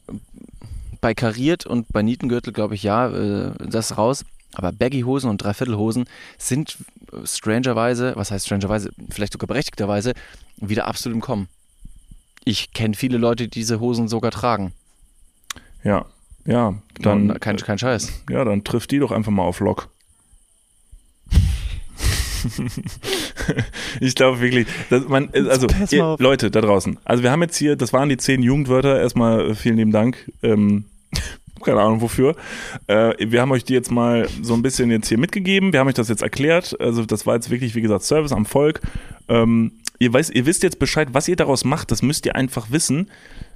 Bei 1.00 1.14
kariert 1.14 1.66
und 1.66 1.86
bei 1.92 2.02
Nietengürtel 2.02 2.52
glaube 2.52 2.74
ich 2.74 2.82
ja, 2.82 3.08
äh, 3.08 3.52
das 3.66 3.96
raus. 3.96 4.24
Aber 4.54 4.72
Baggy-Hosen 4.72 5.28
und 5.30 5.38
Dreiviertelhosen 5.42 6.06
sind 6.38 6.78
äh, 7.12 7.26
strangerweise, 7.26 8.12
was 8.16 8.30
heißt 8.30 8.46
strangerweise, 8.46 8.90
vielleicht 9.10 9.32
sogar 9.34 9.46
berechtigterweise, 9.48 10.14
wieder 10.56 10.86
absolut 10.86 11.14
im 11.16 11.20
Kommen. 11.20 11.48
Ich 12.44 12.72
kenne 12.72 12.94
viele 12.94 13.18
Leute, 13.18 13.44
die 13.44 13.50
diese 13.50 13.80
Hosen 13.80 14.08
sogar 14.08 14.30
tragen. 14.30 14.72
Ja. 15.84 16.06
Ja, 16.44 16.74
dann, 17.00 17.30
Und 17.32 17.40
kein, 17.40 17.56
kein 17.56 17.78
Scheiß. 17.78 18.22
Ja, 18.30 18.44
dann 18.44 18.62
trifft 18.64 18.90
die 18.92 18.98
doch 19.00 19.10
einfach 19.10 19.32
mal 19.32 19.42
auf 19.42 19.60
Lock. 19.60 19.88
ich 24.00 24.14
glaube 24.14 24.40
wirklich, 24.40 24.66
dass 24.90 25.08
man, 25.08 25.30
also 25.32 25.66
pass 25.66 25.92
mal 25.92 25.96
ihr. 25.96 26.16
Leute 26.18 26.50
da 26.50 26.60
draußen, 26.60 26.98
also 27.04 27.22
wir 27.22 27.30
haben 27.30 27.42
jetzt 27.42 27.56
hier, 27.56 27.76
das 27.76 27.92
waren 27.92 28.08
die 28.08 28.16
zehn 28.16 28.42
Jugendwörter, 28.42 29.00
erstmal 29.00 29.50
äh, 29.50 29.54
vielen 29.54 29.76
lieben 29.76 29.92
Dank, 29.92 30.30
ähm, 30.42 30.84
keine 31.64 31.80
Ahnung 31.80 32.00
wofür. 32.00 32.36
Äh, 32.86 33.14
wir 33.30 33.40
haben 33.40 33.50
euch 33.52 33.64
die 33.64 33.74
jetzt 33.74 33.90
mal 33.90 34.28
so 34.42 34.54
ein 34.54 34.62
bisschen 34.62 34.90
jetzt 34.90 35.08
hier 35.08 35.18
mitgegeben, 35.18 35.72
wir 35.72 35.80
haben 35.80 35.88
euch 35.88 35.94
das 35.94 36.08
jetzt 36.08 36.22
erklärt, 36.22 36.76
also 36.80 37.04
das 37.04 37.26
war 37.26 37.34
jetzt 37.34 37.50
wirklich, 37.50 37.74
wie 37.74 37.80
gesagt, 37.82 38.04
Service 38.04 38.32
am 38.32 38.46
Volk. 38.46 38.80
Ähm, 39.28 39.72
ihr, 39.98 40.12
weiß, 40.12 40.30
ihr 40.30 40.46
wisst 40.46 40.62
jetzt 40.62 40.78
Bescheid, 40.78 41.08
was 41.12 41.28
ihr 41.28 41.36
daraus 41.36 41.64
macht, 41.64 41.90
das 41.90 42.02
müsst 42.02 42.26
ihr 42.26 42.36
einfach 42.36 42.70
wissen, 42.70 43.10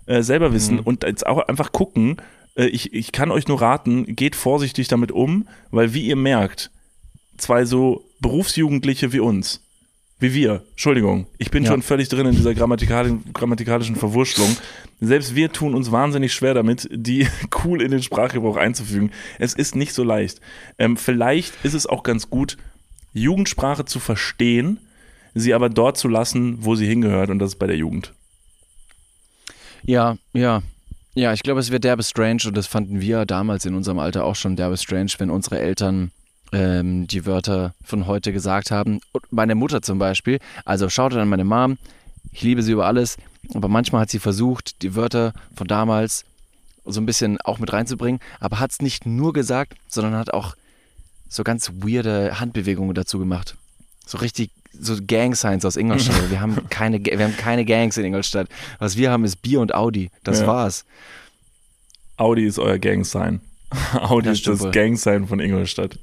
äh, 0.07 0.23
selber 0.23 0.53
wissen 0.53 0.77
Mhm. 0.77 0.83
und 0.83 1.05
jetzt 1.05 1.27
auch 1.27 1.39
einfach 1.47 1.73
gucken, 1.73 2.17
äh, 2.57 2.65
ich, 2.67 2.93
ich 2.93 3.13
kann 3.13 3.31
euch 3.31 3.47
nur 3.47 3.61
raten, 3.61 4.17
geht 4.17 4.35
vorsichtig 4.35 4.89
damit 4.89 5.13
um, 5.13 5.47
weil 5.71 5.95
wie 5.95 6.07
ihr 6.07 6.17
merkt, 6.17 6.71
zwei 7.39 7.65
so 7.65 8.05
Berufsjugendliche 8.21 9.13
wie 9.13 9.21
uns, 9.21 9.61
wie 10.19 10.35
wir, 10.35 10.63
Entschuldigung, 10.73 11.27
ich 11.39 11.51
bin 11.51 11.65
Ja. 11.65 11.71
schon 11.71 11.83
völlig 11.83 12.09
drin 12.09 12.27
in 12.27 12.35
dieser 12.37 12.55
grammatikalen, 12.55 13.33
grammatikalischen 13.33 13.97
Verwurschtelung. 13.97 14.55
Selbst 15.01 15.35
wir 15.35 15.51
tun 15.53 15.75
uns 15.75 15.91
wahnsinnig 15.91 16.35
schwer 16.35 16.53
damit, 16.55 16.89
die 16.93 17.27
cool 17.65 17.81
in 17.81 17.91
den 17.91 18.03
Sprachgebrauch 18.03 18.57
einzufügen. 18.57 19.11
Es 19.39 19.55
ist 19.55 19.75
nicht 19.75 19.95
so 19.95 20.05
leicht. 20.05 20.41
Ähm, 20.79 20.97
vielleicht 20.99 21.55
ist 21.65 21.75
es 21.75 21.87
auch 21.87 22.03
ganz 22.03 22.29
gut, 22.29 22.59
Jugendsprache 23.15 23.87
zu 23.87 23.99
verstehen, 23.99 24.79
sie 25.35 25.55
aber 25.55 25.69
dort 25.71 25.97
zu 25.97 26.07
lassen, 26.09 26.59
wo 26.65 26.75
sie 26.75 26.87
hingehört, 26.87 27.31
und 27.31 27.39
das 27.39 27.53
ist 27.53 27.59
bei 27.59 27.67
der 27.67 27.77
Jugend. 27.77 28.13
Ja, 29.83 30.17
ja. 30.33 30.63
Ja, 31.15 31.33
ich 31.33 31.43
glaube, 31.43 31.61
es 31.61 31.73
wird 31.73 31.83
derbe 31.85 32.03
strange 32.05 32.43
und 32.47 32.57
das 32.57 32.67
fanden 32.69 33.01
wir 33.01 33.27
damals 33.27 33.65
in 33.65 33.75
unserem 33.75 33.99
Alter 33.99 34.25
auch 34.25 34.37
schon 34.37 34.55
derbe 34.55 34.77
strange, 34.77 35.11
wenn 35.19 35.29
unsere 35.31 35.59
Eltern 35.59 36.13
ähm, 36.53 37.07
die 37.07 37.27
Wörter 37.27 37.75
von 37.83 38.07
heute 38.07 38.33
gesagt 38.33 38.71
haben. 38.71 39.01
Und 39.13 39.33
meine 39.33 39.55
Mutter 39.55 39.83
zum 39.83 39.99
Beispiel, 39.99 40.39
also 40.65 40.89
schaut 40.89 41.15
an 41.15 41.29
meine 41.29 41.45
Mom, 41.45 41.79
ich 42.33 42.43
liebe 42.43 42.63
sie 42.63 42.73
über 42.73 42.87
alles, 42.87 43.17
aber 43.55 43.69
manchmal 43.69 44.03
hat 44.03 44.11
sie 44.11 44.19
versucht, 44.19 44.83
die 44.83 44.95
Wörter 44.95 45.33
von 45.55 45.67
damals 45.67 46.25
so 46.85 47.01
ein 47.01 47.07
bisschen 47.07 47.41
auch 47.41 47.59
mit 47.59 47.73
reinzubringen, 47.73 48.21
aber 48.41 48.59
hat 48.61 48.73
es 48.73 48.81
nicht 48.83 49.07
nur 49.07 49.33
gesagt, 49.33 49.75
sondern 49.89 50.15
hat 50.15 50.33
auch 50.33 50.55
so 51.29 51.45
ganz 51.45 51.71
weirde 51.77 52.41
Handbewegungen 52.41 52.95
dazu 52.95 53.19
gemacht. 53.19 53.57
So 54.07 54.19
richtig, 54.19 54.51
so 54.73 54.97
Gang 55.07 55.37
Signs 55.37 55.65
aus 55.65 55.77
Ingolstadt. 55.77 56.31
wir, 56.31 56.41
haben 56.41 56.69
keine, 56.69 57.05
wir 57.05 57.23
haben 57.25 57.37
keine 57.37 57.65
Gangs 57.65 57.97
in 57.97 58.05
Ingolstadt. 58.05 58.49
Was 58.79 58.97
wir 58.97 59.11
haben, 59.11 59.25
ist 59.25 59.37
Bier 59.37 59.61
und 59.61 59.75
Audi. 59.75 60.11
Das 60.25 60.41
Ja. 60.41 60.47
war's. 60.49 60.85
Audi 62.17 62.45
ist 62.45 62.59
euer 62.59 62.79
Gang-Sign. 62.79 63.41
Audi 63.95 64.31
ist 64.31 64.47
das 64.47 64.61
wohl. 64.61 64.71
Gang-Sign 64.71 65.27
von 65.27 65.39
Ingolstadt. 65.39 65.99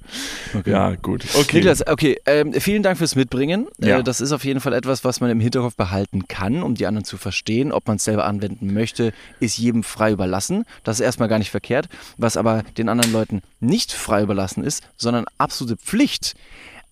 Okay. 0.54 0.72
Ja, 0.72 0.96
gut. 0.96 1.26
Okay. 1.36 1.58
Niklas, 1.58 1.86
okay, 1.86 2.18
ähm, 2.26 2.54
vielen 2.54 2.84
Dank 2.84 2.98
fürs 2.98 3.16
Mitbringen. 3.16 3.68
Ja. 3.80 4.00
Äh, 4.00 4.04
das 4.04 4.22
ist 4.22 4.32
auf 4.32 4.46
jeden 4.46 4.60
Fall 4.60 4.74
etwas, 4.74 5.04
was 5.04 5.20
man 5.20 5.30
im 5.30 5.40
Hinterkopf 5.40 5.76
behalten 5.76 6.28
kann, 6.28 6.64
um 6.64 6.76
die 6.76 6.86
anderen 6.86 7.06
zu 7.06 7.18
verstehen. 7.18 7.72
Ob 7.72 7.88
man 7.88 7.98
es 7.98 8.06
selber 8.06 8.26
anwenden 8.26 8.74
möchte, 8.74 9.14
ist 9.40 9.58
jedem 9.58 9.84
frei 9.84 10.12
überlassen. 10.12 10.64
Das 10.84 11.00
ist 11.00 11.06
erstmal 11.06 11.28
gar 11.28 11.40
nicht 11.40 11.52
verkehrt. 11.52 11.90
Was 12.18 12.38
aber 12.38 12.64
den 12.78 12.90
anderen 12.90 13.12
Leuten 13.12 13.42
nicht 13.60 13.92
frei 13.92 14.24
überlassen 14.24 14.64
ist, 14.64 14.84
sondern 14.96 15.26
absolute 15.38 15.78
Pflicht, 15.78 16.36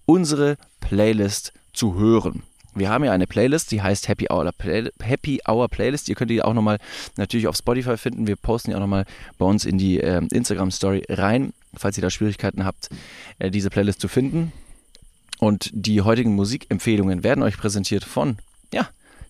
unsere 0.05 0.57
Playlist 0.81 1.53
zu 1.73 1.95
hören. 1.95 2.43
Wir 2.75 2.89
haben 2.89 3.05
ja 3.05 3.13
eine 3.13 3.25
Playlist, 3.25 3.71
die 3.71 3.81
heißt 3.81 4.09
Happy 4.09 4.27
Hour, 4.29 4.51
Play 4.51 4.89
Happy 5.01 5.41
Hour 5.47 5.69
Playlist. 5.69 6.09
Ihr 6.09 6.15
könnt 6.15 6.29
die 6.29 6.41
auch 6.41 6.53
nochmal 6.53 6.77
natürlich 7.15 7.47
auf 7.47 7.55
Spotify 7.55 7.97
finden. 7.97 8.27
Wir 8.27 8.35
posten 8.35 8.71
die 8.71 8.75
auch 8.75 8.81
nochmal 8.81 9.05
bei 9.37 9.45
uns 9.45 9.63
in 9.63 9.77
die 9.77 9.97
ähm, 9.99 10.27
Instagram 10.31 10.71
Story 10.71 11.03
rein, 11.09 11.53
falls 11.73 11.97
ihr 11.97 12.01
da 12.01 12.09
Schwierigkeiten 12.09 12.65
habt, 12.65 12.89
äh, 13.39 13.49
diese 13.49 13.69
Playlist 13.69 14.01
zu 14.01 14.09
finden. 14.09 14.51
Und 15.39 15.69
die 15.73 16.01
heutigen 16.01 16.35
Musikempfehlungen 16.35 17.23
werden 17.23 17.43
euch 17.43 17.57
präsentiert 17.57 18.03
von, 18.03 18.37
ja, 18.73 18.89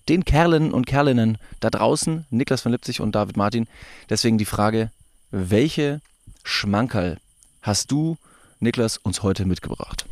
den 0.09 0.25
Kerlen 0.25 0.71
und 0.71 0.85
Kerlinnen 0.85 1.37
da 1.59 1.69
draußen, 1.69 2.25
Niklas 2.29 2.61
von 2.61 2.71
Lipzig 2.71 2.99
und 2.99 3.13
David 3.13 3.37
Martin. 3.37 3.67
Deswegen 4.09 4.37
die 4.37 4.45
Frage, 4.45 4.91
welche 5.31 6.01
Schmankerl 6.43 7.17
hast 7.61 7.91
du, 7.91 8.17
Niklas, 8.59 8.97
uns 8.97 9.23
heute 9.23 9.45
mitgebracht? 9.45 10.05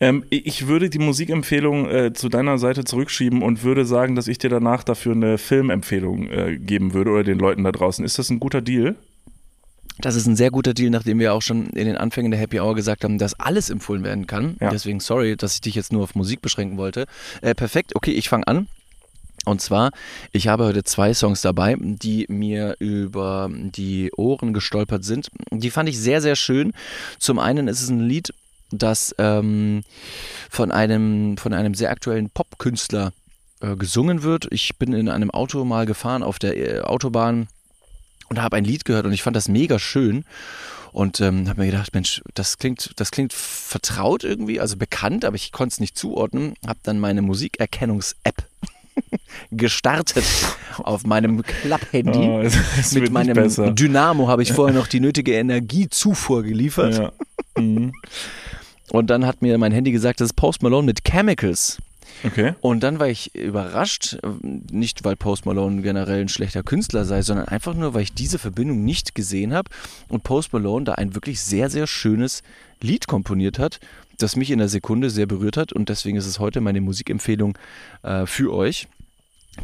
Ähm, 0.00 0.24
ich 0.30 0.66
würde 0.66 0.90
die 0.90 0.98
Musikempfehlung 0.98 1.88
äh, 1.88 2.12
zu 2.12 2.28
deiner 2.28 2.58
Seite 2.58 2.84
zurückschieben 2.84 3.42
und 3.42 3.62
würde 3.62 3.84
sagen, 3.84 4.14
dass 4.14 4.28
ich 4.28 4.38
dir 4.38 4.50
danach 4.50 4.84
dafür 4.84 5.12
eine 5.12 5.38
Filmempfehlung 5.38 6.28
äh, 6.28 6.58
geben 6.58 6.92
würde 6.94 7.10
oder 7.10 7.24
den 7.24 7.38
Leuten 7.38 7.64
da 7.64 7.72
draußen. 7.72 8.04
Ist 8.04 8.18
das 8.18 8.30
ein 8.30 8.40
guter 8.40 8.60
Deal? 8.60 8.96
Das 10.00 10.14
ist 10.14 10.26
ein 10.26 10.36
sehr 10.36 10.50
guter 10.50 10.74
Deal, 10.74 10.90
nachdem 10.90 11.18
wir 11.18 11.34
auch 11.34 11.42
schon 11.42 11.70
in 11.70 11.86
den 11.86 11.96
Anfängen 11.96 12.30
der 12.30 12.38
Happy 12.38 12.60
Hour 12.60 12.76
gesagt 12.76 13.02
haben, 13.02 13.18
dass 13.18 13.38
alles 13.40 13.68
empfohlen 13.68 14.04
werden 14.04 14.28
kann. 14.28 14.56
Ja. 14.60 14.70
Deswegen 14.70 15.00
sorry, 15.00 15.36
dass 15.36 15.54
ich 15.54 15.60
dich 15.60 15.74
jetzt 15.74 15.92
nur 15.92 16.04
auf 16.04 16.14
Musik 16.14 16.40
beschränken 16.40 16.78
wollte. 16.78 17.06
Äh, 17.42 17.54
perfekt, 17.54 17.96
okay, 17.96 18.12
ich 18.12 18.28
fange 18.28 18.46
an. 18.46 18.68
Und 19.44 19.60
zwar, 19.60 19.90
ich 20.32 20.48
habe 20.48 20.64
heute 20.64 20.84
zwei 20.84 21.14
Songs 21.14 21.40
dabei, 21.40 21.76
die 21.78 22.26
mir 22.28 22.76
über 22.78 23.48
die 23.50 24.10
Ohren 24.16 24.52
gestolpert 24.52 25.04
sind. 25.04 25.30
Die 25.50 25.70
fand 25.70 25.88
ich 25.88 25.98
sehr, 25.98 26.20
sehr 26.20 26.36
schön. 26.36 26.72
Zum 27.18 27.38
einen 27.38 27.68
ist 27.68 27.82
es 27.82 27.88
ein 27.88 28.00
Lied, 28.00 28.32
das 28.70 29.14
ähm, 29.18 29.82
von, 30.50 30.70
einem, 30.70 31.38
von 31.38 31.54
einem 31.54 31.74
sehr 31.74 31.90
aktuellen 31.90 32.30
Popkünstler 32.30 33.12
äh, 33.60 33.76
gesungen 33.76 34.22
wird. 34.22 34.46
Ich 34.50 34.76
bin 34.76 34.92
in 34.92 35.08
einem 35.08 35.30
Auto 35.30 35.64
mal 35.64 35.86
gefahren 35.86 36.22
auf 36.22 36.38
der 36.38 36.56
äh, 36.56 36.80
Autobahn 36.80 37.48
und 38.28 38.42
habe 38.42 38.56
ein 38.56 38.64
Lied 38.64 38.84
gehört 38.84 39.06
und 39.06 39.12
ich 39.12 39.22
fand 39.22 39.36
das 39.36 39.48
mega 39.48 39.78
schön 39.78 40.24
und 40.92 41.20
ähm, 41.20 41.48
habe 41.48 41.60
mir 41.60 41.70
gedacht, 41.70 41.94
Mensch, 41.94 42.22
das 42.34 42.58
klingt, 42.58 42.92
das 42.96 43.10
klingt 43.10 43.32
vertraut 43.32 44.24
irgendwie, 44.24 44.60
also 44.60 44.76
bekannt, 44.76 45.24
aber 45.24 45.36
ich 45.36 45.52
konnte 45.52 45.74
es 45.74 45.80
nicht 45.80 45.96
zuordnen. 45.96 46.54
Habe 46.66 46.80
dann 46.82 46.98
meine 46.98 47.22
Musikerkennungs-App 47.22 48.44
gestartet 49.50 50.24
auf 50.78 51.04
meinem 51.04 51.42
Klapphandy. 51.42 52.18
Oh, 52.18 52.48
Mit 52.94 53.12
meinem 53.12 53.34
besser. 53.34 53.72
Dynamo 53.72 54.28
habe 54.28 54.42
ich 54.42 54.52
vorher 54.52 54.76
noch 54.76 54.86
die 54.86 55.00
nötige 55.00 55.34
Energiezufuhr 55.34 56.42
geliefert. 56.42 56.98
Ja. 56.98 57.12
Mhm. 57.60 57.92
Und 58.90 59.10
dann 59.10 59.26
hat 59.26 59.42
mir 59.42 59.58
mein 59.58 59.72
Handy 59.72 59.92
gesagt, 59.92 60.20
das 60.20 60.26
ist 60.26 60.34
Post 60.34 60.62
Malone 60.62 60.86
mit 60.86 61.04
Chemicals. 61.04 61.78
Okay. 62.24 62.54
Und 62.60 62.82
dann 62.82 62.98
war 62.98 63.08
ich 63.08 63.34
überrascht, 63.34 64.18
nicht 64.42 65.04
weil 65.04 65.14
Post 65.14 65.46
Malone 65.46 65.82
generell 65.82 66.22
ein 66.22 66.28
schlechter 66.28 66.62
Künstler 66.62 67.04
sei, 67.04 67.22
sondern 67.22 67.48
einfach 67.48 67.74
nur, 67.74 67.94
weil 67.94 68.02
ich 68.02 68.14
diese 68.14 68.38
Verbindung 68.38 68.84
nicht 68.84 69.14
gesehen 69.14 69.52
habe 69.54 69.70
und 70.08 70.24
Post 70.24 70.52
Malone 70.52 70.84
da 70.84 70.94
ein 70.94 71.14
wirklich 71.14 71.40
sehr, 71.40 71.70
sehr 71.70 71.86
schönes 71.86 72.42
Lied 72.80 73.06
komponiert 73.06 73.58
hat, 73.58 73.78
das 74.18 74.36
mich 74.36 74.50
in 74.50 74.58
der 74.58 74.68
Sekunde 74.68 75.10
sehr 75.10 75.26
berührt 75.26 75.56
hat 75.56 75.72
und 75.72 75.88
deswegen 75.88 76.16
ist 76.16 76.26
es 76.26 76.38
heute 76.38 76.60
meine 76.60 76.80
Musikempfehlung 76.80 77.56
äh, 78.02 78.26
für 78.26 78.52
euch. 78.52 78.88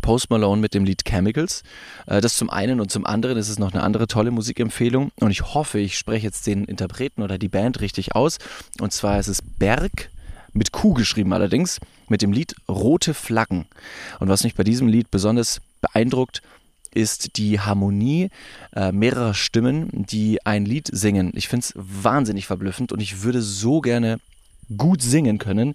Post 0.01 0.31
Malone 0.31 0.61
mit 0.61 0.75
dem 0.75 0.85
Lied 0.85 1.05
Chemicals. 1.05 1.63
Äh, 2.07 2.21
das 2.21 2.37
zum 2.37 2.51
einen 2.51 2.81
und 2.81 2.91
zum 2.91 3.07
anderen 3.07 3.37
ist 3.37 3.49
es 3.49 3.59
noch 3.59 3.73
eine 3.73 3.83
andere 3.83 4.07
tolle 4.07 4.31
Musikempfehlung 4.31 5.11
und 5.17 5.31
ich 5.31 5.55
hoffe, 5.55 5.79
ich 5.79 5.99
spreche 5.99 6.27
jetzt 6.27 6.47
den 6.47 6.65
Interpreten 6.65 7.23
oder 7.23 7.39
die 7.39 7.49
Band 7.49 7.81
richtig 7.81 8.15
aus. 8.15 8.39
Und 8.81 8.93
zwar 8.93 9.19
ist 9.19 9.29
es 9.29 9.43
Berg 9.43 10.11
mit 10.53 10.73
Q 10.73 10.95
geschrieben 10.95 11.33
allerdings, 11.33 11.81
mit 12.09 12.23
dem 12.23 12.33
Lied 12.33 12.55
Rote 12.69 13.13
Flaggen. 13.13 13.67
Und 14.21 14.29
was 14.29 14.45
mich 14.45 14.55
bei 14.55 14.65
diesem 14.65 14.89
Lied 14.89 15.11
besonders 15.11 15.61
beeindruckt, 15.81 16.43
ist 16.93 17.39
die 17.39 17.59
Harmonie 17.59 18.31
äh, 18.75 18.93
mehrerer 18.93 19.35
Stimmen, 19.35 19.89
die 19.93 20.45
ein 20.47 20.65
Lied 20.65 20.89
singen. 20.93 21.33
Ich 21.35 21.49
finde 21.49 21.67
es 21.67 21.75
wahnsinnig 21.75 22.47
verblüffend 22.47 22.93
und 22.93 23.01
ich 23.01 23.23
würde 23.23 23.43
so 23.43 23.81
gerne 23.81 24.21
gut 24.77 25.03
singen 25.03 25.39
können. 25.39 25.75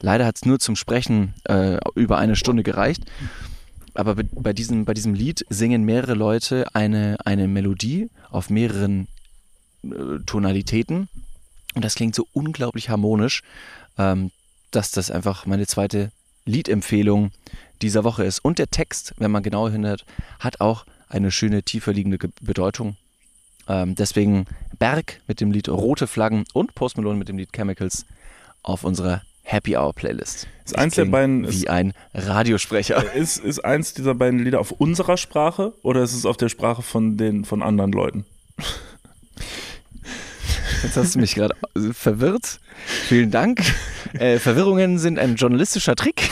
Leider 0.00 0.26
hat 0.26 0.36
es 0.36 0.44
nur 0.44 0.58
zum 0.58 0.76
Sprechen 0.76 1.34
äh, 1.44 1.78
über 1.94 2.18
eine 2.18 2.36
Stunde 2.36 2.62
gereicht. 2.62 3.04
Aber 3.94 4.14
bei 4.14 4.52
diesem, 4.52 4.84
bei 4.84 4.94
diesem 4.94 5.14
Lied 5.14 5.44
singen 5.48 5.84
mehrere 5.84 6.14
Leute 6.14 6.66
eine, 6.74 7.16
eine 7.24 7.48
Melodie 7.48 8.10
auf 8.30 8.50
mehreren 8.50 9.08
äh, 9.82 10.20
Tonalitäten. 10.26 11.08
Und 11.74 11.84
das 11.84 11.94
klingt 11.94 12.14
so 12.14 12.26
unglaublich 12.32 12.88
harmonisch 12.88 13.42
ähm, 13.98 14.30
dass 14.70 14.90
das 14.90 15.10
einfach 15.10 15.44
meine 15.44 15.66
zweite 15.66 16.12
Liedempfehlung 16.44 17.32
dieser 17.82 18.04
Woche 18.04 18.24
ist. 18.24 18.38
Und 18.40 18.58
der 18.58 18.68
Text, 18.68 19.14
wenn 19.18 19.30
man 19.30 19.42
genau 19.42 19.68
hinhört, 19.68 20.04
hat 20.38 20.60
auch 20.60 20.86
eine 21.08 21.30
schöne, 21.30 21.62
tiefer 21.62 21.92
liegende 21.92 22.18
Bedeutung. 22.40 22.96
Ähm, 23.68 23.94
deswegen 23.94 24.46
Berg 24.78 25.20
mit 25.26 25.40
dem 25.40 25.50
Lied 25.50 25.68
Rote 25.68 26.06
Flaggen 26.06 26.44
und 26.54 26.74
Post 26.74 26.96
Malone 26.96 27.18
mit 27.18 27.28
dem 27.28 27.38
Lied 27.38 27.52
Chemicals 27.52 28.06
auf 28.62 28.84
unserer 28.84 29.22
Happy 29.42 29.76
Hour 29.76 29.94
Playlist. 29.94 30.46
Ist 30.64 30.76
eins 30.76 30.94
der 30.94 31.06
beiden 31.06 31.44
wie 31.44 31.60
ist, 31.60 31.70
ein 31.70 31.94
Radiosprecher. 32.12 33.12
Ist, 33.14 33.38
ist 33.38 33.64
eins 33.64 33.94
dieser 33.94 34.14
beiden 34.14 34.40
Lieder 34.40 34.60
auf 34.60 34.72
unserer 34.72 35.16
Sprache 35.16 35.72
oder 35.82 36.02
ist 36.02 36.12
es 36.12 36.26
auf 36.26 36.36
der 36.36 36.50
Sprache 36.50 36.82
von 36.82 37.16
den 37.16 37.46
von 37.46 37.62
anderen 37.62 37.92
Leuten? 37.92 38.26
Jetzt 40.82 40.96
hast 40.96 41.14
du 41.14 41.18
mich 41.20 41.34
gerade 41.34 41.54
verwirrt. 41.92 42.60
Vielen 42.86 43.30
Dank. 43.30 43.62
Äh, 44.18 44.38
Verwirrungen 44.38 44.98
sind 44.98 45.18
ein 45.18 45.36
journalistischer 45.36 45.96
Trick. 45.96 46.30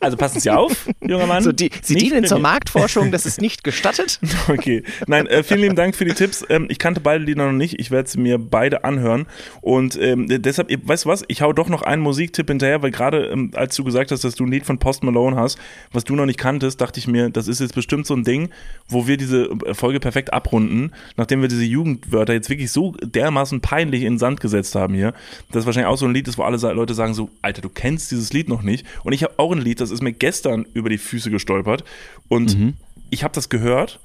Also 0.00 0.16
passen 0.16 0.40
Sie 0.40 0.50
auf, 0.50 0.88
junger 1.02 1.26
Mann. 1.26 1.42
So 1.42 1.52
die, 1.52 1.70
Sie 1.82 1.94
dienen 1.94 2.24
zur 2.24 2.38
Marktforschung, 2.38 3.12
das 3.12 3.26
ist 3.26 3.40
nicht 3.40 3.64
gestattet. 3.64 4.18
Okay. 4.48 4.82
Nein, 5.06 5.26
äh, 5.26 5.42
vielen 5.42 5.60
lieben 5.60 5.76
Dank 5.76 5.94
für 5.94 6.04
die 6.04 6.14
Tipps. 6.14 6.44
Ähm, 6.48 6.66
ich 6.70 6.78
kannte 6.78 7.00
beide 7.00 7.22
Lieder 7.22 7.44
noch 7.46 7.52
nicht. 7.52 7.78
Ich 7.78 7.90
werde 7.90 8.08
sie 8.08 8.18
mir 8.18 8.38
beide 8.38 8.84
anhören. 8.84 9.26
Und 9.60 10.00
ähm, 10.00 10.26
deshalb, 10.28 10.70
weißt 10.70 11.04
du 11.04 11.08
was? 11.08 11.24
Ich 11.28 11.42
hau 11.42 11.52
doch 11.52 11.68
noch 11.68 11.82
einen 11.82 12.02
Musiktipp 12.02 12.48
hinterher, 12.48 12.82
weil 12.82 12.90
gerade 12.90 13.26
ähm, 13.26 13.50
als 13.54 13.76
du 13.76 13.84
gesagt 13.84 14.10
hast, 14.10 14.24
dass 14.24 14.34
du 14.34 14.44
ein 14.44 14.50
Lied 14.50 14.64
von 14.64 14.78
Post 14.78 15.04
Malone 15.04 15.36
hast, 15.36 15.58
was 15.92 16.04
du 16.04 16.16
noch 16.16 16.26
nicht 16.26 16.38
kanntest, 16.38 16.80
dachte 16.80 16.98
ich 16.98 17.06
mir, 17.06 17.30
das 17.30 17.48
ist 17.48 17.60
jetzt 17.60 17.74
bestimmt 17.74 18.06
so 18.06 18.14
ein 18.14 18.24
Ding, 18.24 18.48
wo 18.88 19.06
wir 19.06 19.16
diese 19.16 19.50
Folge 19.72 20.00
perfekt 20.00 20.32
abrunden, 20.32 20.92
nachdem 21.16 21.42
wir 21.42 21.48
diese 21.48 21.64
Jugendwörter 21.64 22.32
jetzt 22.32 22.48
wirklich 22.48 22.72
so 22.72 22.92
dermaßen 23.02 23.60
peinlich 23.60 24.02
in 24.02 24.14
den 24.14 24.18
Sand 24.18 24.40
gesetzt 24.40 24.74
haben 24.74 24.94
hier. 24.94 25.12
Das 25.52 25.66
wahrscheinlich 25.66 25.88
auch 25.88 25.98
so 25.98 26.06
ein 26.06 26.14
Lied 26.14 26.28
ist, 26.28 26.38
wo 26.38 26.42
alle 26.42 26.56
Leute 26.72 26.94
sagen 26.94 27.14
so, 27.14 27.30
Alter, 27.42 27.62
du 27.62 27.68
kennst 27.68 28.10
dieses 28.10 28.32
Lied 28.32 28.48
noch 28.48 28.62
nicht. 28.62 28.86
Und 29.02 29.12
ich 29.12 29.22
habe 29.22 29.34
auch 29.38 29.52
ein 29.52 29.60
Lied, 29.60 29.80
das 29.80 29.90
ist 29.90 30.02
mir 30.02 30.12
gestern 30.12 30.66
über 30.74 30.88
die 30.88 30.98
Füße 30.98 31.30
gestolpert. 31.30 31.84
Und 32.28 32.58
mhm. 32.58 32.74
ich 33.10 33.24
habe 33.24 33.34
das 33.34 33.48
gehört 33.48 34.00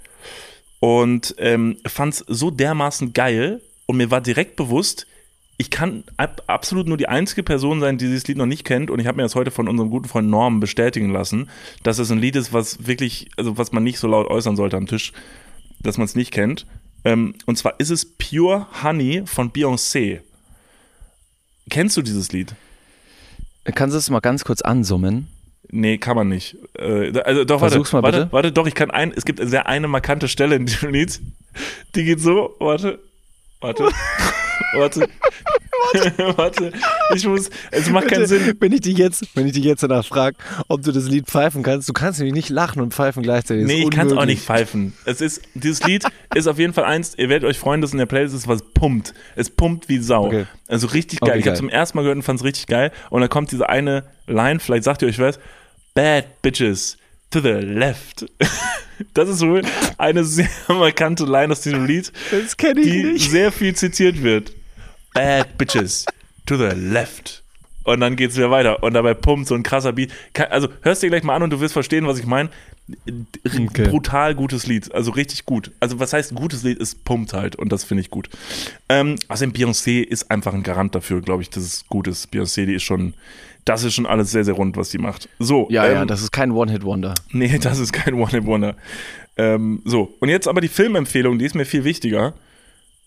und 0.80 1.36
ähm, 1.38 1.78
fand 1.88 2.16
es 2.16 2.26
so 2.28 2.52
dermaßen 2.52 3.14
geil. 3.14 3.62
Und 3.86 3.98
mir 3.98 4.10
war 4.10 4.22
direkt 4.22 4.56
bewusst, 4.56 5.06
ich 5.58 5.70
kann 5.70 6.04
ab, 6.18 6.44
absolut 6.48 6.88
nur 6.88 6.98
die 6.98 7.08
einzige 7.08 7.44
Person 7.44 7.80
sein, 7.80 7.98
die 7.98 8.06
dieses 8.06 8.28
Lied 8.28 8.38
noch 8.38 8.46
nicht 8.46 8.66
kennt. 8.66 8.90
Und 8.90 9.00
ich 9.00 9.08
habe 9.08 9.18
mir 9.18 9.24
das 9.24 9.36
heute 9.36 9.52
von 9.52 9.70
unserem 9.70 9.90
guten 9.90 10.08
Freund 10.08 10.30
Norm 10.30 10.60
bestätigen 10.60 11.12
lassen, 11.12 11.50
dass 11.84 12.00
es 12.00 12.12
ein 12.12 12.20
Lied 12.20 12.36
ist, 12.36 12.52
was 12.52 12.88
wirklich, 12.88 13.30
also 13.38 13.58
was 13.58 13.72
man 13.72 13.84
nicht 13.84 14.00
so 14.00 14.08
laut 14.08 14.28
äußern 14.28 14.56
sollte 14.56 14.78
am 14.78 14.88
Tisch, 14.88 15.14
dass 15.80 15.98
man 15.98 16.06
es 16.06 16.16
nicht 16.16 16.32
kennt. 16.32 16.66
Ähm, 17.06 17.36
und 17.46 17.58
zwar 17.58 17.80
ist 17.80 17.92
es 17.92 18.06
Pure 18.06 18.68
Honey 18.84 19.24
von 19.26 19.52
Beyoncé. 19.52 20.22
Kennst 21.70 21.98
du 21.98 22.02
dieses 22.02 22.32
Lied? 22.32 22.54
Kannst 23.64 23.94
du 23.94 23.98
es 23.98 24.10
mal 24.10 24.20
ganz 24.20 24.44
kurz 24.44 24.62
ansummen? 24.62 25.28
Nee, 25.72 25.98
kann 25.98 26.16
man 26.16 26.30
nicht. 26.30 26.58
Äh, 26.78 27.18
also 27.20 27.44
doch, 27.44 27.60
Versuch's 27.60 27.92
warte, 27.92 28.04
mal 28.04 28.12
bitte. 28.12 28.22
warte, 28.24 28.34
warte, 28.34 28.52
doch, 28.52 28.68
ich 28.68 28.76
kann 28.76 28.92
ein, 28.92 29.12
es 29.12 29.26
gibt 29.26 29.40
sehr 29.42 29.68
eine 29.68 29.88
markante 29.88 30.28
Stelle 30.28 30.56
in 30.56 30.66
diesem 30.68 30.92
Lied, 30.92 31.20
die 31.96 32.04
geht 32.04 32.20
so, 32.20 32.56
warte, 32.60 33.00
warte, 33.62 33.90
warte, 34.74 35.10
Warte, 36.38 36.72
ich 37.14 37.28
muss, 37.28 37.50
es 37.72 37.90
macht 37.90 38.08
keinen 38.08 38.28
Sinn. 38.28 38.56
Wenn 38.60 38.72
ich 38.72 38.82
dich 38.82 38.98
jetzt, 38.98 39.26
wenn 39.36 39.48
ich 39.48 39.54
dich 39.54 39.64
jetzt 39.64 39.84
danach 39.84 40.06
frage, 40.06 40.38
ob 40.68 40.82
du 40.82 40.92
das 40.92 41.08
Lied 41.08 41.28
pfeifen 41.28 41.64
kannst, 41.64 41.88
du 41.88 41.94
kannst 41.94 42.20
nämlich 42.20 42.34
nicht 42.34 42.50
lachen 42.50 42.82
und 42.82 42.94
pfeifen 42.94 43.24
gleichzeitig. 43.24 43.66
Nee, 43.66 43.84
ich 43.84 43.92
kann 43.92 44.08
es 44.08 44.14
auch 44.14 44.26
nicht 44.26 44.44
pfeifen. 44.44 44.94
Es 45.06 45.22
ist, 45.22 45.42
dieses 45.54 45.84
Lied 45.84 46.04
ist 46.34 46.48
auf 46.48 46.60
jeden 46.60 46.74
Fall 46.74 46.86
eins, 46.86 47.14
ihr 47.18 47.30
werdet 47.30 47.48
euch 47.50 47.58
freuen, 47.58 47.82
dass 47.82 47.92
in 47.92 47.98
der 47.98 48.06
Playlist 48.06 48.36
ist, 48.36 48.48
was 48.48 48.62
pumpt. 48.74 49.14
Es 49.36 49.50
pumpt 49.50 49.90
wie 49.90 50.00
Sau. 50.00 50.28
Okay. 50.28 50.46
Also 50.68 50.88
richtig 50.88 51.20
geil. 51.20 51.32
Okay, 51.32 51.40
ich 51.40 51.48
habe 51.48 51.58
zum 51.58 51.70
ersten 51.70 51.98
Mal 51.98 52.02
gehört 52.04 52.18
und 52.18 52.24
fand 52.24 52.40
es 52.40 52.46
richtig 52.46 52.68
geil. 52.68 52.92
Und 53.10 53.22
dann 53.22 53.30
kommt 53.30 53.52
diese 53.52 53.70
eine 53.70 54.06
Line, 54.28 54.60
vielleicht 54.60 54.84
sagt 54.84 55.02
ihr 55.02 55.08
euch 55.08 55.20
was, 55.20 55.40
Bad 55.94 56.42
Bitches 56.42 56.98
to 57.32 57.40
the 57.40 57.50
left. 57.50 58.26
Das 59.14 59.28
ist 59.28 59.42
wohl 59.42 59.62
eine 59.98 60.24
sehr 60.24 60.48
markante 60.70 61.26
Line 61.26 61.52
aus 61.52 61.60
diesem 61.60 61.86
Lied, 61.86 62.14
das 62.32 62.56
ich 62.58 62.74
die 62.82 63.04
nicht. 63.04 63.30
sehr 63.30 63.52
viel 63.52 63.76
zitiert 63.76 64.24
wird. 64.24 64.54
Bad 65.16 65.58
Bitches 65.58 66.06
to 66.46 66.58
the 66.58 66.76
left. 66.76 67.42
Und 67.86 68.02
dann 68.02 68.16
geht's 68.16 68.36
wieder 68.36 68.52
weiter. 68.52 68.84
Und 68.84 68.96
dabei 68.96 69.14
pumpt 69.14 69.48
so 69.48 69.56
ein 69.56 69.64
krasser 69.64 69.94
Beat. 69.94 70.12
Also 70.50 70.68
hörst 70.82 71.04
dir 71.04 71.10
gleich 71.10 71.24
mal 71.24 71.36
an 71.36 71.44
und 71.44 71.52
du 71.52 71.60
wirst 71.62 71.74
verstehen, 71.74 72.06
was 72.06 72.20
ich 72.20 72.26
meine. 72.26 72.50
Okay. 73.46 73.88
Brutal 73.88 74.36
gutes 74.36 74.68
Lied. 74.68 74.94
Also 74.94 75.12
richtig 75.12 75.46
gut. 75.46 75.72
Also 75.80 76.00
was 76.00 76.12
heißt 76.12 76.36
gutes 76.36 76.64
Lied? 76.64 76.82
Es 76.82 76.96
pumpt 76.96 77.34
halt 77.34 77.56
und 77.56 77.72
das 77.72 77.84
finde 77.84 78.02
ich 78.02 78.10
gut. 78.10 78.30
Ähm, 78.90 79.16
außerdem 79.28 79.54
Beyoncé 79.54 80.02
ist 80.04 80.30
einfach 80.30 80.54
ein 80.54 80.64
Garant 80.64 80.96
dafür, 80.96 81.22
glaube 81.22 81.44
ich, 81.44 81.50
dass 81.50 81.64
es 81.64 81.88
gut 81.88 82.08
ist. 82.08 82.34
Beyoncé, 82.34 82.66
die 82.66 82.74
ist 82.74 82.84
schon, 82.84 83.14
das 83.64 83.84
ist 83.84 83.94
schon 83.94 84.06
alles 84.06 84.32
sehr, 84.32 84.44
sehr 84.44 84.56
rund, 84.56 84.78
was 84.78 84.92
sie 84.92 84.98
macht. 84.98 85.30
So. 85.40 85.68
Ja, 85.70 85.86
ähm, 85.86 85.94
ja, 85.94 86.06
das 86.06 86.22
ist 86.22 86.32
kein 86.32 86.52
One-Hit-Wonder. 86.52 87.14
Nee, 87.32 87.58
das 87.62 87.80
ist 87.80 87.94
kein 87.94 88.16
One-Hit-Wonder. 88.16 88.76
Ähm, 89.38 89.82
so. 89.86 90.14
Und 90.20 90.30
jetzt 90.30 90.48
aber 90.48 90.60
die 90.60 90.68
Filmempfehlung, 90.68 91.40
die 91.40 91.46
ist 91.46 91.56
mir 91.56 91.66
viel 91.66 91.84
wichtiger. 91.84 92.34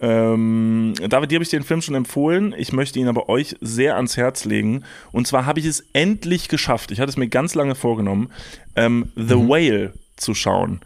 Ähm, 0.00 0.94
David, 1.08 1.30
dir 1.30 1.36
habe 1.36 1.42
ich 1.42 1.50
den 1.50 1.64
Film 1.64 1.82
schon 1.82 1.94
empfohlen. 1.94 2.54
Ich 2.56 2.72
möchte 2.72 2.98
ihn 2.98 3.08
aber 3.08 3.28
euch 3.28 3.56
sehr 3.60 3.96
ans 3.96 4.16
Herz 4.16 4.44
legen. 4.44 4.84
Und 5.12 5.26
zwar 5.26 5.46
habe 5.46 5.60
ich 5.60 5.66
es 5.66 5.86
endlich 5.92 6.48
geschafft. 6.48 6.90
Ich 6.90 7.00
hatte 7.00 7.10
es 7.10 7.16
mir 7.16 7.28
ganz 7.28 7.54
lange 7.54 7.74
vorgenommen, 7.74 8.30
ähm, 8.76 9.10
The 9.16 9.34
mhm. 9.34 9.48
Whale 9.48 9.92
zu 10.16 10.34
schauen. 10.34 10.80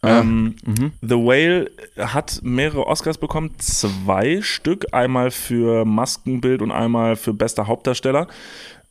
Ah, 0.00 0.20
ähm, 0.20 0.56
mhm. 0.64 0.92
The 1.00 1.14
Whale 1.14 1.70
hat 1.98 2.40
mehrere 2.42 2.86
Oscars 2.86 3.18
bekommen, 3.18 3.52
zwei 3.58 4.42
Stück, 4.42 4.86
einmal 4.92 5.30
für 5.30 5.84
Maskenbild 5.84 6.60
und 6.60 6.72
einmal 6.72 7.16
für 7.16 7.32
bester 7.32 7.66
Hauptdarsteller. 7.66 8.28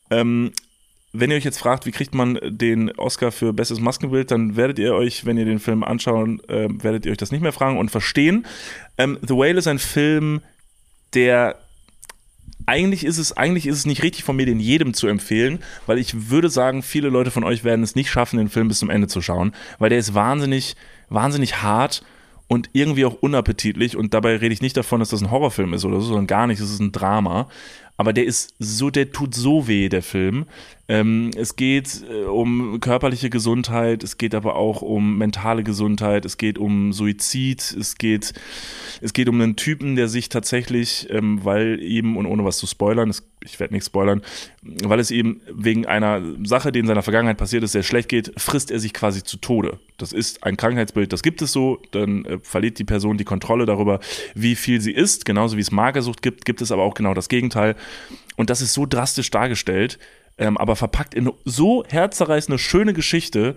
Ähm, 0.10 0.52
wenn 1.14 1.30
ihr 1.30 1.38
euch 1.38 1.44
jetzt 1.44 1.60
fragt, 1.60 1.86
wie 1.86 1.92
kriegt 1.92 2.16
man 2.16 2.40
den 2.44 2.92
Oscar 2.98 3.32
für 3.32 3.54
bestes 3.54 3.80
Maskenbild, 3.80 4.32
dann 4.32 4.56
werdet 4.56 4.80
ihr 4.80 4.96
euch, 4.96 5.26
wenn 5.26 5.38
ihr 5.38 5.46
den 5.46 5.60
Film 5.60 5.84
anschauen, 5.84 6.42
äh, 6.50 6.68
werdet 6.70 7.06
ihr 7.06 7.12
euch 7.12 7.20
das 7.20 7.32
nicht 7.32 7.42
mehr 7.42 7.54
fragen 7.54 7.78
und 7.78 7.92
verstehen. 7.92 8.48
Ähm, 8.98 9.20
The 9.22 9.36
Whale 9.36 9.60
ist 9.60 9.68
ein 9.68 9.80
Film, 9.80 10.42
der 11.14 11.60
eigentlich 12.66 13.06
ist 13.06 13.18
es 13.18 13.36
eigentlich 13.36 13.68
ist 13.68 13.78
es 13.78 13.86
nicht 13.86 14.04
richtig 14.04 14.24
von 14.24 14.36
mir, 14.36 14.46
den 14.46 14.60
jedem 14.60 14.94
zu 14.94 15.08
empfehlen, 15.08 15.60
weil 15.86 16.00
ich 16.00 16.30
würde 16.30 16.50
sagen, 16.50 16.82
viele 16.82 17.10
Leute 17.10 17.30
von 17.30 17.44
euch 17.44 17.64
werden 17.64 17.84
es 17.84 17.96
nicht 17.96 18.10
schaffen, 18.10 18.38
den 18.38 18.50
Film 18.50 18.68
bis 18.68 18.80
zum 18.80 18.90
Ende 18.90 19.08
zu 19.08 19.22
schauen, 19.22 19.54
weil 19.80 19.90
der 19.90 20.00
ist 20.00 20.14
wahnsinnig, 20.14 20.76
wahnsinnig 21.10 21.62
hart 21.62 22.04
und 22.48 22.70
irgendwie 22.74 23.06
auch 23.06 23.16
unappetitlich. 23.16 23.96
Und 23.98 24.14
dabei 24.14 24.36
rede 24.38 24.54
ich 24.54 24.62
nicht 24.62 24.78
davon, 24.78 25.00
dass 25.00 25.10
das 25.10 25.22
ein 25.22 25.32
Horrorfilm 25.32 25.74
ist 25.74 25.86
oder 25.86 26.00
so, 26.00 26.08
sondern 26.08 26.28
gar 26.28 26.48
nicht. 26.48 26.60
Es 26.60 26.72
ist 26.72 26.80
ein 26.80 26.92
Drama 26.92 27.48
aber 27.96 28.12
der 28.12 28.26
ist 28.26 28.56
so, 28.58 28.90
der 28.90 29.12
tut 29.12 29.36
so 29.36 29.68
weh, 29.68 29.88
der 29.88 30.02
Film. 30.02 30.46
Ähm, 30.88 31.30
es 31.36 31.56
geht 31.56 32.04
äh, 32.10 32.24
um 32.26 32.80
körperliche 32.80 33.30
Gesundheit, 33.30 34.04
es 34.04 34.18
geht 34.18 34.34
aber 34.34 34.56
auch 34.56 34.82
um 34.82 35.18
mentale 35.18 35.64
Gesundheit, 35.64 36.26
es 36.26 36.38
geht 36.38 36.58
um 36.58 36.92
Suizid, 36.92 37.62
es 37.80 37.96
geht, 37.98 38.34
es 39.02 39.14
geht 39.14 39.30
um 39.30 39.40
einen 39.40 39.56
Typen, 39.56 39.96
der 39.96 40.08
sich 40.08 40.30
tatsächlich, 40.30 41.08
ähm, 41.12 41.46
weil 41.46 41.82
eben, 41.82 42.18
und 42.18 42.26
ohne 42.26 42.44
was 42.44 42.58
zu 42.58 42.66
spoilern, 42.66 43.10
es, 43.10 43.24
ich 43.46 43.60
werde 43.60 43.74
nicht 43.74 43.86
spoilern, 43.86 44.22
weil 44.62 45.00
es 45.00 45.12
eben 45.12 45.42
wegen 45.52 45.86
einer 45.86 46.22
Sache, 46.44 46.72
die 46.72 46.80
in 46.80 46.88
seiner 46.88 47.04
Vergangenheit 47.04 47.38
passiert 47.38 47.64
ist, 47.64 47.74
sehr 47.74 47.84
schlecht 47.84 48.10
geht, 48.10 48.34
frisst 48.38 48.72
er 48.72 48.80
sich 48.80 48.94
quasi 48.94 49.24
zu 49.24 49.38
Tode. 49.38 49.80
Das 49.98 50.14
ist 50.14 50.44
ein 50.44 50.58
Krankheitsbild, 50.58 51.14
das 51.14 51.24
gibt 51.24 51.42
es 51.42 51.52
so, 51.52 51.82
dann 51.92 52.26
äh, 52.26 52.40
verliert 52.42 52.80
die 52.80 52.84
Person 52.84 53.18
die 53.18 53.24
Kontrolle 53.24 53.66
darüber, 53.66 54.00
wie 54.36 54.56
viel 54.56 54.82
sie 54.82 54.92
isst, 54.92 55.26
genauso 55.26 55.58
wie 55.58 55.62
es 55.62 55.72
Magersucht 55.72 56.22
gibt, 56.22 56.46
gibt 56.46 56.62
es 56.62 56.72
aber 56.72 56.84
auch 56.84 56.94
genau 56.94 57.14
das 57.14 57.30
Gegenteil. 57.30 57.76
Und 58.36 58.50
das 58.50 58.62
ist 58.62 58.74
so 58.74 58.86
drastisch 58.86 59.30
dargestellt, 59.32 60.00
ähm, 60.38 60.58
aber 60.58 60.76
verpackt 60.76 61.14
in 61.14 61.32
so 61.46 61.84
herzzerreißende, 61.88 62.58
schöne 62.58 62.94
Geschichte. 62.94 63.56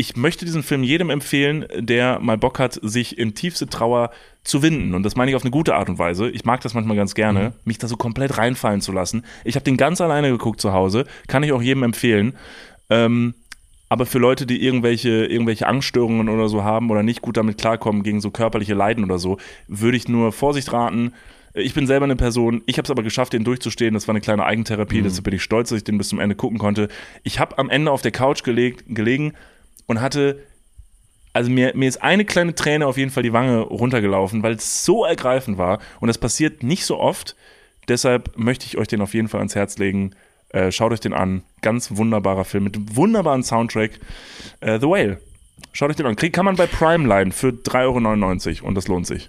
Ich 0.00 0.16
möchte 0.16 0.46
diesen 0.46 0.62
Film 0.62 0.82
jedem 0.82 1.10
empfehlen, 1.10 1.66
der 1.76 2.20
mal 2.20 2.38
Bock 2.38 2.58
hat, 2.58 2.80
sich 2.82 3.18
in 3.18 3.34
tiefste 3.34 3.66
Trauer 3.66 4.10
zu 4.42 4.62
winden. 4.62 4.94
Und 4.94 5.02
das 5.02 5.14
meine 5.14 5.30
ich 5.30 5.36
auf 5.36 5.42
eine 5.42 5.50
gute 5.50 5.74
Art 5.74 5.90
und 5.90 5.98
Weise. 5.98 6.30
Ich 6.30 6.46
mag 6.46 6.62
das 6.62 6.72
manchmal 6.72 6.96
ganz 6.96 7.14
gerne, 7.14 7.50
mhm. 7.50 7.54
mich 7.66 7.76
da 7.76 7.86
so 7.86 7.98
komplett 7.98 8.38
reinfallen 8.38 8.80
zu 8.80 8.92
lassen. 8.92 9.26
Ich 9.44 9.56
habe 9.56 9.64
den 9.64 9.76
ganz 9.76 10.00
alleine 10.00 10.30
geguckt 10.30 10.58
zu 10.58 10.72
Hause, 10.72 11.04
kann 11.28 11.42
ich 11.42 11.52
auch 11.52 11.60
jedem 11.60 11.82
empfehlen. 11.82 12.32
Ähm, 12.88 13.34
aber 13.90 14.06
für 14.06 14.18
Leute, 14.18 14.46
die 14.46 14.64
irgendwelche, 14.64 15.26
irgendwelche 15.26 15.66
Angststörungen 15.66 16.30
oder 16.30 16.48
so 16.48 16.64
haben 16.64 16.90
oder 16.90 17.02
nicht 17.02 17.20
gut 17.20 17.36
damit 17.36 17.58
klarkommen 17.58 18.02
gegen 18.02 18.22
so 18.22 18.30
körperliche 18.30 18.72
Leiden 18.72 19.04
oder 19.04 19.18
so, 19.18 19.36
würde 19.68 19.98
ich 19.98 20.08
nur 20.08 20.32
Vorsicht 20.32 20.72
raten. 20.72 21.12
Ich 21.52 21.74
bin 21.74 21.86
selber 21.86 22.04
eine 22.04 22.16
Person, 22.16 22.62
ich 22.64 22.78
habe 22.78 22.86
es 22.86 22.90
aber 22.90 23.02
geschafft, 23.02 23.34
den 23.34 23.44
durchzustehen. 23.44 23.92
Das 23.92 24.08
war 24.08 24.14
eine 24.14 24.22
kleine 24.22 24.46
Eigentherapie, 24.46 25.00
mhm. 25.00 25.04
deshalb 25.04 25.24
bin 25.24 25.34
ich 25.34 25.42
stolz, 25.42 25.68
dass 25.68 25.76
ich 25.76 25.84
den 25.84 25.98
bis 25.98 26.08
zum 26.08 26.20
Ende 26.20 26.36
gucken 26.36 26.56
konnte. 26.56 26.88
Ich 27.22 27.38
habe 27.38 27.58
am 27.58 27.68
Ende 27.68 27.90
auf 27.90 28.00
der 28.00 28.12
Couch 28.12 28.44
gelegt, 28.44 28.84
gelegen 28.88 29.34
und 29.90 30.00
hatte, 30.00 30.38
also 31.32 31.50
mir, 31.50 31.72
mir 31.74 31.88
ist 31.88 32.00
eine 32.00 32.24
kleine 32.24 32.54
Träne 32.54 32.86
auf 32.86 32.96
jeden 32.96 33.10
Fall 33.10 33.24
die 33.24 33.32
Wange 33.32 33.58
runtergelaufen, 33.58 34.44
weil 34.44 34.52
es 34.52 34.84
so 34.84 35.04
ergreifend 35.04 35.58
war. 35.58 35.80
Und 35.98 36.06
das 36.06 36.16
passiert 36.16 36.62
nicht 36.62 36.84
so 36.84 37.00
oft. 37.00 37.34
Deshalb 37.88 38.38
möchte 38.38 38.66
ich 38.66 38.78
euch 38.78 38.86
den 38.86 39.00
auf 39.00 39.14
jeden 39.14 39.26
Fall 39.26 39.40
ans 39.40 39.56
Herz 39.56 39.78
legen. 39.78 40.12
Äh, 40.50 40.70
schaut 40.70 40.92
euch 40.92 41.00
den 41.00 41.12
an. 41.12 41.42
Ganz 41.60 41.96
wunderbarer 41.96 42.44
Film 42.44 42.62
mit 42.62 42.76
einem 42.76 42.94
wunderbaren 42.94 43.42
Soundtrack. 43.42 43.98
Äh, 44.60 44.78
The 44.78 44.86
Whale. 44.86 45.20
Schaut 45.72 45.90
euch 45.90 45.96
den 45.96 46.06
an. 46.06 46.14
Krieg 46.14 46.32
kann 46.32 46.44
man 46.44 46.54
bei 46.54 46.68
Prime 46.68 47.08
leihen 47.08 47.32
für 47.32 47.48
3,99 47.48 48.58
Euro 48.58 48.68
und 48.68 48.76
das 48.76 48.86
lohnt 48.86 49.08
sich. 49.08 49.28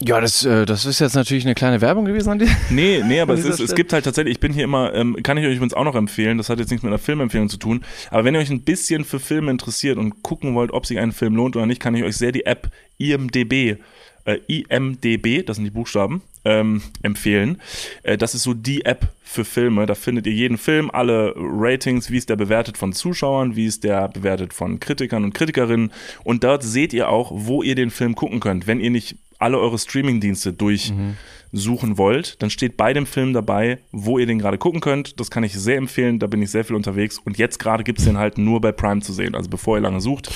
Ja, 0.00 0.20
das, 0.20 0.44
äh, 0.44 0.64
das 0.64 0.86
ist 0.86 1.00
jetzt 1.00 1.14
natürlich 1.14 1.44
eine 1.44 1.56
kleine 1.56 1.80
Werbung 1.80 2.04
gewesen 2.04 2.30
an 2.30 2.38
dir. 2.38 2.48
Nee, 2.70 3.02
nee, 3.04 3.20
aber 3.20 3.34
es, 3.34 3.44
ist, 3.44 3.58
es 3.58 3.74
gibt 3.74 3.92
halt 3.92 4.04
tatsächlich, 4.04 4.36
ich 4.36 4.40
bin 4.40 4.52
hier 4.52 4.64
immer, 4.64 4.94
ähm, 4.94 5.16
kann 5.24 5.36
ich 5.38 5.44
euch 5.44 5.56
übrigens 5.56 5.74
auch 5.74 5.84
noch 5.84 5.96
empfehlen, 5.96 6.38
das 6.38 6.48
hat 6.48 6.60
jetzt 6.60 6.70
nichts 6.70 6.84
mit 6.84 6.90
einer 6.90 7.00
Filmempfehlung 7.00 7.48
zu 7.48 7.56
tun, 7.56 7.84
aber 8.10 8.24
wenn 8.24 8.34
ihr 8.34 8.40
euch 8.40 8.50
ein 8.50 8.62
bisschen 8.62 9.04
für 9.04 9.18
Filme 9.18 9.50
interessiert 9.50 9.98
und 9.98 10.22
gucken 10.22 10.54
wollt, 10.54 10.72
ob 10.72 10.86
sich 10.86 11.00
ein 11.00 11.10
Film 11.10 11.34
lohnt 11.34 11.56
oder 11.56 11.66
nicht, 11.66 11.80
kann 11.80 11.96
ich 11.96 12.04
euch 12.04 12.16
sehr 12.16 12.30
die 12.30 12.46
App 12.46 12.70
IMDB, 12.98 13.78
äh, 14.24 14.38
IMDB, 14.46 15.42
das 15.42 15.56
sind 15.56 15.64
die 15.64 15.70
Buchstaben, 15.70 16.22
ähm, 16.48 16.82
empfehlen. 17.02 17.60
Äh, 18.02 18.16
das 18.16 18.34
ist 18.34 18.42
so 18.42 18.54
die 18.54 18.84
App 18.86 19.12
für 19.22 19.44
Filme. 19.44 19.84
Da 19.84 19.94
findet 19.94 20.26
ihr 20.26 20.32
jeden 20.32 20.56
Film, 20.56 20.90
alle 20.90 21.34
Ratings, 21.36 22.10
wie 22.10 22.16
ist 22.16 22.30
der 22.30 22.36
bewertet 22.36 22.78
von 22.78 22.94
Zuschauern, 22.94 23.54
wie 23.54 23.66
ist 23.66 23.84
der 23.84 24.08
bewertet 24.08 24.54
von 24.54 24.80
Kritikern 24.80 25.24
und 25.24 25.34
Kritikerinnen. 25.34 25.92
Und 26.24 26.44
dort 26.44 26.62
seht 26.62 26.94
ihr 26.94 27.10
auch, 27.10 27.30
wo 27.34 27.62
ihr 27.62 27.74
den 27.74 27.90
Film 27.90 28.14
gucken 28.14 28.40
könnt. 28.40 28.66
Wenn 28.66 28.80
ihr 28.80 28.90
nicht 28.90 29.16
alle 29.38 29.58
eure 29.58 29.78
Streamingdienste 29.78 30.52
durchsuchen 30.54 31.90
mhm. 31.90 31.98
wollt, 31.98 32.42
dann 32.42 32.50
steht 32.50 32.76
bei 32.76 32.92
dem 32.92 33.06
Film 33.06 33.34
dabei, 33.34 33.78
wo 33.92 34.18
ihr 34.18 34.26
den 34.26 34.38
gerade 34.38 34.58
gucken 34.58 34.80
könnt. 34.80 35.20
Das 35.20 35.30
kann 35.30 35.44
ich 35.44 35.52
sehr 35.52 35.76
empfehlen, 35.76 36.18
da 36.18 36.26
bin 36.26 36.42
ich 36.42 36.50
sehr 36.50 36.64
viel 36.64 36.74
unterwegs. 36.74 37.18
Und 37.18 37.36
jetzt 37.36 37.58
gerade 37.58 37.84
gibt 37.84 37.98
es 37.98 38.06
den 38.06 38.16
halt 38.16 38.38
nur 38.38 38.60
bei 38.60 38.72
Prime 38.72 39.02
zu 39.02 39.12
sehen. 39.12 39.34
Also 39.34 39.50
bevor 39.50 39.76
ihr 39.76 39.82
lange 39.82 40.00
sucht, 40.00 40.30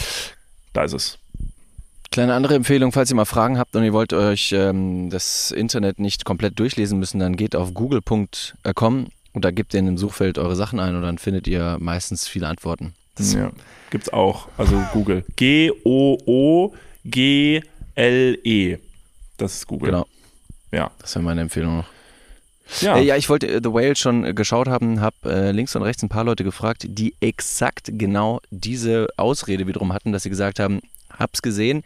da 0.74 0.84
ist 0.84 0.92
es. 0.92 1.21
Kleine 2.12 2.34
andere 2.34 2.54
Empfehlung, 2.54 2.92
falls 2.92 3.10
ihr 3.10 3.16
mal 3.16 3.24
Fragen 3.24 3.58
habt 3.58 3.74
und 3.74 3.84
ihr 3.84 3.94
wollt 3.94 4.12
euch 4.12 4.52
ähm, 4.52 5.08
das 5.08 5.50
Internet 5.50 5.98
nicht 5.98 6.26
komplett 6.26 6.58
durchlesen 6.58 6.98
müssen, 6.98 7.18
dann 7.18 7.36
geht 7.36 7.56
auf 7.56 7.72
google.com 7.72 9.06
und 9.32 9.44
da 9.44 9.50
gebt 9.50 9.72
ihr 9.72 9.80
in 9.80 9.86
dem 9.86 9.96
Suchfeld 9.96 10.36
eure 10.36 10.54
Sachen 10.54 10.78
ein 10.78 10.94
und 10.94 11.00
dann 11.00 11.16
findet 11.16 11.48
ihr 11.48 11.78
meistens 11.80 12.28
viele 12.28 12.48
Antworten. 12.48 12.92
Das 13.14 13.32
ja, 13.32 13.50
gibt's 13.88 14.10
auch. 14.10 14.48
Also 14.58 14.76
Google. 14.92 15.24
G-O-O-G-L-E. 15.36 16.78
Das 19.38 19.54
ist 19.54 19.66
Google. 19.66 19.90
Genau. 19.90 20.06
Ja. 20.70 20.90
Das 20.98 21.14
wäre 21.14 21.24
meine 21.24 21.40
Empfehlung 21.40 21.78
noch. 21.78 21.88
Ja. 22.82 22.98
Äh, 22.98 23.04
ja, 23.04 23.16
ich 23.16 23.30
wollte 23.30 23.48
äh, 23.48 23.60
The 23.62 23.72
Whale 23.72 23.96
schon 23.96 24.26
äh, 24.26 24.34
geschaut 24.34 24.68
haben, 24.68 25.00
habe 25.00 25.16
äh, 25.24 25.50
links 25.50 25.74
und 25.76 25.82
rechts 25.82 26.02
ein 26.02 26.10
paar 26.10 26.24
Leute 26.24 26.44
gefragt, 26.44 26.84
die 26.86 27.14
exakt 27.20 27.90
genau 27.92 28.40
diese 28.50 29.08
Ausrede 29.16 29.66
wiederum 29.66 29.94
hatten, 29.94 30.12
dass 30.12 30.24
sie 30.24 30.30
gesagt 30.30 30.60
haben, 30.60 30.82
hab's 31.18 31.42
gesehen, 31.42 31.82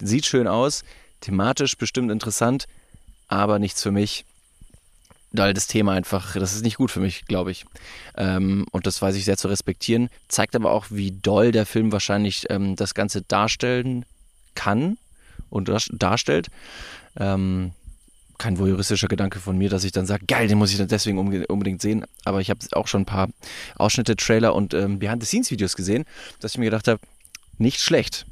sieht 0.00 0.26
schön 0.26 0.46
aus, 0.46 0.84
thematisch 1.20 1.76
bestimmt 1.76 2.10
interessant, 2.10 2.66
aber 3.28 3.58
nichts 3.58 3.82
für 3.82 3.92
mich. 3.92 4.24
Weil 5.30 5.52
das 5.52 5.66
Thema 5.66 5.92
einfach, 5.92 6.34
das 6.34 6.54
ist 6.54 6.64
nicht 6.64 6.78
gut 6.78 6.90
für 6.90 7.00
mich, 7.00 7.26
glaube 7.26 7.50
ich. 7.50 7.66
Ähm, 8.16 8.64
und 8.72 8.86
das 8.86 9.02
weiß 9.02 9.14
ich 9.14 9.26
sehr 9.26 9.36
zu 9.36 9.48
respektieren. 9.48 10.08
Zeigt 10.28 10.56
aber 10.56 10.70
auch, 10.70 10.86
wie 10.88 11.10
doll 11.10 11.52
der 11.52 11.66
Film 11.66 11.92
wahrscheinlich 11.92 12.46
ähm, 12.48 12.76
das 12.76 12.94
Ganze 12.94 13.20
darstellen 13.20 14.06
kann 14.54 14.96
und 15.50 15.70
darstellt. 15.92 16.48
Ähm, 17.18 17.72
kein 18.38 18.58
voyeuristischer 18.58 19.08
Gedanke 19.08 19.40
von 19.40 19.58
mir, 19.58 19.68
dass 19.68 19.84
ich 19.84 19.92
dann 19.92 20.06
sage, 20.06 20.24
geil, 20.26 20.48
den 20.48 20.56
muss 20.56 20.70
ich 20.70 20.78
dann 20.78 20.88
deswegen 20.88 21.18
unbedingt 21.18 21.82
sehen. 21.82 22.06
Aber 22.24 22.40
ich 22.40 22.50
habe 22.50 22.60
auch 22.72 22.86
schon 22.86 23.02
ein 23.02 23.06
paar 23.06 23.28
Ausschnitte, 23.76 24.16
Trailer 24.16 24.54
und 24.54 24.72
ähm, 24.72 24.98
Behind-the-Scenes-Videos 24.98 25.76
gesehen, 25.76 26.04
dass 26.40 26.52
ich 26.52 26.58
mir 26.58 26.66
gedacht 26.66 26.88
habe, 26.88 27.00
nicht 27.58 27.80
schlecht. 27.80 28.24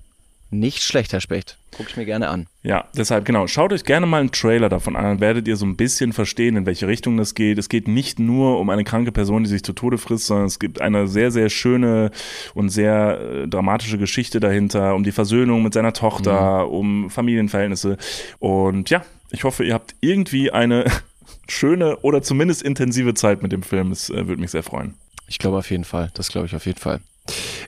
Nicht 0.59 0.83
schlecht, 0.83 1.13
Herr 1.13 1.21
Specht. 1.21 1.59
Gucke 1.77 1.91
ich 1.91 1.97
mir 1.97 2.07
gerne 2.07 2.29
an. 2.29 2.47
Ja, 2.63 2.87
deshalb, 2.97 3.27
genau. 3.27 3.47
Schaut 3.47 3.73
euch 3.73 3.85
gerne 3.85 4.07
mal 4.07 4.21
einen 4.21 4.33
Trailer 4.33 4.71
davon 4.71 4.97
an, 4.97 5.05
dann 5.05 5.21
werdet 5.21 5.47
ihr 5.47 5.57
so 5.57 5.67
ein 5.67 5.77
bisschen 5.77 6.15
verstehen, 6.15 6.57
in 6.57 6.65
welche 6.65 6.89
Richtung 6.89 7.19
das 7.19 7.35
geht. 7.35 7.59
Es 7.59 7.69
geht 7.69 7.87
nicht 7.89 8.19
nur 8.19 8.59
um 8.59 8.71
eine 8.71 8.85
kranke 8.85 9.13
Person, 9.13 9.45
die 9.45 9.51
sich 9.51 9.63
zu 9.63 9.75
Tode 9.75 9.99
frisst, 9.99 10.27
sondern 10.27 10.47
es 10.47 10.59
gibt 10.59 10.81
eine 10.81 11.09
sehr, 11.09 11.31
sehr 11.31 11.51
schöne 11.51 12.11
und 12.55 12.71
sehr 12.71 13.21
äh, 13.21 13.49
dramatische 13.49 13.99
Geschichte 13.99 14.41
dahinter, 14.41 14.95
um 14.95 15.05
die 15.05 15.13
Versöhnung 15.13 15.63
mit 15.63 15.75
seiner 15.75 15.93
Tochter, 15.93 16.65
mhm. 16.65 16.73
um 16.73 17.11
Familienverhältnisse. 17.11 17.99
Und 18.39 18.89
ja, 18.89 19.05
ich 19.31 19.45
hoffe, 19.45 19.65
ihr 19.65 19.75
habt 19.75 19.95
irgendwie 20.01 20.51
eine 20.51 20.87
schöne 21.49 21.99
oder 21.99 22.23
zumindest 22.23 22.63
intensive 22.63 23.13
Zeit 23.13 23.43
mit 23.43 23.53
dem 23.53 23.63
Film. 23.63 23.93
Es 23.93 24.09
äh, 24.09 24.27
würde 24.27 24.41
mich 24.41 24.53
sehr 24.53 24.63
freuen. 24.63 24.95
Ich 25.29 25.39
glaube 25.39 25.59
auf 25.59 25.71
jeden 25.71 25.85
Fall. 25.85 26.11
Das 26.15 26.29
glaube 26.29 26.47
ich 26.47 26.57
auf 26.57 26.65
jeden 26.65 26.79
Fall. 26.79 27.01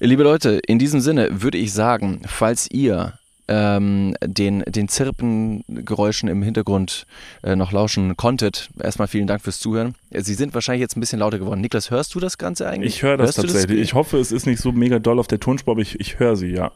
Liebe 0.00 0.22
Leute, 0.22 0.60
in 0.66 0.78
diesem 0.78 1.00
Sinne 1.00 1.42
würde 1.42 1.58
ich 1.58 1.72
sagen, 1.72 2.22
falls 2.26 2.70
ihr 2.70 3.14
ähm, 3.48 4.14
den, 4.22 4.62
den 4.68 4.88
Zirpengeräuschen 4.88 6.28
im 6.28 6.42
Hintergrund 6.42 7.06
äh, 7.42 7.56
noch 7.56 7.72
lauschen 7.72 8.16
konntet. 8.16 8.68
Erstmal 8.78 9.08
vielen 9.08 9.26
Dank 9.26 9.42
fürs 9.42 9.58
Zuhören. 9.58 9.94
Sie 10.10 10.34
sind 10.34 10.54
wahrscheinlich 10.54 10.82
jetzt 10.82 10.96
ein 10.96 11.00
bisschen 11.00 11.18
lauter 11.18 11.38
geworden. 11.38 11.60
Niklas, 11.60 11.90
hörst 11.90 12.14
du 12.14 12.20
das 12.20 12.36
Ganze 12.38 12.68
eigentlich? 12.68 12.96
Ich 12.96 13.02
höre 13.02 13.16
das 13.16 13.28
hörst 13.28 13.38
tatsächlich. 13.38 13.78
Das? 13.78 13.88
Ich 13.88 13.94
hoffe, 13.94 14.18
es 14.18 14.32
ist 14.32 14.46
nicht 14.46 14.60
so 14.60 14.70
mega 14.70 14.98
doll 14.98 15.18
auf 15.18 15.26
der 15.26 15.40
Tonspur, 15.40 15.72
aber 15.72 15.80
ich, 15.80 15.98
ich 15.98 16.18
höre 16.18 16.36
sie, 16.36 16.48
ja. 16.48 16.72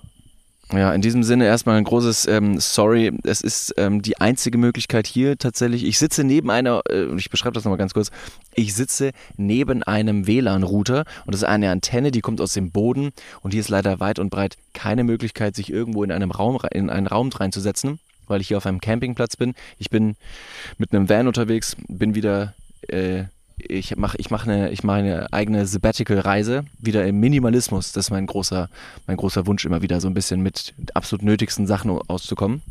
Ja, 0.73 0.94
in 0.94 1.03
diesem 1.03 1.23
Sinne 1.23 1.44
erstmal 1.44 1.77
ein 1.77 1.85
großes 1.85 2.27
ähm, 2.28 2.59
Sorry. 2.59 3.12
Es 3.24 3.43
ist 3.43 3.74
ähm, 3.77 4.01
die 4.01 4.19
einzige 4.19 4.57
Möglichkeit 4.57 5.07
hier 5.07 5.36
tatsächlich. 5.36 5.85
Ich 5.85 5.99
sitze 5.99 6.24
neben 6.24 6.51
einer, 6.51 6.82
äh, 6.89 7.15
ich 7.16 7.28
beschreibe 7.28 7.53
das 7.53 7.65
nochmal 7.65 7.78
ganz 7.78 7.93
kurz. 7.93 8.11
Ich 8.55 8.74
sitze 8.74 9.12
neben 9.36 9.82
einem 9.82 10.27
WLAN-Router 10.27 11.05
und 11.27 11.35
das 11.35 11.43
ist 11.43 11.49
eine 11.49 11.70
Antenne, 11.70 12.11
die 12.11 12.23
kommt 12.23 12.40
aus 12.40 12.55
dem 12.55 12.70
Boden 12.70 13.11
und 13.43 13.51
hier 13.51 13.61
ist 13.61 13.69
leider 13.69 14.01
weit 14.01 14.19
und 14.19 14.31
breit 14.31 14.57
keine 14.73 15.05
Möglichkeit, 15.05 15.55
sich 15.57 15.70
irgendwo 15.70 16.05
in 16.05 16.12
einem 16.12 16.31
Raum 16.31 16.59
in 16.73 16.89
einen 16.89 17.07
Raum 17.07 17.28
reinzusetzen 17.28 17.99
weil 18.28 18.40
ich 18.40 18.49
hier 18.49 18.57
auf 18.57 18.66
einem 18.66 18.81
Campingplatz 18.81 19.36
bin. 19.36 19.55
Ich 19.78 19.90
bin 19.90 20.16
mit 20.78 20.94
einem 20.94 21.09
Van 21.09 21.28
unterwegs, 21.28 21.77
bin 21.89 22.15
wieder, 22.15 22.55
äh, 22.89 23.24
ich 23.59 23.97
mache 23.97 24.16
ich 24.19 24.31
mach 24.31 24.47
eine, 24.47 24.73
mach 24.83 24.95
eine 24.95 25.33
eigene 25.33 25.66
Sabbatical-Reise, 25.66 26.65
wieder 26.79 27.07
im 27.07 27.20
Minimalismus. 27.20 27.93
Das 27.93 28.07
ist 28.07 28.11
mein 28.11 28.27
großer, 28.27 28.69
mein 29.07 29.16
großer 29.16 29.47
Wunsch, 29.47 29.65
immer 29.65 29.83
wieder 29.83 30.01
so 30.01 30.09
ein 30.09 30.15
bisschen 30.15 30.43
mit 30.43 30.74
absolut 30.95 31.24
nötigsten 31.24 31.66
Sachen 31.66 31.91
auszukommen. 31.91 32.62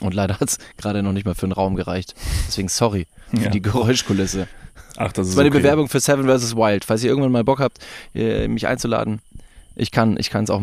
Und 0.00 0.14
leider 0.14 0.40
hat 0.40 0.48
es 0.48 0.58
gerade 0.76 1.02
noch 1.02 1.12
nicht 1.12 1.26
mal 1.26 1.34
für 1.34 1.46
einen 1.46 1.52
Raum 1.52 1.76
gereicht. 1.76 2.14
Deswegen 2.46 2.68
sorry 2.68 3.06
für 3.30 3.44
ja. 3.44 3.50
die 3.50 3.62
Geräuschkulisse. 3.62 4.48
Ach, 4.96 5.12
das 5.12 5.28
ist 5.28 5.36
war 5.36 5.44
okay. 5.44 5.50
die 5.50 5.58
Bewerbung 5.58 5.88
für 5.88 6.00
Seven 6.00 6.26
vs. 6.26 6.56
Wild. 6.56 6.84
Falls 6.84 7.02
ihr 7.04 7.10
irgendwann 7.10 7.32
mal 7.32 7.44
Bock 7.44 7.60
habt, 7.60 7.78
äh, 8.14 8.48
mich 8.48 8.66
einzuladen, 8.66 9.20
ich 9.76 9.90
kann 9.90 10.16
ich 10.18 10.34
es 10.34 10.50
auch, 10.50 10.62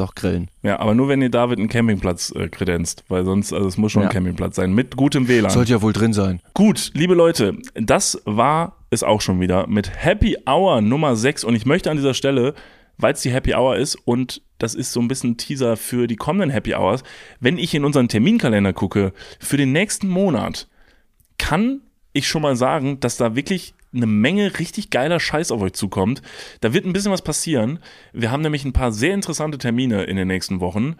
auch 0.00 0.14
grillen. 0.14 0.48
Ja, 0.62 0.78
aber 0.80 0.94
nur 0.94 1.08
wenn 1.08 1.22
ihr 1.22 1.30
David 1.30 1.58
einen 1.58 1.68
Campingplatz 1.68 2.32
äh, 2.34 2.48
kredenzt, 2.48 3.04
weil 3.08 3.24
sonst, 3.24 3.52
also 3.52 3.66
es 3.66 3.78
muss 3.78 3.92
schon 3.92 4.02
ja. 4.02 4.08
ein 4.08 4.12
Campingplatz 4.12 4.56
sein, 4.56 4.74
mit 4.74 4.96
gutem 4.96 5.28
WLAN. 5.28 5.50
Sollte 5.50 5.72
ja 5.72 5.82
wohl 5.82 5.92
drin 5.92 6.12
sein. 6.12 6.40
Gut, 6.54 6.90
liebe 6.94 7.14
Leute, 7.14 7.56
das 7.74 8.20
war 8.24 8.77
es 8.90 9.02
auch 9.02 9.20
schon 9.20 9.40
wieder 9.40 9.66
mit 9.66 9.90
Happy 10.04 10.36
Hour 10.46 10.80
Nummer 10.80 11.16
6 11.16 11.44
und 11.44 11.54
ich 11.54 11.66
möchte 11.66 11.90
an 11.90 11.96
dieser 11.96 12.14
Stelle, 12.14 12.54
weil 12.96 13.12
es 13.12 13.22
die 13.22 13.30
Happy 13.30 13.54
Hour 13.54 13.76
ist 13.76 13.94
und 13.94 14.42
das 14.58 14.74
ist 14.74 14.92
so 14.92 15.00
ein 15.00 15.08
bisschen 15.08 15.36
Teaser 15.36 15.76
für 15.76 16.06
die 16.06 16.16
kommenden 16.16 16.50
Happy 16.50 16.74
Hours, 16.74 17.02
wenn 17.40 17.58
ich 17.58 17.74
in 17.74 17.84
unseren 17.84 18.08
Terminkalender 18.08 18.72
gucke, 18.72 19.12
für 19.38 19.56
den 19.56 19.72
nächsten 19.72 20.08
Monat, 20.08 20.68
kann 21.38 21.82
ich 22.12 22.26
schon 22.26 22.42
mal 22.42 22.56
sagen, 22.56 23.00
dass 23.00 23.16
da 23.16 23.36
wirklich 23.36 23.74
eine 23.94 24.06
Menge 24.06 24.58
richtig 24.58 24.90
geiler 24.90 25.20
Scheiß 25.20 25.50
auf 25.50 25.62
euch 25.62 25.72
zukommt. 25.72 26.20
Da 26.60 26.74
wird 26.74 26.84
ein 26.84 26.92
bisschen 26.92 27.12
was 27.12 27.22
passieren. 27.22 27.78
Wir 28.12 28.30
haben 28.30 28.42
nämlich 28.42 28.64
ein 28.64 28.72
paar 28.72 28.92
sehr 28.92 29.14
interessante 29.14 29.58
Termine 29.58 30.04
in 30.04 30.16
den 30.16 30.28
nächsten 30.28 30.60
Wochen. 30.60 30.96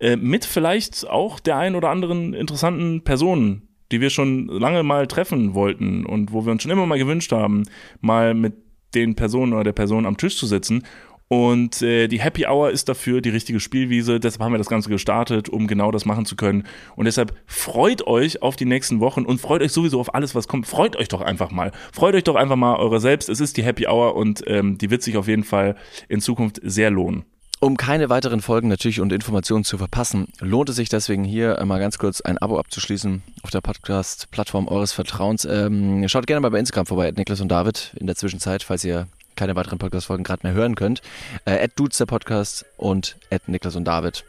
Äh, 0.00 0.16
mit 0.16 0.44
vielleicht 0.44 1.08
auch 1.08 1.40
der 1.40 1.56
ein 1.56 1.74
oder 1.74 1.88
anderen 1.88 2.34
interessanten 2.34 3.04
Personen, 3.04 3.68
die 3.92 4.00
wir 4.00 4.10
schon 4.10 4.46
lange 4.46 4.82
mal 4.82 5.06
treffen 5.06 5.54
wollten 5.54 6.04
und 6.04 6.32
wo 6.32 6.44
wir 6.44 6.52
uns 6.52 6.62
schon 6.62 6.72
immer 6.72 6.86
mal 6.86 6.98
gewünscht 6.98 7.32
haben, 7.32 7.64
mal 8.00 8.34
mit 8.34 8.54
den 8.94 9.14
Personen 9.14 9.52
oder 9.52 9.64
der 9.64 9.72
Person 9.72 10.06
am 10.06 10.16
Tisch 10.16 10.36
zu 10.36 10.46
sitzen 10.46 10.82
und 11.28 11.82
äh, 11.82 12.06
die 12.06 12.20
Happy 12.20 12.46
Hour 12.46 12.70
ist 12.70 12.88
dafür 12.88 13.20
die 13.20 13.30
richtige 13.30 13.58
Spielwiese. 13.58 14.20
Deshalb 14.20 14.42
haben 14.42 14.52
wir 14.52 14.58
das 14.58 14.68
Ganze 14.68 14.88
gestartet, 14.88 15.48
um 15.48 15.66
genau 15.66 15.90
das 15.90 16.04
machen 16.04 16.24
zu 16.24 16.36
können. 16.36 16.64
Und 16.94 17.06
deshalb 17.06 17.34
freut 17.46 18.06
euch 18.06 18.42
auf 18.42 18.54
die 18.54 18.64
nächsten 18.64 19.00
Wochen 19.00 19.24
und 19.24 19.40
freut 19.40 19.60
euch 19.60 19.72
sowieso 19.72 19.98
auf 19.98 20.14
alles, 20.14 20.34
was 20.36 20.46
kommt. 20.46 20.68
Freut 20.68 20.94
euch 20.94 21.08
doch 21.08 21.20
einfach 21.20 21.50
mal. 21.50 21.72
Freut 21.92 22.14
euch 22.14 22.24
doch 22.24 22.36
einfach 22.36 22.56
mal 22.56 22.76
eure 22.76 23.00
selbst. 23.00 23.28
Es 23.28 23.40
ist 23.40 23.56
die 23.56 23.64
Happy 23.64 23.88
Hour 23.88 24.14
und 24.14 24.44
ähm, 24.46 24.78
die 24.78 24.90
wird 24.90 25.02
sich 25.02 25.16
auf 25.16 25.26
jeden 25.26 25.44
Fall 25.44 25.74
in 26.08 26.20
Zukunft 26.20 26.60
sehr 26.62 26.90
lohnen. 26.90 27.24
Um 27.58 27.78
keine 27.78 28.10
weiteren 28.10 28.42
Folgen 28.42 28.68
natürlich 28.68 29.00
und 29.00 29.14
Informationen 29.14 29.64
zu 29.64 29.78
verpassen, 29.78 30.28
lohnt 30.40 30.68
es 30.68 30.76
sich 30.76 30.90
deswegen 30.90 31.24
hier 31.24 31.58
mal 31.64 31.78
ganz 31.78 31.96
kurz 31.96 32.20
ein 32.20 32.36
Abo 32.36 32.58
abzuschließen 32.58 33.22
auf 33.42 33.50
der 33.50 33.62
Podcast-Plattform 33.62 34.68
eures 34.68 34.92
Vertrauens. 34.92 35.46
Ähm, 35.46 36.06
schaut 36.06 36.26
gerne 36.26 36.40
mal 36.40 36.50
bei 36.50 36.58
Instagram 36.58 36.84
vorbei, 36.84 37.10
Niklas 37.16 37.40
und 37.40 37.48
David 37.48 37.92
in 37.96 38.06
der 38.06 38.14
Zwischenzeit, 38.14 38.62
falls 38.62 38.84
ihr 38.84 39.08
keine 39.36 39.56
weiteren 39.56 39.78
Podcast-Folgen 39.78 40.22
gerade 40.22 40.46
mehr 40.46 40.52
hören 40.52 40.74
könnt. 40.74 41.00
Äh, 41.46 41.66
Dudes 41.74 41.96
der 41.96 42.04
Podcast 42.04 42.66
und 42.76 43.16
at 43.30 43.48
Niklas 43.48 43.74
und 43.74 43.84
David. 43.84 44.24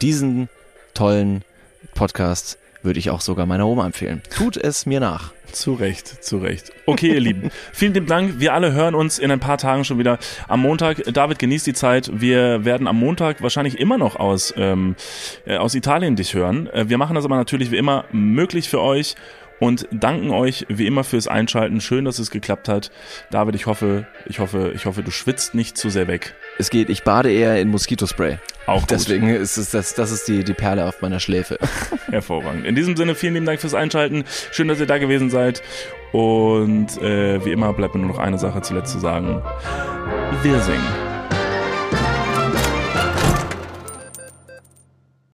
Diesen 0.00 0.48
tollen 0.94 1.44
Podcast 1.94 2.56
würde 2.82 2.98
ich 2.98 3.10
auch 3.10 3.20
sogar 3.20 3.46
meiner 3.46 3.66
Oma 3.66 3.86
empfehlen. 3.86 4.22
Tut 4.30 4.56
es 4.56 4.86
mir 4.86 5.00
nach. 5.00 5.32
Zu 5.52 5.74
Recht, 5.74 6.22
zu 6.22 6.38
Recht. 6.38 6.70
Okay, 6.86 7.12
ihr 7.14 7.20
Lieben, 7.20 7.50
vielen 7.72 7.94
lieben 7.94 8.06
Dank. 8.06 8.38
Wir 8.38 8.54
alle 8.54 8.72
hören 8.72 8.94
uns 8.94 9.18
in 9.18 9.30
ein 9.30 9.40
paar 9.40 9.58
Tagen 9.58 9.84
schon 9.84 9.98
wieder 9.98 10.18
am 10.46 10.60
Montag. 10.60 11.02
David, 11.12 11.38
genießt 11.38 11.66
die 11.66 11.72
Zeit. 11.72 12.10
Wir 12.12 12.64
werden 12.64 12.86
am 12.86 12.98
Montag 12.98 13.42
wahrscheinlich 13.42 13.78
immer 13.78 13.98
noch 13.98 14.16
aus, 14.16 14.54
ähm, 14.56 14.94
äh, 15.46 15.56
aus 15.56 15.74
Italien 15.74 16.14
dich 16.16 16.34
hören. 16.34 16.68
Äh, 16.68 16.88
wir 16.88 16.98
machen 16.98 17.16
das 17.16 17.24
aber 17.24 17.36
natürlich 17.36 17.70
wie 17.70 17.78
immer 17.78 18.04
möglich 18.12 18.68
für 18.68 18.80
euch 18.80 19.16
und 19.58 19.86
danken 19.92 20.30
euch 20.30 20.66
wie 20.68 20.86
immer 20.86 21.04
fürs 21.04 21.28
Einschalten. 21.28 21.80
Schön, 21.80 22.04
dass 22.04 22.18
es 22.18 22.30
geklappt 22.30 22.68
hat. 22.68 22.90
David, 23.30 23.54
ich 23.54 23.66
hoffe, 23.66 24.06
ich 24.26 24.38
hoffe, 24.38 24.72
ich 24.74 24.86
hoffe, 24.86 25.02
du 25.02 25.10
schwitzt 25.10 25.54
nicht 25.54 25.76
zu 25.76 25.90
sehr 25.90 26.08
weg. 26.08 26.34
Es 26.60 26.68
geht, 26.68 26.90
ich 26.90 27.04
bade 27.04 27.32
eher 27.32 27.58
in 27.58 27.70
Moskitospray. 27.70 28.38
Auch 28.66 28.82
gut. 28.82 28.90
Deswegen 28.90 29.30
ist 29.30 29.56
es 29.56 29.70
das, 29.70 29.94
das 29.94 30.10
ist 30.10 30.28
die, 30.28 30.44
die 30.44 30.52
Perle 30.52 30.84
auf 30.84 31.00
meiner 31.00 31.18
Schläfe. 31.18 31.58
Hervorragend. 32.10 32.66
In 32.66 32.74
diesem 32.74 32.98
Sinne, 32.98 33.14
vielen 33.14 33.32
lieben 33.32 33.46
Dank 33.46 33.60
fürs 33.60 33.72
Einschalten. 33.72 34.24
Schön, 34.52 34.68
dass 34.68 34.78
ihr 34.78 34.86
da 34.86 34.98
gewesen 34.98 35.30
seid. 35.30 35.62
Und 36.12 37.00
äh, 37.00 37.42
wie 37.42 37.52
immer 37.52 37.72
bleibt 37.72 37.94
mir 37.94 38.02
nur 38.02 38.10
noch 38.10 38.18
eine 38.18 38.38
Sache 38.38 38.60
zuletzt 38.60 38.92
zu 38.92 38.98
sagen. 38.98 39.42
Wir 40.42 40.60
singen. 40.60 41.09